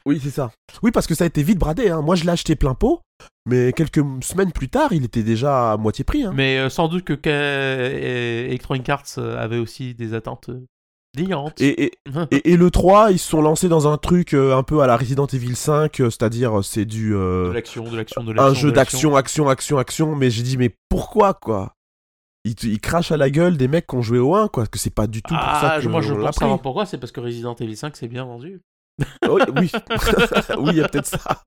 Oui, 0.06 0.20
c'est 0.22 0.30
ça. 0.30 0.52
Oui, 0.82 0.90
parce 0.92 1.06
que 1.06 1.14
ça 1.14 1.24
a 1.24 1.26
été 1.26 1.42
vite 1.42 1.58
bradé 1.58 1.88
hein. 1.88 2.00
Moi, 2.02 2.14
je 2.16 2.24
l'ai 2.24 2.30
acheté 2.30 2.54
plein 2.56 2.74
pot, 2.74 3.00
mais 3.46 3.72
quelques 3.72 4.02
semaines 4.22 4.52
plus 4.52 4.68
tard, 4.68 4.92
il 4.92 5.04
était 5.04 5.22
déjà 5.22 5.72
à 5.72 5.76
moitié 5.76 6.04
prix 6.04 6.22
hein. 6.24 6.32
Mais 6.34 6.58
euh, 6.58 6.68
sans 6.70 6.86
doute 6.88 7.04
que 7.04 7.18
euh, 7.26 8.46
Electronic 8.46 8.88
Arts 8.88 9.04
euh, 9.18 9.36
avait 9.42 9.58
aussi 9.58 9.94
des 9.94 10.14
attentes 10.14 10.50
euh. 10.50 10.64
Et, 11.58 11.84
et, 11.84 11.92
et, 12.30 12.52
et 12.52 12.56
le 12.56 12.70
3, 12.70 13.10
ils 13.10 13.18
se 13.18 13.28
sont 13.28 13.42
lancés 13.42 13.68
dans 13.68 13.88
un 13.88 13.96
truc 13.98 14.32
euh, 14.34 14.56
un 14.56 14.62
peu 14.62 14.80
à 14.80 14.86
la 14.86 14.96
Resident 14.96 15.26
Evil 15.26 15.56
5, 15.56 16.00
euh, 16.00 16.04
c'est-à-dire 16.10 16.58
euh, 16.58 16.62
c'est 16.62 16.84
du 16.84 17.14
euh, 17.14 17.48
de 17.48 17.52
l'action, 17.52 17.84
de 17.90 17.96
l'action, 17.96 18.22
de 18.24 18.32
l'action. 18.32 18.50
un 18.50 18.54
jeu 18.54 18.72
d'action, 18.72 19.16
action, 19.16 19.48
action, 19.48 19.78
action, 19.78 20.14
mais 20.16 20.30
j'ai 20.30 20.42
dit 20.42 20.56
mais 20.56 20.74
pourquoi 20.88 21.34
quoi? 21.34 21.74
Il, 22.44 22.54
te- 22.54 22.66
il 22.66 22.80
crache 22.80 23.12
à 23.12 23.16
la 23.16 23.28
gueule 23.28 23.56
des 23.56 23.68
mecs 23.68 23.86
qui 23.88 23.96
ont 23.96 24.02
joué 24.02 24.18
au 24.18 24.34
1 24.34 24.48
quoi, 24.48 24.66
que 24.66 24.78
c'est 24.78 24.94
pas 24.94 25.06
du 25.06 25.20
tout 25.20 25.34
pour 25.34 25.42
ça 25.42 25.72
Ah, 25.74 25.80
que 25.80 25.88
moi 25.88 26.00
je 26.00 26.14
pense 26.14 26.36
savoir 26.36 26.60
pourquoi, 26.60 26.86
c'est 26.86 26.96
parce 26.98 27.12
que 27.12 27.20
Resident 27.20 27.54
Evil 27.58 27.76
5 27.76 27.96
c'est 27.96 28.08
bien 28.08 28.24
vendu. 28.24 28.60
oui, 29.28 29.40
oui, 29.56 29.70
oui, 30.58 30.70
il 30.72 30.76
y 30.76 30.80
a 30.82 30.88
peut-être 30.88 31.06
ça. 31.06 31.42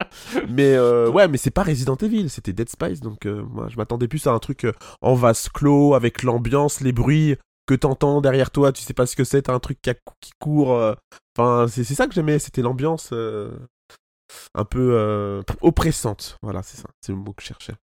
Mais 0.49 0.73
euh, 0.75 1.09
ouais, 1.09 1.27
mais 1.27 1.37
c'est 1.37 1.51
pas 1.51 1.63
Resident 1.63 1.95
Evil, 1.95 2.29
c'était 2.29 2.53
Dead 2.53 2.69
Space, 2.69 2.99
donc 2.99 3.25
euh, 3.25 3.43
moi 3.49 3.67
je 3.69 3.77
m'attendais 3.77 4.07
plus 4.07 4.25
à 4.27 4.31
un 4.31 4.39
truc 4.39 4.67
en 5.01 5.13
vase 5.15 5.49
clos 5.49 5.93
avec 5.95 6.21
l'ambiance, 6.23 6.81
les 6.81 6.91
bruits 6.91 7.37
que 7.65 7.73
t'entends 7.73 8.21
derrière 8.21 8.51
toi, 8.51 8.71
tu 8.71 8.81
sais 8.81 8.93
pas 8.93 9.05
ce 9.05 9.15
que 9.15 9.23
c'est, 9.23 9.43
t'as 9.43 9.53
un 9.53 9.59
truc 9.59 9.81
qui, 9.81 9.89
a- 9.89 9.95
qui 10.19 10.31
court. 10.39 10.73
euh, 10.73 10.93
Enfin, 11.37 11.67
c'est 11.67 11.83
c'est 11.83 11.95
ça 11.95 12.07
que 12.07 12.13
j'aimais, 12.13 12.37
c'était 12.39 12.61
l'ambiance 12.61 13.09
euh, 13.13 13.51
un 14.53 14.65
peu 14.65 14.93
euh, 14.93 15.41
oppressante. 15.61 16.37
Voilà, 16.43 16.61
c'est 16.63 16.77
ça, 16.77 16.89
c'est 17.01 17.11
le 17.11 17.17
mot 17.17 17.33
que 17.33 17.41
je 17.41 17.47
cherchais. 17.47 17.73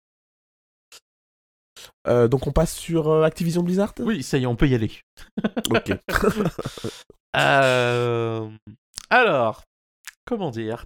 Donc 2.05 2.47
on 2.47 2.51
passe 2.51 2.73
sur 2.75 3.23
Activision 3.23 3.63
Blizzard? 3.63 3.93
Oui, 3.99 4.23
ça 4.23 4.37
y 4.37 4.43
est, 4.43 4.47
on 4.47 4.55
peut 4.55 4.67
y 4.67 4.75
aller. 4.75 4.91
Ok. 5.69 5.91
Alors, 9.09 9.63
comment 10.25 10.51
dire? 10.51 10.85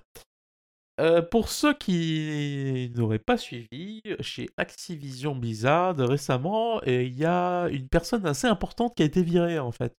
Euh, 1.00 1.22
Pour 1.22 1.50
ceux 1.50 1.74
qui 1.74 2.92
n'auraient 2.96 3.20
pas 3.20 3.38
suivi, 3.38 4.02
chez 4.22 4.50
Activision 4.58 5.36
Blizzard, 5.36 5.98
récemment, 5.98 6.80
euh, 6.88 7.04
il 7.04 7.18
y 7.18 7.26
a 7.26 7.68
une 7.68 7.90
personne 7.90 8.26
assez 8.26 8.48
importante 8.48 8.96
qui 8.96 9.04
a 9.04 9.06
été 9.06 9.22
virée, 9.22 9.60
en 9.60 9.72
fait. 9.72 9.94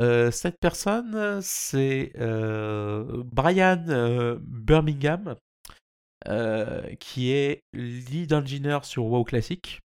Euh, 0.00 0.30
cette 0.30 0.58
personne, 0.60 1.40
c'est 1.40 2.12
Brian 3.32 4.36
Birmingham, 4.40 5.36
qui 7.00 7.30
est 7.30 7.62
lead 7.72 8.32
engineer 8.34 8.80
sur 8.84 9.06
WoW 9.06 9.24
Classic. 9.24 9.80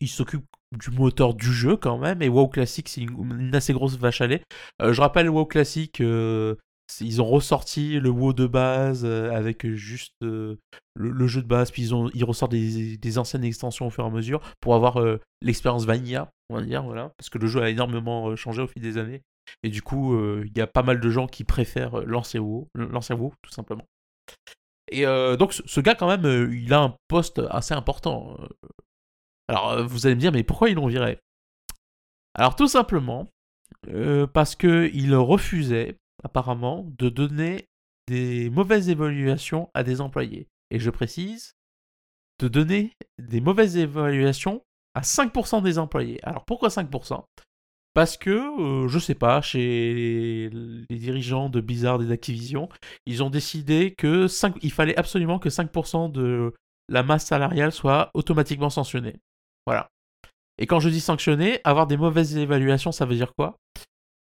Il 0.00 0.08
s'occupe 0.08 0.44
du 0.78 0.90
moteur 0.90 1.34
du 1.34 1.52
jeu 1.52 1.76
quand 1.76 1.98
même, 1.98 2.22
et 2.22 2.28
WoW 2.28 2.46
Classic, 2.46 2.88
c'est 2.88 3.00
une, 3.00 3.40
une 3.40 3.54
assez 3.56 3.72
grosse 3.72 3.96
vache 3.98 4.20
à 4.20 4.28
lait. 4.28 4.42
Je 4.80 5.00
rappelle, 5.00 5.28
WoW 5.28 5.46
Classic, 5.46 6.00
ils 7.00 7.22
ont 7.22 7.26
ressorti 7.26 7.98
le 7.98 8.10
WoW 8.10 8.32
de 8.32 8.46
base 8.46 9.04
euh, 9.04 9.32
avec 9.32 9.66
juste 9.66 10.14
euh, 10.22 10.56
le, 10.94 11.26
jeu 11.26 11.42
de 11.42 11.46
base, 11.46 11.70
puis 11.70 11.82
ils, 11.82 11.94
ont, 11.94 12.10
ils 12.14 12.24
ressortent 12.24 12.52
des, 12.52 13.18
anciennes 13.18 13.44
extensions 13.44 13.86
au 13.86 13.90
fur 13.90 14.04
et 14.04 14.06
à 14.06 14.10
mesure 14.10 14.40
pour 14.60 14.74
avoir 14.74 15.00
euh, 15.00 15.20
l'expérience 15.42 15.84
vanilla, 15.84 16.30
on 16.50 16.56
va 16.56 16.62
dire, 16.62 16.82
voilà, 16.82 17.10
parce 17.16 17.30
que 17.30 17.38
le 17.38 17.46
jeu 17.46 17.62
a 17.62 17.70
énormément 17.70 18.34
changé 18.36 18.62
au 18.62 18.66
fil 18.66 18.82
des 18.82 18.98
années. 18.98 19.22
Et 19.62 19.68
du 19.68 19.82
coup, 19.82 20.18
il 20.42 20.56
y 20.56 20.60
a 20.62 20.66
pas 20.66 20.82
mal 20.82 21.00
de 21.00 21.10
gens 21.10 21.26
qui 21.26 21.44
préfèrent 21.44 22.00
l'ancien 22.06 22.40
WoW, 22.40 23.34
tout 23.42 23.50
simplement. 23.50 23.84
Et 24.90 25.04
donc, 25.04 25.52
ce, 25.52 25.80
gars, 25.80 25.94
quand 25.94 26.08
même, 26.08 26.50
il 26.50 26.72
a 26.72 26.80
un 26.80 26.96
poste 27.08 27.42
assez 27.50 27.74
important. 27.74 28.38
Alors, 29.48 29.86
vous 29.86 30.06
allez 30.06 30.14
me 30.14 30.20
dire, 30.20 30.32
mais 30.32 30.42
pourquoi 30.42 30.70
ils 30.70 30.76
l'ont 30.76 30.86
viré? 30.86 31.18
Alors, 32.34 32.56
tout 32.56 32.68
simplement, 32.68 33.28
parce 34.32 34.56
que 34.56 34.90
il 34.94 35.14
refusait, 35.14 35.98
apparemment, 36.24 36.86
de 36.98 37.08
donner 37.08 37.68
des 38.08 38.50
mauvaises 38.50 38.90
évaluations 38.90 39.70
à 39.74 39.82
des 39.82 40.00
employés. 40.00 40.48
Et 40.70 40.78
je 40.78 40.90
précise, 40.90 41.54
de 42.40 42.48
donner 42.48 42.92
des 43.18 43.40
mauvaises 43.40 43.76
évaluations 43.76 44.62
à 44.94 45.02
5% 45.02 45.62
des 45.62 45.78
employés. 45.78 46.18
Alors, 46.24 46.44
pourquoi 46.44 46.68
5% 46.68 47.24
parce 47.94 48.16
que, 48.16 48.30
euh, 48.30 48.88
je 48.88 48.98
sais 48.98 49.14
pas, 49.14 49.40
chez 49.40 50.50
les, 50.90 50.98
dirigeants 50.98 51.48
de 51.48 51.60
Blizzard 51.60 52.02
et 52.02 52.06
d'Activision, 52.06 52.68
ils 53.06 53.22
ont 53.22 53.30
décidé 53.30 53.94
que 53.96 54.26
5, 54.26 54.56
il 54.62 54.72
fallait 54.72 54.96
absolument 54.96 55.38
que 55.38 55.48
5% 55.48 56.10
de 56.10 56.52
la 56.88 57.04
masse 57.04 57.24
salariale 57.24 57.70
soit 57.70 58.10
automatiquement 58.14 58.68
sanctionnée. 58.68 59.20
Voilà. 59.64 59.88
Et 60.58 60.66
quand 60.66 60.80
je 60.80 60.88
dis 60.88 61.00
sanctionner, 61.00 61.60
avoir 61.62 61.86
des 61.86 61.96
mauvaises 61.96 62.36
évaluations, 62.36 62.90
ça 62.90 63.06
veut 63.06 63.14
dire 63.14 63.32
quoi? 63.38 63.56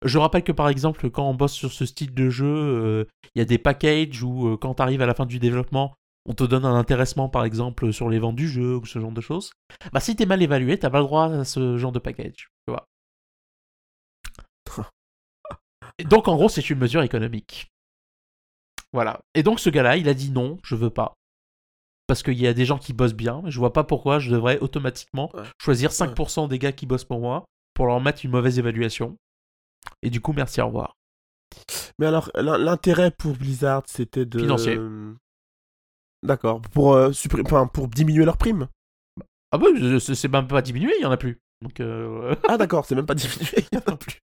Je 0.05 0.17
rappelle 0.19 0.43
que 0.43 0.51
par 0.51 0.69
exemple, 0.69 1.09
quand 1.09 1.27
on 1.27 1.33
bosse 1.33 1.53
sur 1.53 1.71
ce 1.71 1.85
style 1.85 2.13
de 2.13 2.29
jeu, 2.29 2.45
euh, 2.45 3.05
il 3.35 3.39
y 3.39 3.41
a 3.41 3.45
des 3.45 3.57
packages 3.57 4.21
où 4.21 4.47
euh, 4.47 4.57
quand 4.57 4.75
tu 4.75 4.81
arrives 4.81 5.01
à 5.01 5.07
la 5.07 5.15
fin 5.15 5.25
du 5.25 5.39
développement, 5.39 5.95
on 6.27 6.33
te 6.33 6.43
donne 6.43 6.65
un 6.65 6.75
intéressement 6.75 7.29
par 7.29 7.45
exemple 7.45 7.91
sur 7.91 8.09
les 8.09 8.19
ventes 8.19 8.35
du 8.35 8.47
jeu 8.47 8.75
ou 8.75 8.85
ce 8.85 8.99
genre 8.99 9.11
de 9.11 9.21
choses. 9.21 9.51
Bah 9.93 9.99
si 9.99 10.15
t'es 10.15 10.25
mal 10.25 10.41
évalué, 10.41 10.77
t'as 10.77 10.89
pas 10.89 10.99
le 10.99 11.05
droit 11.05 11.31
à 11.31 11.45
ce 11.45 11.77
genre 11.77 11.91
de 11.91 11.99
package. 11.99 12.49
Tu 12.67 12.71
vois. 12.71 12.85
Et 15.99 16.03
donc 16.03 16.27
en 16.27 16.35
gros, 16.35 16.49
c'est 16.49 16.69
une 16.69 16.77
mesure 16.77 17.01
économique. 17.01 17.71
Voilà. 18.93 19.21
Et 19.33 19.43
donc 19.43 19.59
ce 19.59 19.69
gars-là, 19.69 19.97
il 19.97 20.07
a 20.09 20.13
dit 20.13 20.31
non, 20.31 20.59
je 20.63 20.75
veux 20.75 20.89
pas. 20.91 21.13
Parce 22.07 22.23
qu'il 22.23 22.39
y 22.39 22.47
a 22.47 22.53
des 22.53 22.65
gens 22.65 22.77
qui 22.77 22.93
bossent 22.93 23.13
bien, 23.13 23.41
je 23.47 23.59
vois 23.59 23.73
pas 23.73 23.83
pourquoi 23.83 24.19
je 24.19 24.31
devrais 24.31 24.59
automatiquement 24.59 25.31
choisir 25.59 25.91
5% 25.91 26.47
des 26.47 26.59
gars 26.59 26.71
qui 26.71 26.85
bossent 26.85 27.03
pour 27.03 27.19
moi 27.19 27.45
pour 27.73 27.85
leur 27.85 27.99
mettre 27.99 28.25
une 28.25 28.31
mauvaise 28.31 28.59
évaluation. 28.59 29.17
Et 30.01 30.09
du 30.09 30.21
coup, 30.21 30.33
merci, 30.33 30.61
au 30.61 30.67
revoir. 30.67 30.95
Mais 31.99 32.05
alors, 32.05 32.29
l'in- 32.35 32.57
l'intérêt 32.57 33.11
pour 33.11 33.33
Blizzard, 33.35 33.83
c'était 33.87 34.25
de. 34.25 34.39
Financier. 34.39 34.77
D'accord. 36.23 36.61
Pour, 36.61 36.93
euh, 36.93 37.11
enfin, 37.45 37.67
pour 37.67 37.87
diminuer 37.87 38.25
leur 38.25 38.37
prime. 38.37 38.67
Ah 39.51 39.57
bah, 39.57 39.67
c'est 39.99 40.27
même 40.27 40.47
pas 40.47 40.61
diminué, 40.61 40.91
il 40.99 41.03
y 41.03 41.05
en 41.05 41.11
a 41.11 41.17
plus. 41.17 41.39
Donc 41.61 41.79
euh, 41.79 42.35
Ah, 42.47 42.57
d'accord, 42.57 42.85
c'est 42.85 42.95
même 42.95 43.05
pas 43.05 43.15
diminué. 43.15 43.49
il 43.71 43.77
y 43.77 43.77
en 43.77 43.93
a 43.93 43.97
plus. 43.97 44.19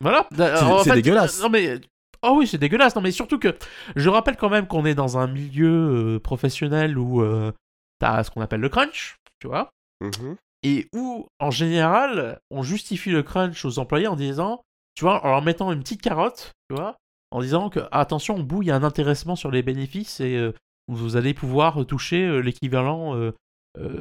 voilà. 0.00 0.26
C'est- 0.84 0.94
dégueulasse. 0.94 1.40
Non 1.40 1.48
mais 1.50 1.80
oh 2.22 2.34
oui, 2.38 2.46
c'est 2.46 2.58
dégueulasse. 2.58 2.96
Non 2.96 3.02
mais 3.02 3.12
surtout 3.12 3.38
que 3.38 3.56
je 3.96 4.08
rappelle 4.08 4.36
quand 4.36 4.50
même 4.50 4.66
qu'on 4.66 4.84
est 4.86 4.94
dans 4.94 5.18
un 5.18 5.26
milieu 5.28 6.14
euh, 6.16 6.18
professionnel 6.20 6.98
où 6.98 7.22
euh, 7.22 7.52
t'as 8.00 8.24
ce 8.24 8.30
qu'on 8.30 8.40
appelle 8.40 8.60
le 8.60 8.68
crunch, 8.68 9.16
tu 9.38 9.46
vois. 9.46 9.70
Mhm. 10.00 10.36
Et 10.64 10.88
où, 10.94 11.28
en 11.38 11.50
général, 11.50 12.40
on 12.50 12.62
justifie 12.62 13.10
le 13.10 13.22
crunch 13.22 13.64
aux 13.66 13.78
employés 13.78 14.06
en 14.06 14.16
disant, 14.16 14.64
tu 14.94 15.04
vois, 15.04 15.22
en 15.24 15.28
leur 15.28 15.42
mettant 15.42 15.70
une 15.70 15.80
petite 15.80 16.00
carotte, 16.00 16.52
tu 16.68 16.74
vois, 16.74 16.96
en 17.30 17.42
disant 17.42 17.68
que, 17.68 17.80
attention, 17.92 18.36
au 18.36 18.42
bout, 18.42 18.62
il 18.62 18.68
y 18.68 18.70
a 18.70 18.76
un 18.76 18.82
intéressement 18.82 19.36
sur 19.36 19.50
les 19.50 19.62
bénéfices 19.62 20.20
et 20.20 20.36
euh, 20.36 20.52
vous 20.88 21.16
allez 21.16 21.34
pouvoir 21.34 21.84
toucher 21.84 22.24
euh, 22.24 22.38
l'équivalent 22.38 23.14
euh, 23.14 23.32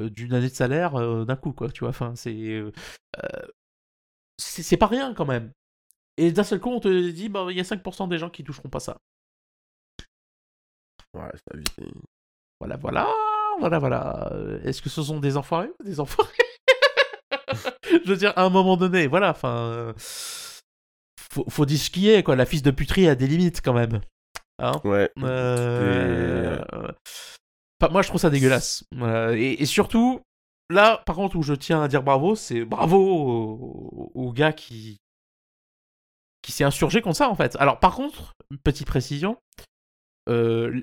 d'une 0.10 0.34
année 0.34 0.50
de 0.50 0.56
salaire 0.56 0.94
d'un 1.26 1.36
coup, 1.36 1.52
quoi, 1.52 1.70
tu 1.70 1.82
vois, 1.82 1.90
enfin, 1.90 2.16
c'est... 2.16 2.64
c'est 4.38 4.78
pas 4.78 4.88
rien, 4.88 5.14
quand 5.14 5.26
même. 5.26 5.52
Et 6.18 6.32
d'un 6.32 6.44
seul 6.44 6.62
coup, 6.62 6.70
on 6.70 6.80
te 6.80 7.10
dit, 7.10 7.28
bah, 7.28 7.48
il 7.50 7.58
y 7.58 7.60
a 7.60 7.64
5% 7.64 8.08
des 8.08 8.20
gens 8.20 8.30
qui 8.30 8.44
toucheront 8.44 8.70
pas 8.70 8.80
ça. 8.80 8.98
Ouais, 11.14 11.32
Voilà, 12.60 12.78
voilà, 12.78 13.08
voilà, 13.60 13.80
voilà. 13.80 14.32
Est-ce 14.64 14.82
que 14.82 14.90
ce 14.90 15.02
sont 15.04 15.20
des 15.20 15.38
enfoirés 15.38 15.70
ou 15.80 15.84
des 15.84 16.00
enfoirés 16.00 16.32
Je 18.06 18.10
veux 18.10 18.18
dire, 18.18 18.34
à 18.36 18.44
un 18.44 18.50
moment 18.50 18.78
donné, 18.78 19.08
voilà, 19.08 19.30
enfin. 19.32 19.94
faut, 21.32 21.46
faut 21.50 21.66
dire 21.66 21.80
ce 21.80 21.90
qui 21.90 22.10
est, 22.10 22.24
quoi. 22.24 22.36
La 22.36 22.46
fils 22.46 22.62
de 22.62 22.72
puterie 22.72 23.08
a 23.08 23.16
des 23.16 23.28
limites, 23.28 23.62
quand 23.62 23.74
même. 23.74 24.02
Hein? 24.60 24.80
Ouais. 24.84 25.12
Euh, 25.20 26.60
moi, 27.92 28.02
je 28.02 28.08
trouve 28.08 28.22
ça 28.22 28.30
dégueulasse. 28.30 28.86
et, 29.36 29.66
surtout, 29.66 30.22
là, 30.70 31.02
par 31.06 31.16
contre, 31.16 31.36
où 31.36 31.44
je 31.44 31.54
tiens 31.54 31.82
à 31.84 31.88
dire 31.88 32.04
bravo, 32.04 32.36
c'est 32.36 32.64
bravo 32.64 34.10
au, 34.14 34.32
gars 34.32 34.54
qui, 34.54 34.98
qui 36.42 36.52
s'est 36.52 36.64
insurgé 36.64 37.02
contre 37.02 37.18
ça, 37.18 37.30
en 37.30 37.36
fait. 37.36 37.56
Alors, 37.58 37.80
par 37.80 37.96
contre, 37.96 38.34
petite 38.64 38.88
précision, 38.88 39.38
euh, 39.60 39.64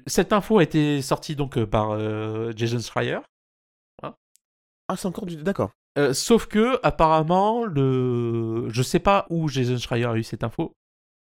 cette 0.07 0.33
info 0.33 0.59
a 0.59 0.63
été 0.63 1.03
sortie 1.03 1.37
donc 1.37 1.57
euh, 1.57 1.67
par 1.67 1.91
euh, 1.91 2.53
Jason 2.57 2.79
Schreier. 2.79 3.21
Hein. 4.03 4.15
ah, 4.89 4.97
c'est 4.97 5.07
encore 5.07 5.27
du. 5.27 5.37
D'accord. 5.37 5.71
sauf 6.13 6.47
que, 6.47 6.79
apparemment, 6.83 7.65
le... 7.65 8.69
je 8.69 8.83
sais 8.83 9.01
pas 9.01 9.27
où 9.31 9.49
Jason 9.49 9.79
Schreier 9.79 10.07
a 10.07 10.17
eu 10.17 10.23
cette 10.23 10.45
info, 10.45 10.73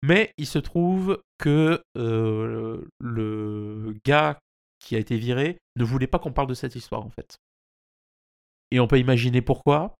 mais 0.02 0.32
il 0.36 0.46
se 0.46 0.58
trouve 0.58 1.22
que 1.38 1.82
le 1.94 3.94
gars 4.04 4.38
qui 4.78 4.96
a 4.96 4.98
été 4.98 5.16
viré 5.16 5.58
ne 5.76 5.84
voulait 5.84 6.08
pas 6.08 6.18
qu'on 6.18 6.32
parle 6.32 6.48
de 6.48 6.54
cette 6.54 6.74
histoire, 6.74 7.04
en 7.04 7.10
fait. 7.10 7.36
Et 8.72 8.80
on 8.80 8.86
peut 8.86 8.98
imaginer 8.98 9.42
pourquoi. 9.42 9.94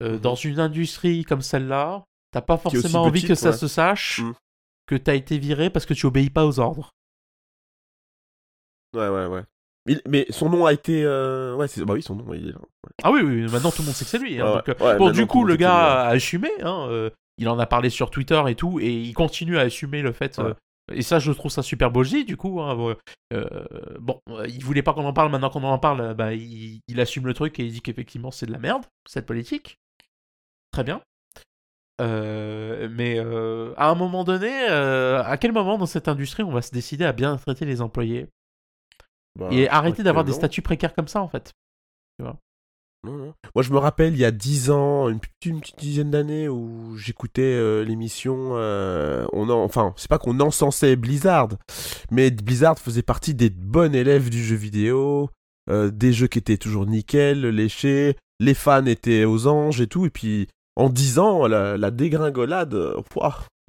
Mhm. 0.00 0.18
Dans 0.18 0.34
une 0.34 0.58
industrie 0.58 1.24
comme 1.24 1.42
celle-là, 1.42 2.04
t'as 2.32 2.40
pas 2.40 2.56
forcément 2.56 3.02
envie 3.02 3.22
que 3.22 3.34
ça 3.34 3.52
se 3.52 3.68
sache. 3.68 4.20
Mm 4.20 4.32
que 4.86 4.94
t'as 4.94 5.14
été 5.14 5.38
viré 5.38 5.70
parce 5.70 5.86
que 5.86 5.94
tu 5.94 6.06
obéis 6.06 6.30
pas 6.30 6.46
aux 6.46 6.58
ordres. 6.60 6.90
Ouais, 8.94 9.08
ouais, 9.08 9.26
ouais. 9.26 9.42
Mais, 10.06 10.26
son 10.30 10.48
nom 10.48 10.64
a 10.64 10.72
été. 10.72 11.02
Euh, 11.04 11.56
ouais, 11.56 11.66
bah 11.78 11.94
oui, 11.94 12.02
son 12.02 12.14
nom, 12.14 12.32
il 12.34 12.50
là. 12.50 12.58
Ah 13.02 13.10
oui, 13.10 13.20
oui, 13.22 13.42
maintenant 13.50 13.72
tout 13.72 13.82
le 13.82 13.86
monde 13.86 13.94
sait 13.94 14.04
que 14.04 14.10
c'est 14.10 14.18
lui. 14.18 14.40
Hein, 14.40 14.62
euh, 14.68 14.96
bon, 14.96 15.10
du 15.10 15.26
coup, 15.26 15.44
le 15.44 15.56
gars 15.56 16.02
a 16.02 16.08
assumé. 16.08 16.50
Hein, 16.60 16.86
euh, 16.88 17.10
il 17.38 17.48
en 17.48 17.58
a 17.58 17.66
parlé 17.66 17.90
sur 17.90 18.10
Twitter 18.10 18.40
et 18.46 18.54
tout, 18.54 18.78
et 18.78 18.92
il 18.92 19.12
continue 19.12 19.58
à 19.58 19.62
assumer 19.62 20.02
le 20.02 20.12
fait. 20.12 20.40
et 20.92 21.02
ça, 21.02 21.18
je 21.18 21.32
trouve 21.32 21.50
ça 21.50 21.62
super 21.62 21.90
beau 21.90 22.04
du 22.04 22.36
coup. 22.36 22.60
Hein, 22.60 22.94
bon, 23.98 24.20
il 24.46 24.62
voulait 24.62 24.82
pas 24.82 24.92
qu'on 24.92 25.04
en 25.04 25.12
parle, 25.12 25.32
maintenant 25.32 25.50
qu'on 25.50 25.64
en 25.64 25.78
parle, 25.78 26.14
bah, 26.14 26.32
il, 26.32 26.80
il, 26.86 27.00
assume 27.00 27.26
le 27.26 27.34
truc 27.34 27.58
et 27.58 27.64
il 27.64 27.72
dit 27.72 27.80
qu'effectivement 27.80 28.30
c'est 28.30 28.46
de 28.46 28.52
la 28.52 28.58
merde, 28.58 28.84
cette 29.08 29.26
politique. 29.26 29.78
Très 30.70 30.84
bien. 30.84 31.02
Euh, 32.02 32.88
mais 32.90 33.18
euh, 33.18 33.72
à 33.76 33.88
un 33.88 33.94
moment 33.94 34.24
donné, 34.24 34.50
euh, 34.70 35.22
à 35.22 35.36
quel 35.36 35.52
moment 35.52 35.78
dans 35.78 35.86
cette 35.86 36.08
industrie 36.08 36.42
on 36.42 36.50
va 36.50 36.62
se 36.62 36.72
décider 36.72 37.04
à 37.04 37.12
bien 37.12 37.36
traiter 37.36 37.64
les 37.64 37.80
employés 37.80 38.26
bah, 39.38 39.48
et 39.52 39.68
arrêter 39.68 40.02
d'avoir 40.02 40.24
des 40.24 40.32
statuts 40.32 40.62
précaires 40.62 40.94
comme 40.94 41.08
ça 41.08 41.22
en 41.22 41.28
fait 41.28 41.52
tu 42.18 42.24
vois? 42.24 42.36
Moi, 43.04 43.64
je 43.64 43.72
me 43.72 43.78
rappelle 43.78 44.12
il 44.12 44.20
y 44.20 44.24
a 44.24 44.30
dix 44.30 44.70
ans, 44.70 45.08
une, 45.08 45.18
petite 45.18 45.76
dizaine 45.76 46.12
d'années, 46.12 46.48
où 46.48 46.96
j'écoutais 46.96 47.84
l'émission. 47.84 48.52
on 48.52 49.48
enfin, 49.50 49.92
c'est 49.96 50.08
pas 50.08 50.20
qu'on 50.20 50.38
encensait 50.38 50.94
Blizzard, 50.94 51.48
mais 52.12 52.30
Blizzard 52.30 52.78
faisait 52.78 53.02
partie 53.02 53.34
des 53.34 53.50
bons 53.50 53.92
élèves 53.92 54.30
du 54.30 54.44
jeu 54.44 54.54
vidéo, 54.54 55.30
des 55.68 56.12
jeux 56.12 56.28
qui 56.28 56.38
étaient 56.38 56.58
toujours 56.58 56.86
nickel, 56.86 57.40
léchés, 57.40 58.16
les 58.38 58.54
fans 58.54 58.86
étaient 58.86 59.24
aux 59.24 59.48
anges 59.48 59.80
et 59.80 59.88
tout. 59.88 60.06
Et 60.06 60.10
puis, 60.10 60.46
en 60.76 60.88
10 60.88 61.18
ans, 61.18 61.46
la, 61.46 61.90
dégringolade, 61.90 62.74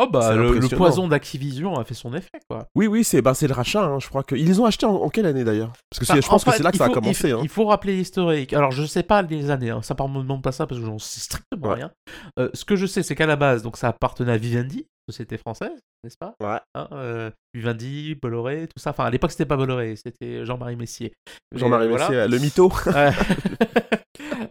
Oh 0.01 0.07
bah 0.07 0.35
le, 0.35 0.75
poison 0.75 1.07
d'Activision 1.07 1.75
a 1.75 1.83
fait 1.83 1.93
son 1.93 2.15
effet 2.15 2.39
quoi. 2.49 2.65
Oui 2.73 2.87
oui 2.87 3.03
c'est 3.03 3.21
bah, 3.21 3.33
le 3.39 3.53
rachat 3.53 3.83
hein, 3.83 3.99
je 3.99 4.09
crois 4.09 4.23
qu'ils 4.23 4.47
les 4.47 4.59
ont 4.59 4.65
achetés 4.65 4.87
en, 4.87 5.07
quelle 5.09 5.27
année 5.27 5.43
d'ailleurs? 5.43 5.71
Parce 5.91 5.99
que 5.99 6.11
bah, 6.11 6.19
je 6.19 6.27
pense 6.27 6.43
que 6.43 6.51
c'est 6.51 6.63
là 6.63 6.71
que 6.71 6.77
ça 6.77 6.85
a 6.85 6.89
commencé. 6.89 7.31
Hein. 7.31 7.41
Il 7.43 7.49
faut, 7.49 7.65
rappeler 7.65 7.95
l'historique. 7.95 8.53
Alors 8.53 8.71
je 8.71 8.85
sais 8.85 9.03
pas 9.03 9.21
les 9.21 9.51
années, 9.51 9.69
hein. 9.69 9.83
ça 9.83 9.95
ne 9.97 10.07
me 10.07 10.21
demande 10.23 10.41
pas 10.41 10.51
ça 10.51 10.65
parce 10.65 10.81
que 10.81 10.87
j'en 10.87 10.97
sais 10.97 11.19
strictement 11.19 11.73
rien. 11.73 11.91
Euh, 12.39 12.49
ce 12.55 12.65
que 12.65 12.75
je 12.75 12.87
sais 12.87 13.03
c'est 13.03 13.13
qu'à 13.13 13.27
la 13.27 13.35
base 13.35 13.61
donc 13.61 13.77
ça 13.77 13.89
appartenait 13.89 14.31
à 14.31 14.37
Vivendi, 14.37 14.87
société 15.07 15.37
française, 15.37 15.79
n'est-ce 16.03 16.17
pas? 16.17 16.33
Ouais. 16.41 16.59
Euh, 16.91 17.29
Vivendi, 17.53 18.15
Bolloré, 18.19 18.67
tout 18.75 18.81
ça. 18.81 18.89
Enfin 18.89 19.05
à 19.05 19.11
l'époque 19.11 19.29
c'était 19.29 19.45
pas 19.45 19.57
Bolloré, 19.57 19.95
c'était 19.95 20.43
Jean-Marie 20.43 20.75
Messier. 20.75 21.13
Jean-Marie 21.53 21.89
Messier, 21.89 22.27
le 22.27 22.39
mytho. 22.39 22.71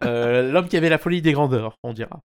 Euh, 0.05 0.51
l'homme 0.51 0.68
qui 0.68 0.76
avait 0.76 0.88
la 0.88 0.99
folie 0.99 1.22
des 1.22 1.32
grandeurs, 1.32 1.78
on 1.82 1.93
dira. 1.93 2.20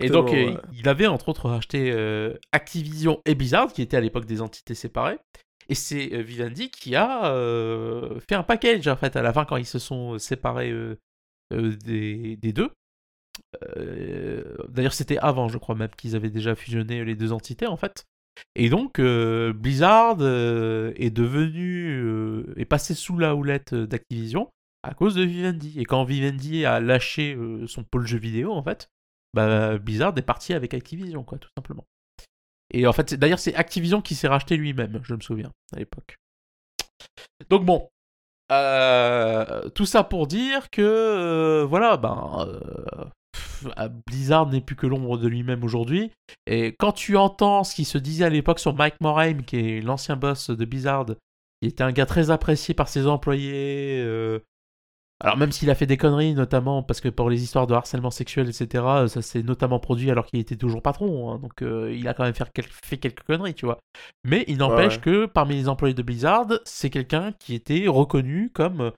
et 0.00 0.08
donc, 0.08 0.32
euh, 0.32 0.56
il 0.72 0.88
avait 0.88 1.06
entre 1.06 1.28
autres 1.28 1.50
acheté 1.50 1.90
euh, 1.92 2.34
Activision 2.52 3.20
et 3.26 3.34
Blizzard, 3.34 3.72
qui 3.72 3.82
étaient 3.82 3.96
à 3.96 4.00
l'époque 4.00 4.26
des 4.26 4.40
entités 4.40 4.74
séparées. 4.74 5.18
Et 5.68 5.74
c'est 5.74 6.22
Vivendi 6.22 6.70
qui 6.70 6.96
a 6.96 7.32
fait 8.28 8.34
un 8.34 8.42
package, 8.42 8.88
en 8.88 8.96
fait, 8.96 9.16
à 9.16 9.22
la 9.22 9.32
fin, 9.32 9.44
quand 9.44 9.56
ils 9.56 9.66
se 9.66 9.78
sont 9.78 10.18
séparés 10.18 10.74
des, 11.50 12.36
des, 12.36 12.52
deux. 12.52 12.70
D'ailleurs, 14.68 14.92
c'était 14.92 15.18
avant, 15.18 15.48
je 15.48 15.58
crois 15.58 15.76
même, 15.76 15.90
qu'ils 15.96 16.16
avaient 16.16 16.30
déjà 16.30 16.54
fusionné 16.56 17.04
les 17.04 17.14
deux 17.14 17.32
entités, 17.32 17.68
en 17.68 17.76
fait. 17.76 18.04
Et 18.56 18.70
donc, 18.70 19.00
Blizzard 19.00 20.20
est 20.20 21.14
devenu, 21.14 22.44
est 22.56 22.64
passé 22.64 22.94
sous 22.94 23.16
la 23.16 23.36
houlette 23.36 23.72
d'Activision 23.74 24.50
à 24.82 24.94
cause 24.94 25.14
de 25.14 25.22
Vivendi. 25.22 25.80
Et 25.80 25.84
quand 25.84 26.04
Vivendi 26.04 26.64
a 26.64 26.80
lâché 26.80 27.34
euh, 27.34 27.66
son 27.66 27.84
pôle 27.84 28.06
jeu 28.06 28.18
vidéo, 28.18 28.52
en 28.52 28.62
fait, 28.62 28.90
bah, 29.34 29.78
Blizzard 29.78 30.14
est 30.16 30.22
parti 30.22 30.52
avec 30.52 30.74
Activision, 30.74 31.24
quoi, 31.24 31.38
tout 31.38 31.50
simplement. 31.56 31.86
Et 32.72 32.86
en 32.86 32.92
fait, 32.92 33.14
d'ailleurs, 33.14 33.38
c'est 33.38 33.54
Activision 33.54 34.00
qui 34.00 34.14
s'est 34.14 34.28
racheté 34.28 34.56
lui-même, 34.56 35.00
je 35.04 35.14
me 35.14 35.20
souviens, 35.20 35.52
à 35.74 35.78
l'époque. 35.78 36.16
Donc 37.50 37.64
bon, 37.64 37.88
euh, 38.50 39.68
tout 39.70 39.86
ça 39.86 40.04
pour 40.04 40.26
dire 40.26 40.70
que, 40.70 40.82
euh, 40.82 41.64
voilà, 41.64 41.96
ben, 41.96 42.46
Blizzard 44.06 44.48
n'est 44.48 44.60
plus 44.60 44.76
que 44.76 44.86
l'ombre 44.86 45.18
de 45.18 45.28
lui-même 45.28 45.64
aujourd'hui. 45.64 46.10
Et 46.46 46.74
quand 46.78 46.92
tu 46.92 47.16
entends 47.16 47.62
ce 47.64 47.74
qui 47.74 47.84
se 47.84 47.98
disait 47.98 48.24
à 48.24 48.30
l'époque 48.30 48.58
sur 48.58 48.74
Mike 48.74 49.00
Morhaime, 49.00 49.44
qui 49.44 49.56
est 49.56 49.80
l'ancien 49.80 50.16
boss 50.16 50.50
de 50.50 50.64
Blizzard, 50.64 51.06
il 51.60 51.68
était 51.68 51.84
un 51.84 51.92
gars 51.92 52.06
très 52.06 52.30
apprécié 52.30 52.74
par 52.74 52.88
ses 52.88 53.06
employés, 53.06 54.02
alors 55.22 55.36
même 55.36 55.52
s'il 55.52 55.70
a 55.70 55.76
fait 55.76 55.86
des 55.86 55.96
conneries, 55.96 56.34
notamment 56.34 56.82
parce 56.82 57.00
que 57.00 57.08
pour 57.08 57.30
les 57.30 57.44
histoires 57.44 57.68
de 57.68 57.74
harcèlement 57.74 58.10
sexuel, 58.10 58.48
etc., 58.48 58.84
ça 59.06 59.22
s'est 59.22 59.44
notamment 59.44 59.78
produit 59.78 60.10
alors 60.10 60.26
qu'il 60.26 60.40
était 60.40 60.56
toujours 60.56 60.82
patron, 60.82 61.30
hein. 61.30 61.38
donc 61.38 61.62
euh, 61.62 61.94
il 61.96 62.08
a 62.08 62.14
quand 62.14 62.24
même 62.24 62.34
fait, 62.34 62.96
quelques 62.98 63.22
conneries, 63.22 63.54
tu 63.54 63.64
vois. 63.64 63.78
Mais 64.24 64.44
il 64.48 64.56
n'empêche 64.56 65.00
que 65.00 65.26
parmi 65.26 65.54
les 65.54 65.68
employés 65.68 65.94
de 65.94 66.02
Blizzard, 66.02 66.48
c'est 66.64 66.90
quelqu'un 66.90 67.30
qui 67.38 67.54
était 67.54 67.86
reconnu 67.86 68.50
comme 68.52 68.90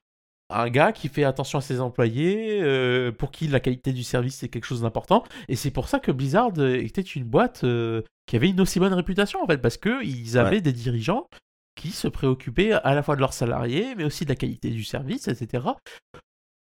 un 0.48 0.68
gars 0.70 0.92
qui 0.92 1.08
fait 1.08 1.24
attention 1.24 1.58
à 1.58 1.62
ses 1.62 1.80
employés, 1.80 2.60
euh, 2.62 3.12
pour 3.12 3.30
qui 3.30 3.46
la 3.46 3.60
qualité 3.60 3.92
du 3.92 4.02
service 4.02 4.36
c'est 4.36 4.48
quelque 4.48 4.64
chose 4.64 4.80
d'important, 4.80 5.24
et 5.48 5.56
c'est 5.56 5.70
pour 5.70 5.88
ça 5.88 6.00
que 6.00 6.10
Blizzard 6.10 6.58
était 6.58 7.02
une 7.02 7.24
boîte 7.24 7.64
euh, 7.64 8.00
qui 8.24 8.36
avait 8.36 8.48
une 8.48 8.62
aussi 8.62 8.78
bonne 8.78 8.94
réputation 8.94 9.42
en 9.42 9.46
fait, 9.46 9.58
parce 9.58 9.76
qu'ils 9.76 10.38
avaient 10.38 10.62
des 10.62 10.72
dirigeants 10.72 11.28
qui 11.74 11.90
se 11.90 12.08
préoccupaient 12.08 12.72
à 12.72 12.94
la 12.94 13.02
fois 13.02 13.16
de 13.16 13.20
leurs 13.20 13.32
salariés, 13.32 13.94
mais 13.94 14.04
aussi 14.04 14.24
de 14.24 14.30
la 14.30 14.36
qualité 14.36 14.70
du 14.70 14.84
service, 14.84 15.28
etc. 15.28 15.66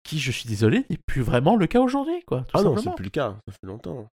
Qui, 0.02 0.18
je 0.18 0.32
suis 0.32 0.48
désolé, 0.48 0.84
n'est 0.90 0.98
plus 1.06 1.22
vraiment 1.22 1.56
le 1.56 1.66
cas 1.66 1.80
aujourd'hui, 1.80 2.22
quoi. 2.26 2.44
ah 2.52 2.62
non, 2.62 2.76
c'est 2.76 2.94
plus 2.94 3.04
le 3.04 3.10
cas, 3.10 3.36
ça 3.46 3.52
fait 3.52 3.66
longtemps. 3.66 4.08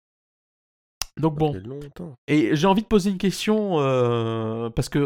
Donc 1.17 1.37
bon. 1.37 1.53
Et 2.27 2.55
j'ai 2.55 2.67
envie 2.67 2.83
de 2.83 2.87
poser 2.87 3.09
une 3.09 3.17
question, 3.17 3.79
euh, 3.79 4.69
parce 4.69 4.89
que 4.89 4.99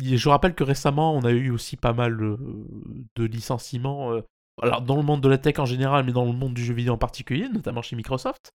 je 0.00 0.28
rappelle 0.28 0.54
que 0.54 0.64
récemment, 0.64 1.14
on 1.14 1.24
a 1.24 1.32
eu 1.32 1.50
aussi 1.50 1.76
pas 1.76 1.92
mal 1.92 2.16
de 2.16 3.24
licenciements. 3.24 4.12
Euh, 4.12 4.22
alors, 4.62 4.82
dans 4.82 4.96
le 4.96 5.02
monde 5.02 5.22
de 5.22 5.28
la 5.28 5.38
tech 5.38 5.58
en 5.58 5.64
général, 5.64 6.04
mais 6.04 6.12
dans 6.12 6.24
le 6.24 6.32
monde 6.32 6.54
du 6.54 6.64
jeu 6.64 6.74
vidéo 6.74 6.94
en 6.94 6.98
particulier, 6.98 7.48
notamment 7.48 7.82
chez 7.82 7.96
Microsoft. 7.96 8.52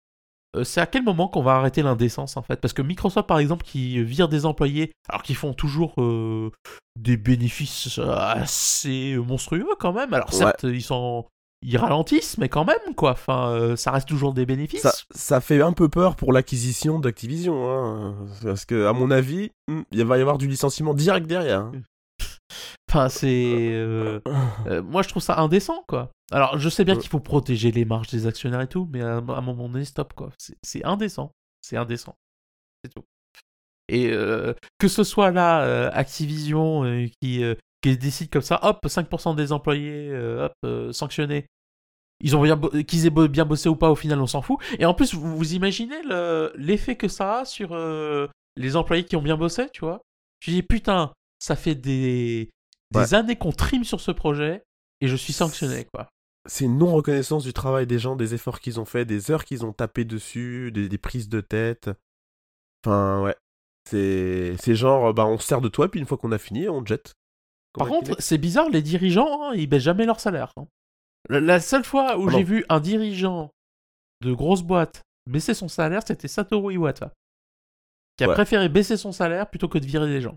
Euh, 0.56 0.64
c'est 0.64 0.80
à 0.80 0.86
quel 0.86 1.02
moment 1.02 1.28
qu'on 1.28 1.42
va 1.42 1.52
arrêter 1.52 1.82
l'indécence 1.82 2.36
en 2.36 2.42
fait? 2.42 2.60
Parce 2.60 2.74
que 2.74 2.82
Microsoft 2.82 3.26
par 3.26 3.38
exemple 3.38 3.64
qui 3.64 4.02
vire 4.02 4.28
des 4.28 4.44
employés 4.44 4.92
alors 5.08 5.22
qu'ils 5.22 5.36
font 5.36 5.54
toujours 5.54 5.94
euh, 5.98 6.50
des 6.98 7.16
bénéfices 7.16 7.98
assez 7.98 9.16
monstrueux 9.16 9.74
quand 9.78 9.92
même. 9.92 10.12
Alors 10.12 10.32
certes 10.32 10.64
ils 10.64 10.82
sont 10.82 11.26
ils 11.64 11.78
ralentissent 11.78 12.36
mais 12.38 12.48
quand 12.48 12.64
même 12.64 12.94
quoi. 12.96 13.12
Enfin 13.12 13.48
euh, 13.48 13.76
ça 13.76 13.92
reste 13.92 14.08
toujours 14.08 14.34
des 14.34 14.44
bénéfices. 14.44 15.06
Ça, 15.14 15.40
fait 15.40 15.62
un 15.62 15.72
peu 15.72 15.88
peur 15.88 16.16
pour 16.16 16.32
l'acquisition 16.32 16.98
d'Activision 16.98 17.70
hein. 17.70 18.14
parce 18.42 18.66
que 18.66 18.86
à 18.86 18.92
mon 18.92 19.10
avis 19.10 19.52
hmm, 19.68 19.82
il 19.90 20.04
va 20.04 20.18
y 20.18 20.20
avoir 20.20 20.36
du 20.36 20.48
licenciement 20.48 20.92
direct 20.92 21.26
derrière. 21.26 21.60
Hein. 21.60 21.72
Enfin, 22.92 23.08
c'est. 23.08 23.70
euh, 23.72 24.20
euh, 24.66 24.82
moi, 24.82 25.00
je 25.00 25.08
trouve 25.08 25.22
ça 25.22 25.38
indécent, 25.38 25.82
quoi. 25.88 26.12
Alors, 26.30 26.58
je 26.58 26.68
sais 26.68 26.84
bien 26.84 26.94
qu'il 26.94 27.08
faut 27.08 27.20
protéger 27.20 27.70
les 27.70 27.86
marges 27.86 28.08
des 28.08 28.26
actionnaires 28.26 28.60
et 28.60 28.66
tout, 28.66 28.86
mais 28.92 29.00
à, 29.00 29.16
un 29.16 29.40
moment 29.40 29.66
donné, 29.70 29.86
stop, 29.86 30.12
quoi. 30.12 30.28
C'est- 30.62 30.84
indécent. 30.84 31.32
C'est 31.62 31.78
indécent. 31.78 32.14
C'est 32.84 32.92
tout. 32.92 33.04
Et 33.88 34.10
euh, 34.10 34.52
que 34.78 34.88
ce 34.88 35.04
soit 35.04 35.30
là, 35.30 35.88
Activision, 35.88 36.84
qui, 37.22 37.42
qui 37.80 37.96
décide 37.96 38.28
comme 38.28 38.42
ça, 38.42 38.60
hop, 38.62 38.80
5% 38.86 39.36
des 39.36 39.52
employés, 39.52 40.14
hop, 40.14 40.52
sanctionnés. 40.92 41.46
Ils 42.20 42.36
ont 42.36 42.42
qu'ils 42.86 43.06
aient 43.06 43.28
bien 43.28 43.46
bossé 43.46 43.70
ou 43.70 43.76
pas, 43.76 43.90
au 43.90 43.96
final, 43.96 44.20
on 44.20 44.26
s'en 44.26 44.42
fout. 44.42 44.58
Et 44.78 44.84
en 44.84 44.92
plus, 44.92 45.14
vous, 45.14 45.54
imaginez 45.54 46.02
le- 46.02 46.52
l'effet 46.56 46.96
que 46.96 47.08
ça 47.08 47.40
a 47.40 47.44
sur 47.46 47.74
les 48.56 48.76
employés 48.76 49.04
qui 49.04 49.16
ont 49.16 49.22
bien 49.22 49.38
bossé, 49.38 49.70
tu 49.72 49.80
vois 49.80 50.02
Je 50.40 50.50
dis, 50.50 50.62
putain, 50.62 51.10
ça 51.38 51.56
fait 51.56 51.74
des, 51.74 52.50
des 52.92 52.98
Ouais. 53.00 53.14
années 53.14 53.36
qu'on 53.36 53.52
trime 53.52 53.84
sur 53.84 54.00
ce 54.00 54.10
projet 54.10 54.62
et 55.00 55.08
je 55.08 55.16
suis 55.16 55.32
sanctionné, 55.32 55.86
quoi. 55.92 56.08
C'est 56.48 56.64
une 56.64 56.78
non-reconnaissance 56.78 57.44
du 57.44 57.52
travail 57.52 57.86
des 57.86 57.98
gens, 57.98 58.16
des 58.16 58.34
efforts 58.34 58.58
qu'ils 58.60 58.80
ont 58.80 58.84
fait, 58.84 59.04
des 59.04 59.30
heures 59.30 59.44
qu'ils 59.44 59.64
ont 59.64 59.72
tapé 59.72 60.04
dessus, 60.04 60.72
des, 60.72 60.88
des 60.88 60.98
prises 60.98 61.28
de 61.28 61.40
tête. 61.40 61.90
Enfin, 62.84 63.22
ouais. 63.22 63.36
C'est 63.88 64.74
genre, 64.74 65.12
bah, 65.14 65.26
on 65.26 65.38
se 65.38 65.46
sert 65.46 65.60
de 65.60 65.68
toi, 65.68 65.90
puis 65.90 66.00
une 66.00 66.06
fois 66.06 66.18
qu'on 66.18 66.32
a 66.32 66.38
fini, 66.38 66.68
on 66.68 66.82
te 66.82 66.88
jette. 66.88 67.14
Par 67.74 67.88
contre, 67.88 68.16
c'est 68.20 68.38
bizarre, 68.38 68.68
les 68.70 68.82
dirigeants, 68.82 69.42
hein, 69.44 69.54
ils 69.54 69.66
baissent 69.68 69.82
jamais 69.82 70.04
leur 70.04 70.20
salaire. 70.20 70.52
hein. 70.56 70.66
La, 71.28 71.40
la 71.40 71.60
seule 71.60 71.84
fois 71.84 72.18
où 72.18 72.28
Ah 72.28 72.32
j'ai 72.32 72.42
vu 72.42 72.64
un 72.68 72.80
dirigeant 72.80 73.50
de 74.20 74.32
grosse 74.32 74.62
boîte 74.62 75.02
baisser 75.28 75.54
son 75.54 75.68
salaire, 75.68 76.02
c'était 76.06 76.28
Satoru 76.28 76.74
Iwata. 76.74 77.12
Qui 78.16 78.24
a 78.24 78.28
Ouais. 78.28 78.34
préféré 78.34 78.68
baisser 78.68 78.96
son 78.96 79.12
salaire 79.12 79.48
plutôt 79.48 79.68
que 79.68 79.78
de 79.78 79.86
virer 79.86 80.06
des 80.08 80.20
gens. 80.20 80.36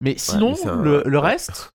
Mais 0.00 0.16
sinon, 0.18 0.50
mais 0.50 0.54
c'est 0.56 0.68
un- 0.68 0.82
le, 0.82 1.18
reste, 1.18 1.70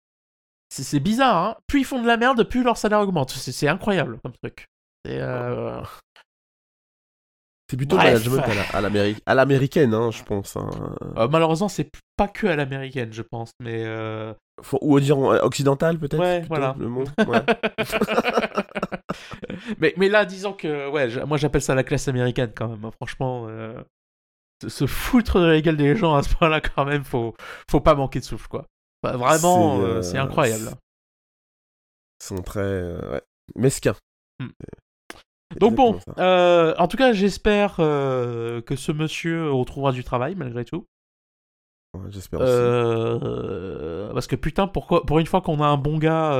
c'est 0.70 1.00
bizarre. 1.00 1.36
Hein. 1.36 1.56
Plus 1.66 1.80
ils 1.80 1.84
font 1.84 2.00
de 2.02 2.06
la 2.06 2.16
merde, 2.16 2.42
plus 2.44 2.62
leur 2.62 2.76
salaire 2.76 3.00
augmente. 3.00 3.30
C'est 3.30 3.68
incroyable 3.68 4.18
comme 4.22 4.32
truc. 4.42 4.66
C'est, 5.04 5.20
euh, 5.20 5.80
plutôt 7.68 7.96
Bref. 7.96 8.12
management 8.24 8.42
à 8.74 8.80
la- 8.80 9.34
l'américaine, 9.34 9.92
hein, 9.94 10.10
je 10.12 10.22
pense. 10.22 10.56
hein. 10.56 10.70
euh, 11.16 11.28
malheureusement, 11.28 11.68
c'est 11.68 11.90
pas 12.16 12.28
que 12.28 12.46
à 12.46 12.54
l'américaine, 12.56 13.12
je 13.12 13.22
pense. 13.22 13.50
Mais 13.60 13.84
euh, 13.84 14.32
Faut- 14.62 14.78
Ou 14.82 14.98
dire 15.00 15.18
euh, 15.18 15.40
occidental, 15.42 15.98
peut-être 15.98 16.18
Ouais, 16.20 16.42
voilà. 16.48 16.74
Le 16.78 16.88
mot 16.88 17.04
ouais. 17.26 17.44
mais, 19.80 19.94
mais 19.96 20.08
là, 20.08 20.24
disons 20.24 20.52
que, 20.52 20.88
ouais, 20.90 21.08
moi 21.26 21.36
j'appelle 21.38 21.62
ça 21.62 21.74
la 21.74 21.84
classe 21.84 22.08
américaine 22.08 22.52
quand 22.54 22.68
même. 22.68 22.84
hein. 22.84 22.90
Franchement, 22.92 23.46
euh, 23.48 23.80
se, 24.66 24.86
foutre 24.86 25.40
de 25.40 25.46
la 25.46 25.60
gueule 25.60 25.76
des 25.76 25.96
gens 25.96 26.14
à 26.14 26.22
ce 26.22 26.34
point-là, 26.34 26.60
quand 26.60 26.84
même, 26.84 27.04
faut, 27.04 27.34
faut 27.70 27.80
pas 27.80 27.94
manquer 27.94 28.20
de 28.20 28.24
souffle, 28.24 28.48
quoi. 28.48 28.66
Enfin, 29.02 29.16
vraiment, 29.16 29.76
C'est, 29.76 29.82
euh, 29.82 29.86
euh, 29.86 30.02
c'est 30.02 30.18
incroyable. 30.18 30.70
Ils 32.20 32.24
sont 32.24 32.42
très 32.42 32.60
euh, 32.60 33.12
ouais, 33.12 33.22
mesquins. 33.54 33.94
Hmm. 34.40 34.48
Donc 35.58 35.74
bon, 35.74 35.98
euh, 36.18 36.74
en 36.76 36.88
tout 36.88 36.96
cas, 36.96 37.12
j'espère 37.12 37.76
euh, 37.78 38.60
que 38.62 38.74
ce 38.76 38.92
monsieur 38.92 39.50
retrouvera 39.52 39.92
du 39.92 40.02
travail 40.02 40.34
malgré 40.34 40.64
tout. 40.64 40.86
Ouais, 41.94 42.10
J'espère 42.10 42.40
aussi. 42.40 44.12
Parce 44.12 44.26
que 44.26 44.36
putain, 44.36 44.66
pourquoi, 44.66 45.04
pour 45.06 45.18
une 45.18 45.26
fois 45.26 45.40
qu'on 45.40 45.60
a 45.62 45.66
un 45.66 45.76
bon 45.76 45.98
gars 45.98 46.32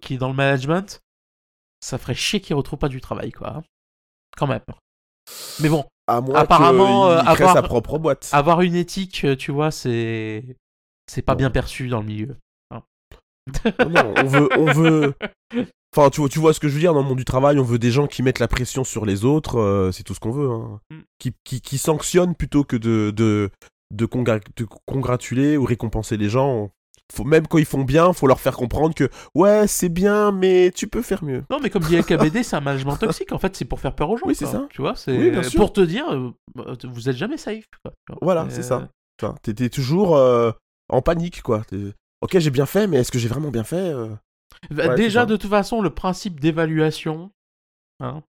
qui 0.00 0.14
est 0.14 0.18
dans 0.18 0.28
le 0.28 0.34
management, 0.34 1.00
ça 1.80 1.98
ferait 1.98 2.14
chier 2.14 2.40
qu'il 2.40 2.54
retrouve 2.56 2.78
pas 2.78 2.88
du 2.88 3.00
travail, 3.00 3.32
quoi. 3.32 3.56
hein. 3.56 3.62
Quand 4.36 4.46
même. 4.46 4.62
Mais 5.60 5.68
bon, 5.68 5.84
À 6.08 6.20
moins 6.20 6.34
apparemment, 6.36 7.08
euh, 7.08 7.18
crée 7.22 7.44
avoir- 7.44 7.52
sa 7.54 7.62
propre 7.62 7.98
boîte. 7.98 8.28
avoir 8.32 8.62
une 8.62 8.74
éthique, 8.74 9.22
euh, 9.24 9.36
tu 9.36 9.52
vois, 9.52 9.70
c'est 9.70 10.44
c'est 11.10 11.22
pas 11.22 11.32
Non. 11.34 11.38
bien 11.38 11.50
perçu 11.50 11.88
dans 11.88 12.00
le 12.00 12.06
milieu. 12.06 12.36
Non, 12.72 12.82
non, 13.88 14.14
on 14.16 14.24
veut, 14.26 14.48
on 14.58 14.72
veut. 14.72 15.14
Enfin, 15.96 16.10
tu 16.10 16.20
vois, 16.20 16.28
tu 16.28 16.38
vois 16.38 16.52
ce 16.52 16.60
que 16.60 16.68
je 16.68 16.74
veux 16.74 16.80
dire 16.80 16.92
dans 16.92 17.00
le 17.00 17.08
monde 17.08 17.16
du 17.16 17.24
travail. 17.24 17.58
On 17.58 17.62
veut 17.62 17.78
des 17.78 17.90
gens 17.90 18.06
qui 18.06 18.22
mettent 18.22 18.40
la 18.40 18.46
pression 18.46 18.84
sur 18.84 19.06
les 19.06 19.24
autres. 19.24 19.58
euh, 19.58 19.90
c'est 19.90 20.02
tout 20.02 20.12
ce 20.14 20.20
qu'on 20.20 20.30
veut. 20.30 20.50
hein. 20.50 20.80
Mm. 20.90 20.96
Qui, 21.18 21.32
qui, 21.44 21.60
qui 21.62 21.78
sanctionnent 21.78 22.34
plutôt 22.34 22.62
que 22.62 22.76
de, 22.76 23.10
de, 23.10 23.50
de 23.90 24.06
congratuler 24.86 25.56
ou 25.56 25.64
récompenser 25.64 26.18
les 26.18 26.28
gens. 26.28 26.70
Faut, 27.14 27.24
même 27.24 27.46
quand 27.46 27.58
ils 27.58 27.64
font 27.64 27.84
bien, 27.84 28.12
faut 28.12 28.26
leur 28.26 28.38
faire 28.40 28.54
comprendre 28.56 28.94
que 28.94 29.08
ouais, 29.34 29.66
c'est 29.66 29.88
bien, 29.88 30.30
mais 30.30 30.70
tu 30.74 30.88
peux 30.88 31.00
faire 31.00 31.24
mieux. 31.24 31.42
Non, 31.50 31.58
mais 31.60 31.70
comme 31.70 31.82
dit 31.82 31.96
LKBD, 31.96 32.42
c'est 32.42 32.56
un 32.56 32.60
management 32.60 32.96
toxique. 32.96 33.32
En 33.32 33.38
fait, 33.38 33.56
c'est 33.56 33.64
pour 33.64 33.80
faire 33.80 33.94
peur 33.94 34.10
aux 34.10 34.16
gens. 34.18 34.26
Oui, 34.26 34.34
c'est 34.34 34.46
ça. 34.46 34.66
Tu 34.70 34.82
vois, 34.82 34.94
c'est 34.94 35.16
Oui, 35.16 35.32
pour 35.56 35.72
te 35.72 35.80
dire, 35.80 36.04
euh, 36.10 36.30
vous 36.84 37.08
êtes 37.08 37.16
jamais 37.16 37.38
safe. 37.38 37.64
quoi. 37.82 37.92
Voilà, 38.20 38.46
c'est 38.50 38.62
ça. 38.62 38.88
Enfin, 39.20 39.34
T'étais 39.42 39.70
toujours 39.70 40.16
euh, 40.16 40.52
en 40.88 41.00
panique, 41.02 41.42
quoi. 41.42 41.62
Ok, 42.20 42.38
j'ai 42.38 42.50
bien 42.50 42.66
fait, 42.66 42.86
mais 42.86 42.98
est-ce 42.98 43.10
que 43.12 43.18
j'ai 43.18 43.28
vraiment 43.28 43.50
bien 43.50 43.64
fait 43.64 43.76
euh? 43.90 44.08
Bah, 44.70 44.88
Ouais, 44.88 44.94
déjà, 44.96 45.24
de 45.24 45.36
toute 45.36 45.50
façon, 45.50 45.80
le 45.82 45.90
principe 45.90 46.40
d'évaluation. 46.40 47.30
Hein, 48.00 48.22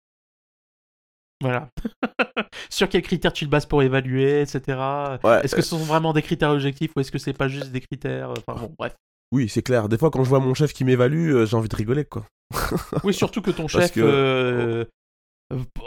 voilà. 1.41 1.69
Sur 2.69 2.89
quels 2.89 3.01
critères 3.01 3.33
tu 3.33 3.45
te 3.45 3.49
bases 3.49 3.65
pour 3.65 3.81
évaluer, 3.83 4.41
etc. 4.41 4.61
Ouais, 5.23 5.41
Est-ce 5.43 5.55
que 5.55 5.61
ce 5.61 5.69
sont 5.69 5.77
vraiment 5.77 6.13
des 6.13 6.21
critères 6.21 6.51
objectifs 6.51 6.91
ou 6.95 6.99
est-ce 6.99 7.11
que 7.11 7.17
c'est 7.19 7.33
pas 7.33 7.47
juste 7.47 7.71
des 7.71 7.81
critères 7.81 8.31
Enfin 8.47 8.59
bon, 8.61 8.73
bref. 8.77 8.95
Oui, 9.31 9.47
c'est 9.47 9.61
clair. 9.61 9.89
Des 9.89 9.97
fois, 9.97 10.09
quand 10.09 10.23
je 10.23 10.29
vois 10.29 10.39
mon 10.39 10.53
chef 10.55 10.73
qui 10.73 10.83
m'évalue, 10.83 11.33
euh, 11.33 11.45
j'ai 11.45 11.55
envie 11.55 11.69
de 11.69 11.75
rigoler, 11.75 12.05
quoi. 12.05 12.25
Oui, 13.03 13.13
surtout 13.13 13.41
que 13.41 13.51
ton 13.51 13.67
chef. 13.67 13.93
que- 13.93 13.99
euh, 14.03 14.85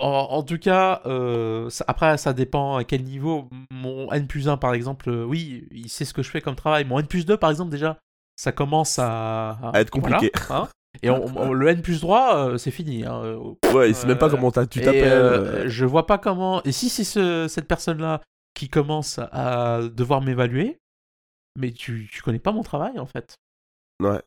en, 0.00 0.08
en 0.30 0.42
tout 0.42 0.58
cas, 0.58 1.02
euh, 1.06 1.68
ça- 1.70 1.84
après, 1.88 2.16
ça 2.18 2.32
dépend 2.32 2.76
à 2.76 2.84
quel 2.84 3.02
niveau. 3.04 3.48
Mon 3.70 4.10
N 4.12 4.26
plus 4.26 4.48
1, 4.48 4.56
par 4.56 4.74
exemple, 4.74 5.08
euh, 5.10 5.24
oui, 5.24 5.66
il 5.70 5.88
sait 5.88 6.04
ce 6.04 6.14
que 6.14 6.22
je 6.22 6.30
fais 6.30 6.40
comme 6.40 6.54
travail. 6.56 6.84
Mon 6.84 6.98
N 6.98 7.06
plus 7.06 7.26
2, 7.26 7.36
par 7.36 7.50
exemple, 7.50 7.70
déjà, 7.70 7.98
ça 8.36 8.52
commence 8.52 8.98
à, 8.98 9.58
À 9.72 9.80
être 9.80 9.90
compliqué. 9.90 10.30
voilà, 10.48 10.64
hein. 10.64 10.68
Et 11.02 11.10
on- 11.10 11.24
on- 11.38 11.52
le 11.52 11.68
N 11.68 11.80
plus 11.82 12.00
3, 12.00 12.36
euh, 12.50 12.58
c'est 12.58 12.70
fini. 12.70 13.04
hein. 13.04 13.22
Euh, 13.24 13.54
Ouais, 13.72 13.90
il 13.90 13.94
sait 13.94 14.06
même 14.06 14.18
pas 14.18 14.28
comment 14.28 14.50
tu 14.50 14.80
t'appelles. 14.80 15.04
euh, 15.12 15.68
je 15.68 15.84
vois 15.86 16.06
pas 16.06 16.18
comment. 16.18 16.62
Et 16.64 16.72
si 16.72 16.88
c'est 16.90 17.04
ce- 17.04 17.48
cette 17.48 17.66
personne-là 17.66 18.20
qui 18.54 18.68
commence 18.68 19.18
à 19.18 19.80
devoir 19.90 20.20
m'évaluer, 20.20 20.78
mais 21.58 21.72
tu, 21.72 22.08
tu 22.12 22.20
connais 22.22 22.38
pas 22.38 22.52
mon 22.52 22.62
travail 22.62 22.98
en 22.98 23.06
fait. 23.06 23.36
Ouais. 24.00 24.20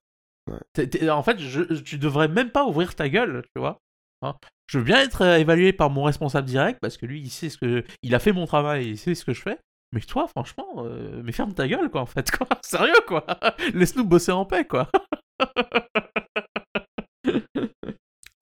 En 1.09 1.23
fait, 1.23 1.39
je, 1.39 1.61
tu 1.81 1.97
devrais 1.97 2.27
même 2.27 2.49
pas 2.51 2.65
ouvrir 2.65 2.95
ta 2.95 3.09
gueule, 3.09 3.43
tu 3.55 3.59
vois. 3.59 3.77
Hein. 4.21 4.35
je 4.71 4.79
veux 4.79 4.83
bien 4.83 5.01
être 5.01 5.21
évalué 5.23 5.71
par 5.73 5.89
mon 5.91 6.03
responsable 6.03 6.47
direct 6.47 6.79
parce 6.81 6.97
que 6.97 7.05
lui, 7.05 7.19
il 7.21 7.29
sait 7.29 7.49
ce 7.49 7.57
que. 7.59 7.83
Il 8.01 8.15
a 8.15 8.19
fait 8.19 8.31
mon 8.31 8.45
travail, 8.47 8.87
il 8.89 8.97
sait 8.97 9.13
ce 9.13 9.23
que 9.25 9.33
je 9.33 9.41
fais. 9.41 9.59
Mais 9.93 10.01
toi, 10.01 10.27
franchement, 10.27 10.67
euh, 10.79 11.21
mais 11.23 11.31
ferme 11.31 11.53
ta 11.53 11.67
gueule, 11.67 11.89
quoi, 11.91 12.01
en 12.01 12.05
fait, 12.07 12.31
quoi. 12.31 12.47
Sérieux, 12.63 12.93
quoi. 13.07 13.23
Laisse-nous 13.75 14.05
bosser 14.05 14.31
en 14.31 14.45
paix, 14.45 14.65
quoi. 14.65 14.89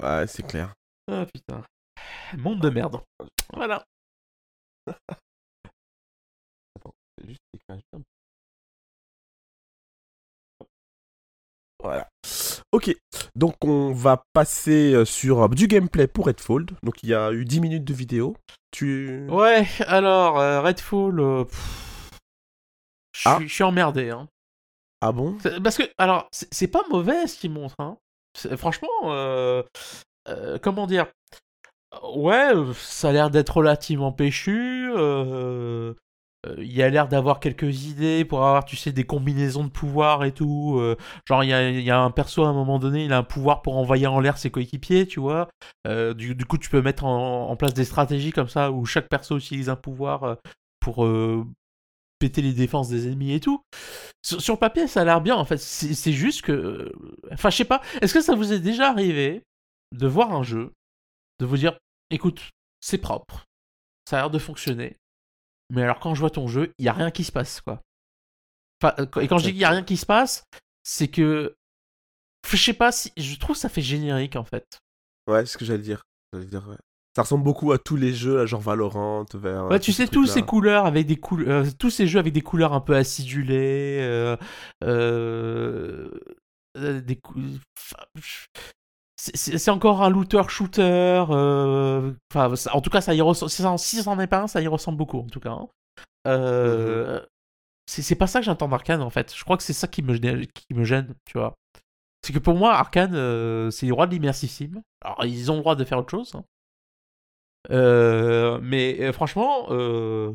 Ouais, 0.04 0.28
c'est 0.28 0.44
clair. 0.46 0.74
Ah, 1.12 1.26
putain. 1.26 1.64
Monde 2.38 2.62
de 2.62 2.70
merde. 2.70 3.02
Voilà. 3.54 3.84
Voilà. 11.82 12.08
Ok, 12.72 12.96
donc 13.36 13.56
on 13.64 13.92
va 13.92 14.24
passer 14.34 14.94
euh, 14.94 15.06
sur 15.06 15.44
euh, 15.44 15.48
du 15.50 15.68
gameplay 15.68 16.08
pour 16.08 16.26
Redfall. 16.28 16.66
Donc 16.82 17.04
il 17.04 17.10
y 17.10 17.14
a 17.14 17.32
eu 17.34 17.46
10 17.46 17.60
minutes 17.60 17.84
de 17.84 17.94
vidéo. 17.94 18.36
Tu... 18.72 19.28
Ouais, 19.30 19.68
alors, 19.88 20.40
euh, 20.40 20.62
Redfall. 20.62 21.20
euh, 21.20 21.44
pff, 21.44 22.20
Je 23.14 23.20
suis- 23.20 23.30
Ah. 23.30 23.40
je 23.42 23.48
suis 23.54 23.64
emmerdé, 23.64 24.10
hein. 24.10 24.28
Ah 25.02 25.12
bon? 25.12 25.38
Parce 25.62 25.78
que, 25.78 25.84
alors, 25.98 26.30
c'est 26.32 26.52
c'est 26.54 26.68
pas 26.70 26.84
mauvais 26.90 27.28
ce 27.28 27.38
qu'il 27.38 27.52
montre, 27.52 27.76
hein. 27.80 27.98
Franchement, 28.36 28.90
euh, 29.06 29.64
euh, 30.28 30.58
comment 30.62 30.88
dire? 30.88 31.08
Ouais, 32.16 32.52
ça 32.74 33.10
a 33.10 33.12
l'air 33.12 33.30
d'être 33.30 33.58
relativement 33.58 34.12
péchu. 34.12 34.92
euh, 34.96 35.94
Il 36.58 36.72
y 36.72 36.82
a 36.82 36.90
l'air 36.90 37.08
d'avoir 37.08 37.40
quelques 37.40 37.86
idées 37.86 38.26
pour 38.26 38.40
avoir, 38.44 38.66
tu 38.66 38.76
sais, 38.76 38.92
des 38.92 39.06
combinaisons 39.06 39.64
de 39.64 39.70
pouvoirs 39.70 40.24
et 40.26 40.32
tout. 40.32 40.82
genre, 41.28 41.44
il 41.44 41.50
y 41.50 41.92
a, 41.92 42.00
un 42.00 42.12
perso 42.12 42.44
à 42.44 42.48
un 42.48 42.54
moment 42.54 42.80
donné, 42.80 43.06
il 43.06 43.14
a 43.14 43.20
un 43.20 43.24
pouvoir 43.24 43.62
pour 43.62 43.78
envoyer 43.78 44.08
en 44.08 44.20
l'air 44.20 44.38
ses 44.38 44.50
coéquipiers, 44.52 45.08
tu 45.08 45.20
vois. 45.20 45.50
Du, 45.86 46.36
coup, 46.48 46.58
tu 46.58 46.70
peux 46.70 46.82
mettre 46.82 47.06
en, 47.06 47.56
place 47.56 47.74
des 47.74 47.86
stratégies 47.86 48.32
comme 48.32 48.50
ça 48.50 48.72
où 48.72 48.86
chaque 48.86 49.10
perso 49.10 49.38
utilise 49.38 49.70
un 49.70 49.76
pouvoir 49.76 50.38
pour 50.80 51.06
péter 52.24 52.42
les 52.42 52.54
défenses 52.54 52.88
des 52.88 53.08
ennemis 53.08 53.34
et 53.34 53.42
tout. 53.42 53.62
Sur, 54.22 54.58
papier, 54.58 54.88
ça 54.88 55.02
a 55.02 55.04
l'air 55.04 55.20
bien 55.20 55.36
en 55.36 55.44
fait. 55.44 55.58
C'est 55.58 56.14
juste 56.14 56.42
que. 56.44 56.54
euh, 56.54 56.92
Enfin, 57.34 57.50
je 57.50 57.58
sais 57.58 57.66
pas. 57.66 57.82
Est-ce 58.02 58.14
que 58.14 58.22
ça 58.22 58.34
vous 58.34 58.54
est 58.54 58.62
déjà 58.62 58.90
arrivé 58.90 59.44
de 59.92 60.08
voir 60.08 60.32
un 60.32 60.42
jeu, 60.42 60.72
de 61.40 61.46
vous 61.46 61.58
dire 61.58 61.78
écoute, 62.12 62.50
c'est 62.80 62.98
propre, 62.98 63.44
ça 64.10 64.18
a 64.18 64.22
l'air 64.22 64.30
de 64.30 64.40
fonctionner, 64.40 64.96
mais 65.70 65.84
alors 65.84 66.00
quand 66.00 66.16
je 66.16 66.22
vois 66.22 66.30
ton 66.30 66.48
jeu, 66.48 66.72
il 66.78 66.86
y 66.86 66.88
a 66.88 66.94
rien 66.94 67.12
qui 67.12 67.26
se 67.26 67.32
passe 67.34 67.60
quoi. 67.60 67.82
Euh, 68.86 69.06
et 69.22 69.28
quand 69.28 69.38
je 69.38 69.46
dis 69.46 69.52
qu'il 69.52 69.62
y 69.62 69.66
a 69.66 69.70
rien 69.70 69.84
qui 69.84 69.98
se 69.98 70.06
passe, 70.06 70.46
c'est 70.84 71.10
que. 71.10 71.56
Je 72.50 72.58
sais 72.58 72.74
pas 72.74 72.92
si. 72.94 73.12
Je 73.18 73.36
trouve 73.38 73.58
ça 73.58 73.68
fait 73.68 73.82
générique 73.82 74.38
en 74.38 74.46
fait. 74.46 74.80
Ouais, 75.28 75.46
c'est 75.46 75.54
ce 75.54 75.58
que 75.58 75.66
j'allais 75.66 75.84
dire. 75.84 76.04
Dire. 76.34 76.78
Ça 77.16 77.22
ressemble 77.22 77.44
beaucoup 77.44 77.72
à 77.72 77.78
tous 77.78 77.96
les 77.96 78.12
jeux, 78.12 78.44
genre 78.48 78.62
Valorant, 78.62 79.26
vers. 79.36 79.68
Ouais, 79.68 79.80
tu 79.80 79.92
sais, 79.92 80.08
tous 80.08 80.26
ces 80.26 80.42
couleurs 80.42 80.88
avec 80.88 81.06
des 81.06 81.18
couleurs. 81.18 81.66
tous 81.78 81.92
ces 81.92 82.08
jeux 82.08 82.18
avec 82.18 82.34
des 82.34 82.42
couleurs 82.42 82.74
un 82.74 82.82
peu 82.82 82.96
acidulées. 82.96 84.00
Euh, 84.02 84.36
euh, 84.84 86.10
des 86.76 87.20
c'est 89.16 89.70
encore 89.70 90.02
un 90.02 90.10
looter-shooter. 90.10 91.26
Enfin, 91.30 92.54
en 92.72 92.82
tout 92.82 92.90
cas, 92.90 93.02
ça 93.02 93.14
y 93.14 93.22
ressemble. 93.22 93.52
Si 93.78 94.02
ça 94.02 94.10
en 94.10 94.20
est 94.20 94.28
pas 94.28 94.42
un, 94.42 94.48
ça 94.48 94.60
y 94.62 94.68
ressemble 94.68 94.98
beaucoup, 94.98 95.20
en 95.20 95.28
tout 95.28 95.40
cas. 95.40 95.52
Hein. 95.52 95.68
Euh, 96.28 97.20
mhm. 97.20 97.26
C'est 97.86 98.16
pas 98.16 98.28
ça 98.28 98.40
que 98.40 98.46
j'entends 98.46 98.68
d'Arkane, 98.68 99.04
en 99.04 99.12
fait. 99.12 99.34
Je 99.36 99.44
crois 99.44 99.56
que 99.56 99.64
c'est 99.64 99.74
ça 99.74 99.88
qui 99.88 100.02
me, 100.02 100.18
qui 100.18 100.74
me 100.74 100.84
gêne, 100.84 101.14
tu 101.26 101.38
vois. 101.38 101.54
C'est 102.26 102.34
que 102.34 102.40
pour 102.40 102.56
moi, 102.56 102.74
Arkane, 102.74 103.70
c'est 103.70 103.86
le 103.86 103.94
roi 103.94 104.08
de 104.08 104.14
l'immersive 104.14 104.50
sim. 104.50 104.82
Alors, 105.06 105.24
ils 105.26 105.52
ont 105.52 105.56
le 105.56 105.62
droit 105.62 105.76
de 105.76 105.84
faire 105.86 106.00
autre 106.00 106.10
chose. 106.10 106.34
Hein. 106.34 106.44
Euh, 107.72 108.60
mais 108.62 109.02
euh, 109.02 109.14
franchement, 109.14 109.68
euh, 109.70 110.34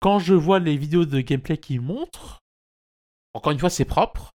quand 0.00 0.18
je 0.18 0.34
vois 0.34 0.58
les 0.58 0.76
vidéos 0.76 1.04
de 1.04 1.20
gameplay 1.20 1.56
qu'ils 1.56 1.80
montrent, 1.80 2.40
encore 3.32 3.52
une 3.52 3.58
fois, 3.58 3.70
c'est 3.70 3.84
propre, 3.84 4.30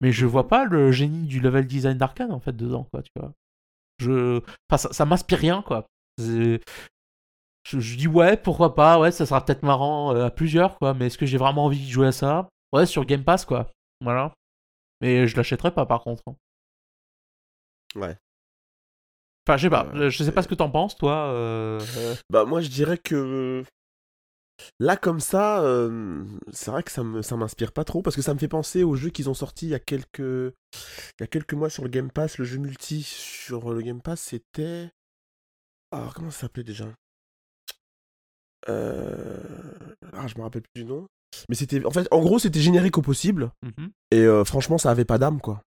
mais 0.00 0.12
je 0.12 0.26
vois 0.26 0.48
pas 0.48 0.64
le 0.64 0.92
génie 0.92 1.26
du 1.26 1.40
level 1.40 1.66
design 1.66 1.98
d'Arkane 1.98 2.32
en 2.32 2.40
fait 2.40 2.56
dedans, 2.56 2.84
quoi, 2.92 3.02
tu 3.02 3.10
vois. 3.16 3.32
Je... 3.98 4.42
Enfin, 4.70 4.88
ça, 4.92 5.04
m'inspire 5.04 5.38
rien, 5.38 5.62
quoi. 5.62 5.86
Je, 6.18 6.58
je, 7.68 7.96
dis 7.96 8.08
ouais, 8.08 8.36
pourquoi 8.36 8.74
pas, 8.74 8.98
ouais, 8.98 9.10
ça 9.12 9.26
sera 9.26 9.44
peut-être 9.44 9.62
marrant 9.62 10.10
à 10.10 10.30
plusieurs, 10.30 10.78
quoi, 10.78 10.94
mais 10.94 11.06
est-ce 11.06 11.18
que 11.18 11.26
j'ai 11.26 11.38
vraiment 11.38 11.66
envie 11.66 11.84
de 11.84 11.90
jouer 11.90 12.08
à 12.08 12.12
ça? 12.12 12.48
Ouais, 12.72 12.86
sur 12.86 13.04
Game 13.04 13.24
Pass, 13.24 13.44
quoi. 13.44 13.70
Voilà. 14.00 14.32
Mais 15.00 15.26
je 15.26 15.36
l'achèterai 15.36 15.72
pas, 15.72 15.86
par 15.86 16.02
contre. 16.02 16.22
Hein. 16.26 16.36
Ouais. 17.94 18.16
Enfin, 19.46 19.56
je 19.56 19.62
sais 19.62 19.70
pas. 19.70 19.86
Euh, 19.94 20.10
je 20.10 20.22
sais 20.22 20.32
pas 20.32 20.42
ce 20.42 20.48
que 20.48 20.54
t'en 20.54 20.70
penses, 20.70 20.96
toi. 20.96 21.28
Euh, 21.28 21.80
euh. 21.96 22.14
Bah, 22.30 22.44
moi, 22.44 22.60
je 22.60 22.68
dirais 22.68 22.98
que. 22.98 23.64
Là, 24.78 24.96
comme 24.96 25.20
ça, 25.20 25.64
c'est 26.52 26.70
vrai 26.70 26.82
que 26.82 26.90
ça, 26.90 27.02
me, 27.02 27.22
ça 27.22 27.34
m'inspire 27.36 27.72
pas 27.72 27.84
trop 27.84 28.02
parce 28.02 28.14
que 28.14 28.20
ça 28.20 28.34
me 28.34 28.38
fait 28.38 28.48
penser 28.48 28.82
aux 28.82 28.94
jeux 28.94 29.08
qu'ils 29.08 29.30
ont 29.30 29.34
sortis 29.34 29.66
il 29.66 29.70
y 29.70 29.74
a 29.74 29.78
quelques. 29.78 30.18
Il 30.18 31.20
y 31.20 31.22
a 31.22 31.26
quelques 31.26 31.54
mois 31.54 31.70
sur 31.70 31.82
le 31.82 31.88
Game 31.88 32.10
Pass. 32.10 32.36
Le 32.36 32.44
jeu 32.44 32.58
multi 32.58 33.02
sur 33.02 33.72
le 33.72 33.80
Game 33.80 34.02
Pass, 34.02 34.20
c'était. 34.20 34.90
Ah, 35.92 36.10
comment 36.14 36.30
ça 36.30 36.40
s'appelait 36.40 36.64
déjà? 36.64 36.86
Ah, 38.68 40.26
je 40.26 40.36
me 40.36 40.42
rappelle 40.42 40.62
plus 40.62 40.82
du 40.82 40.84
nom. 40.84 41.06
Mais 41.48 41.54
c'était. 41.54 41.82
En 41.86 41.90
fait, 41.90 42.06
en 42.10 42.20
gros, 42.20 42.38
c'était 42.38 42.60
générique 42.60 42.98
au 42.98 43.02
possible. 43.02 43.52
Mmh 43.62 43.86
Et 44.10 44.26
franchement, 44.44 44.76
ça 44.76 44.90
avait 44.90 45.06
pas 45.06 45.16
d'âme, 45.16 45.40
quoi. 45.40 45.62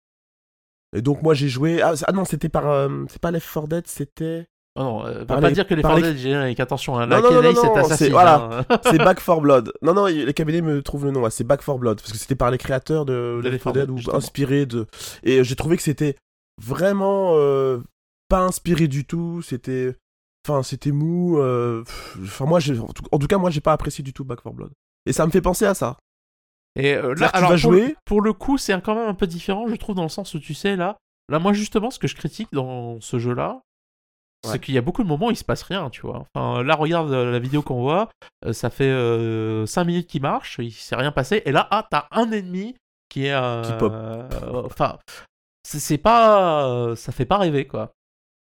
Et 0.96 1.02
donc 1.02 1.22
moi 1.22 1.34
j'ai 1.34 1.48
joué. 1.48 1.82
Ah, 1.82 1.94
ah 2.06 2.12
non, 2.12 2.24
c'était 2.24 2.48
par. 2.48 2.68
Euh, 2.68 3.04
c'est 3.08 3.20
pas 3.20 3.30
Left 3.30 3.48
4 3.52 3.68
Dead, 3.68 3.86
c'était. 3.86 4.46
Oh 4.74 4.82
non, 4.82 5.06
euh, 5.06 5.24
pas 5.24 5.50
dire 5.50 5.66
que 5.66 5.74
les 5.74 5.82
4 5.82 6.00
Dead 6.00 6.16
générique, 6.16 6.60
attention, 6.60 6.98
hein, 6.98 7.06
la 7.06 7.20
c'est 7.20 7.78
assassin. 7.78 8.08
Voilà, 8.10 8.64
hein. 8.68 8.78
c'est 8.90 8.98
Back 8.98 9.22
4 9.24 9.40
Blood. 9.40 9.72
Non, 9.82 9.94
non, 9.94 10.06
les 10.06 10.32
cabinets 10.32 10.62
me 10.62 10.82
trouvent 10.82 11.04
le 11.04 11.10
nom, 11.10 11.28
c'est 11.30 11.44
Back 11.44 11.64
4 11.64 11.78
Blood, 11.78 12.00
parce 12.00 12.12
que 12.12 12.18
c'était 12.18 12.34
par 12.34 12.50
les 12.50 12.58
créateurs 12.58 13.04
de, 13.04 13.40
Left 13.42 13.64
4 13.64 13.72
Dead 13.72 13.90
ou 13.90 13.98
inspiré 14.14 14.66
de. 14.66 14.86
Et 15.22 15.44
j'ai 15.44 15.56
trouvé 15.56 15.76
que 15.76 15.82
c'était 15.82 16.16
vraiment 16.62 17.32
euh, 17.36 17.80
pas 18.28 18.40
inspiré 18.40 18.88
du 18.88 19.04
tout, 19.04 19.42
c'était. 19.42 19.94
Enfin, 20.46 20.62
c'était 20.62 20.90
mou. 20.90 21.38
Enfin, 21.38 22.46
moi, 22.46 22.58
en 23.12 23.18
tout 23.18 23.26
cas, 23.26 23.38
moi, 23.38 23.50
j'ai 23.50 23.60
pas 23.60 23.72
apprécié 23.72 24.02
du 24.02 24.12
tout 24.12 24.24
Back 24.24 24.42
4 24.42 24.54
Blood. 24.54 24.72
Et 25.06 25.12
ça 25.12 25.26
me 25.26 25.30
fait 25.30 25.42
penser 25.42 25.66
à 25.66 25.74
ça. 25.74 25.96
Et 26.76 26.94
euh, 26.94 27.14
là, 27.14 27.28
alors, 27.28 27.54
pour, 27.60 27.72
Le, 27.72 27.94
pour 28.04 28.20
le 28.20 28.32
coup, 28.32 28.58
c'est 28.58 28.80
quand 28.82 28.94
même 28.94 29.08
un 29.08 29.14
peu 29.14 29.26
différent, 29.26 29.68
je 29.68 29.76
trouve, 29.76 29.94
dans 29.94 30.02
le 30.02 30.08
sens 30.08 30.34
où 30.34 30.38
tu 30.38 30.54
sais, 30.54 30.76
là, 30.76 30.96
là, 31.28 31.38
moi, 31.38 31.52
justement, 31.52 31.90
ce 31.90 31.98
que 31.98 32.08
je 32.08 32.16
critique 32.16 32.48
dans 32.52 33.00
ce 33.00 33.18
jeu-là, 33.18 33.60
c'est 34.44 34.58
qu'il 34.58 34.74
y 34.74 34.78
a 34.78 34.82
beaucoup 34.82 35.04
de 35.04 35.08
moments 35.08 35.28
où 35.28 35.30
il 35.30 35.36
se 35.36 35.44
passe 35.44 35.62
rien, 35.62 35.88
tu 35.88 36.00
vois. 36.00 36.26
Enfin, 36.34 36.64
là, 36.64 36.74
regarde 36.74 37.12
euh, 37.12 37.30
la 37.30 37.38
vidéo 37.38 37.62
qu'on 37.62 37.80
voit, 37.80 38.10
euh, 38.44 38.52
ça 38.52 38.70
fait 38.70 38.90
5 39.66 39.84
minutes 39.84 40.08
qu'il 40.08 40.22
marche, 40.22 40.56
il 40.58 40.72
s'est 40.72 40.96
rien 40.96 41.12
passé, 41.12 41.42
et 41.44 41.52
là, 41.52 41.68
ah, 41.70 41.86
t'as 41.88 42.06
un 42.10 42.32
ennemi 42.32 42.74
qui 43.08 43.26
est. 43.26 43.62
qui 43.64 43.72
pop. 43.78 43.92
Enfin, 44.64 44.98
c'est 45.64 45.98
pas. 45.98 46.94
ça 46.96 47.12
fait 47.12 47.26
pas 47.26 47.38
rêver, 47.38 47.66
quoi. 47.66 47.92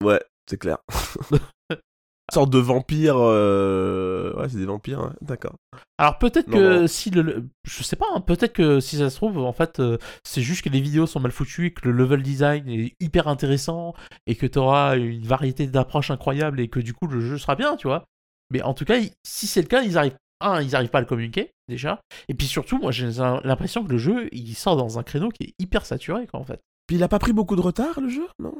Ouais, 0.03 0.21
c'est 0.49 0.57
clair. 0.57 0.77
sorte 2.31 2.49
de 2.49 2.59
vampire. 2.59 3.15
Euh, 3.17 4.33
ouais, 4.35 4.49
c'est 4.49 4.57
des 4.57 4.65
vampires, 4.65 5.13
d'accord. 5.21 5.55
Alors 5.97 6.17
peut-être 6.17 6.49
que 6.49 6.87
si 6.87 7.09
le, 7.09 7.47
je 7.63 7.83
sais 7.83 7.95
pas, 7.95 8.05
hein, 8.13 8.21
peut-être 8.21 8.53
que 8.53 8.79
si 8.79 8.97
ça 8.97 9.09
se 9.09 9.15
trouve, 9.15 9.39
en 9.39 9.53
fait, 9.53 9.79
euh, 9.79 9.97
c'est 10.23 10.41
juste 10.41 10.63
que 10.63 10.69
les 10.69 10.81
vidéos 10.81 11.07
sont 11.07 11.19
mal 11.19 11.31
foutues 11.31 11.67
et 11.67 11.73
que 11.73 11.87
le 11.87 11.91
level 11.91 12.21
design 12.21 12.67
est 12.69 12.93
hyper 12.99 13.27
intéressant 13.27 13.93
et 14.27 14.35
que 14.35 14.45
tu 14.45 14.59
auras 14.59 14.97
une 14.97 15.25
variété 15.25 15.67
d'approches 15.67 16.11
incroyables 16.11 16.59
et 16.59 16.67
que 16.67 16.79
du 16.79 16.93
coup 16.93 17.07
le 17.07 17.21
jeu 17.21 17.37
sera 17.37 17.55
bien, 17.55 17.75
tu 17.77 17.87
vois. 17.87 18.05
Mais 18.51 18.61
en 18.61 18.73
tout 18.73 18.85
cas, 18.85 18.99
si 19.25 19.47
c'est 19.47 19.61
le 19.61 19.67
cas, 19.67 19.81
ils 19.81 19.97
arrivent. 19.97 20.17
Un, 20.39 20.61
ils 20.61 20.75
arrivent 20.75 20.91
pas 20.91 20.99
à 20.99 21.01
le 21.01 21.07
communiquer 21.07 21.49
déjà, 21.67 21.99
et 22.27 22.35
puis 22.35 22.45
surtout, 22.45 22.77
moi 22.77 22.91
j'ai 22.91 23.09
l'impression 23.43 23.83
que 23.83 23.91
le 23.91 23.97
jeu 23.97 24.29
il 24.31 24.53
sort 24.53 24.77
dans 24.77 24.99
un 24.99 25.03
créneau 25.03 25.29
qui 25.29 25.45
est 25.45 25.53
hyper 25.57 25.83
saturé, 25.83 26.27
quoi, 26.27 26.39
en 26.39 26.43
fait. 26.43 26.59
Puis 26.87 26.95
il 26.95 27.03
a 27.03 27.09
pas 27.09 27.19
pris 27.19 27.33
beaucoup 27.33 27.57
de 27.57 27.61
retard 27.61 27.99
le 27.99 28.07
jeu, 28.07 28.27
non 28.39 28.55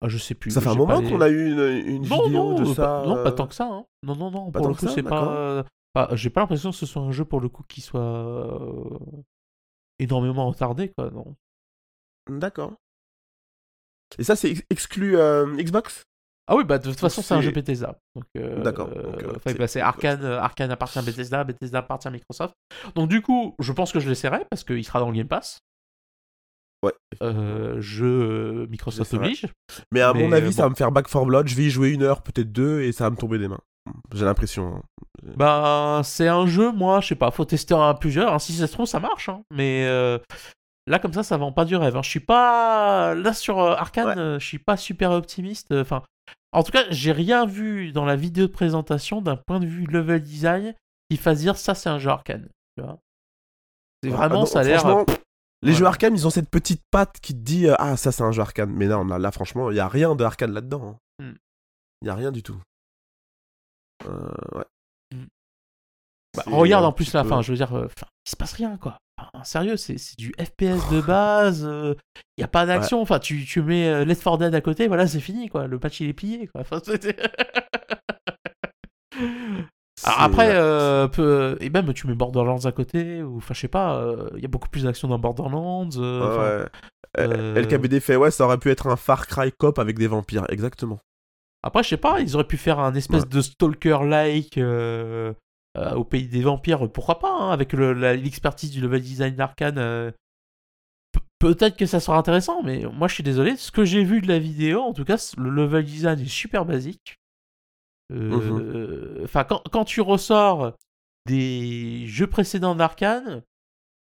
ah, 0.00 0.08
Je 0.08 0.18
sais 0.18 0.34
plus. 0.34 0.52
Ça 0.52 0.60
fait 0.60 0.68
un 0.68 0.76
moment 0.76 1.02
qu'on 1.02 1.20
a 1.20 1.28
eu 1.28 1.50
une, 1.86 2.04
vidéo 2.04 2.54
de 2.54 2.64
ça. 2.72 3.02
non, 3.04 3.22
pas 3.22 3.32
tant 3.32 3.48
que 3.48 3.54
ça. 3.54 3.66
Hein. 3.66 3.84
Non, 4.04 4.14
non, 4.14 4.30
non. 4.30 4.50
pour 4.50 4.68
le 4.68 4.74
coup, 4.74 4.88
c'est 4.88 5.02
pas. 5.02 5.64
J'ai 6.12 6.30
pas 6.30 6.40
l'impression 6.40 6.70
que 6.70 6.76
ce 6.76 6.86
soit 6.86 7.02
un 7.02 7.10
jeu 7.10 7.24
pour 7.24 7.40
le 7.40 7.48
coup 7.48 7.64
qui 7.68 7.80
soit 7.80 8.00
euh, 8.00 8.98
énormément 9.98 10.48
retardé, 10.48 10.90
quoi. 10.90 11.10
Non. 11.10 11.34
D'accord. 12.28 12.74
Et 14.18 14.22
ça, 14.22 14.36
c'est 14.36 14.54
exclu 14.70 15.16
euh, 15.16 15.56
Xbox? 15.56 16.04
Ah 16.46 16.56
oui, 16.56 16.64
bah 16.64 16.78
de 16.78 16.88
toute 16.88 16.98
façon, 16.98 17.22
c'est 17.22 17.34
un 17.34 17.40
jeu 17.40 17.52
Bethesda. 17.52 17.96
Euh, 18.36 18.62
D'accord. 18.62 18.90
Bah, 19.56 19.68
c'est 19.68 19.80
Arkane, 19.80 20.24
Arkane 20.24 20.70
appartient 20.70 20.98
à 20.98 21.02
Bethesda, 21.02 21.44
Bethesda 21.44 21.78
appartient 21.78 22.08
à 22.08 22.10
Microsoft. 22.10 22.54
Donc 22.94 23.08
du 23.08 23.22
coup, 23.22 23.54
je 23.60 23.72
pense 23.72 23.92
que 23.92 24.00
je 24.00 24.08
l'essaierai 24.08 24.44
parce 24.50 24.64
qu'il 24.64 24.84
sera 24.84 24.98
dans 24.98 25.10
le 25.10 25.16
Game 25.16 25.28
Pass. 25.28 25.60
Ouais. 26.82 26.92
Euh, 27.22 27.80
jeu 27.80 28.06
euh, 28.06 28.66
Microsoft 28.68 29.12
oblige. 29.14 29.46
Mais 29.92 30.00
à 30.00 30.12
mon 30.12 30.32
avis, 30.32 30.48
euh, 30.48 30.52
ça 30.52 30.62
va 30.62 30.70
me 30.70 30.74
faire 30.74 30.90
Back 30.90 31.08
4 31.08 31.26
Blood. 31.26 31.48
Je 31.48 31.54
vais 31.54 31.64
y 31.64 31.70
jouer 31.70 31.90
une 31.90 32.02
heure, 32.02 32.22
peut-être 32.22 32.52
deux, 32.52 32.82
et 32.82 32.92
ça 32.92 33.04
va 33.04 33.10
me 33.10 33.16
tomber 33.16 33.38
des 33.38 33.48
mains. 33.48 33.60
J'ai 34.14 34.24
l'impression. 34.24 34.76
Hein. 34.76 34.82
Bah, 35.36 36.00
c'est 36.04 36.28
un 36.28 36.46
jeu, 36.46 36.72
moi, 36.72 37.00
je 37.00 37.08
sais 37.08 37.14
pas, 37.14 37.30
faut 37.30 37.44
tester 37.44 37.74
à 37.74 37.94
plusieurs. 37.94 38.32
Hein. 38.32 38.38
Si 38.38 38.52
ça 38.52 38.66
se 38.66 38.72
trouve, 38.72 38.86
ça 38.86 39.00
marche. 39.00 39.28
Hein. 39.28 39.42
Mais 39.50 39.86
là, 40.86 40.98
comme 40.98 41.12
ça, 41.12 41.22
ça 41.22 41.36
vend 41.36 41.52
pas 41.52 41.64
du 41.64 41.76
rêve. 41.76 41.98
Je 42.02 42.08
suis 42.08 42.20
pas. 42.20 43.14
Là, 43.14 43.34
sur 43.34 43.58
Arkane, 43.58 44.38
je 44.38 44.46
suis 44.46 44.58
pas 44.58 44.76
super 44.76 45.10
optimiste. 45.10 45.72
Enfin, 45.72 46.02
en 46.52 46.62
tout 46.62 46.72
cas, 46.72 46.84
j'ai 46.90 47.12
rien 47.12 47.44
vu 47.44 47.92
dans 47.92 48.04
la 48.04 48.16
vidéo 48.16 48.46
de 48.46 48.52
présentation 48.52 49.20
d'un 49.20 49.36
point 49.36 49.60
de 49.60 49.66
vue 49.66 49.86
level 49.86 50.22
design 50.22 50.74
qui 51.10 51.16
fasse 51.16 51.38
dire 51.38 51.56
ça, 51.56 51.74
c'est 51.74 51.88
un 51.88 51.98
jeu 51.98 52.10
Arkane. 52.10 52.48
Tu 52.76 52.84
vois 52.84 52.98
c'est 54.02 54.10
vraiment, 54.10 54.42
ah 54.44 54.46
ça 54.46 54.60
a 54.60 54.62
l'air. 54.62 55.04
Les 55.62 55.74
jeux 55.74 55.84
arcane, 55.84 56.14
ils 56.14 56.26
ont 56.26 56.30
cette 56.30 56.48
petite 56.48 56.82
patte 56.90 57.20
qui 57.20 57.34
te 57.34 57.40
dit 57.40 57.66
euh, 57.66 57.74
Ah, 57.78 57.96
ça 57.96 58.12
c'est 58.12 58.22
un 58.22 58.32
jeu 58.32 58.40
arcane. 58.40 58.72
Mais 58.72 58.86
non, 58.86 59.04
là, 59.04 59.30
franchement, 59.30 59.70
il 59.70 59.74
n'y 59.74 59.80
a 59.80 59.88
rien 59.88 60.14
de 60.14 60.24
arcane 60.24 60.52
là-dedans. 60.52 60.98
Hein. 61.20 61.24
Hmm. 61.24 61.34
Il 62.00 62.04
n'y 62.04 62.10
a 62.10 62.14
rien 62.14 62.32
du 62.32 62.42
tout. 62.42 62.58
Euh, 64.06 64.30
ouais. 64.54 64.64
Hmm. 65.14 65.26
Bah, 66.36 66.44
regarde 66.46 66.84
en 66.84 66.92
plus 66.92 67.12
la 67.12 67.24
fin, 67.24 67.42
je 67.42 67.50
veux 67.50 67.56
dire, 67.56 67.74
euh, 67.74 67.88
il 68.26 68.30
se 68.30 68.36
passe 68.36 68.52
rien 68.52 68.78
quoi. 68.78 68.98
sérieux, 69.42 69.76
c'est 69.76 69.96
du 70.16 70.32
FPS 70.38 70.88
de 70.90 71.00
base, 71.06 71.62
il 71.62 71.96
n'y 72.38 72.44
a 72.44 72.48
pas 72.48 72.64
d'action. 72.64 73.02
Enfin, 73.02 73.18
tu, 73.18 73.44
tu 73.44 73.60
mets 73.60 74.04
Left 74.04 74.22
4 74.22 74.38
Dead 74.38 74.54
à 74.54 74.60
côté, 74.60 74.86
voilà, 74.86 75.06
c'est 75.06 75.20
fini 75.20 75.48
quoi. 75.48 75.66
Le 75.66 75.78
patch 75.78 76.00
il 76.00 76.08
est 76.08 76.14
plié 76.14 76.46
quoi. 76.46 76.62
Enfin, 76.62 76.80
Alors 80.04 80.22
après, 80.22 80.50
euh, 80.54 81.08
peu... 81.08 81.56
et 81.60 81.70
même 81.70 81.92
tu 81.92 82.06
mets 82.06 82.14
Borderlands 82.14 82.64
à 82.64 82.72
côté, 82.72 83.22
ou 83.22 83.38
enfin 83.38 83.54
je 83.54 83.60
sais 83.60 83.68
pas, 83.68 84.00
il 84.34 84.36
euh, 84.36 84.40
y 84.40 84.44
a 84.44 84.48
beaucoup 84.48 84.68
plus 84.68 84.84
d'action 84.84 85.08
dans 85.08 85.18
Borderlands. 85.18 85.90
Euh, 85.96 86.66
ouais. 87.18 87.62
LKBD 87.62 88.00
fait 88.00 88.16
ouais, 88.16 88.30
ça 88.30 88.44
aurait 88.44 88.58
pu 88.58 88.70
être 88.70 88.86
un 88.86 88.96
Far 88.96 89.26
Cry 89.26 89.52
cop 89.52 89.78
avec 89.78 89.98
des 89.98 90.06
vampires, 90.06 90.46
exactement. 90.48 90.98
Après, 91.62 91.82
je 91.82 91.88
sais 91.88 91.96
pas, 91.96 92.20
ils 92.20 92.34
auraient 92.34 92.44
pu 92.44 92.56
faire 92.56 92.78
un 92.78 92.94
espèce 92.94 93.28
de 93.28 93.40
stalker-like 93.40 94.58
au 94.58 96.04
pays 96.04 96.28
des 96.28 96.42
vampires, 96.42 96.90
pourquoi 96.90 97.18
pas, 97.18 97.32
hein, 97.32 97.50
avec 97.50 97.72
l'expertise 97.72 98.70
du 98.70 98.80
level 98.80 99.02
design 99.02 99.34
d'Arkane. 99.34 100.12
Peut-être 101.38 101.76
que 101.76 101.86
ça 101.86 102.00
sera 102.00 102.16
intéressant, 102.16 102.62
mais 102.62 102.84
moi 102.92 103.08
je 103.08 103.14
suis 103.14 103.22
désolé. 103.22 103.56
Ce 103.56 103.70
que 103.70 103.84
j'ai 103.84 104.04
vu 104.04 104.20
de 104.20 104.28
la 104.28 104.38
vidéo, 104.38 104.80
en 104.80 104.92
tout 104.92 105.04
cas, 105.04 105.34
le 105.36 105.50
level 105.50 105.84
design 105.84 106.20
est 106.20 106.28
super 106.28 106.64
basique. 106.64 107.19
Mmh 108.10 108.32
euh, 108.32 109.20
enfin, 109.24 109.44
quand, 109.44 109.62
quand, 109.70 109.84
tu 109.84 110.00
ressors 110.00 110.72
des 111.26 112.06
jeux 112.06 112.26
précédents 112.26 112.74
d'Arkane, 112.74 113.42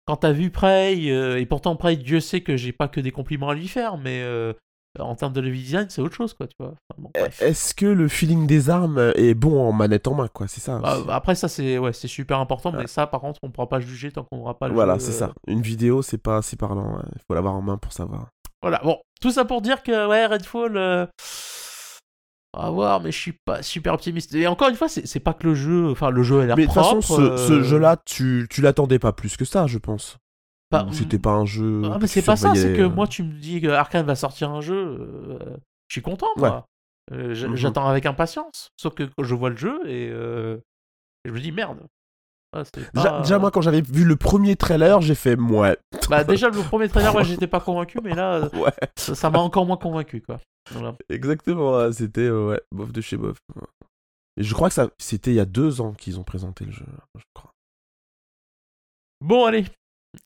quand 0.05 0.17
t'as 0.17 0.33
vu 0.33 0.49
Prey, 0.49 1.09
euh, 1.09 1.39
et 1.39 1.45
pourtant 1.45 1.77
Prey, 1.77 1.95
Dieu 1.95 2.19
sait 2.19 2.41
que 2.41 2.57
j'ai 2.57 2.73
pas 2.73 2.89
que 2.89 2.99
des 2.99 3.11
compliments 3.11 3.49
à 3.49 3.53
lui 3.53 3.69
faire, 3.69 3.97
mais 3.97 4.21
euh, 4.21 4.51
en 4.99 5.15
termes 5.15 5.31
de 5.31 5.39
level 5.39 5.57
design, 5.57 5.85
c'est 5.89 6.01
autre 6.01 6.15
chose, 6.15 6.33
quoi, 6.33 6.47
tu 6.47 6.55
vois. 6.59 6.73
Est-ce 7.39 7.73
que 7.73 7.85
le 7.85 8.09
feeling 8.09 8.45
des 8.45 8.69
armes 8.69 9.13
est 9.15 9.35
bon 9.35 9.61
en 9.61 9.71
manette 9.71 10.05
en 10.09 10.15
main, 10.15 10.27
quoi, 10.27 10.49
c'est 10.49 10.59
ça 10.59 10.79
bah, 10.79 10.97
Après, 11.07 11.35
ça, 11.35 11.47
c'est 11.47 11.77
ouais, 11.77 11.93
super 11.93 12.39
important, 12.39 12.73
mais 12.73 12.87
ça, 12.87 13.07
par 13.07 13.21
contre, 13.21 13.39
on 13.41 13.51
pourra 13.51 13.69
pas 13.69 13.79
juger 13.79 14.11
tant 14.11 14.23
qu'on 14.25 14.37
n'aura 14.37 14.59
pas 14.59 14.67
le 14.67 14.73
Voilà, 14.73 14.99
c'est 14.99 15.13
ça. 15.13 15.31
Une 15.47 15.61
vidéo, 15.61 16.01
c'est 16.01 16.17
pas 16.17 16.37
assez 16.37 16.57
parlant, 16.57 17.01
il 17.15 17.21
faut 17.25 17.35
l'avoir 17.35 17.55
en 17.55 17.61
main 17.61 17.77
pour 17.77 17.93
savoir. 17.93 18.27
Voilà, 18.61 18.81
bon, 18.83 18.99
tout 19.21 19.31
ça 19.31 19.45
pour 19.45 19.61
dire 19.61 19.81
que, 19.81 20.07
ouais, 20.07 20.25
Redfall 20.25 21.09
On 22.55 22.61
va 22.63 22.69
voir, 22.69 23.01
mais 23.01 23.11
je 23.11 23.17
suis 23.19 23.31
pas 23.33 23.63
super 23.63 23.93
optimiste. 23.95 24.33
Et 24.35 24.45
encore 24.47 24.69
une 24.69 24.75
fois, 24.75 24.87
c'est 24.87 25.19
pas 25.19 25.33
que 25.33 25.47
le 25.47 25.55
jeu. 25.55 25.89
Enfin, 25.89 26.11
le 26.11 26.21
jeu 26.21 26.41
a 26.41 26.45
l'air 26.45 26.55
Mais 26.55 26.63
de 26.67 26.71
toute 26.71 26.75
propre. 26.79 27.01
façon, 27.01 27.15
ce, 27.15 27.47
ce 27.47 27.53
euh, 27.53 27.63
jeu-là, 27.63 27.97
tu, 28.05 28.47
tu 28.49 28.61
l'attendais 28.61 28.99
pas 28.99 29.11
plus 29.11 29.37
que 29.37 29.45
ça, 29.45 29.65
je 29.67 29.79
pense. 29.79 30.17
pas- 30.69 30.87
C'était 30.91 31.19
pas 31.19 31.31
un 31.31 31.45
jeu. 31.45 31.81
Ah, 31.91 31.97
mais 31.99 32.07
c'est 32.07 32.21
pas 32.21 32.35
ça, 32.35 32.53
c'est 32.55 32.73
que 32.75 32.81
euh. 32.83 32.89
moi, 32.89 33.07
tu 33.07 33.23
me 33.23 33.33
dis 33.33 33.59
que 33.61 33.67
Arkane 33.69 34.05
va 34.05 34.15
sortir 34.15 34.51
un 34.51 34.61
jeu. 34.61 34.75
euh, 34.99 35.39
je 35.87 35.93
suis 35.95 36.01
content, 36.01 36.27
moi. 36.37 36.67
Euh, 37.11 37.29
Mhm. 37.47 37.55
J'attends 37.55 37.87
avec 37.87 38.05
impatience. 38.05 38.69
Sauf 38.77 38.93
que 38.95 39.03
je 39.21 39.35
vois 39.35 39.49
le 39.49 39.57
jeu 39.57 39.79
et, 39.87 40.09
euh, 40.11 40.57
et 41.25 41.29
je 41.29 41.33
me 41.33 41.39
dis 41.39 41.51
merde. 41.51 41.79
Ah, 42.53 42.63
Déjà, 42.93 43.09
pas- 43.09 43.19
déjà, 43.21 43.39
moi, 43.39 43.51
quand 43.51 43.61
j'avais 43.61 43.81
vu 43.81 44.05
le 44.05 44.15
premier 44.15 44.55
trailer, 44.55 45.01
j'ai 45.01 45.15
fait 45.15 45.35
ouais. 45.39 45.77
Bah, 46.09 46.23
déjà, 46.23 46.49
le 46.49 46.61
premier 46.61 46.87
trailer, 46.89 47.11
moi, 47.13 47.23
j'étais 47.23 47.47
pas 47.47 47.59
convaincu, 47.59 47.99
mais 48.03 48.13
là, 48.13 48.35
euh, 48.35 48.49
Ouais, 48.57 48.71
ça 48.95 49.29
m'a 49.29 49.39
encore 49.39 49.65
moins 49.65 49.77
convaincu, 49.77 50.21
quoi. 50.21 50.39
Voilà. 50.71 50.95
exactement. 51.09 51.91
C'était 51.91 52.21
euh, 52.21 52.49
ouais, 52.49 52.61
bof 52.71 52.91
de 52.91 53.01
chez 53.01 53.17
bof. 53.17 53.37
Et 54.37 54.43
je 54.43 54.53
crois 54.53 54.69
que 54.69 54.75
ça, 54.75 54.89
c'était 54.97 55.31
il 55.31 55.35
y 55.35 55.39
a 55.39 55.45
deux 55.45 55.81
ans 55.81 55.91
qu'ils 55.93 56.19
ont 56.19 56.23
présenté 56.23 56.65
le 56.65 56.71
jeu. 56.71 56.85
Je 57.15 57.23
crois. 57.33 57.51
Bon, 59.21 59.45
allez. 59.45 59.65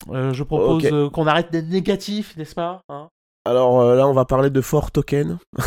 Euh, 0.10 0.34
je 0.34 0.44
propose 0.44 0.86
euh, 0.86 1.10
qu'on 1.10 1.28
arrête 1.28 1.52
d'être 1.52 1.68
négatif, 1.70 2.36
n'est-ce 2.36 2.56
pas 2.56 2.82
hein? 2.90 3.10
Alors 3.46 3.80
euh, 3.80 3.96
là, 3.96 4.06
on 4.08 4.14
va 4.14 4.26
parler 4.26 4.50
de 4.50 4.60
Fort 4.62 4.92
Token. 4.92 5.38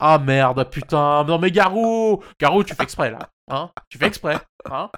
Ah 0.00 0.18
merde, 0.18 0.68
putain. 0.70 1.22
Non 1.24 1.38
mais 1.38 1.52
Garou 1.52 2.20
Garou, 2.40 2.64
tu 2.64 2.74
fais 2.74 2.82
exprès 2.82 3.12
là. 3.12 3.30
Hein 3.48 3.70
tu 3.88 3.98
fais 3.98 4.06
exprès. 4.06 4.38
Hein 4.70 4.90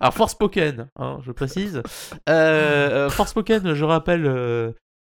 Alors 0.00 0.14
Forspoken, 0.14 0.88
hein, 0.96 1.18
je 1.22 1.32
précise. 1.32 1.82
Euh, 2.28 3.06
euh, 3.06 3.10
Forspoken, 3.10 3.74
je 3.74 3.84
rappelle, 3.84 4.26
euh, 4.26 4.72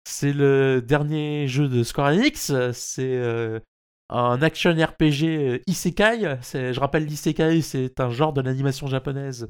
c'est 0.05 0.33
le 0.33 0.81
dernier 0.81 1.47
jeu 1.47 1.67
de 1.67 1.83
Square 1.83 2.13
Enix. 2.13 2.53
C'est 2.71 3.21
un 4.09 4.41
action 4.41 4.71
RPG 4.71 5.63
isekai. 5.67 6.37
Je 6.41 6.79
rappelle 6.79 7.05
l'isekai, 7.05 7.61
c'est 7.61 7.99
un 7.99 8.09
genre 8.09 8.33
de 8.33 8.41
l'animation 8.41 8.87
japonaise 8.87 9.47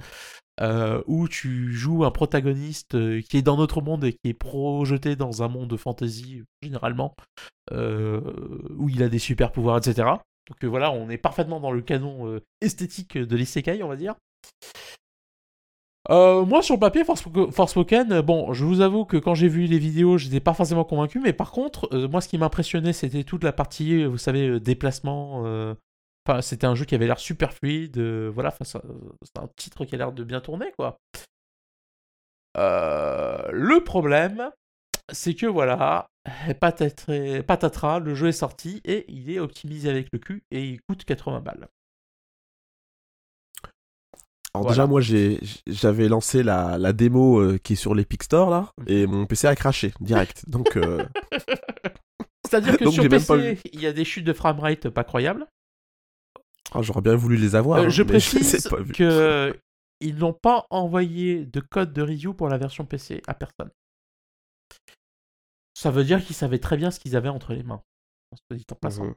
où 1.05 1.27
tu 1.27 1.71
joues 1.71 2.03
un 2.03 2.11
protagoniste 2.11 3.21
qui 3.21 3.37
est 3.37 3.43
dans 3.43 3.57
notre 3.57 3.81
monde 3.81 4.05
et 4.05 4.13
qui 4.13 4.29
est 4.29 4.33
projeté 4.33 5.15
dans 5.15 5.43
un 5.43 5.47
monde 5.47 5.69
de 5.69 5.77
fantasy 5.77 6.41
généralement 6.63 7.15
où 7.71 8.89
il 8.89 9.03
a 9.03 9.09
des 9.09 9.19
super 9.19 9.51
pouvoirs, 9.51 9.77
etc. 9.77 10.13
Donc 10.47 10.63
voilà, 10.63 10.91
on 10.91 11.09
est 11.09 11.17
parfaitement 11.17 11.59
dans 11.59 11.71
le 11.71 11.81
canon 11.81 12.27
euh, 12.27 12.41
esthétique 12.61 13.17
de 13.17 13.35
l'isekai, 13.35 13.83
on 13.83 13.89
va 13.89 13.95
dire. 13.95 14.15
Euh, 16.09 16.45
moi, 16.45 16.61
sur 16.61 16.75
le 16.75 16.79
papier, 16.79 17.03
Forspoken, 17.03 18.13
euh, 18.13 18.21
bon, 18.21 18.53
je 18.53 18.63
vous 18.63 18.79
avoue 18.79 19.03
que 19.03 19.17
quand 19.17 19.35
j'ai 19.35 19.49
vu 19.49 19.65
les 19.65 19.77
vidéos, 19.77 20.17
j'étais 20.17 20.39
pas 20.39 20.53
forcément 20.53 20.85
convaincu, 20.85 21.19
mais 21.19 21.33
par 21.33 21.51
contre, 21.51 21.93
moi, 22.07 22.21
ce 22.21 22.29
qui 22.29 22.37
m'impressionnait, 22.37 22.93
c'était 22.93 23.25
toute 23.25 23.43
la 23.43 23.51
partie, 23.51 24.05
vous 24.05 24.17
savez, 24.17 24.59
déplacement. 24.61 25.41
Enfin, 26.25 26.41
c'était 26.41 26.67
un 26.67 26.75
jeu 26.75 26.85
qui 26.85 26.95
avait 26.95 27.07
l'air 27.07 27.19
super 27.19 27.51
fluide. 27.53 27.99
voilà, 27.99 28.53
c'est 28.61 29.37
un 29.37 29.49
titre 29.57 29.83
qui 29.83 29.95
a 29.95 29.97
l'air 29.97 30.13
de 30.13 30.23
bien 30.23 30.39
tourner, 30.39 30.71
quoi. 30.77 30.97
Le 32.55 33.83
problème, 33.83 34.49
c'est 35.11 35.35
que 35.35 35.45
voilà, 35.45 36.09
patatras, 36.59 37.41
patatras, 37.43 37.99
le 37.99 38.15
jeu 38.15 38.27
est 38.27 38.31
sorti 38.31 38.81
et 38.85 39.05
il 39.07 39.29
est 39.31 39.39
optimisé 39.39 39.89
avec 39.89 40.07
le 40.11 40.19
cul 40.19 40.43
et 40.51 40.63
il 40.65 40.81
coûte 40.81 41.05
80 41.05 41.41
balles. 41.41 41.67
Alors 44.53 44.63
Voilà. 44.63 44.69
déjà, 44.73 44.87
moi, 44.87 45.01
j'ai, 45.01 45.39
j'avais 45.67 46.07
lancé 46.07 46.41
la, 46.43 46.77
la 46.77 46.93
démo 46.93 47.39
euh, 47.39 47.57
qui 47.59 47.73
est 47.73 47.75
sur 47.77 47.93
l'Epic 47.93 48.23
Store 48.23 48.49
là, 48.49 48.71
et 48.87 49.05
mon 49.05 49.25
PC 49.25 49.47
a 49.47 49.55
craché 49.55 49.93
direct. 49.99 50.49
Donc, 50.49 50.77
euh, 50.77 51.05
C'est-à-dire 52.49 52.77
que 52.77 52.85
Donc, 52.85 52.93
sur 52.93 53.07
PC, 53.07 53.59
il 53.73 53.81
y 53.81 53.87
a 53.87 53.93
des 53.93 54.05
chutes 54.05 54.23
de 54.25 54.33
framerate 54.33 54.89
pas 54.89 55.03
croyables. 55.03 55.45
ah, 56.73 56.81
j'aurais 56.81 57.01
bien 57.01 57.15
voulu 57.15 57.35
les 57.37 57.55
avoir. 57.55 57.79
Euh, 57.79 57.85
hein, 57.85 57.89
je 57.89 58.03
précise 58.03 58.67
pas 58.67 58.81
vus. 58.81 58.93
que 58.93 59.55
ils 59.99 60.15
n'ont 60.17 60.33
pas 60.33 60.65
envoyé 60.69 61.45
de 61.45 61.59
code 61.59 61.91
de 61.93 62.01
review 62.01 62.33
pour 62.33 62.47
la 62.49 62.57
version 62.57 62.85
PC 62.85 63.21
à 63.27 63.33
personne. 63.33 63.69
Ça 65.77 65.91
veut 65.91 66.03
dire 66.03 66.25
qu'ils 66.25 66.35
savaient 66.35 66.57
très 66.57 66.75
bien 66.75 66.89
ce 66.89 66.99
qu'ils 66.99 67.15
avaient 67.15 67.29
entre 67.29 67.53
les 67.53 67.61
mains. 67.61 67.83
On 68.31 68.35
se 68.35 68.57
dit 68.57 68.65
en 68.71 68.75
passant. 68.75 69.05
Mhm. 69.05 69.15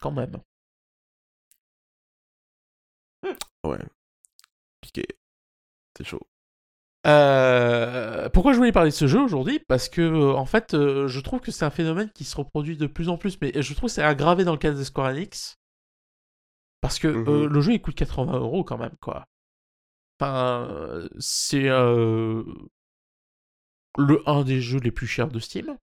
Quand 0.00 0.10
même. 0.10 0.40
Ouais. 3.62 3.78
Piqué. 4.80 5.04
C'est 5.98 6.04
chaud. 6.04 6.22
Euh, 7.06 8.30
pourquoi 8.30 8.52
je 8.54 8.56
voulais 8.56 8.72
parler 8.72 8.88
de 8.88 8.94
ce 8.94 9.06
jeu 9.06 9.20
aujourd'hui? 9.20 9.58
Parce 9.68 9.90
que 9.90 10.00
euh, 10.00 10.32
en 10.34 10.46
fait, 10.46 10.72
euh, 10.72 11.08
je 11.08 11.20
trouve 11.20 11.40
que 11.40 11.50
c'est 11.50 11.66
un 11.66 11.70
phénomène 11.70 12.10
qui 12.12 12.24
se 12.24 12.36
reproduit 12.38 12.78
de 12.78 12.86
plus 12.86 13.10
en 13.10 13.18
plus, 13.18 13.38
mais 13.42 13.52
je 13.54 13.74
trouve 13.74 13.90
que 13.90 13.94
c'est 13.94 14.02
aggravé 14.02 14.44
dans 14.44 14.52
le 14.52 14.58
cas 14.58 14.72
de 14.72 14.82
Square 14.82 15.08
Enix. 15.10 15.56
Parce 16.80 16.98
que 16.98 17.08
euh, 17.08 17.46
Mhm. 17.48 17.52
le 17.52 17.60
jeu 17.60 17.72
il 17.74 17.82
coûte 17.82 17.96
80 17.96 18.38
euros 18.38 18.64
quand 18.64 18.78
même, 18.78 18.96
quoi. 19.02 19.26
Enfin, 20.18 20.66
euh, 20.70 21.08
c'est 21.18 21.68
euh, 21.68 22.44
le 23.98 24.22
un 24.28 24.42
des 24.44 24.60
jeux 24.60 24.80
les 24.80 24.90
plus 24.90 25.06
chers 25.06 25.28
de 25.28 25.38
Steam. 25.38 25.76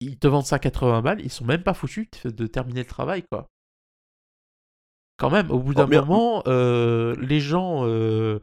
Ils 0.00 0.18
te 0.18 0.26
vendent 0.26 0.44
ça 0.44 0.56
à 0.56 0.58
80 0.58 1.00
balles, 1.02 1.20
ils 1.22 1.30
sont 1.30 1.44
même 1.44 1.62
pas 1.62 1.72
foutus 1.74 2.08
de 2.24 2.46
terminer 2.46 2.80
le 2.80 2.86
travail, 2.86 3.24
quoi. 3.30 3.46
Quand 5.18 5.30
même, 5.30 5.50
au 5.50 5.58
bout 5.60 5.72
d'un 5.72 5.84
Oh, 5.84 5.88
mais- 5.88 5.98
moment, 6.00 6.42
euh, 6.46 7.16
les 7.20 7.40
gens. 7.40 7.86
euh, 7.86 8.40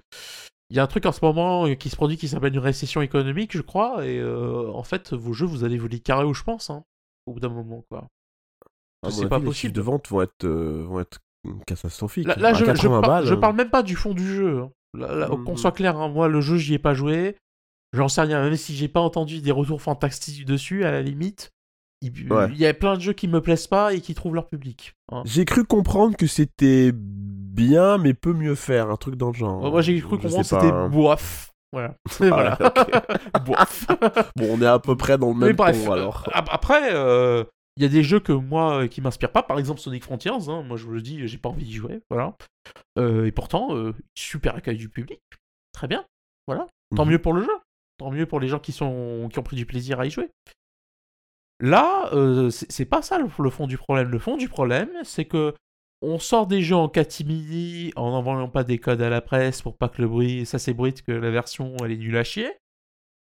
il 0.71 0.77
y 0.77 0.79
a 0.79 0.83
un 0.83 0.87
truc 0.87 1.05
en 1.05 1.11
ce 1.11 1.23
moment 1.23 1.67
euh, 1.67 1.75
qui 1.75 1.91
se 1.91 1.95
produit 1.95 2.17
qui 2.17 2.27
s'appelle 2.27 2.53
une 2.53 2.59
récession 2.59 3.01
économique, 3.03 3.55
je 3.55 3.61
crois, 3.61 4.07
et 4.07 4.17
euh, 4.19 4.71
en 4.71 4.81
fait, 4.81 5.13
vos 5.13 5.33
jeux, 5.33 5.45
vous 5.45 5.63
allez 5.63 5.77
vous 5.77 5.87
les 5.87 5.99
carrer 5.99 6.25
où 6.25 6.33
je 6.33 6.41
pense, 6.41 6.71
hein, 6.71 6.83
au 7.27 7.33
bout 7.33 7.39
d'un 7.39 7.49
moment, 7.49 7.83
quoi. 7.91 8.07
C'est 9.07 9.19
avis, 9.19 9.29
pas 9.29 9.37
les 9.37 9.45
possible. 9.45 9.55
chiffres 9.55 9.73
de 9.73 9.81
vente 9.81 10.07
vont 10.09 10.21
être, 10.23 10.47
vont 10.47 10.99
être 11.01 11.19
catastrophiques. 11.67 12.25
Là, 12.25 12.35
là, 12.37 12.49
À 12.49 12.53
je, 12.53 12.61
je 12.61 12.65
80 12.65 13.01
par- 13.01 13.09
balles, 13.09 13.25
je 13.27 13.35
parle 13.35 13.55
même 13.55 13.69
pas 13.69 13.83
du 13.83 13.95
fond 13.95 14.15
du 14.15 14.25
jeu. 14.25 14.61
hein. 14.61 14.71
Là- 14.95 15.13
là, 15.13 15.27
Qu'on 15.27 15.57
soit 15.57 15.73
clair, 15.73 15.97
hein, 15.97 16.07
moi, 16.09 16.27
le 16.27 16.41
jeu, 16.41 16.57
j'y 16.57 16.73
ai 16.73 16.79
pas 16.79 16.95
joué. 16.95 17.37
J'en 17.93 18.07
sais 18.07 18.21
rien, 18.21 18.41
même 18.41 18.55
si 18.57 18.75
j'ai 18.75 18.87
pas 18.87 18.99
entendu 18.99 19.39
des 19.41 19.51
retours 19.51 19.81
fantastiques 19.81 20.45
dessus, 20.45 20.83
à 20.83 20.91
la 20.91 21.01
limite. 21.01 21.51
Il, 22.01 22.11
Ouais. 22.33 22.47
il 22.49 22.57
y 22.57 22.65
a 22.65 22.73
plein 22.73 22.95
de 22.95 22.99
jeux 23.01 23.13
qui 23.13 23.27
me 23.29 23.39
plaisent 23.39 23.67
pas 23.67 23.93
et 23.93 24.01
qui 24.01 24.13
trouvent 24.13 24.35
leur 24.35 24.47
public. 24.47 24.93
hein. 25.11 25.21
J'ai 25.25 25.45
cru 25.45 25.63
comprendre 25.63 26.17
que 26.17 26.27
c'était 26.27 26.91
bien, 26.93 27.97
mais 27.97 28.13
peut 28.13 28.33
mieux 28.33 28.55
faire, 28.55 28.89
un 28.89 28.97
truc 28.97 29.15
dans 29.15 29.27
le 29.29 29.33
genre. 29.35 29.71
Moi, 29.71 29.81
j'ai 29.81 29.99
cru 30.01 30.17
comprendre 30.17 30.37
que 30.39 30.43
c'était 30.43 30.65
hein. 30.67 30.89
bof. 30.89 31.51
Voilà. 31.71 31.95
Et 32.21 32.27
voilà. 32.29 32.57
Bon, 34.35 34.47
on 34.49 34.61
est 34.61 34.65
à 34.65 34.79
peu 34.79 34.95
près 34.97 35.17
dans 35.17 35.29
le 35.29 35.35
Mais 35.35 35.47
même 35.47 35.55
bref, 35.55 35.85
ton, 35.85 35.91
alors. 35.91 36.29
ap- 36.33 36.49
après, 36.51 36.93
euh, 36.93 37.43
il 37.77 37.83
y 37.83 37.85
a 37.85 37.89
des 37.89 38.03
jeux 38.03 38.19
que 38.19 38.31
moi 38.33 38.83
euh, 38.83 38.87
qui 38.87 39.01
m'inspirent 39.01 39.31
pas, 39.31 39.43
par 39.43 39.57
exemple 39.59 39.79
Sonic 39.79 40.03
Frontiers. 40.03 40.31
hein, 40.31 40.63
moi, 40.63 40.77
je 40.77 40.85
vous 40.85 40.91
le 40.91 41.01
dis, 41.01 41.25
j'ai 41.27 41.37
pas 41.37 41.49
envie 41.49 41.65
d'y 41.65 41.73
jouer, 41.73 42.01
voilà. 42.09 42.35
Euh, 42.99 43.25
et 43.25 43.31
pourtant, 43.31 43.75
euh, 43.75 43.93
super 44.15 44.55
accueil 44.55 44.77
du 44.77 44.89
public, 44.89 45.19
très 45.73 45.87
bien, 45.87 46.03
voilà. 46.47 46.67
Tant 46.95 47.05
Mhm. 47.05 47.11
mieux 47.11 47.19
pour 47.19 47.33
le 47.33 47.41
jeu, 47.43 47.49
tant 48.03 48.11
mieux 48.11 48.25
pour 48.25 48.39
les 48.39 48.47
gens 48.49 48.59
qui 48.59 48.73
sont 48.73 49.29
qui 49.31 49.39
ont 49.39 49.43
pris 49.43 49.55
du 49.55 49.65
plaisir 49.65 49.99
à 49.99 50.05
y 50.05 50.09
jouer. 50.09 50.29
Là, 51.59 52.09
euh, 52.13 52.49
c'est 52.49 52.85
pas 52.85 53.01
ça 53.01 53.17
le, 53.17 53.27
le 53.39 53.49
fond 53.49 53.67
du 53.67 53.77
problème. 53.77 54.09
Le 54.09 54.19
fond 54.19 54.35
du 54.35 54.49
problème, 54.49 54.89
c'est 55.03 55.25
que 55.25 55.53
on 56.01 56.19
sort 56.19 56.47
des 56.47 56.61
jeux 56.61 56.75
en 56.75 56.89
catimini 56.89 57.93
en 57.95 58.11
n'envoyant 58.11 58.49
pas 58.49 58.65
des 58.65 58.77
codes 58.77 59.01
à 59.01 59.09
la 59.09 59.21
presse 59.21 59.61
pour 59.61 59.77
pas 59.77 59.87
que 59.87 60.01
le 60.01 60.09
bruit, 60.09 60.45
ça 60.45 60.59
s'ébruite 60.59 61.01
que 61.01 61.13
la 61.13 61.31
version 61.31 61.77
elle 61.83 61.93
est 61.93 61.97
nulle 61.97 62.17
à 62.17 62.25
chier. 62.25 62.51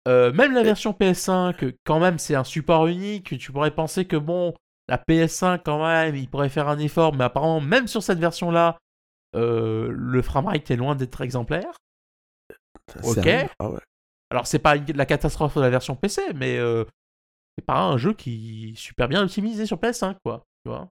Euh, 0.07 0.33
même 0.33 0.53
la 0.53 0.63
version 0.63 0.93
PS5, 0.93 1.75
quand 1.85 1.99
même, 1.99 2.19
c'est 2.19 2.37
un 2.37 2.45
support 2.45 2.87
unique. 2.87 3.37
Tu 3.37 3.51
pourrais 3.51 3.73
penser 3.73 4.05
que 4.05 4.17
bon, 4.17 4.55
la 4.87 4.97
PS5, 4.97 5.63
quand 5.65 5.85
même, 5.85 6.15
il 6.15 6.31
pourrait 6.31 6.49
faire 6.49 6.69
un 6.69 6.79
effort, 6.79 7.15
mais 7.15 7.25
apparemment, 7.25 7.61
même 7.61 7.89
sur 7.89 8.03
cette 8.03 8.21
version-là, 8.21 8.79
euh, 9.35 9.89
le 9.91 10.23
framerate 10.23 10.71
est 10.71 10.77
loin 10.77 10.95
d'être 10.95 11.21
exemplaire. 11.21 11.77
ok. 13.03 13.29
Ah 13.59 13.71
ouais. 13.71 13.81
Alors, 14.31 14.47
c'est 14.47 14.59
pas 14.59 14.77
la 14.77 15.07
catastrophe 15.07 15.57
de 15.57 15.61
la 15.61 15.71
version 15.71 15.97
PC, 15.97 16.23
mais 16.35 16.59
euh, 16.59 16.85
c'est 17.57 17.65
pas 17.65 17.83
un 17.83 17.97
jeu 17.97 18.13
qui 18.13 18.71
est 18.71 18.79
super 18.79 19.09
bien 19.09 19.23
optimisé 19.23 19.67
sur 19.67 19.79
PS5, 19.79 20.17
quoi. 20.25 20.45
Tu 20.65 20.71
vois 20.71 20.89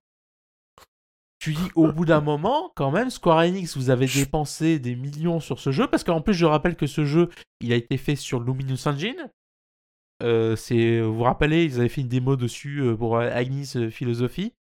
tu 1.39 1.53
dis 1.53 1.69
au 1.75 1.91
bout 1.91 2.05
d'un 2.05 2.19
moment, 2.19 2.71
quand 2.75 2.91
même, 2.91 3.09
Square 3.09 3.37
Enix, 3.39 3.77
vous 3.77 3.89
avez 3.91 4.07
dépensé 4.07 4.79
des 4.79 4.95
millions 4.95 5.39
sur 5.39 5.59
ce 5.59 5.71
jeu, 5.71 5.87
parce 5.87 6.03
qu'en 6.03 6.19
plus, 6.19 6.33
je 6.33 6.45
rappelle 6.45 6.75
que 6.75 6.87
ce 6.87 7.05
jeu, 7.05 7.29
il 7.61 7.71
a 7.71 7.75
été 7.75 7.97
fait 7.97 8.15
sur 8.15 8.39
Luminous 8.39 8.87
Engine. 8.87 9.29
Euh, 10.23 10.55
c'est, 10.55 10.99
vous 10.99 11.15
vous 11.15 11.23
rappelez, 11.23 11.63
ils 11.65 11.79
avaient 11.79 11.89
fait 11.89 12.01
une 12.01 12.07
démo 12.07 12.35
dessus 12.35 12.79
euh, 12.79 12.95
pour 12.95 13.19
Agnes 13.19 13.91
Philosophie. 13.91 14.53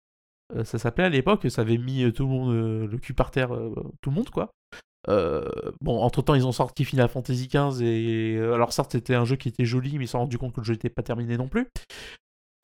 Euh, 0.55 0.63
ça 0.63 0.77
s'appelait 0.77 1.05
à 1.05 1.09
l'époque, 1.09 1.49
ça 1.49 1.61
avait 1.61 1.77
mis 1.77 2.11
tout 2.13 2.23
le 2.23 2.29
monde 2.29 2.53
euh, 2.53 2.87
le 2.87 2.97
cul 2.99 3.13
par 3.13 3.31
terre, 3.31 3.49
tout 4.01 4.09
le 4.09 4.15
monde 4.15 4.29
quoi. 4.29 4.51
Euh, 5.09 5.47
bon, 5.81 6.01
entre 6.01 6.21
temps, 6.21 6.33
ils 6.35 6.45
ont 6.45 6.51
sorti 6.51 6.83
Final 6.85 7.07
Fantasy 7.09 7.47
XV 7.47 7.81
et 7.81 8.35
euh, 8.35 8.53
alors 8.53 8.73
certes, 8.73 8.91
c'était 8.91 9.15
un 9.15 9.23
jeu 9.25 9.35
qui 9.37 9.47
était 9.47 9.65
joli, 9.65 9.97
mais 9.97 10.03
ils 10.05 10.07
se 10.07 10.11
sont 10.11 10.19
rendu 10.19 10.37
compte 10.37 10.53
que 10.53 10.59
le 10.61 10.65
jeu 10.65 10.73
n'était 10.73 10.89
pas 10.89 11.03
terminé 11.03 11.37
non 11.37 11.47
plus. 11.47 11.67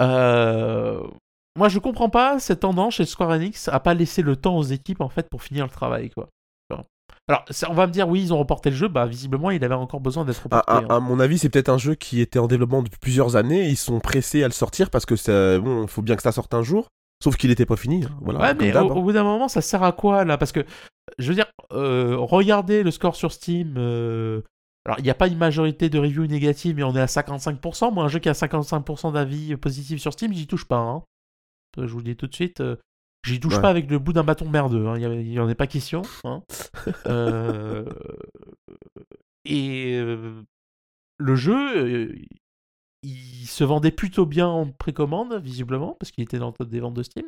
Euh, 0.01 1.01
moi, 1.57 1.69
je 1.69 1.79
comprends 1.79 2.09
pas 2.09 2.39
cette 2.39 2.61
tendance 2.61 2.95
chez 2.95 3.05
Square 3.05 3.29
Enix 3.31 3.67
à 3.69 3.79
pas 3.79 3.93
laisser 3.93 4.21
le 4.21 4.35
temps 4.35 4.57
aux 4.57 4.63
équipes 4.63 5.01
en 5.01 5.09
fait 5.09 5.29
pour 5.29 5.43
finir 5.43 5.65
le 5.65 5.71
travail 5.71 6.09
quoi. 6.09 6.29
Alors, 7.29 7.45
on 7.69 7.73
va 7.73 7.87
me 7.87 7.91
dire, 7.93 8.09
oui, 8.09 8.21
ils 8.21 8.33
ont 8.33 8.37
reporté 8.37 8.69
le 8.69 8.75
jeu. 8.75 8.89
Bah, 8.89 9.05
visiblement, 9.05 9.49
il 9.49 9.63
avait 9.63 9.75
encore 9.75 10.01
besoin 10.01 10.25
d'être 10.25 10.43
reporté. 10.43 10.69
à- 10.69 10.79
hein. 10.79 10.85
à 10.89 10.99
mon 10.99 11.21
avis, 11.21 11.37
c'est 11.37 11.47
peut-être 11.47 11.69
un 11.69 11.77
jeu 11.77 11.95
qui 11.95 12.19
était 12.19 12.37
en 12.39 12.47
développement 12.47 12.83
depuis 12.83 12.99
plusieurs 12.99 13.37
années. 13.37 13.69
Ils 13.69 13.77
sont 13.77 14.01
pressés 14.01 14.43
à 14.43 14.47
le 14.47 14.51
sortir 14.53 14.89
parce 14.89 15.05
que 15.05 15.15
ça, 15.15 15.57
bon, 15.59 15.87
faut 15.87 16.01
bien 16.01 16.17
que 16.17 16.21
ça 16.21 16.33
sorte 16.33 16.53
un 16.53 16.63
jour. 16.63 16.87
Sauf 17.23 17.37
qu'il 17.37 17.49
n'était 17.49 17.65
pas 17.65 17.77
fini. 17.77 18.03
hein, 18.03 18.09
Voilà, 18.19 18.41
ouais, 18.41 18.53
mais 18.55 18.75
au, 18.75 18.77
hein. 18.77 18.81
au 18.83 19.01
bout 19.03 19.13
d'un 19.13 19.23
moment, 19.23 19.47
ça 19.47 19.61
sert 19.61 19.83
à 19.83 19.93
quoi 19.93 20.25
là? 20.25 20.37
Parce 20.37 20.51
que, 20.51 20.65
je 21.19 21.27
veux 21.29 21.35
dire, 21.35 21.45
euh, 21.71 22.15
regardez 22.17 22.83
le 22.83 22.91
score 22.91 23.15
sur 23.15 23.31
Steam. 23.31 23.75
euh, 23.77 24.41
Alors, 24.85 24.99
il 24.99 25.03
n'y 25.03 25.09
a 25.09 25.15
pas 25.15 25.27
une 25.27 25.37
majorité 25.37 25.89
de 25.89 25.99
reviews 25.99 26.25
négatives, 26.27 26.75
mais 26.75 26.83
on 26.83 26.95
est 26.95 27.01
à 27.01 27.05
55%. 27.07 27.91
Moi, 27.93 28.03
un 28.03 28.07
jeu 28.07 28.19
qui 28.19 28.29
a 28.29 28.33
55% 28.33 29.13
d'avis 29.13 29.55
positifs 29.57 30.01
sur 30.01 30.13
Steam, 30.13 30.33
j'y 30.33 30.47
touche 30.47 30.65
pas. 30.65 30.77
hein. 30.79 31.03
Je 31.77 31.83
vous 31.85 31.97
le 31.99 32.03
dis 32.03 32.15
tout 32.15 32.27
de 32.27 32.33
suite, 32.35 32.61
euh, 32.61 32.75
j'y 33.25 33.39
touche 33.39 33.55
Ouais. 33.55 33.61
pas 33.61 33.69
avec 33.69 33.89
le 33.89 33.97
bout 33.99 34.13
d'un 34.13 34.23
bâton 34.23 34.49
merdeux. 34.49 34.85
hein. 34.87 34.97
Il 34.97 35.29
n'y 35.29 35.39
en 35.39 35.49
est 35.49 35.55
pas 35.55 35.67
question. 35.67 36.01
hein. 36.23 36.41
Et 39.45 39.97
le 41.17 41.35
jeu, 41.35 42.15
il 43.03 43.45
se 43.47 43.63
vendait 43.63 43.91
plutôt 43.91 44.25
bien 44.25 44.47
en 44.47 44.67
précommande, 44.71 45.35
visiblement, 45.43 45.95
parce 45.99 46.11
qu'il 46.11 46.23
était 46.23 46.39
dans 46.39 46.47
le 46.47 46.53
top 46.53 46.69
des 46.69 46.79
ventes 46.79 46.93
de 46.93 47.03
Steam. 47.03 47.25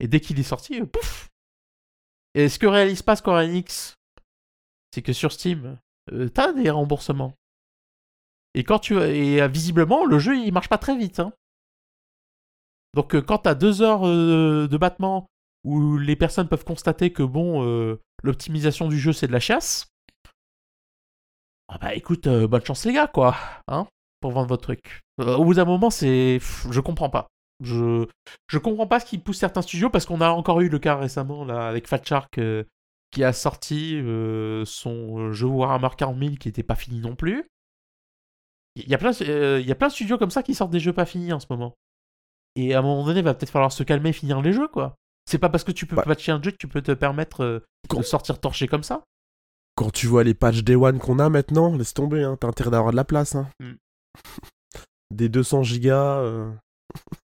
Et 0.00 0.06
dès 0.06 0.20
qu'il 0.20 0.38
est 0.38 0.44
sorti, 0.44 0.80
pouf 0.82 1.28
Et 2.38 2.48
ce 2.48 2.60
que 2.60 2.68
réalise 2.68 3.02
pas 3.02 3.16
Square 3.16 3.38
Enix, 3.42 3.96
c'est 4.94 5.02
que 5.02 5.12
sur 5.12 5.32
Steam, 5.32 5.76
euh, 6.12 6.28
t'as 6.28 6.52
des 6.52 6.70
remboursements. 6.70 7.32
Et 8.54 8.62
quand 8.62 8.78
tu 8.78 8.96
et 8.96 9.42
euh, 9.42 9.48
visiblement, 9.48 10.04
le 10.04 10.20
jeu 10.20 10.36
il 10.38 10.52
marche 10.52 10.68
pas 10.68 10.78
très 10.78 10.96
vite. 10.96 11.18
hein. 11.18 11.32
Donc 12.94 13.16
euh, 13.16 13.20
quand 13.20 13.38
t'as 13.38 13.56
deux 13.56 13.82
heures 13.82 14.02
de 14.02 14.76
battement 14.76 15.26
où 15.64 15.98
les 15.98 16.14
personnes 16.14 16.46
peuvent 16.46 16.64
constater 16.64 17.12
que 17.12 17.24
bon, 17.24 17.98
l'optimisation 18.22 18.86
du 18.86 19.00
jeu 19.00 19.12
c'est 19.12 19.26
de 19.26 19.32
la 19.32 19.40
chasse. 19.40 19.88
Ah 21.66 21.78
bah 21.78 21.92
écoute, 21.96 22.28
bonne 22.28 22.64
chance 22.64 22.86
les 22.86 22.92
gars 22.92 23.08
quoi, 23.08 23.34
hein, 23.66 23.88
pour 24.20 24.30
vendre 24.30 24.48
votre 24.48 24.62
truc. 24.62 25.00
Au 25.18 25.44
bout 25.44 25.54
d'un 25.54 25.64
moment, 25.64 25.90
c'est, 25.90 26.38
je 26.70 26.80
comprends 26.80 27.10
pas. 27.10 27.26
Je, 27.62 28.06
je 28.48 28.58
comprends 28.58 28.86
pas 28.86 29.00
ce 29.00 29.06
qui 29.06 29.18
pousse 29.18 29.38
certains 29.38 29.62
studios 29.62 29.90
parce 29.90 30.06
qu'on 30.06 30.20
a 30.20 30.30
encore 30.30 30.60
eu 30.60 30.68
le 30.68 30.78
cas 30.78 30.94
récemment 30.96 31.44
là 31.44 31.66
avec 31.68 31.88
Fat 31.88 32.02
Shark 32.04 32.38
euh, 32.38 32.62
qui 33.10 33.24
a 33.24 33.32
sorti 33.32 33.96
euh, 33.96 34.64
son 34.64 35.32
jeu 35.32 35.46
Warhammer 35.46 35.88
40 35.96 36.18
000 36.18 36.34
qui 36.36 36.48
était 36.48 36.62
pas 36.62 36.76
fini 36.76 37.00
non 37.00 37.16
plus. 37.16 37.48
Il 38.76 38.88
y 38.88 38.94
a 38.94 38.98
plein, 38.98 39.10
euh, 39.22 39.58
il 39.60 39.66
y 39.66 39.72
a 39.72 39.74
plein 39.74 39.88
de 39.88 39.92
studios 39.92 40.18
comme 40.18 40.30
ça 40.30 40.44
qui 40.44 40.54
sortent 40.54 40.70
des 40.70 40.78
jeux 40.78 40.92
pas 40.92 41.06
finis 41.06 41.32
en 41.32 41.40
ce 41.40 41.46
moment. 41.50 41.74
Et 42.54 42.74
à 42.74 42.78
un 42.78 42.82
moment 42.82 43.04
donné, 43.04 43.22
va 43.22 43.34
peut-être 43.34 43.50
falloir 43.50 43.72
se 43.72 43.82
calmer 43.82 44.10
et 44.10 44.12
finir 44.12 44.40
les 44.40 44.52
jeux 44.52 44.68
quoi. 44.68 44.94
C'est 45.26 45.38
pas 45.38 45.48
parce 45.48 45.64
que 45.64 45.72
tu 45.72 45.84
peux 45.86 45.96
Ouais. 45.96 46.04
patcher 46.04 46.32
un 46.32 46.40
jeu 46.40 46.52
que 46.52 46.56
tu 46.56 46.68
peux 46.68 46.80
te 46.82 46.92
permettre 46.92 47.42
euh, 47.44 47.60
de 47.96 48.02
sortir 48.02 48.40
torché 48.40 48.68
comme 48.68 48.84
ça. 48.84 49.02
Quand 49.74 49.90
tu 49.90 50.06
vois 50.06 50.22
les 50.24 50.34
patchs 50.34 50.62
Day 50.62 50.74
One 50.76 50.98
qu'on 50.98 51.18
a 51.18 51.28
maintenant, 51.28 51.76
laisse 51.76 51.92
tomber. 51.94 52.22
Hein, 52.22 52.36
T'as 52.40 52.48
intérêt 52.48 52.70
d'avoir 52.70 52.92
de 52.92 52.96
la 52.96 53.04
place. 53.04 53.34
Hein. 53.34 53.48
Mm. 53.60 53.72
Des 55.10 55.28
200 55.28 55.62
gigas. 55.64 56.22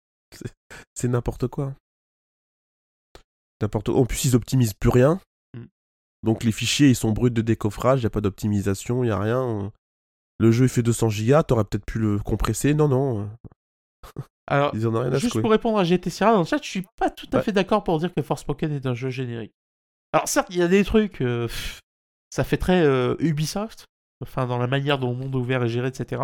c'est- 0.94 1.08
n'importe 1.08 1.46
quoi. 1.48 1.74
N'importe 3.62 3.88
En 3.88 4.04
plus, 4.04 4.24
ils 4.26 4.36
optimisent 4.36 4.74
plus 4.74 4.90
rien. 4.90 5.20
Mm. 5.54 5.64
Donc 6.22 6.44
les 6.44 6.52
fichiers, 6.52 6.88
ils 6.88 6.96
sont 6.96 7.12
bruts 7.12 7.30
de 7.30 7.42
décoffrage. 7.42 8.02
Il 8.02 8.06
a 8.06 8.10
pas 8.10 8.20
d'optimisation, 8.20 9.02
il 9.04 9.08
y 9.08 9.10
a 9.10 9.18
rien. 9.18 9.72
Le 10.38 10.50
jeu, 10.52 10.64
il 10.66 10.68
fait 10.68 10.82
200 10.82 11.08
gigas. 11.08 11.42
T'aurais 11.44 11.64
peut-être 11.64 11.86
pu 11.86 11.98
le 11.98 12.18
compresser. 12.18 12.74
Non, 12.74 12.88
non. 12.88 13.30
Alors, 14.46 14.70
Ils 14.74 14.86
en 14.86 14.94
ont 14.94 15.00
rien 15.00 15.12
à 15.12 15.16
Juste 15.16 15.28
secouer. 15.28 15.42
pour 15.42 15.50
répondre 15.50 15.78
à 15.78 15.84
GT 15.84 16.10
Sierra 16.10 16.32
dans 16.34 16.40
le 16.40 16.44
chat, 16.44 16.58
je 16.62 16.68
suis 16.68 16.86
pas 16.96 17.10
tout 17.10 17.26
à 17.32 17.36
Ouais. 17.38 17.42
fait 17.42 17.52
d'accord 17.52 17.82
pour 17.82 17.98
dire 17.98 18.14
que 18.14 18.22
Forspoken 18.22 18.72
est 18.72 18.86
un 18.86 18.94
jeu 18.94 19.10
générique. 19.10 19.52
Alors 20.12 20.28
certes, 20.28 20.48
il 20.50 20.56
y 20.58 20.62
a 20.62 20.68
des 20.68 20.84
trucs, 20.84 21.20
euh, 21.20 21.48
ça 22.30 22.44
fait 22.44 22.56
très 22.56 22.80
euh, 22.84 23.16
Ubisoft, 23.18 23.86
enfin 24.22 24.46
dans 24.46 24.58
la 24.58 24.68
manière 24.68 24.98
dont 25.00 25.10
le 25.10 25.16
monde 25.16 25.34
ouvert 25.34 25.64
est 25.64 25.68
géré, 25.68 25.88
etc. 25.88 26.22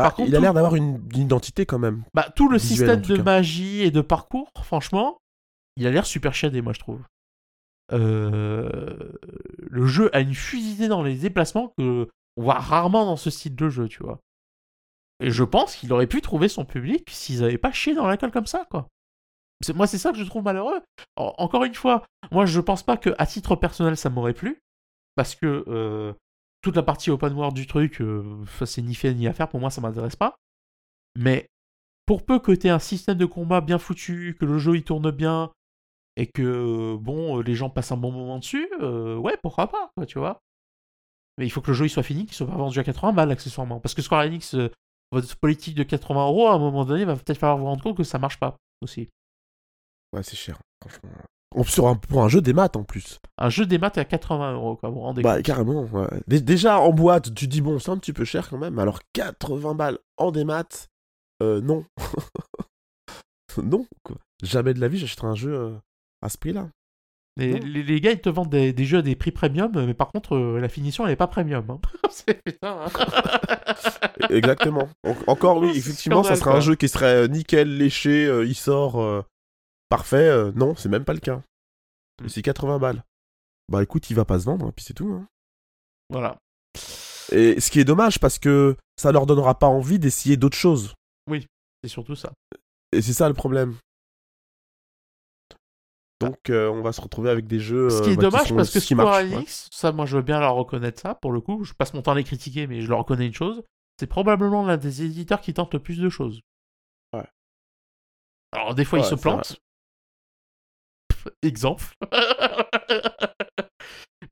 Bah, 0.00 0.08
par 0.08 0.14
contre, 0.16 0.28
il 0.28 0.36
a 0.36 0.40
l'air 0.40 0.54
d'avoir 0.54 0.74
une, 0.76 1.00
une 1.14 1.20
identité 1.20 1.66
quand 1.66 1.78
même. 1.78 2.02
Bah 2.14 2.28
tout 2.34 2.48
le 2.48 2.58
Visuel, 2.58 2.76
système 3.00 3.16
de 3.16 3.22
magie 3.22 3.82
et 3.82 3.90
de 3.90 4.00
parcours, 4.00 4.50
franchement, 4.62 5.18
il 5.76 5.86
a 5.86 5.90
l'air 5.90 6.06
super 6.06 6.34
shadé, 6.34 6.62
moi 6.62 6.72
je 6.72 6.80
trouve. 6.80 7.00
Euh, 7.92 9.12
le 9.68 9.86
jeu 9.86 10.14
a 10.14 10.20
une 10.20 10.34
fluidité 10.34 10.88
dans 10.88 11.02
les 11.02 11.16
déplacements 11.16 11.72
que 11.78 12.08
on 12.36 12.42
voit 12.42 12.54
rarement 12.58 13.04
dans 13.04 13.16
ce 13.16 13.30
style 13.30 13.54
de 13.56 13.68
jeu, 13.68 13.88
tu 13.88 14.02
vois. 14.02 14.20
Et 15.22 15.30
je 15.30 15.44
pense 15.44 15.74
qu'il 15.76 15.92
aurait 15.92 16.06
pu 16.06 16.20
trouver 16.22 16.48
son 16.48 16.64
public 16.64 17.08
s'ils 17.10 17.44
avaient 17.44 17.58
pas 17.58 17.72
chié 17.72 17.94
dans 17.94 18.06
la 18.06 18.16
colle 18.16 18.30
comme 18.30 18.46
ça, 18.46 18.64
quoi. 18.70 18.88
C'est- 19.60 19.74
Moi, 19.74 19.86
c'est 19.86 19.98
ça 19.98 20.12
que 20.12 20.18
je 20.18 20.24
trouve 20.24 20.44
malheureux. 20.44 20.80
En- 21.16 21.34
Encore 21.38 21.64
une 21.64 21.74
fois, 21.74 22.04
moi, 22.30 22.46
je 22.46 22.60
pense 22.60 22.82
pas 22.82 22.96
que 22.96 23.10
à 23.18 23.26
titre 23.26 23.56
personnel, 23.56 23.96
ça 23.96 24.08
m'aurait 24.08 24.32
plu. 24.32 24.58
Parce 25.16 25.34
que 25.34 25.64
euh, 25.68 26.14
toute 26.62 26.76
la 26.76 26.82
partie 26.82 27.10
open 27.10 27.32
world 27.32 27.54
du 27.54 27.66
truc, 27.66 28.00
euh, 28.00 28.44
c'est 28.64 28.82
ni 28.82 28.94
fait 28.94 29.14
ni 29.14 29.26
à 29.26 29.32
faire. 29.32 29.48
Pour 29.48 29.60
moi, 29.60 29.70
ça 29.70 29.80
m'intéresse 29.80 30.16
pas. 30.16 30.36
Mais 31.16 31.48
pour 32.06 32.24
peu 32.24 32.38
que 32.38 32.52
tu 32.52 32.66
aies 32.66 32.70
un 32.70 32.78
système 32.78 33.18
de 33.18 33.26
combat 33.26 33.60
bien 33.60 33.78
foutu, 33.78 34.36
que 34.38 34.44
le 34.44 34.58
jeu 34.58 34.76
il 34.76 34.84
tourne 34.84 35.10
bien, 35.10 35.52
et 36.16 36.26
que 36.26 36.96
bon, 36.96 37.38
euh, 37.38 37.42
les 37.42 37.54
gens 37.54 37.70
passent 37.70 37.92
un 37.92 37.96
bon 37.96 38.12
moment 38.12 38.38
dessus, 38.38 38.68
euh, 38.80 39.16
ouais, 39.16 39.36
pourquoi 39.42 39.68
pas, 39.68 39.90
tu 40.06 40.18
vois. 40.18 40.42
Mais 41.38 41.46
il 41.46 41.50
faut 41.50 41.60
que 41.60 41.68
le 41.68 41.74
jeu 41.74 41.86
il 41.86 41.90
soit 41.90 42.02
fini, 42.02 42.26
qu'il 42.26 42.34
soit 42.34 42.46
pas 42.46 42.56
vendu 42.56 42.78
à 42.78 42.84
80 42.84 43.12
balles 43.12 43.30
accessoirement. 43.30 43.80
Parce 43.80 43.94
que 43.94 44.02
Square 44.02 44.26
Enix, 44.26 44.54
euh, 44.54 44.70
votre 45.12 45.34
politique 45.36 45.74
de 45.74 45.82
80 45.82 46.26
euros, 46.26 46.48
à 46.48 46.54
un 46.54 46.58
moment 46.58 46.84
donné, 46.84 47.04
va 47.04 47.16
peut-être 47.16 47.38
falloir 47.38 47.58
vous 47.58 47.64
rendre 47.64 47.82
compte 47.82 47.96
que 47.96 48.04
ça 48.04 48.18
marche 48.18 48.38
pas 48.38 48.56
aussi. 48.82 49.08
Ouais, 50.12 50.22
c'est 50.22 50.36
cher, 50.36 50.58
franchement. 50.82 51.10
En- 51.56 51.64
Sur 51.64 51.88
un, 51.88 51.96
pour 51.96 52.22
un 52.22 52.28
jeu 52.28 52.40
des 52.40 52.52
maths 52.52 52.76
en 52.76 52.84
plus. 52.84 53.18
Un 53.38 53.50
jeu 53.50 53.66
des 53.66 53.78
maths 53.78 53.96
est 53.98 54.00
à 54.00 54.04
80 54.04 54.52
euros, 54.54 54.76
quoi, 54.76 54.88
vous 54.88 54.96
vous 54.96 55.00
rendez 55.00 55.22
Bah, 55.22 55.36
compte. 55.36 55.44
carrément. 55.44 55.82
ouais. 55.84 56.06
Dé- 56.28 56.40
Déjà, 56.40 56.78
en 56.80 56.92
boîte, 56.92 57.34
tu 57.34 57.48
dis, 57.48 57.60
bon, 57.60 57.78
c'est 57.80 57.90
un 57.90 57.98
petit 57.98 58.12
peu 58.12 58.24
cher 58.24 58.48
quand 58.48 58.58
même. 58.58 58.78
Alors, 58.78 59.00
80 59.14 59.74
balles 59.74 59.98
en 60.16 60.30
démat, 60.30 60.64
euh, 61.42 61.60
non. 61.60 61.84
non, 63.62 63.86
quoi. 64.04 64.16
Jamais 64.42 64.74
de 64.74 64.80
la 64.80 64.88
vie, 64.88 64.98
j'achèterai 64.98 65.26
un 65.26 65.34
jeu 65.34 65.52
euh, 65.54 65.70
à 66.22 66.28
ce 66.28 66.38
prix-là. 66.38 66.68
Les, 67.36 67.58
les- 67.58 67.82
les 67.82 68.00
gars, 68.00 68.12
ils 68.12 68.20
te 68.20 68.28
vendent 68.28 68.50
des, 68.50 68.72
des 68.72 68.84
jeux 68.84 68.98
à 68.98 69.02
des 69.02 69.16
prix 69.16 69.30
premium, 69.32 69.70
mais 69.74 69.94
par 69.94 70.08
contre, 70.08 70.36
euh, 70.36 70.60
la 70.60 70.68
finition, 70.68 71.06
elle 71.06 71.12
est 71.12 71.16
pas 71.16 71.26
premium. 71.26 71.64
hein. 71.68 71.78
C'est 72.10 72.40
putain. 72.44 72.78
hein. 72.86 72.90
Exactement. 74.30 74.88
En- 75.04 75.14
encore, 75.26 75.58
oui, 75.58 75.72
effectivement, 75.76 76.22
ça 76.22 76.36
serait 76.36 76.52
un 76.54 76.60
jeu 76.60 76.74
qui 76.76 76.88
serait 76.88 77.28
nickel, 77.28 77.76
léché, 77.76 78.24
il 78.46 78.54
sort 78.54 79.24
parfait. 79.90 80.28
euh, 80.28 80.52
non, 80.54 80.74
c'est 80.74 80.88
même 80.88 81.04
pas 81.04 81.12
le 81.12 81.20
cas. 81.20 81.42
Mm. 82.22 82.28
C'est 82.28 82.42
80 82.42 82.78
balles. 82.78 83.04
Bah 83.68 83.82
écoute, 83.82 84.08
il 84.10 84.14
va 84.14 84.24
pas 84.24 84.40
se 84.40 84.46
vendre, 84.46 84.66
hein, 84.66 84.72
puis 84.74 84.84
c'est 84.84 84.94
tout. 84.94 85.12
hein. 85.12 85.28
voilà. 86.08 86.38
Et 87.32 87.60
ce 87.60 87.70
qui 87.70 87.78
est 87.78 87.84
dommage, 87.84 88.18
parce 88.18 88.38
que 88.38 88.76
ça 88.96 89.12
leur 89.12 89.26
donnera 89.26 89.58
pas 89.58 89.68
envie 89.68 89.98
d'essayer 89.98 90.36
d'autres 90.36 90.56
choses. 90.56 90.94
C'est 91.82 91.88
surtout 91.88 92.16
ça. 92.16 92.32
Et 92.92 93.00
c'est 93.00 93.12
ça 93.14 93.28
le 93.28 93.34
problème. 93.34 93.76
Donc 96.20 96.50
euh, 96.50 96.68
on 96.68 96.82
va 96.82 96.92
se 96.92 97.00
retrouver 97.00 97.30
avec 97.30 97.46
des 97.46 97.60
jeux. 97.60 97.88
Ce 97.88 98.02
qui 98.02 98.10
euh, 98.10 98.12
est 98.12 98.16
bah, 98.16 98.22
dommage 98.24 98.48
sont- 98.48 98.56
parce 98.56 98.70
que 98.70 98.80
Square 98.80 99.22
ouais. 99.24 99.34
Enix, 99.34 99.68
ça 99.72 99.90
moi 99.90 100.04
je 100.04 100.16
veux 100.16 100.22
bien 100.22 100.38
leur 100.38 100.54
reconnaître 100.54 101.00
ça 101.00 101.14
pour 101.14 101.32
le 101.32 101.40
coup, 101.40 101.64
je 101.64 101.72
passe 101.72 101.94
mon 101.94 102.02
temps 102.02 102.12
à 102.12 102.14
les 102.14 102.24
critiquer 102.24 102.66
mais 102.66 102.82
je 102.82 102.88
leur 102.88 102.98
reconnais 102.98 103.26
une 103.26 103.32
chose, 103.32 103.62
c'est 103.98 104.06
probablement 104.06 104.62
l'un 104.66 104.76
des 104.76 105.02
éditeurs 105.02 105.40
qui 105.40 105.54
tente 105.54 105.72
le 105.72 105.80
plus 105.80 105.98
de 105.98 106.10
choses. 106.10 106.42
Ouais. 107.14 107.26
Alors 108.52 108.74
des 108.74 108.84
fois 108.84 108.98
ils 108.98 109.04
se 109.04 109.14
plantent. 109.14 109.58
Exemple. 111.42 111.84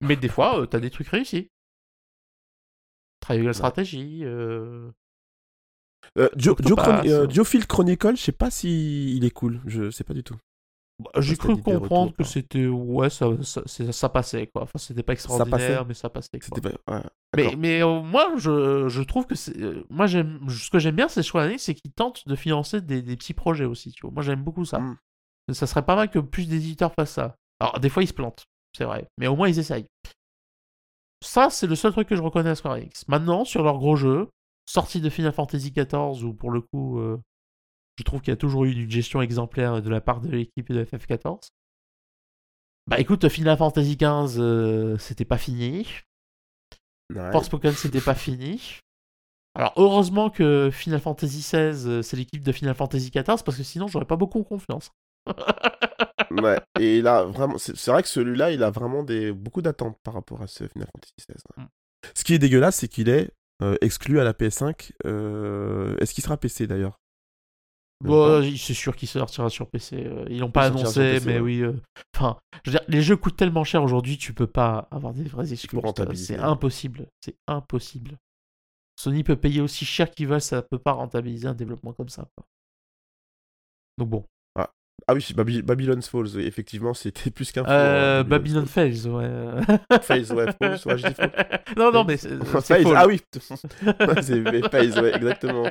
mais 0.00 0.16
des 0.16 0.28
fois 0.28 0.60
euh, 0.60 0.66
t'as 0.66 0.80
des 0.80 0.90
trucs 0.90 1.08
réussis. 1.08 1.50
Triangle 3.20 3.54
Strategy, 3.54 4.20
euh, 4.24 4.90
Euh, 6.16 6.28
euh, 6.34 7.02
euh. 7.06 7.26
Diophile 7.26 7.66
Chronicle, 7.66 8.16
je 8.16 8.22
sais 8.22 8.32
pas 8.32 8.50
si 8.50 9.14
il 9.16 9.24
est 9.24 9.30
cool. 9.30 9.60
Je 9.66 9.90
sais 9.90 10.04
pas 10.04 10.14
du 10.14 10.22
tout. 10.22 10.36
bah, 10.98 11.10
j'ai 11.18 11.36
cru 11.36 11.60
comprendre 11.60 11.82
retours, 11.82 12.16
que 12.16 12.24
c'était 12.24 12.66
ouais 12.66 13.10
ça, 13.10 13.28
ça, 13.42 14.08
passait 14.08 14.46
quoi. 14.48 14.62
Enfin 14.62 14.78
c'était 14.78 15.02
pas 15.02 15.12
extraordinaire 15.12 15.84
mais 15.86 15.94
ça 15.94 16.08
passait. 16.08 16.30
quoi. 16.32 16.40
C'était 16.42 16.60
pas. 16.60 16.94
ouais, 16.96 17.02
Mais, 17.36 17.56
mais 17.56 17.82
euh, 17.82 18.00
moi, 18.02 18.32
je, 18.36 18.88
je 18.88 19.02
trouve 19.02 19.26
que 19.26 19.34
c'est. 19.34 19.54
moi, 19.90 20.06
j'aime. 20.06 20.40
Ce 20.48 20.70
que 20.70 20.78
j'aime 20.78 20.96
bien, 20.96 21.08
c'est 21.08 21.22
Enix, 21.34 21.62
c'est 21.62 21.74
qu'ils 21.74 21.92
tentent 21.92 22.26
de 22.26 22.34
financer 22.34 22.80
des, 22.80 23.02
des 23.02 23.16
petits 23.16 23.34
projets 23.34 23.66
aussi. 23.66 23.92
Tu 23.92 24.02
vois. 24.02 24.10
Moi, 24.12 24.22
j'aime 24.22 24.42
beaucoup 24.42 24.64
ça. 24.64 24.80
Mm. 24.80 24.98
Ça 25.52 25.66
serait 25.66 25.84
pas 25.84 25.96
mal 25.96 26.10
que 26.10 26.18
plus 26.18 26.48
d'éditeurs 26.48 26.92
fassent 26.94 27.12
ça. 27.12 27.36
Alors, 27.60 27.80
des 27.80 27.88
fois, 27.88 28.02
ils 28.02 28.08
se 28.08 28.12
plantent, 28.12 28.44
c'est 28.76 28.84
vrai. 28.84 29.06
Mais 29.18 29.26
au 29.26 29.36
moins, 29.36 29.48
ils 29.48 29.58
essayent. 29.58 29.86
Ça, 31.22 31.50
c'est 31.50 31.66
le 31.66 31.74
seul 31.74 31.92
truc 31.92 32.08
que 32.08 32.16
je 32.16 32.22
reconnais 32.22 32.50
à 32.50 32.54
Square 32.54 32.74
Enix. 32.74 33.06
Maintenant, 33.08 33.44
sur 33.44 33.62
leurs 33.62 33.78
gros 33.78 33.96
jeux, 33.96 34.28
sortis 34.66 35.00
de 35.00 35.10
Final 35.10 35.32
Fantasy 35.32 35.72
XIV, 35.72 36.24
où 36.24 36.32
pour 36.32 36.50
le 36.50 36.60
coup, 36.60 37.00
euh, 37.00 37.18
je 37.98 38.04
trouve 38.04 38.20
qu'il 38.20 38.30
y 38.30 38.34
a 38.34 38.36
toujours 38.36 38.64
eu 38.64 38.72
une 38.72 38.90
gestion 38.90 39.20
exemplaire 39.20 39.82
de 39.82 39.90
la 39.90 40.00
part 40.00 40.20
de 40.20 40.30
l'équipe 40.30 40.70
de 40.70 40.84
FF14. 40.84 41.48
Bah 42.86 43.00
écoute, 43.00 43.28
Final 43.28 43.58
Fantasy 43.58 43.96
XV, 43.96 44.40
euh, 44.40 44.96
c'était 44.98 45.24
pas 45.24 45.38
fini. 45.38 45.86
Ouais. 47.14 47.32
Forspoken, 47.32 47.72
c'était 47.72 48.00
pas 48.00 48.14
fini. 48.14 48.80
Alors, 49.54 49.72
heureusement 49.76 50.30
que 50.30 50.70
Final 50.72 51.00
Fantasy 51.00 51.40
XVI, 51.40 51.88
euh, 51.88 52.02
c'est 52.02 52.16
l'équipe 52.16 52.44
de 52.44 52.52
Final 52.52 52.74
Fantasy 52.74 53.10
XIV, 53.10 53.42
parce 53.44 53.56
que 53.56 53.62
sinon, 53.62 53.88
j'aurais 53.88 54.04
pas 54.04 54.16
beaucoup 54.16 54.42
confiance. 54.44 54.90
Ouais, 56.30 56.60
et 56.78 56.98
il 56.98 57.06
a 57.06 57.24
vraiment. 57.24 57.56
C'est 57.58 57.90
vrai 57.90 58.02
que 58.02 58.08
celui-là, 58.08 58.50
il 58.52 58.62
a 58.62 58.70
vraiment 58.70 59.02
des... 59.02 59.32
beaucoup 59.32 59.62
d'attentes 59.62 59.96
par 60.04 60.14
rapport 60.14 60.42
à 60.42 60.46
ce 60.46 60.68
Final 60.68 60.86
Fantasy 60.94 61.12
XVI. 61.18 61.34
ouais. 61.56 61.64
Mm. 61.64 61.68
Ce 62.14 62.22
qui 62.24 62.34
est 62.34 62.38
dégueulasse, 62.38 62.76
c'est 62.76 62.88
qu'il 62.88 63.08
est 63.08 63.30
euh, 63.62 63.76
exclu 63.80 64.20
à 64.20 64.24
la 64.24 64.34
PS5. 64.34 64.92
Euh, 65.06 65.96
Est-ce 65.98 66.12
qu'il 66.14 66.22
sera 66.22 66.36
PC 66.36 66.66
d'ailleurs? 66.66 66.98
Bon, 68.04 68.40
il- 68.42 68.58
c'est 68.58 68.74
sûr 68.74 68.94
qu'il 68.94 69.08
sortira 69.08 69.48
sur 69.50 69.68
PC. 69.68 70.04
euh, 70.06 70.24
Ils 70.28 70.38
l'ont 70.40 70.50
pas 70.52 70.66
annoncé, 70.66 71.14
PC, 71.14 71.26
mais 71.26 71.34
ouais. 71.36 71.40
oui. 71.40 71.60
euh, 71.62 71.72
Enfin, 72.14 72.38
je 72.64 72.70
veux 72.70 72.78
dire, 72.78 72.86
les 72.88 73.02
jeux 73.02 73.16
coûtent 73.16 73.36
tellement 73.36 73.64
cher 73.64 73.82
aujourd'hui, 73.82 74.16
tu 74.18 74.32
peux 74.34 74.46
pas 74.46 74.86
avoir 74.92 75.14
des 75.14 75.24
vrais 75.24 75.52
exclus. 75.52 75.80
C'est 76.14 76.36
impossible. 76.38 77.06
C'est 77.24 77.36
impossible. 77.48 78.18
Sony 79.00 79.24
peut 79.24 79.36
payer 79.36 79.60
aussi 79.60 79.84
cher 79.84 80.10
qu'ils 80.10 80.28
veulent, 80.28 80.40
ça 80.40 80.62
peut 80.62 80.78
pas 80.78 80.92
rentabiliser 80.92 81.48
un 81.48 81.54
développement 81.54 81.92
comme 81.94 82.08
ça. 82.10 82.28
quoi. 82.36 82.44
Donc 83.96 84.08
bon. 84.10 84.24
Ah 85.06 85.14
oui, 85.14 85.26
Baby- 85.34 85.62
Babylon's 85.62 86.08
Falls, 86.08 86.36
oui, 86.36 86.44
effectivement, 86.46 86.92
c'était 86.92 87.30
plus 87.30 87.50
qu'un 87.52 87.64
Euh, 87.66 88.20
hein, 88.20 88.24
Babylon 88.24 88.66
Fails, 88.66 89.06
ouais. 89.08 89.28
Phase, 90.02 90.32
ouais, 90.32 90.46
Falls, 90.60 90.78
ouais, 90.84 90.98
je 90.98 91.06
dis 91.06 91.14
Falls. 91.14 91.32
non, 91.78 91.92
non, 91.92 92.04
mais 92.04 92.16
c'est 92.18 92.30
c'est 92.38 92.44
Phase, 92.44 92.82
Fall. 92.82 92.94
ah 92.96 93.06
oui, 93.06 93.20
c'est 93.32 94.70
Phase, 94.70 94.98
ouais, 94.98 95.14
exactement. 95.16 95.64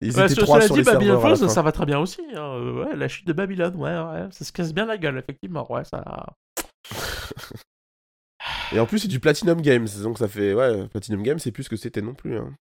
Ils 0.00 0.14
Ouais, 0.16 0.24
étaient 0.24 0.34
ce- 0.34 0.40
trois 0.40 0.56
cela 0.60 0.66
sur 0.66 0.74
dit, 0.74 0.80
les 0.80 0.84
Babylon 0.84 1.20
Falls, 1.20 1.48
ça 1.48 1.62
va 1.62 1.70
très 1.72 1.86
bien 1.86 1.98
aussi. 2.00 2.20
hein. 2.34 2.40
Euh, 2.40 2.84
Ouais, 2.86 2.96
la 2.96 3.06
chute 3.08 3.26
de 3.26 3.32
Babylone, 3.32 3.76
ouais, 3.76 3.96
ouais, 3.96 4.28
ça 4.32 4.44
se 4.44 4.52
casse 4.52 4.74
bien 4.74 4.86
la 4.86 4.96
gueule, 4.98 5.18
effectivement. 5.18 5.70
Ouais, 5.72 5.84
ça. 5.84 6.26
Et 8.72 8.80
en 8.80 8.86
plus, 8.86 8.98
c'est 9.00 9.08
du 9.08 9.20
Platinum 9.20 9.60
Games, 9.60 9.86
donc 10.02 10.18
ça 10.18 10.28
fait... 10.28 10.52
Ouais, 10.54 10.88
Platinum 10.88 11.22
Games, 11.22 11.38
c'est 11.38 11.52
plus 11.52 11.64
ce 11.64 11.68
que 11.68 11.76
c'était 11.76 12.02
non 12.02 12.14
plus. 12.14 12.36
Hein. 12.38 12.54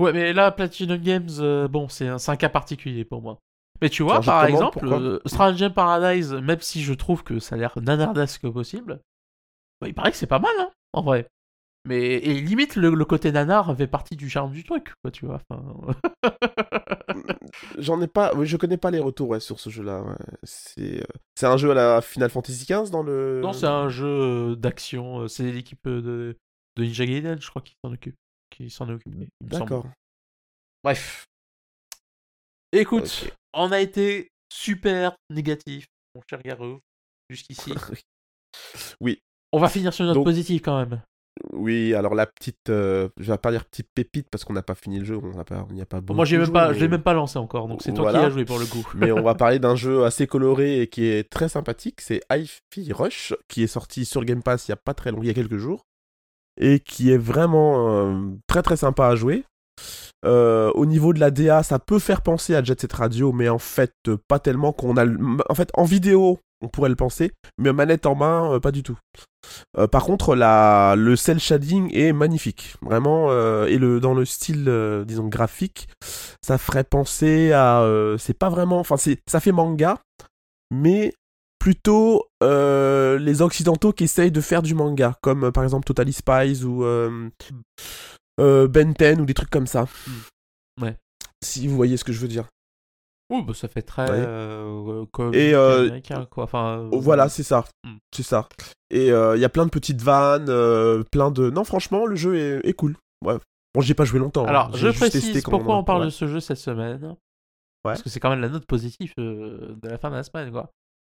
Ouais, 0.00 0.12
mais 0.12 0.32
là, 0.32 0.50
Platinum 0.50 0.98
Games, 0.98 1.28
euh, 1.38 1.68
bon, 1.68 1.88
c'est 1.88 2.08
un, 2.08 2.18
c'est 2.18 2.30
un 2.32 2.36
cas 2.36 2.48
particulier 2.48 3.04
pour 3.04 3.22
moi. 3.22 3.38
Mais 3.82 3.88
tu 3.90 4.02
vois, 4.02 4.20
par 4.20 4.44
exemple, 4.46 4.86
euh, 4.86 5.20
Stranger 5.26 5.70
Paradise, 5.70 6.32
même 6.32 6.60
si 6.60 6.82
je 6.82 6.94
trouve 6.94 7.22
que 7.22 7.38
ça 7.38 7.56
a 7.56 7.58
l'air 7.58 7.74
nanardesque 7.80 8.48
possible, 8.50 9.00
bah, 9.80 9.88
il 9.88 9.94
paraît 9.94 10.10
que 10.10 10.16
c'est 10.16 10.26
pas 10.26 10.38
mal, 10.38 10.54
hein, 10.58 10.70
en 10.92 11.02
vrai. 11.02 11.28
Mais 11.86 12.14
et 12.14 12.40
limite, 12.40 12.74
le, 12.74 12.90
le 12.90 13.04
côté 13.04 13.30
nanar 13.30 13.76
fait 13.76 13.86
partie 13.86 14.16
du 14.16 14.28
charme 14.28 14.52
du 14.52 14.64
truc, 14.64 14.92
quoi, 15.02 15.10
tu 15.12 15.24
vois. 15.24 15.40
enfin. 15.48 15.94
J'en 17.78 18.00
ai 18.00 18.08
pas... 18.08 18.34
Oui, 18.34 18.46
je 18.46 18.56
connais 18.56 18.76
pas 18.76 18.90
les 18.90 18.98
retours 18.98 19.28
ouais, 19.28 19.40
sur 19.40 19.60
ce 19.60 19.70
jeu-là. 19.70 20.02
ouais. 20.02 20.16
C'est 20.42 21.00
euh, 21.00 21.06
c'est 21.36 21.46
un 21.46 21.56
jeu 21.56 21.70
à 21.70 21.74
la 21.74 22.00
Final 22.00 22.28
Fantasy 22.28 22.66
XV 22.66 22.90
dans 22.90 23.02
le... 23.04 23.40
non, 23.40 23.52
c'est 23.52 23.66
un 23.66 23.88
jeu 23.88 24.06
euh, 24.06 24.56
d'action, 24.56 25.20
euh, 25.20 25.28
c'est 25.28 25.50
l'équipe 25.52 25.86
de, 25.86 26.36
de 26.76 26.82
Ninja 26.82 27.06
Gaiden, 27.06 27.40
je 27.40 27.48
crois, 27.48 27.62
qui 27.62 27.74
s'en 27.84 27.92
occupe. 27.92 28.16
Qui 28.50 28.68
s'en 28.68 28.88
est 28.88 28.92
occupé. 28.92 29.28
semble. 29.52 29.60
D'accord. 29.60 29.86
Bref. 30.82 31.26
Écoute. 32.72 33.30
On 33.56 33.72
a 33.72 33.80
été 33.80 34.28
super 34.52 35.16
négatif, 35.30 35.86
mon 36.14 36.22
cher 36.30 36.40
Garou, 36.42 36.78
jusqu'ici. 37.30 37.72
Oui. 39.00 39.18
On 39.52 39.58
va 39.58 39.68
finir 39.68 39.92
sur 39.92 40.02
une 40.04 40.08
note 40.08 40.14
Donc- 40.16 40.24
positive 40.24 40.60
quand 40.62 40.78
même. 40.78 41.02
Oui, 41.52 41.92
alors 41.92 42.14
la 42.14 42.24
petite... 42.24 42.70
euh, 42.70 43.10
Je 43.18 43.30
vais 43.30 43.36
pas 43.36 43.50
dire 43.50 43.66
petite 43.66 43.88
pépite 43.94 44.28
parce 44.30 44.42
qu'on 44.44 44.54
n'a 44.54 44.62
pas 44.62 44.74
fini 44.74 44.98
le 44.98 45.04
jeu, 45.04 45.18
on 45.22 45.34
n'a 45.36 45.44
pas... 45.44 45.66
n'y 45.70 45.82
a 45.82 45.86
pas 45.86 46.00
Moi, 46.00 46.24
j'ai 46.24 46.38
même 46.38 46.50
pas, 46.50 46.72
joué, 46.72 46.88
même 46.88 47.02
pas 47.02 47.12
lancé 47.12 47.38
encore, 47.38 47.68
donc 47.68 47.82
c'est 47.82 47.92
toi 47.92 48.04
Voilà. 48.04 48.20
qui 48.20 48.24
as 48.24 48.30
joué 48.30 48.44
pour 48.46 48.58
le 48.58 48.64
coup. 48.64 48.88
Mais 48.94 49.12
on 49.12 49.22
va 49.22 49.34
parler 49.34 49.58
d'un 49.58 49.76
jeu 49.76 50.04
assez 50.04 50.26
coloré 50.26 50.80
et 50.80 50.86
qui 50.88 51.04
est 51.04 51.28
très 51.28 51.50
sympathique. 51.50 52.00
C'est 52.00 52.22
Hi-Fi 52.32 52.92
Rush, 52.94 53.34
qui 53.48 53.62
est 53.62 53.66
sorti 53.66 54.06
sur 54.06 54.24
Game 54.24 54.42
Pass 54.42 54.68
il 54.68 54.70
y 54.70 54.72
a 54.72 54.76
pas 54.78 54.94
très 54.94 55.10
longtemps, 55.10 55.22
il 55.24 55.26
y 55.26 55.30
a 55.30 55.34
quelques 55.34 55.58
jours. 55.58 55.82
Et 56.58 56.80
qui 56.80 57.10
est 57.10 57.18
vraiment 57.18 57.90
euh, 57.90 58.30
très 58.46 58.62
très 58.62 58.78
sympa 58.78 59.08
à 59.08 59.14
jouer. 59.16 59.44
Euh, 60.24 60.72
au 60.74 60.86
niveau 60.86 61.12
de 61.12 61.20
la 61.20 61.30
DA, 61.30 61.62
ça 61.62 61.78
peut 61.78 61.98
faire 61.98 62.22
penser 62.22 62.54
à 62.54 62.62
Jet 62.62 62.80
Set 62.80 62.92
Radio, 62.92 63.32
mais 63.32 63.48
en 63.48 63.58
fait, 63.58 63.92
euh, 64.08 64.16
pas 64.28 64.38
tellement 64.38 64.72
qu'on 64.72 64.96
a. 64.96 65.06
En 65.48 65.54
fait, 65.54 65.70
en 65.74 65.84
vidéo, 65.84 66.40
on 66.60 66.68
pourrait 66.68 66.88
le 66.88 66.96
penser, 66.96 67.32
mais 67.58 67.72
manette 67.72 68.06
en 68.06 68.14
main, 68.14 68.54
euh, 68.54 68.60
pas 68.60 68.72
du 68.72 68.82
tout. 68.82 68.98
Par 69.92 70.04
contre, 70.04 70.34
la... 70.34 70.94
le 70.96 71.14
cel 71.14 71.38
shading 71.38 71.94
est 71.94 72.12
magnifique, 72.12 72.74
vraiment, 72.82 73.30
et 73.66 73.78
le... 73.78 74.00
dans 74.00 74.12
le 74.12 74.24
style, 74.24 74.68
disons, 75.06 75.28
graphique, 75.28 75.88
ça 76.42 76.58
ferait 76.58 76.82
penser 76.82 77.52
à. 77.52 77.86
c'est 78.18 78.36
pas 78.36 78.48
vraiment. 78.48 78.80
Enfin, 78.80 78.96
ça 78.96 79.38
fait 79.38 79.52
manga, 79.52 80.00
mais 80.72 81.12
plutôt 81.60 82.24
les 82.40 83.40
occidentaux 83.40 83.92
qui 83.92 84.02
essayent 84.02 84.32
de 84.32 84.40
faire 84.40 84.62
du 84.62 84.74
manga, 84.74 85.14
comme 85.22 85.52
par 85.52 85.62
exemple 85.62 85.84
Totally 85.84 86.12
Spies 86.12 86.64
ou 86.64 86.84
euh, 88.40 88.64
euh, 88.64 88.68
Ben 88.68 88.92
10 88.92 89.20
ou 89.20 89.24
des 89.26 89.34
trucs 89.34 89.50
comme 89.50 89.66
ça. 89.66 89.86
Ouais. 90.80 90.96
Si 91.44 91.66
vous 91.66 91.76
voyez 91.76 91.96
ce 91.96 92.04
que 92.04 92.12
je 92.12 92.20
veux 92.20 92.28
dire. 92.28 92.46
Oui, 93.30 93.42
bah, 93.42 93.54
ça 93.54 93.66
fait 93.68 93.82
très 93.82 94.02
Ouais. 94.08 94.16
euh, 94.18 95.04
comme 95.12 95.34
Et, 95.34 95.52
euh, 95.54 95.80
américain, 95.86 96.26
quoi. 96.30 96.44
Enfin, 96.44 96.78
euh, 96.78 96.88
Oh, 96.92 97.00
Voilà, 97.00 97.28
c'est 97.28 97.42
ça. 97.42 97.64
Hmm. 97.84 97.96
C'est 98.14 98.22
ça. 98.22 98.48
Et 98.90 99.10
euh, 99.10 99.36
il 99.36 99.40
y 99.40 99.44
a 99.44 99.48
plein 99.48 99.64
de 99.66 99.70
petites 99.70 100.00
vannes, 100.00 100.46
euh, 100.48 101.02
plein 101.10 101.30
de. 101.32 101.50
Non, 101.50 101.64
franchement, 101.64 102.06
le 102.06 102.14
jeu 102.14 102.36
est, 102.36 102.60
est 102.68 102.72
cool. 102.74 102.96
Ouais. 103.24 103.36
Bon, 103.74 103.80
j'y 103.80 103.92
ai 103.92 103.94
pas 103.94 104.04
joué 104.04 104.20
longtemps. 104.20 104.44
hein. 104.44 104.48
Alors, 104.48 104.76
J'ai 104.76 104.92
je 104.92 104.96
précise 104.96 105.42
pourquoi 105.42 105.76
on 105.76 105.82
parle 105.84 106.00
ouais. 106.00 106.06
de 106.06 106.10
ce 106.10 106.26
jeu 106.28 106.38
cette 106.40 106.58
semaine. 106.58 107.16
Parce 107.82 108.02
que 108.02 108.08
c'est 108.08 108.18
quand 108.20 108.30
même 108.30 108.40
la 108.40 108.48
note 108.48 108.66
positive 108.66 109.12
euh, 109.18 109.74
de 109.80 109.88
la 109.88 109.98
fin 109.98 110.10
de 110.10 110.16
la 110.16 110.22
semaine, 110.24 110.50
quoi. 110.52 110.70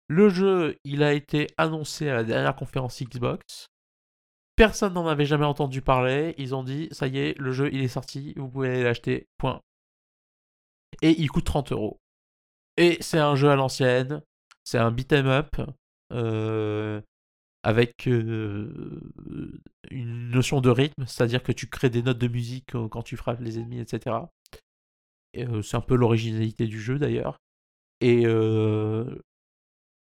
Le 0.08 0.28
jeu, 0.28 0.76
il 0.84 1.02
a 1.02 1.12
été 1.14 1.46
annoncé 1.56 2.08
à 2.08 2.14
la 2.14 2.24
dernière 2.24 2.54
conférence 2.56 3.02
Xbox. 3.02 3.66
Personne 4.62 4.92
n'en 4.92 5.08
avait 5.08 5.24
jamais 5.24 5.44
entendu 5.44 5.82
parler. 5.82 6.36
Ils 6.38 6.54
ont 6.54 6.62
dit, 6.62 6.86
ça 6.92 7.08
y 7.08 7.18
est, 7.18 7.36
le 7.36 7.50
jeu, 7.50 7.68
il 7.72 7.82
est 7.82 7.88
sorti, 7.88 8.32
vous 8.36 8.48
pouvez 8.48 8.68
aller 8.68 8.84
l'acheter, 8.84 9.26
point. 9.36 9.60
Et 11.02 11.20
il 11.20 11.28
coûte 11.32 11.46
30 11.46 11.72
euros. 11.72 11.98
Et 12.76 12.96
c'est 13.00 13.18
un 13.18 13.34
jeu 13.34 13.50
à 13.50 13.56
l'ancienne, 13.56 14.22
c'est 14.62 14.78
un 14.78 14.92
beat'em 14.92 15.26
up, 15.26 15.56
euh, 16.12 17.00
avec 17.64 18.06
euh, 18.06 19.00
une 19.90 20.30
notion 20.30 20.60
de 20.60 20.70
rythme, 20.70 21.06
c'est-à-dire 21.06 21.42
que 21.42 21.50
tu 21.50 21.66
crées 21.66 21.90
des 21.90 22.04
notes 22.04 22.18
de 22.18 22.28
musique 22.28 22.76
euh, 22.76 22.86
quand 22.86 23.02
tu 23.02 23.16
frappes 23.16 23.40
les 23.40 23.58
ennemis, 23.58 23.80
etc. 23.80 24.14
Et, 25.34 25.44
euh, 25.44 25.62
c'est 25.62 25.76
un 25.76 25.80
peu 25.80 25.96
l'originalité 25.96 26.68
du 26.68 26.80
jeu 26.80 27.00
d'ailleurs. 27.00 27.36
Et 28.00 28.26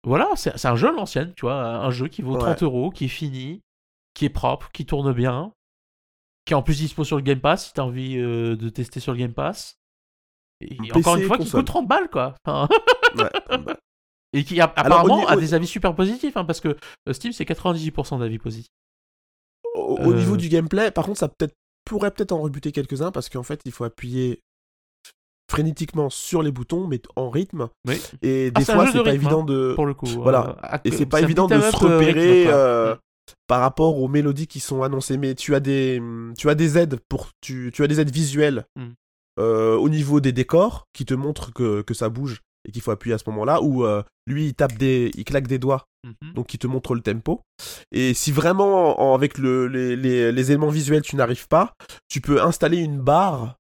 voilà, 0.03 0.31
c'est 0.35 0.59
c'est 0.59 0.67
un 0.67 0.75
jeu 0.75 0.89
à 0.89 0.93
l'ancienne, 0.93 1.33
tu 1.37 1.43
vois, 1.43 1.63
un 1.63 1.91
jeu 1.93 2.09
qui 2.09 2.23
vaut 2.23 2.35
Ouais. 2.35 2.41
30 2.41 2.65
euros, 2.65 2.91
qui 2.91 3.05
est 3.05 3.09
fini, 3.09 3.61
qui 4.19 4.25
est 4.25 4.31
propre, 4.31 4.71
qui 4.73 4.85
tourne 4.85 5.13
bien, 5.13 5.53
qui 6.45 6.53
est 6.53 6.57
en 6.57 6.63
plus 6.63 6.79
dispo 6.79 7.05
sur 7.05 7.17
le 7.17 7.23
Game 7.23 7.41
Pass 7.41 7.67
si 7.69 7.73
t'as 7.73 7.83
envie 7.83 8.17
euh, 8.19 8.57
de 8.57 8.69
tester 8.69 8.99
sur 9.01 9.13
le 9.13 9.19
Game 9.19 9.33
Pass. 9.33 9.79
Et 10.61 10.75
PC 10.77 10.91
encore 10.99 11.17
une 11.17 11.23
fois, 11.23 11.39
qui 11.39 11.49
coûte 11.49 11.67
30 11.67 11.87
balles, 11.87 12.11
quoi. 12.11 12.35
Enfin, 12.45 12.69
Ouais, 13.17 13.31
bah, 13.59 13.77
et 14.33 14.43
qui 14.45 14.61
a- 14.61 14.65
Alors, 14.65 14.99
apparemment 15.01 15.27
a 15.29 15.37
des 15.37 15.55
avis 15.55 15.67
super 15.69 15.95
positifs, 15.95 16.37
hein, 16.37 16.45
parce 16.45 16.61
que 16.61 16.77
euh, 17.09 17.13
Steam, 17.13 17.33
c'est 17.33 17.45
98% 17.45 18.19
d'avis 18.19 18.39
positifs. 18.39 18.73
Au, 19.75 19.97
au 19.99 20.11
Euh. 20.11 20.17
niveau 20.17 20.37
du 20.37 20.49
gameplay, 20.49 20.91
par 20.91 21.07
contre, 21.07 21.19
ça 21.21 21.31
pourrait 21.85 22.11
peut-être 22.11 22.33
en 22.33 22.41
rebuter 22.41 22.73
quelques-uns 22.73 23.13
parce 23.13 23.29
qu'en 23.29 23.45
fait, 23.45 23.61
il 23.65 23.73
faut 23.73 23.85
appuyer 23.85 24.41
frénétiquement 25.51 26.11
sur 26.11 26.43
les 26.43 26.51
boutons, 26.53 26.87
mais 26.87 27.01
en 27.17 27.31
rythme. 27.31 27.69
Oui, 27.87 28.01
Et 28.23 28.51
Ah, 28.55 28.59
des 28.61 28.71
un 28.71 28.75
fois, 28.75 28.87
c'est 28.87 28.93
pas 28.99 29.11
rythme, 29.11 29.15
évident 29.15 29.45
de. 29.45 29.73
pour 29.75 29.87
le 29.87 29.95
coup. 29.95 30.07
Voilà. 30.07 30.57
Euh, 30.75 30.79
Et 30.85 30.91
c'est 30.91 31.07
pas 31.07 31.21
évident 31.23 31.47
de 31.47 31.59
se 31.61 31.77
repérer 31.77 32.41
rythme, 32.41 32.51
euh. 32.53 32.97
Par 33.47 33.61
rapport 33.61 33.99
aux 33.99 34.09
mélodies 34.09 34.47
qui 34.47 34.61
sont 34.61 34.83
annoncées. 34.83 35.17
Mais 35.19 35.35
tu 35.35 35.55
as 35.55 35.61
des, 35.61 36.01
tu 36.37 36.49
as 36.51 36.55
des 36.55 36.79
aides 36.79 36.99
pour, 37.09 37.29
tu, 37.41 37.71
tu 37.75 37.83
as 37.83 37.87
des 37.87 38.01
aides 38.01 38.13
visuelles 38.13 38.65
Mm. 38.77 38.89
euh, 39.41 39.77
au 39.77 39.89
niveau 39.89 40.21
des 40.21 40.33
décors 40.33 40.85
qui 40.93 41.05
te 41.05 41.15
montrent 41.15 41.53
que, 41.53 41.83
que 41.83 41.95
ça 41.95 42.09
bouge 42.09 42.41
et 42.67 42.73
qu'il 42.73 42.83
faut 42.83 42.91
appuyer 42.91 43.15
à 43.15 43.19
ce 43.19 43.25
moment-là. 43.31 43.63
Ou 43.63 43.85
euh, 43.85 44.03
lui, 44.27 44.47
il 44.47 44.55
tape 44.55 44.77
des, 44.77 45.11
il 45.17 45.25
claque 45.25 45.47
des 45.47 45.59
doigts, 45.59 45.85
Mhm. 46.05 46.33
donc 46.35 46.47
qui 46.47 46.59
te 46.59 46.67
montre 46.67 46.95
le 46.95 47.01
tempo. 47.01 47.41
Et 47.93 48.15
si 48.15 48.31
vraiment 48.33 49.01
en- 49.01 49.15
avec 49.15 49.37
le, 49.39 49.67
les, 49.69 49.97
les, 49.97 50.31
les 50.33 50.51
éléments 50.51 50.69
visuels 50.71 51.03
tu 51.03 51.17
n'arrives 51.17 51.49
pas, 51.49 51.73
tu 52.09 52.21
peux 52.21 52.41
installer 52.43 52.79
une 52.79 53.01
barre. 53.01 53.57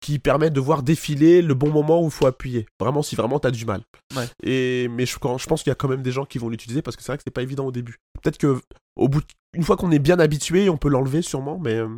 Qui 0.00 0.18
permet 0.18 0.50
de 0.50 0.60
voir 0.60 0.82
défiler 0.82 1.42
le 1.42 1.54
bon 1.54 1.70
moment 1.70 2.02
où 2.02 2.06
il 2.06 2.10
faut 2.10 2.26
appuyer. 2.26 2.66
Vraiment, 2.78 3.02
si 3.02 3.16
vraiment 3.16 3.38
t'as 3.38 3.50
du 3.50 3.64
mal. 3.64 3.82
Ouais. 4.16 4.26
Et 4.42 4.88
mais 4.88 5.06
je, 5.06 5.18
quand- 5.18 5.38
je 5.38 5.46
pense 5.46 5.62
qu'il 5.62 5.70
y 5.70 5.72
a 5.72 5.76
quand 5.76 5.88
même 5.88 6.02
des 6.02 6.12
gens 6.12 6.24
qui 6.24 6.38
vont 6.38 6.48
l'utiliser 6.48 6.82
parce 6.82 6.96
que 6.96 7.02
c'est 7.02 7.10
vrai 7.12 7.16
que 7.18 7.22
c'est 7.26 7.32
pas 7.32 7.42
évident 7.42 7.64
au 7.66 7.72
début. 7.72 7.96
Peut-être 8.22 8.38
que 8.38 8.60
au 8.96 9.08
bout, 9.08 9.20
de- 9.20 9.26
une 9.54 9.62
fois 9.62 9.76
qu'on 9.76 9.90
est 9.90 9.98
bien 9.98 10.18
habitué, 10.18 10.68
on 10.68 10.76
peut 10.76 10.88
l'enlever 10.90 11.22
sûrement. 11.22 11.58
Mais 11.58 11.74
euh, 11.74 11.88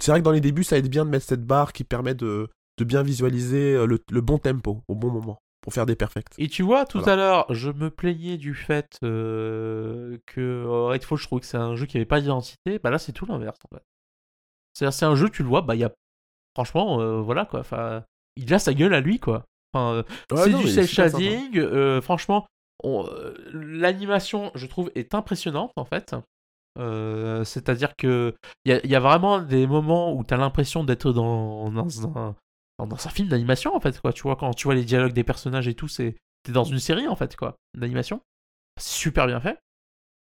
c'est 0.00 0.10
vrai 0.10 0.20
que 0.20 0.24
dans 0.24 0.32
les 0.32 0.40
débuts, 0.40 0.64
ça 0.64 0.76
aide 0.76 0.88
bien 0.88 1.04
de 1.04 1.10
mettre 1.10 1.26
cette 1.26 1.44
barre 1.46 1.72
qui 1.72 1.84
permet 1.84 2.14
de, 2.14 2.48
de 2.78 2.84
bien 2.84 3.02
visualiser 3.02 3.74
euh, 3.74 3.86
le, 3.86 3.98
le 4.10 4.20
bon 4.20 4.38
tempo 4.38 4.82
au 4.88 4.94
bon 4.94 5.10
moment 5.10 5.38
pour 5.62 5.72
faire 5.74 5.86
des 5.86 5.94
perfects. 5.96 6.26
Et 6.38 6.48
tu 6.48 6.62
vois, 6.62 6.84
tout 6.86 6.98
Voilà. 6.98 7.12
à 7.12 7.16
l'heure, 7.16 7.46
je 7.54 7.70
me 7.70 7.90
plaignais 7.90 8.38
du 8.38 8.54
fait 8.54 8.96
euh, 9.04 10.18
que 10.26 10.40
euh, 10.40 10.86
Redfall, 10.86 11.18
je 11.18 11.24
trouvais 11.26 11.40
que 11.40 11.46
c'est 11.46 11.56
un 11.58 11.76
jeu 11.76 11.86
qui 11.86 11.96
avait 11.96 12.06
pas 12.06 12.20
d'identité. 12.20 12.78
Bah 12.82 12.90
là, 12.90 12.98
c'est 12.98 13.12
tout 13.12 13.26
l'inverse, 13.26 13.58
en 13.70 13.76
fait. 13.76 13.82
C'est-à-dire, 14.74 14.94
c'est 14.94 15.04
un 15.06 15.14
jeu, 15.16 15.28
tu 15.30 15.42
le 15.42 15.48
vois, 15.48 15.62
bah 15.62 15.74
il 15.74 15.80
y 15.80 15.84
a. 15.84 15.92
Franchement, 16.64 17.00
euh, 17.00 17.20
voilà 17.20 17.44
quoi. 17.46 17.60
Enfin, 17.60 18.04
il 18.36 18.52
a 18.52 18.58
sa 18.58 18.74
gueule 18.74 18.92
à 18.94 19.00
lui, 19.00 19.18
quoi. 19.18 19.44
Enfin, 19.72 19.92
euh, 19.94 20.02
Ouais, 20.30 20.44
c'est 20.44 20.50
du 20.52 20.68
cel 20.68 20.86
shading. 20.86 21.56
euh, 21.58 22.00
franchement, 22.02 22.46
on- 22.84 23.08
l'animation, 23.52 24.50
je 24.54 24.66
trouve, 24.66 24.90
est 24.94 25.14
impressionnante 25.14 25.72
en 25.76 25.84
fait. 25.84 26.14
C'est-à-dire 27.44 27.94
que 27.96 28.34
il 28.64 28.72
y, 28.72 28.74
a- 28.74 28.80
il 28.84 28.90
y 28.90 28.94
a 28.96 29.00
vraiment 29.00 29.40
des 29.40 29.66
moments 29.66 30.12
où 30.14 30.24
tu 30.24 30.34
as 30.34 30.36
l'impression 30.36 30.84
d'être 30.84 31.12
dans, 31.12 31.70
dans 31.70 32.06
un 32.18 32.34
dans 32.78 33.06
un 33.06 33.10
film 33.10 33.28
d'animation 33.28 33.74
en 33.76 33.80
fait 33.80 34.00
quoi. 34.00 34.12
Tu 34.12 34.22
vois 34.22 34.36
quand 34.36 34.52
tu 34.54 34.64
vois 34.64 34.74
les 34.74 34.84
dialogues 34.84 35.12
des 35.12 35.24
personnages 35.24 35.68
et 35.68 35.74
tout, 35.74 35.88
c'est 35.88 36.16
t'es 36.42 36.52
dans 36.52 36.64
une 36.64 36.78
série 36.78 37.06
en 37.08 37.16
fait, 37.16 37.36
quoi, 37.36 37.56
d'animation. 37.76 38.20
C'est 38.80 38.94
super 38.98 39.26
bien 39.26 39.40
fait. 39.40 39.58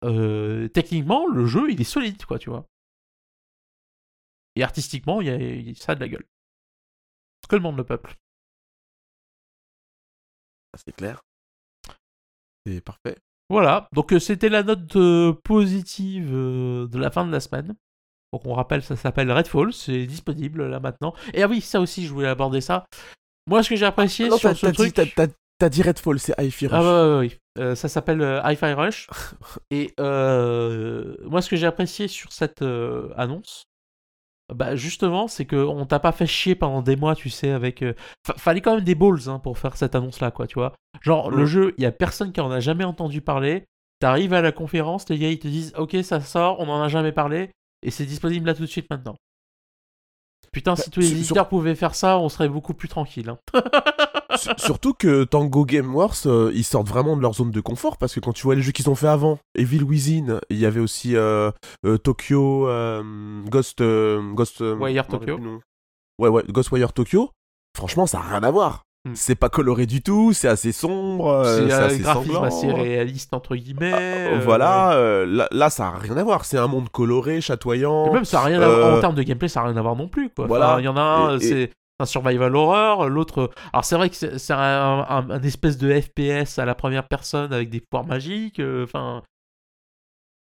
Euh, 0.05 0.69
techniquement, 0.69 1.27
le 1.27 1.47
jeu, 1.47 1.71
il 1.71 1.81
est 1.81 1.85
solide, 1.85 2.23
quoi, 2.27 2.39
tu 2.39 2.51
vois. 2.51 2.67
Et 4.57 4.63
artistiquement, 4.63 5.21
il 5.21 5.27
y 5.27 5.31
a, 5.31 5.37
il 5.37 5.69
y 5.69 5.73
a 5.73 5.75
ça 5.75 5.93
a 5.93 5.95
de 5.95 6.01
la 6.01 6.09
gueule. 6.09 6.27
Ce 7.43 7.49
que 7.49 7.57
demande 7.57 7.77
le 7.77 7.85
peuple. 7.85 8.15
Ah, 10.73 10.79
C'est 10.85 10.95
clair. 10.95 11.23
C'est 12.67 12.81
parfait. 12.81 13.17
Voilà, 13.51 13.89
donc 13.93 14.13
euh, 14.13 14.19
c'était 14.19 14.49
la 14.49 14.63
note 14.63 14.97
euh, 14.97 15.35
positive 15.45 16.31
euh, 16.33 16.89
de 16.89 16.99
la 16.99 17.11
fin 17.11 17.27
de 17.27 17.31
la 17.31 17.41
semaine. 17.41 17.75
Donc 18.33 18.47
on 18.47 18.55
rappelle, 18.55 18.83
ça 18.83 18.97
s'appelle 18.97 19.31
Redfall, 19.31 19.73
c'est 19.73 20.07
disponible 20.07 20.67
là 20.67 20.81
maintenant. 20.81 21.15
Et 21.35 21.43
ah 21.43 21.47
oui, 21.49 21.61
ça 21.61 21.81
aussi, 21.81 22.07
je 22.07 22.13
voulais 22.13 22.29
aborder 22.29 22.61
ça. 22.63 22.87
Moi, 23.47 23.63
ce 23.63 23.69
que 23.69 23.77
j'ai 23.77 23.85
apprécié 23.85 24.29
Non, 24.29 24.39
sur 24.39 24.57
ce 24.57 24.67
truc... 24.69 24.97
dit, 24.97 25.13
t'as- 25.15 25.69
dit 25.69 25.83
Redfall, 25.83 26.19
c'est 26.19 26.35
Hi-Fi 26.39 26.67
Rush. 26.67 26.75
Ah 26.75 26.83
ouais, 26.83 27.13
ouais, 27.13 27.19
ouais. 27.29 27.39
Euh, 27.59 27.75
ça 27.75 27.89
s'appelle 27.89 28.43
Hi-Fi 28.45 28.73
Rush. 28.73 29.09
Et 29.71 29.95
moi, 29.99 31.43
ce 31.43 31.49
que 31.51 31.57
j'ai 31.57 31.67
apprécié 31.67 32.09
sur 32.09 32.33
cette 32.33 32.63
annonce, 33.17 33.67
bah 34.53 34.77
justement, 34.77 35.27
c'est 35.29 35.47
qu'on 35.47 35.87
t'a 35.87 36.01
pas 36.01 36.13
fait 36.13 36.27
chier 36.27 36.55
pendant 36.55 36.83
des 36.83 36.97
mois, 36.97 37.15
tu 37.15 37.31
sais, 37.31 37.51
avec... 37.51 37.83
euh, 37.83 37.95
fa- 38.27 38.35
fallait 38.35 38.61
quand 38.61 38.75
même 38.75 38.85
des 38.85 38.95
balls 38.95 39.29
hein, 39.29 39.39
pour 39.39 39.59
faire 39.59 39.77
cette 39.77 39.95
annonce-là, 39.95 40.31
quoi, 40.31 40.47
tu 40.47 40.55
vois. 40.55 40.75
Genre, 41.01 41.31
le 41.31 41.47
jeu, 41.47 41.75
il 41.79 41.83
y 41.83 41.87
a 41.87 41.93
personne 41.93 42.33
qui 42.33 42.41
en 42.41 42.51
a 42.51 42.61
jamais 42.61 42.85
entendu 42.85 43.21
parler. 43.21 43.65
T'arrives 44.01 44.35
à 44.35 44.43
la 44.43 44.53
conférence, 44.53 45.09
les 45.09 45.19
gars, 45.19 45.31
ils 45.31 45.39
te 45.39 45.49
disent, 45.49 45.73
ok, 45.79 45.97
ça 46.03 46.21
sort, 46.21 46.61
on 46.61 46.69
en 46.69 46.83
a 46.83 46.89
jamais 46.89 47.13
parlé, 47.13 47.51
et 47.83 47.91
c'est 47.91 48.05
disponible 48.05 48.47
là 48.47 48.55
tout 48.55 48.63
de 48.63 48.67
suite 48.67 48.91
maintenant. 48.91 49.15
Putain, 50.53 50.77
si 50.77 50.83
Bah, 50.83 50.93
tous 50.93 51.01
les 51.01 51.07
sur- 51.07 51.17
éditeurs 51.17 51.49
pouvaient 51.49 51.75
faire 51.75 51.95
ça, 51.95 52.19
on 52.19 52.29
serait 52.29 52.49
beaucoup 52.49 52.75
plus 52.75 52.89
tranquille. 52.89 53.29
Hein. 53.31 53.39
Surtout 54.59 54.95
que 54.95 55.25
Tango 55.25 55.65
Gameworks, 55.65 56.27
euh, 56.27 56.51
ils 56.55 56.65
sortent 56.65 56.89
vraiment 56.89 57.17
de 57.17 57.23
leur 57.23 57.35
zone 57.35 57.51
de 57.51 57.61
confort 57.61 57.97
parce 57.97 58.15
que 58.15 58.21
quand 58.21 58.33
tu 58.33 58.43
vois 58.43 58.55
les 58.55 58.63
jeux 58.63 58.73
qu'ils 58.73 58.91
ont 58.91 58.95
fait 58.95 59.09
avant, 59.09 59.39
Evil 59.55 59.83
Within, 59.83 60.41
il 60.51 60.59
y 60.59 60.67
avait 60.67 60.81
aussi 60.81 61.17
euh, 61.17 61.51
euh, 61.87 61.99
Tokyo, 61.99 62.69
Ghost, 63.49 63.83
Ghost, 63.83 64.61
Wire 64.61 65.07
Tokyo. 65.07 65.39
Ouais, 66.19 66.29
ouais, 66.29 66.43
Ghostwire 66.49 66.93
Tokyo. 66.93 67.31
Franchement, 67.77 68.07
ça 68.07 68.19
a 68.19 68.23
rien 68.23 68.43
à 68.43 68.51
voir. 68.51 68.83
Hmm. 69.07 69.13
C'est 69.15 69.35
pas 69.35 69.51
coloré 69.51 69.85
du 69.85 70.01
tout, 70.03 70.33
c'est 70.33 70.49
assez 70.49 70.73
sombre, 70.73 71.43
c'est 71.45 71.71
assez 71.73 71.99
graphisme 71.99 72.37
assez 72.45 72.73
réaliste, 72.73 73.35
entre 73.35 73.55
guillemets. 73.57 73.93
Euh, 73.95 74.41
Voilà, 74.43 75.25
là, 75.27 75.47
là, 75.51 75.69
ça 75.71 75.89
a 75.89 75.99
rien 75.99 76.17
à 76.17 76.25
voir. 76.25 76.45
C'est 76.47 76.57
un 76.57 76.69
monde 76.69 76.89
coloré, 76.89 77.41
chatoyant. 77.43 78.07
Et 78.07 78.11
même 78.15 78.25
ça 78.25 78.41
a 78.41 78.45
rien 78.45 78.63
à 78.63 78.69
voir 78.69 78.95
en 78.95 79.01
termes 79.01 79.15
de 79.15 79.23
gameplay, 79.23 79.49
ça 79.49 79.61
a 79.61 79.65
rien 79.65 79.77
à 79.77 79.83
voir 79.83 79.97
non 79.97 80.09
plus. 80.09 80.31
Quoi. 80.31 80.47
Voilà. 80.47 80.71
Enfin, 80.73 80.81
il 80.81 80.85
y 80.85 80.89
en 80.89 80.97
a 80.97 81.03
un, 81.03 81.39
et- 81.39 81.41
c'est 81.41 81.71
un 82.01 82.07
survival 82.07 82.55
horror, 82.57 83.09
l'autre. 83.09 83.51
Alors 83.73 83.85
c'est 83.85 83.97
vrai 83.97 84.11
que 84.11 84.17
c'est 84.17 84.53
un, 84.53 84.59
un- 84.59 85.31
un 85.31 85.43
espèce 85.43 85.79
de 85.79 86.01
FPS 86.01 86.59
à 86.59 86.65
la 86.65 86.75
première 86.75 87.07
personne 87.09 87.53
avec 87.53 87.71
des 87.71 87.81
pouvoirs 87.81 88.07
magiques. 88.07 88.59
euh, 88.61 88.85
Enfin, 88.85 89.23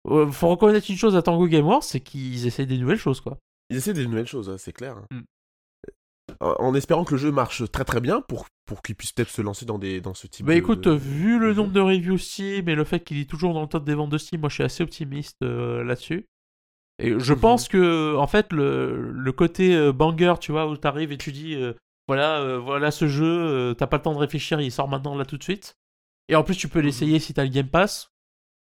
Euh, 0.07 0.31
faut 0.31 0.49
reconnaître 0.49 0.89
une 0.89 0.97
chose 0.97 1.15
à 1.15 1.21
Tango 1.23 1.47
Gameworks, 1.47 1.83
c'est 1.83 1.99
qu'ils 1.99 2.45
essayent 2.45 2.67
des 2.67 2.77
nouvelles 2.77 2.99
choses, 2.99 3.21
quoi. 3.21 3.37
Ils 3.71 3.77
essaient 3.77 3.93
des 3.93 4.05
nouvelles 4.05 4.27
choses, 4.27 4.49
hein, 4.49 4.57
c'est 4.57 4.73
clair. 4.73 4.97
Hmm. 5.11 5.21
En 6.39 6.55
en 6.59 6.75
espérant 6.75 7.05
que 7.05 7.13
le 7.13 7.19
jeu 7.19 7.31
marche 7.31 7.69
très 7.71 7.85
très 7.85 8.01
bien 8.01 8.21
pour, 8.21 8.45
pour 8.67 8.81
qu'ils 8.81 8.95
puissent 8.95 9.11
peut-être 9.13 9.29
se 9.29 9.41
lancer 9.41 9.65
dans, 9.65 9.79
des, 9.79 10.01
dans 10.01 10.13
ce 10.13 10.27
type 10.27 10.45
Bah 10.45 10.53
de... 10.53 10.57
écoute, 10.59 10.87
vu 10.87 11.39
le 11.39 11.53
nombre 11.53 11.71
de 11.71 11.79
reviews 11.79 12.17
Steam 12.17 12.67
et 12.69 12.75
le 12.75 12.83
fait 12.83 12.99
qu'il 13.03 13.19
est 13.19 13.29
toujours 13.29 13.53
dans 13.53 13.61
le 13.61 13.67
top 13.67 13.83
des 13.85 13.93
ventes 13.95 14.09
de 14.11 14.17
Steam, 14.17 14.41
moi 14.41 14.49
je 14.49 14.55
suis 14.55 14.63
assez 14.63 14.83
optimiste 14.83 15.37
euh, 15.43 15.83
là-dessus. 15.83 16.25
Et 16.99 17.19
je 17.19 17.33
Mhm. 17.33 17.39
pense 17.39 17.67
que, 17.67 18.15
en 18.17 18.27
fait, 18.27 18.53
le, 18.53 19.11
le 19.11 19.31
côté 19.31 19.75
euh, 19.75 19.91
banger, 19.91 20.35
tu 20.39 20.51
vois, 20.51 20.67
où 20.67 20.77
t'arrives 20.77 21.11
et 21.11 21.17
tu 21.17 21.31
dis, 21.31 21.55
euh, 21.55 21.73
voilà, 22.07 22.39
euh, 22.39 22.57
voilà 22.59 22.91
ce 22.91 23.07
jeu, 23.07 23.25
euh, 23.25 23.73
t'as 23.73 23.87
pas 23.87 23.97
le 23.97 24.03
temps 24.03 24.13
de 24.13 24.19
réfléchir, 24.19 24.61
il 24.61 24.71
sort 24.71 24.87
maintenant 24.87 25.15
là 25.15 25.25
tout 25.25 25.37
de 25.37 25.43
suite. 25.43 25.75
Et 26.29 26.35
en 26.35 26.43
plus, 26.43 26.55
tu 26.55 26.69
peux 26.69 26.79
Mhm. 26.79 26.85
l'essayer 26.85 27.19
si 27.19 27.33
t'as 27.33 27.43
le 27.43 27.49
Game 27.49 27.67
Pass. 27.69 28.09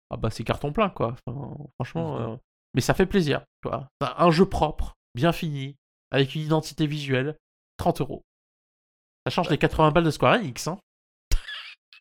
Ah 0.09 0.17
bah 0.17 0.29
c'est 0.29 0.43
carton 0.43 0.71
plein, 0.71 0.89
quoi. 0.89 1.15
Enfin, 1.27 1.55
franchement, 1.75 2.17
euh, 2.19 2.35
mais 2.73 2.81
ça 2.81 2.93
fait 2.93 3.05
plaisir, 3.05 3.41
tu 3.61 3.69
vois. 3.69 3.87
Un 4.01 4.31
jeu 4.31 4.45
propre, 4.45 4.93
bien 5.15 5.31
fini, 5.33 5.75
avec 6.11 6.33
une 6.35 6.41
identité 6.41 6.87
visuelle, 6.87 7.35
30 7.77 7.99
euros. 8.01 8.23
Ça 9.25 9.31
change 9.31 9.49
les 9.49 9.57
80 9.57 9.91
balles 9.91 10.05
de 10.05 10.11
Square 10.11 10.35
Enix, 10.35 10.67
hein. 10.67 10.79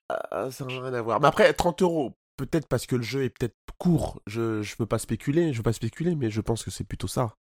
Ah, 0.08 0.50
ça 0.52 0.64
n'a 0.64 0.80
rien 0.82 0.94
à 0.94 1.02
voir. 1.02 1.20
Mais 1.20 1.26
après, 1.26 1.52
30 1.52 1.82
euros, 1.82 2.12
peut-être 2.36 2.68
parce 2.68 2.86
que 2.86 2.96
le 2.96 3.02
jeu 3.02 3.24
est 3.24 3.30
peut-être 3.30 3.54
court. 3.78 4.20
Je, 4.26 4.62
je 4.62 4.76
peux 4.76 4.86
pas 4.86 4.98
spéculer, 4.98 5.52
je 5.52 5.58
veux 5.58 5.62
pas 5.62 5.72
spéculer, 5.72 6.14
mais 6.14 6.30
je 6.30 6.40
pense 6.40 6.62
que 6.64 6.70
c'est 6.70 6.84
plutôt 6.84 7.08
ça. 7.08 7.34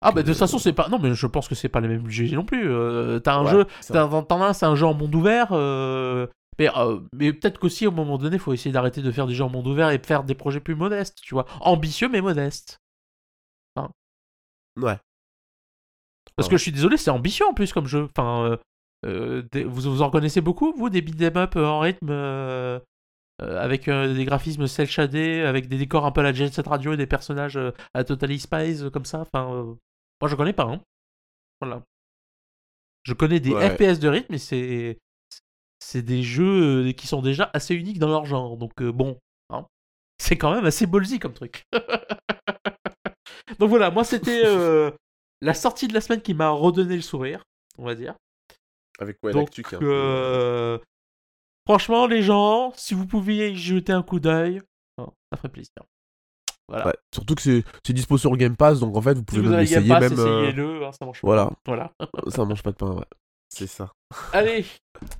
Ah 0.00 0.12
bah 0.12 0.22
de 0.22 0.28
toute 0.30 0.38
façon 0.38 0.58
c'est 0.60 0.72
pas 0.72 0.88
non 0.88 1.00
mais 1.00 1.12
je 1.12 1.26
pense 1.26 1.48
que 1.48 1.56
c'est 1.56 1.68
pas 1.68 1.80
les 1.80 1.88
mêmes 1.88 2.02
budgets 2.02 2.28
non 2.36 2.44
plus. 2.44 2.70
Euh, 2.70 3.18
t'as 3.18 3.34
un 3.34 3.44
Ouais, 3.44 3.50
jeu, 3.50 3.64
t'en 3.88 4.40
as 4.42 4.46
un 4.46 4.52
c'est 4.52 4.66
un 4.66 4.76
jeu 4.76 4.86
en 4.86 4.94
monde 4.94 5.12
ouvert, 5.14 5.48
euh, 5.50 6.28
mais, 6.60 6.68
euh, 6.76 7.00
mais 7.12 7.32
peut-être 7.32 7.58
qu'aussi 7.58 7.84
au 7.86 7.90
moment 7.90 8.16
donné 8.16 8.38
faut 8.38 8.52
essayer 8.52 8.70
d'arrêter 8.70 9.02
de 9.02 9.10
faire 9.10 9.26
des 9.26 9.34
jeux 9.34 9.42
en 9.42 9.48
monde 9.48 9.66
ouvert 9.66 9.90
et 9.90 9.98
de 9.98 10.06
faire 10.06 10.22
des 10.22 10.36
projets 10.36 10.60
plus 10.60 10.76
modestes, 10.76 11.18
tu 11.20 11.34
vois, 11.34 11.46
ambitieux 11.60 12.08
mais 12.08 12.20
modestes. 12.20 12.78
Ouais. 13.76 14.96
Parce 16.36 16.46
Ouais. 16.46 16.52
que 16.52 16.56
je 16.58 16.62
suis 16.62 16.72
désolé 16.72 16.96
c'est 16.96 17.10
ambitieux 17.10 17.46
en 17.46 17.52
plus 17.54 17.72
comme 17.72 17.86
jeu. 17.86 18.04
Enfin, 18.16 18.56
vous 19.04 19.80
vous 19.80 20.02
en 20.02 20.10
connaissez 20.10 20.40
beaucoup 20.40 20.72
vous 20.76 20.90
des 20.90 21.02
beat'em 21.02 21.36
up 21.36 21.56
en 21.56 21.80
rythme 21.80 22.12
avec 23.40 23.88
euh, 23.88 24.14
des 24.14 24.24
graphismes 24.24 24.66
cel 24.66 24.88
shadés, 24.88 25.42
avec 25.42 25.68
des 25.68 25.78
décors 25.78 26.04
un 26.06 26.12
peu 26.12 26.20
à 26.20 26.24
la 26.24 26.32
Jet 26.32 26.52
Set 26.52 26.66
Radio 26.66 26.92
et 26.92 26.96
des 26.96 27.06
personnages 27.06 27.56
euh, 27.56 27.70
à 27.94 28.04
Totally 28.04 28.38
Spies 28.40 28.82
euh, 28.82 28.90
comme 28.90 29.04
ça. 29.04 29.20
Enfin, 29.20 29.52
euh, 29.52 29.74
moi 30.20 30.28
je 30.28 30.34
connais 30.34 30.52
pas. 30.52 30.64
Hein. 30.64 30.80
Voilà. 31.60 31.82
Je 33.04 33.14
connais 33.14 33.40
des 33.40 33.52
Ouais. 33.54 33.70
FPS 33.70 33.98
de 34.00 34.08
rythme, 34.08 34.26
mais 34.30 34.38
c'est 34.38 34.98
c'est 35.80 36.02
des 36.02 36.22
jeux 36.22 36.88
euh, 36.88 36.92
qui 36.92 37.06
sont 37.06 37.22
déjà 37.22 37.50
assez 37.54 37.74
uniques 37.74 37.98
dans 38.00 38.08
leur 38.08 38.26
genre. 38.26 38.56
Donc 38.56 38.72
euh, 38.82 38.90
bon, 38.92 39.18
hein. 39.50 39.66
c'est 40.18 40.36
quand 40.36 40.52
même 40.54 40.64
assez 40.66 40.86
ballsy 40.86 41.18
comme 41.18 41.34
truc. 41.34 41.64
Donc 43.58 43.70
voilà, 43.70 43.90
moi 43.90 44.04
c'était 44.04 44.42
euh, 44.44 44.90
la 45.40 45.54
sortie 45.54 45.88
de 45.88 45.94
la 45.94 46.00
semaine 46.00 46.20
qui 46.20 46.34
m'a 46.34 46.50
redonné 46.50 46.96
le 46.96 47.02
sourire, 47.02 47.42
on 47.78 47.84
va 47.84 47.94
dire. 47.94 48.14
Avec 49.00 49.16
ouais, 49.22 49.32
Donc, 49.32 49.50
euh, 49.80 50.78
franchement, 51.68 52.06
les 52.06 52.22
gens, 52.22 52.72
si 52.76 52.94
vous 52.94 53.06
pouviez 53.06 53.50
y 53.50 53.56
jeter 53.56 53.92
un 53.92 54.02
coup 54.02 54.20
d'œil, 54.20 54.62
hein, 54.98 55.06
ça 55.30 55.36
ferait 55.36 55.50
plaisir. 55.50 55.72
Voilà. 56.68 56.86
Ouais, 56.86 56.94
surtout 57.14 57.34
que 57.34 57.42
c'est 57.42 57.64
c'est 57.86 57.92
dispo 57.92 58.18
sur 58.18 58.36
Game 58.36 58.56
Pass, 58.56 58.80
donc 58.80 58.96
en 58.96 59.00
fait, 59.02 59.14
vous 59.14 59.20
Si 59.20 59.24
pouvez 59.24 59.40
vous 59.42 59.50
même 59.50 59.64
Game 59.64 59.88
Pass, 59.88 60.10
même... 60.10 60.18
euh, 60.18 60.42
essayez-le, 60.42 60.84
hein, 60.86 60.90
ça 60.92 61.06
mange 61.06 61.20
pas. 61.20 61.26
voilà. 61.26 61.50
Voilà. 61.66 61.92
ça 62.28 62.44
mange 62.44 62.62
pas 62.62 62.72
de 62.72 62.76
pain, 62.76 62.92
ouais. 62.92 63.04
C'est 63.50 63.66
ça. 63.66 63.90
Allez, 64.34 64.66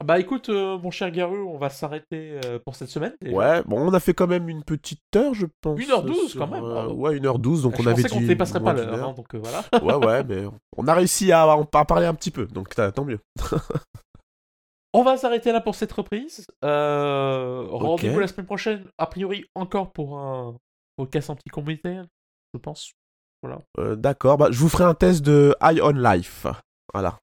bah 0.05 0.19
écoute, 0.21 0.51
euh, 0.51 0.77
mon 0.79 0.91
cher 0.91 1.11
Garou, 1.11 1.35
on 1.51 1.57
va 1.57 1.71
s'arrêter 1.71 2.39
euh, 2.45 2.59
pour 2.63 2.77
cette 2.77 2.91
semaine. 2.91 3.15
déjà. 3.23 3.35
Ouais, 3.35 3.63
bon, 3.65 3.81
on 3.81 3.95
a 3.95 4.01
fait 4.01 4.13
quand 4.13 4.27
même 4.27 4.51
une 4.51 4.63
petite 4.65 5.01
heure, 5.17 5.33
je 5.33 5.47
pense. 5.63 5.79
1h12 5.79 6.29
sur, 6.29 6.41
quand 6.41 6.47
même, 6.49 6.63
euh, 6.63 6.89
ouais, 6.93 7.19
1h12, 7.19 7.63
donc 7.63 7.77
je 7.77 7.83
on 7.83 7.87
avait 7.87 8.03
dit 8.03 8.21
ne 8.21 8.27
dépasserait 8.27 8.63
pas 8.63 8.75
l'heure, 8.75 8.93
heure. 8.95 9.09
hein, 9.09 9.15
donc 9.15 9.35
euh, 9.35 9.39
voilà. 9.43 9.65
ouais, 9.83 10.07
ouais, 10.07 10.25
mais 10.25 10.45
on 10.77 10.87
a 10.87 10.93
réussi 10.95 11.33
à 11.33 11.47
en 11.47 11.63
à 11.73 11.85
parler 11.87 12.07
un 12.07 12.15
petit 12.15 12.31
peu, 12.31 12.47
donc 12.47 12.75
tant 12.75 13.05
mieux. 13.05 13.21
On 14.95 15.03
va 15.03 15.17
s'arrêter 15.17 15.53
là 15.53 15.61
pour 15.61 15.75
cette 15.75 15.93
reprise. 15.93 16.47
Euh, 16.65 17.67
Rendez-vous 17.71 18.21
la 18.21 18.27
semaine 18.27 18.47
prochaine, 18.47 18.85
a 18.97 19.07
priori 19.07 19.45
encore 19.55 19.93
pour 19.93 20.19
un 20.19 20.57
podcast 20.97 21.31
anti 21.31 21.49
communautaire, 21.51 22.05
je 22.55 22.59
pense. 22.59 22.93
Euh, 23.79 23.95
D'accord, 23.97 24.39
bah, 24.39 24.49
je 24.51 24.59
vous 24.59 24.69
ferai 24.69 24.85
un 24.85 24.95
test 24.95 25.23
de 25.23 25.55
High 25.63 25.81
on 25.83 25.91
Life. 25.91 26.47
Voilà. 26.93 27.19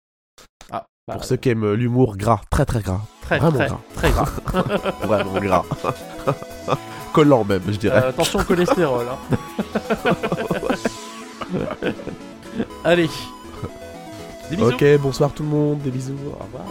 Ah, 0.72 0.86
bah, 1.08 1.16
Pour 1.16 1.26
ceux 1.26 1.36
qui 1.38 1.50
aiment 1.50 1.74
l'humour 1.74 2.16
gras, 2.18 2.40
très 2.50 2.66
très 2.66 2.82
gras. 2.82 3.02
très, 3.22 3.40
vraiment 3.40 3.58
très, 3.58 3.68
gras. 3.68 3.82
très 3.96 4.12
gras. 4.12 4.26
Vraiment 5.02 5.40
gras. 5.40 5.66
Collant 7.14 7.44
même, 7.44 7.64
je 7.68 7.78
dirais. 7.78 8.04
Euh, 8.04 8.10
attention 8.10 8.40
au 8.40 8.44
cholestérol. 8.44 9.06
hein. 9.10 9.18
Allez. 12.84 13.10
Des 14.50 14.56
bisous. 14.56 14.70
ok, 14.70 14.86
bonsoir 15.02 15.34
tout 15.34 15.44
le 15.44 15.50
monde, 15.50 15.80
des 15.80 15.92
bisous, 15.92 16.14
au 16.28 16.44
revoir. 16.44 16.66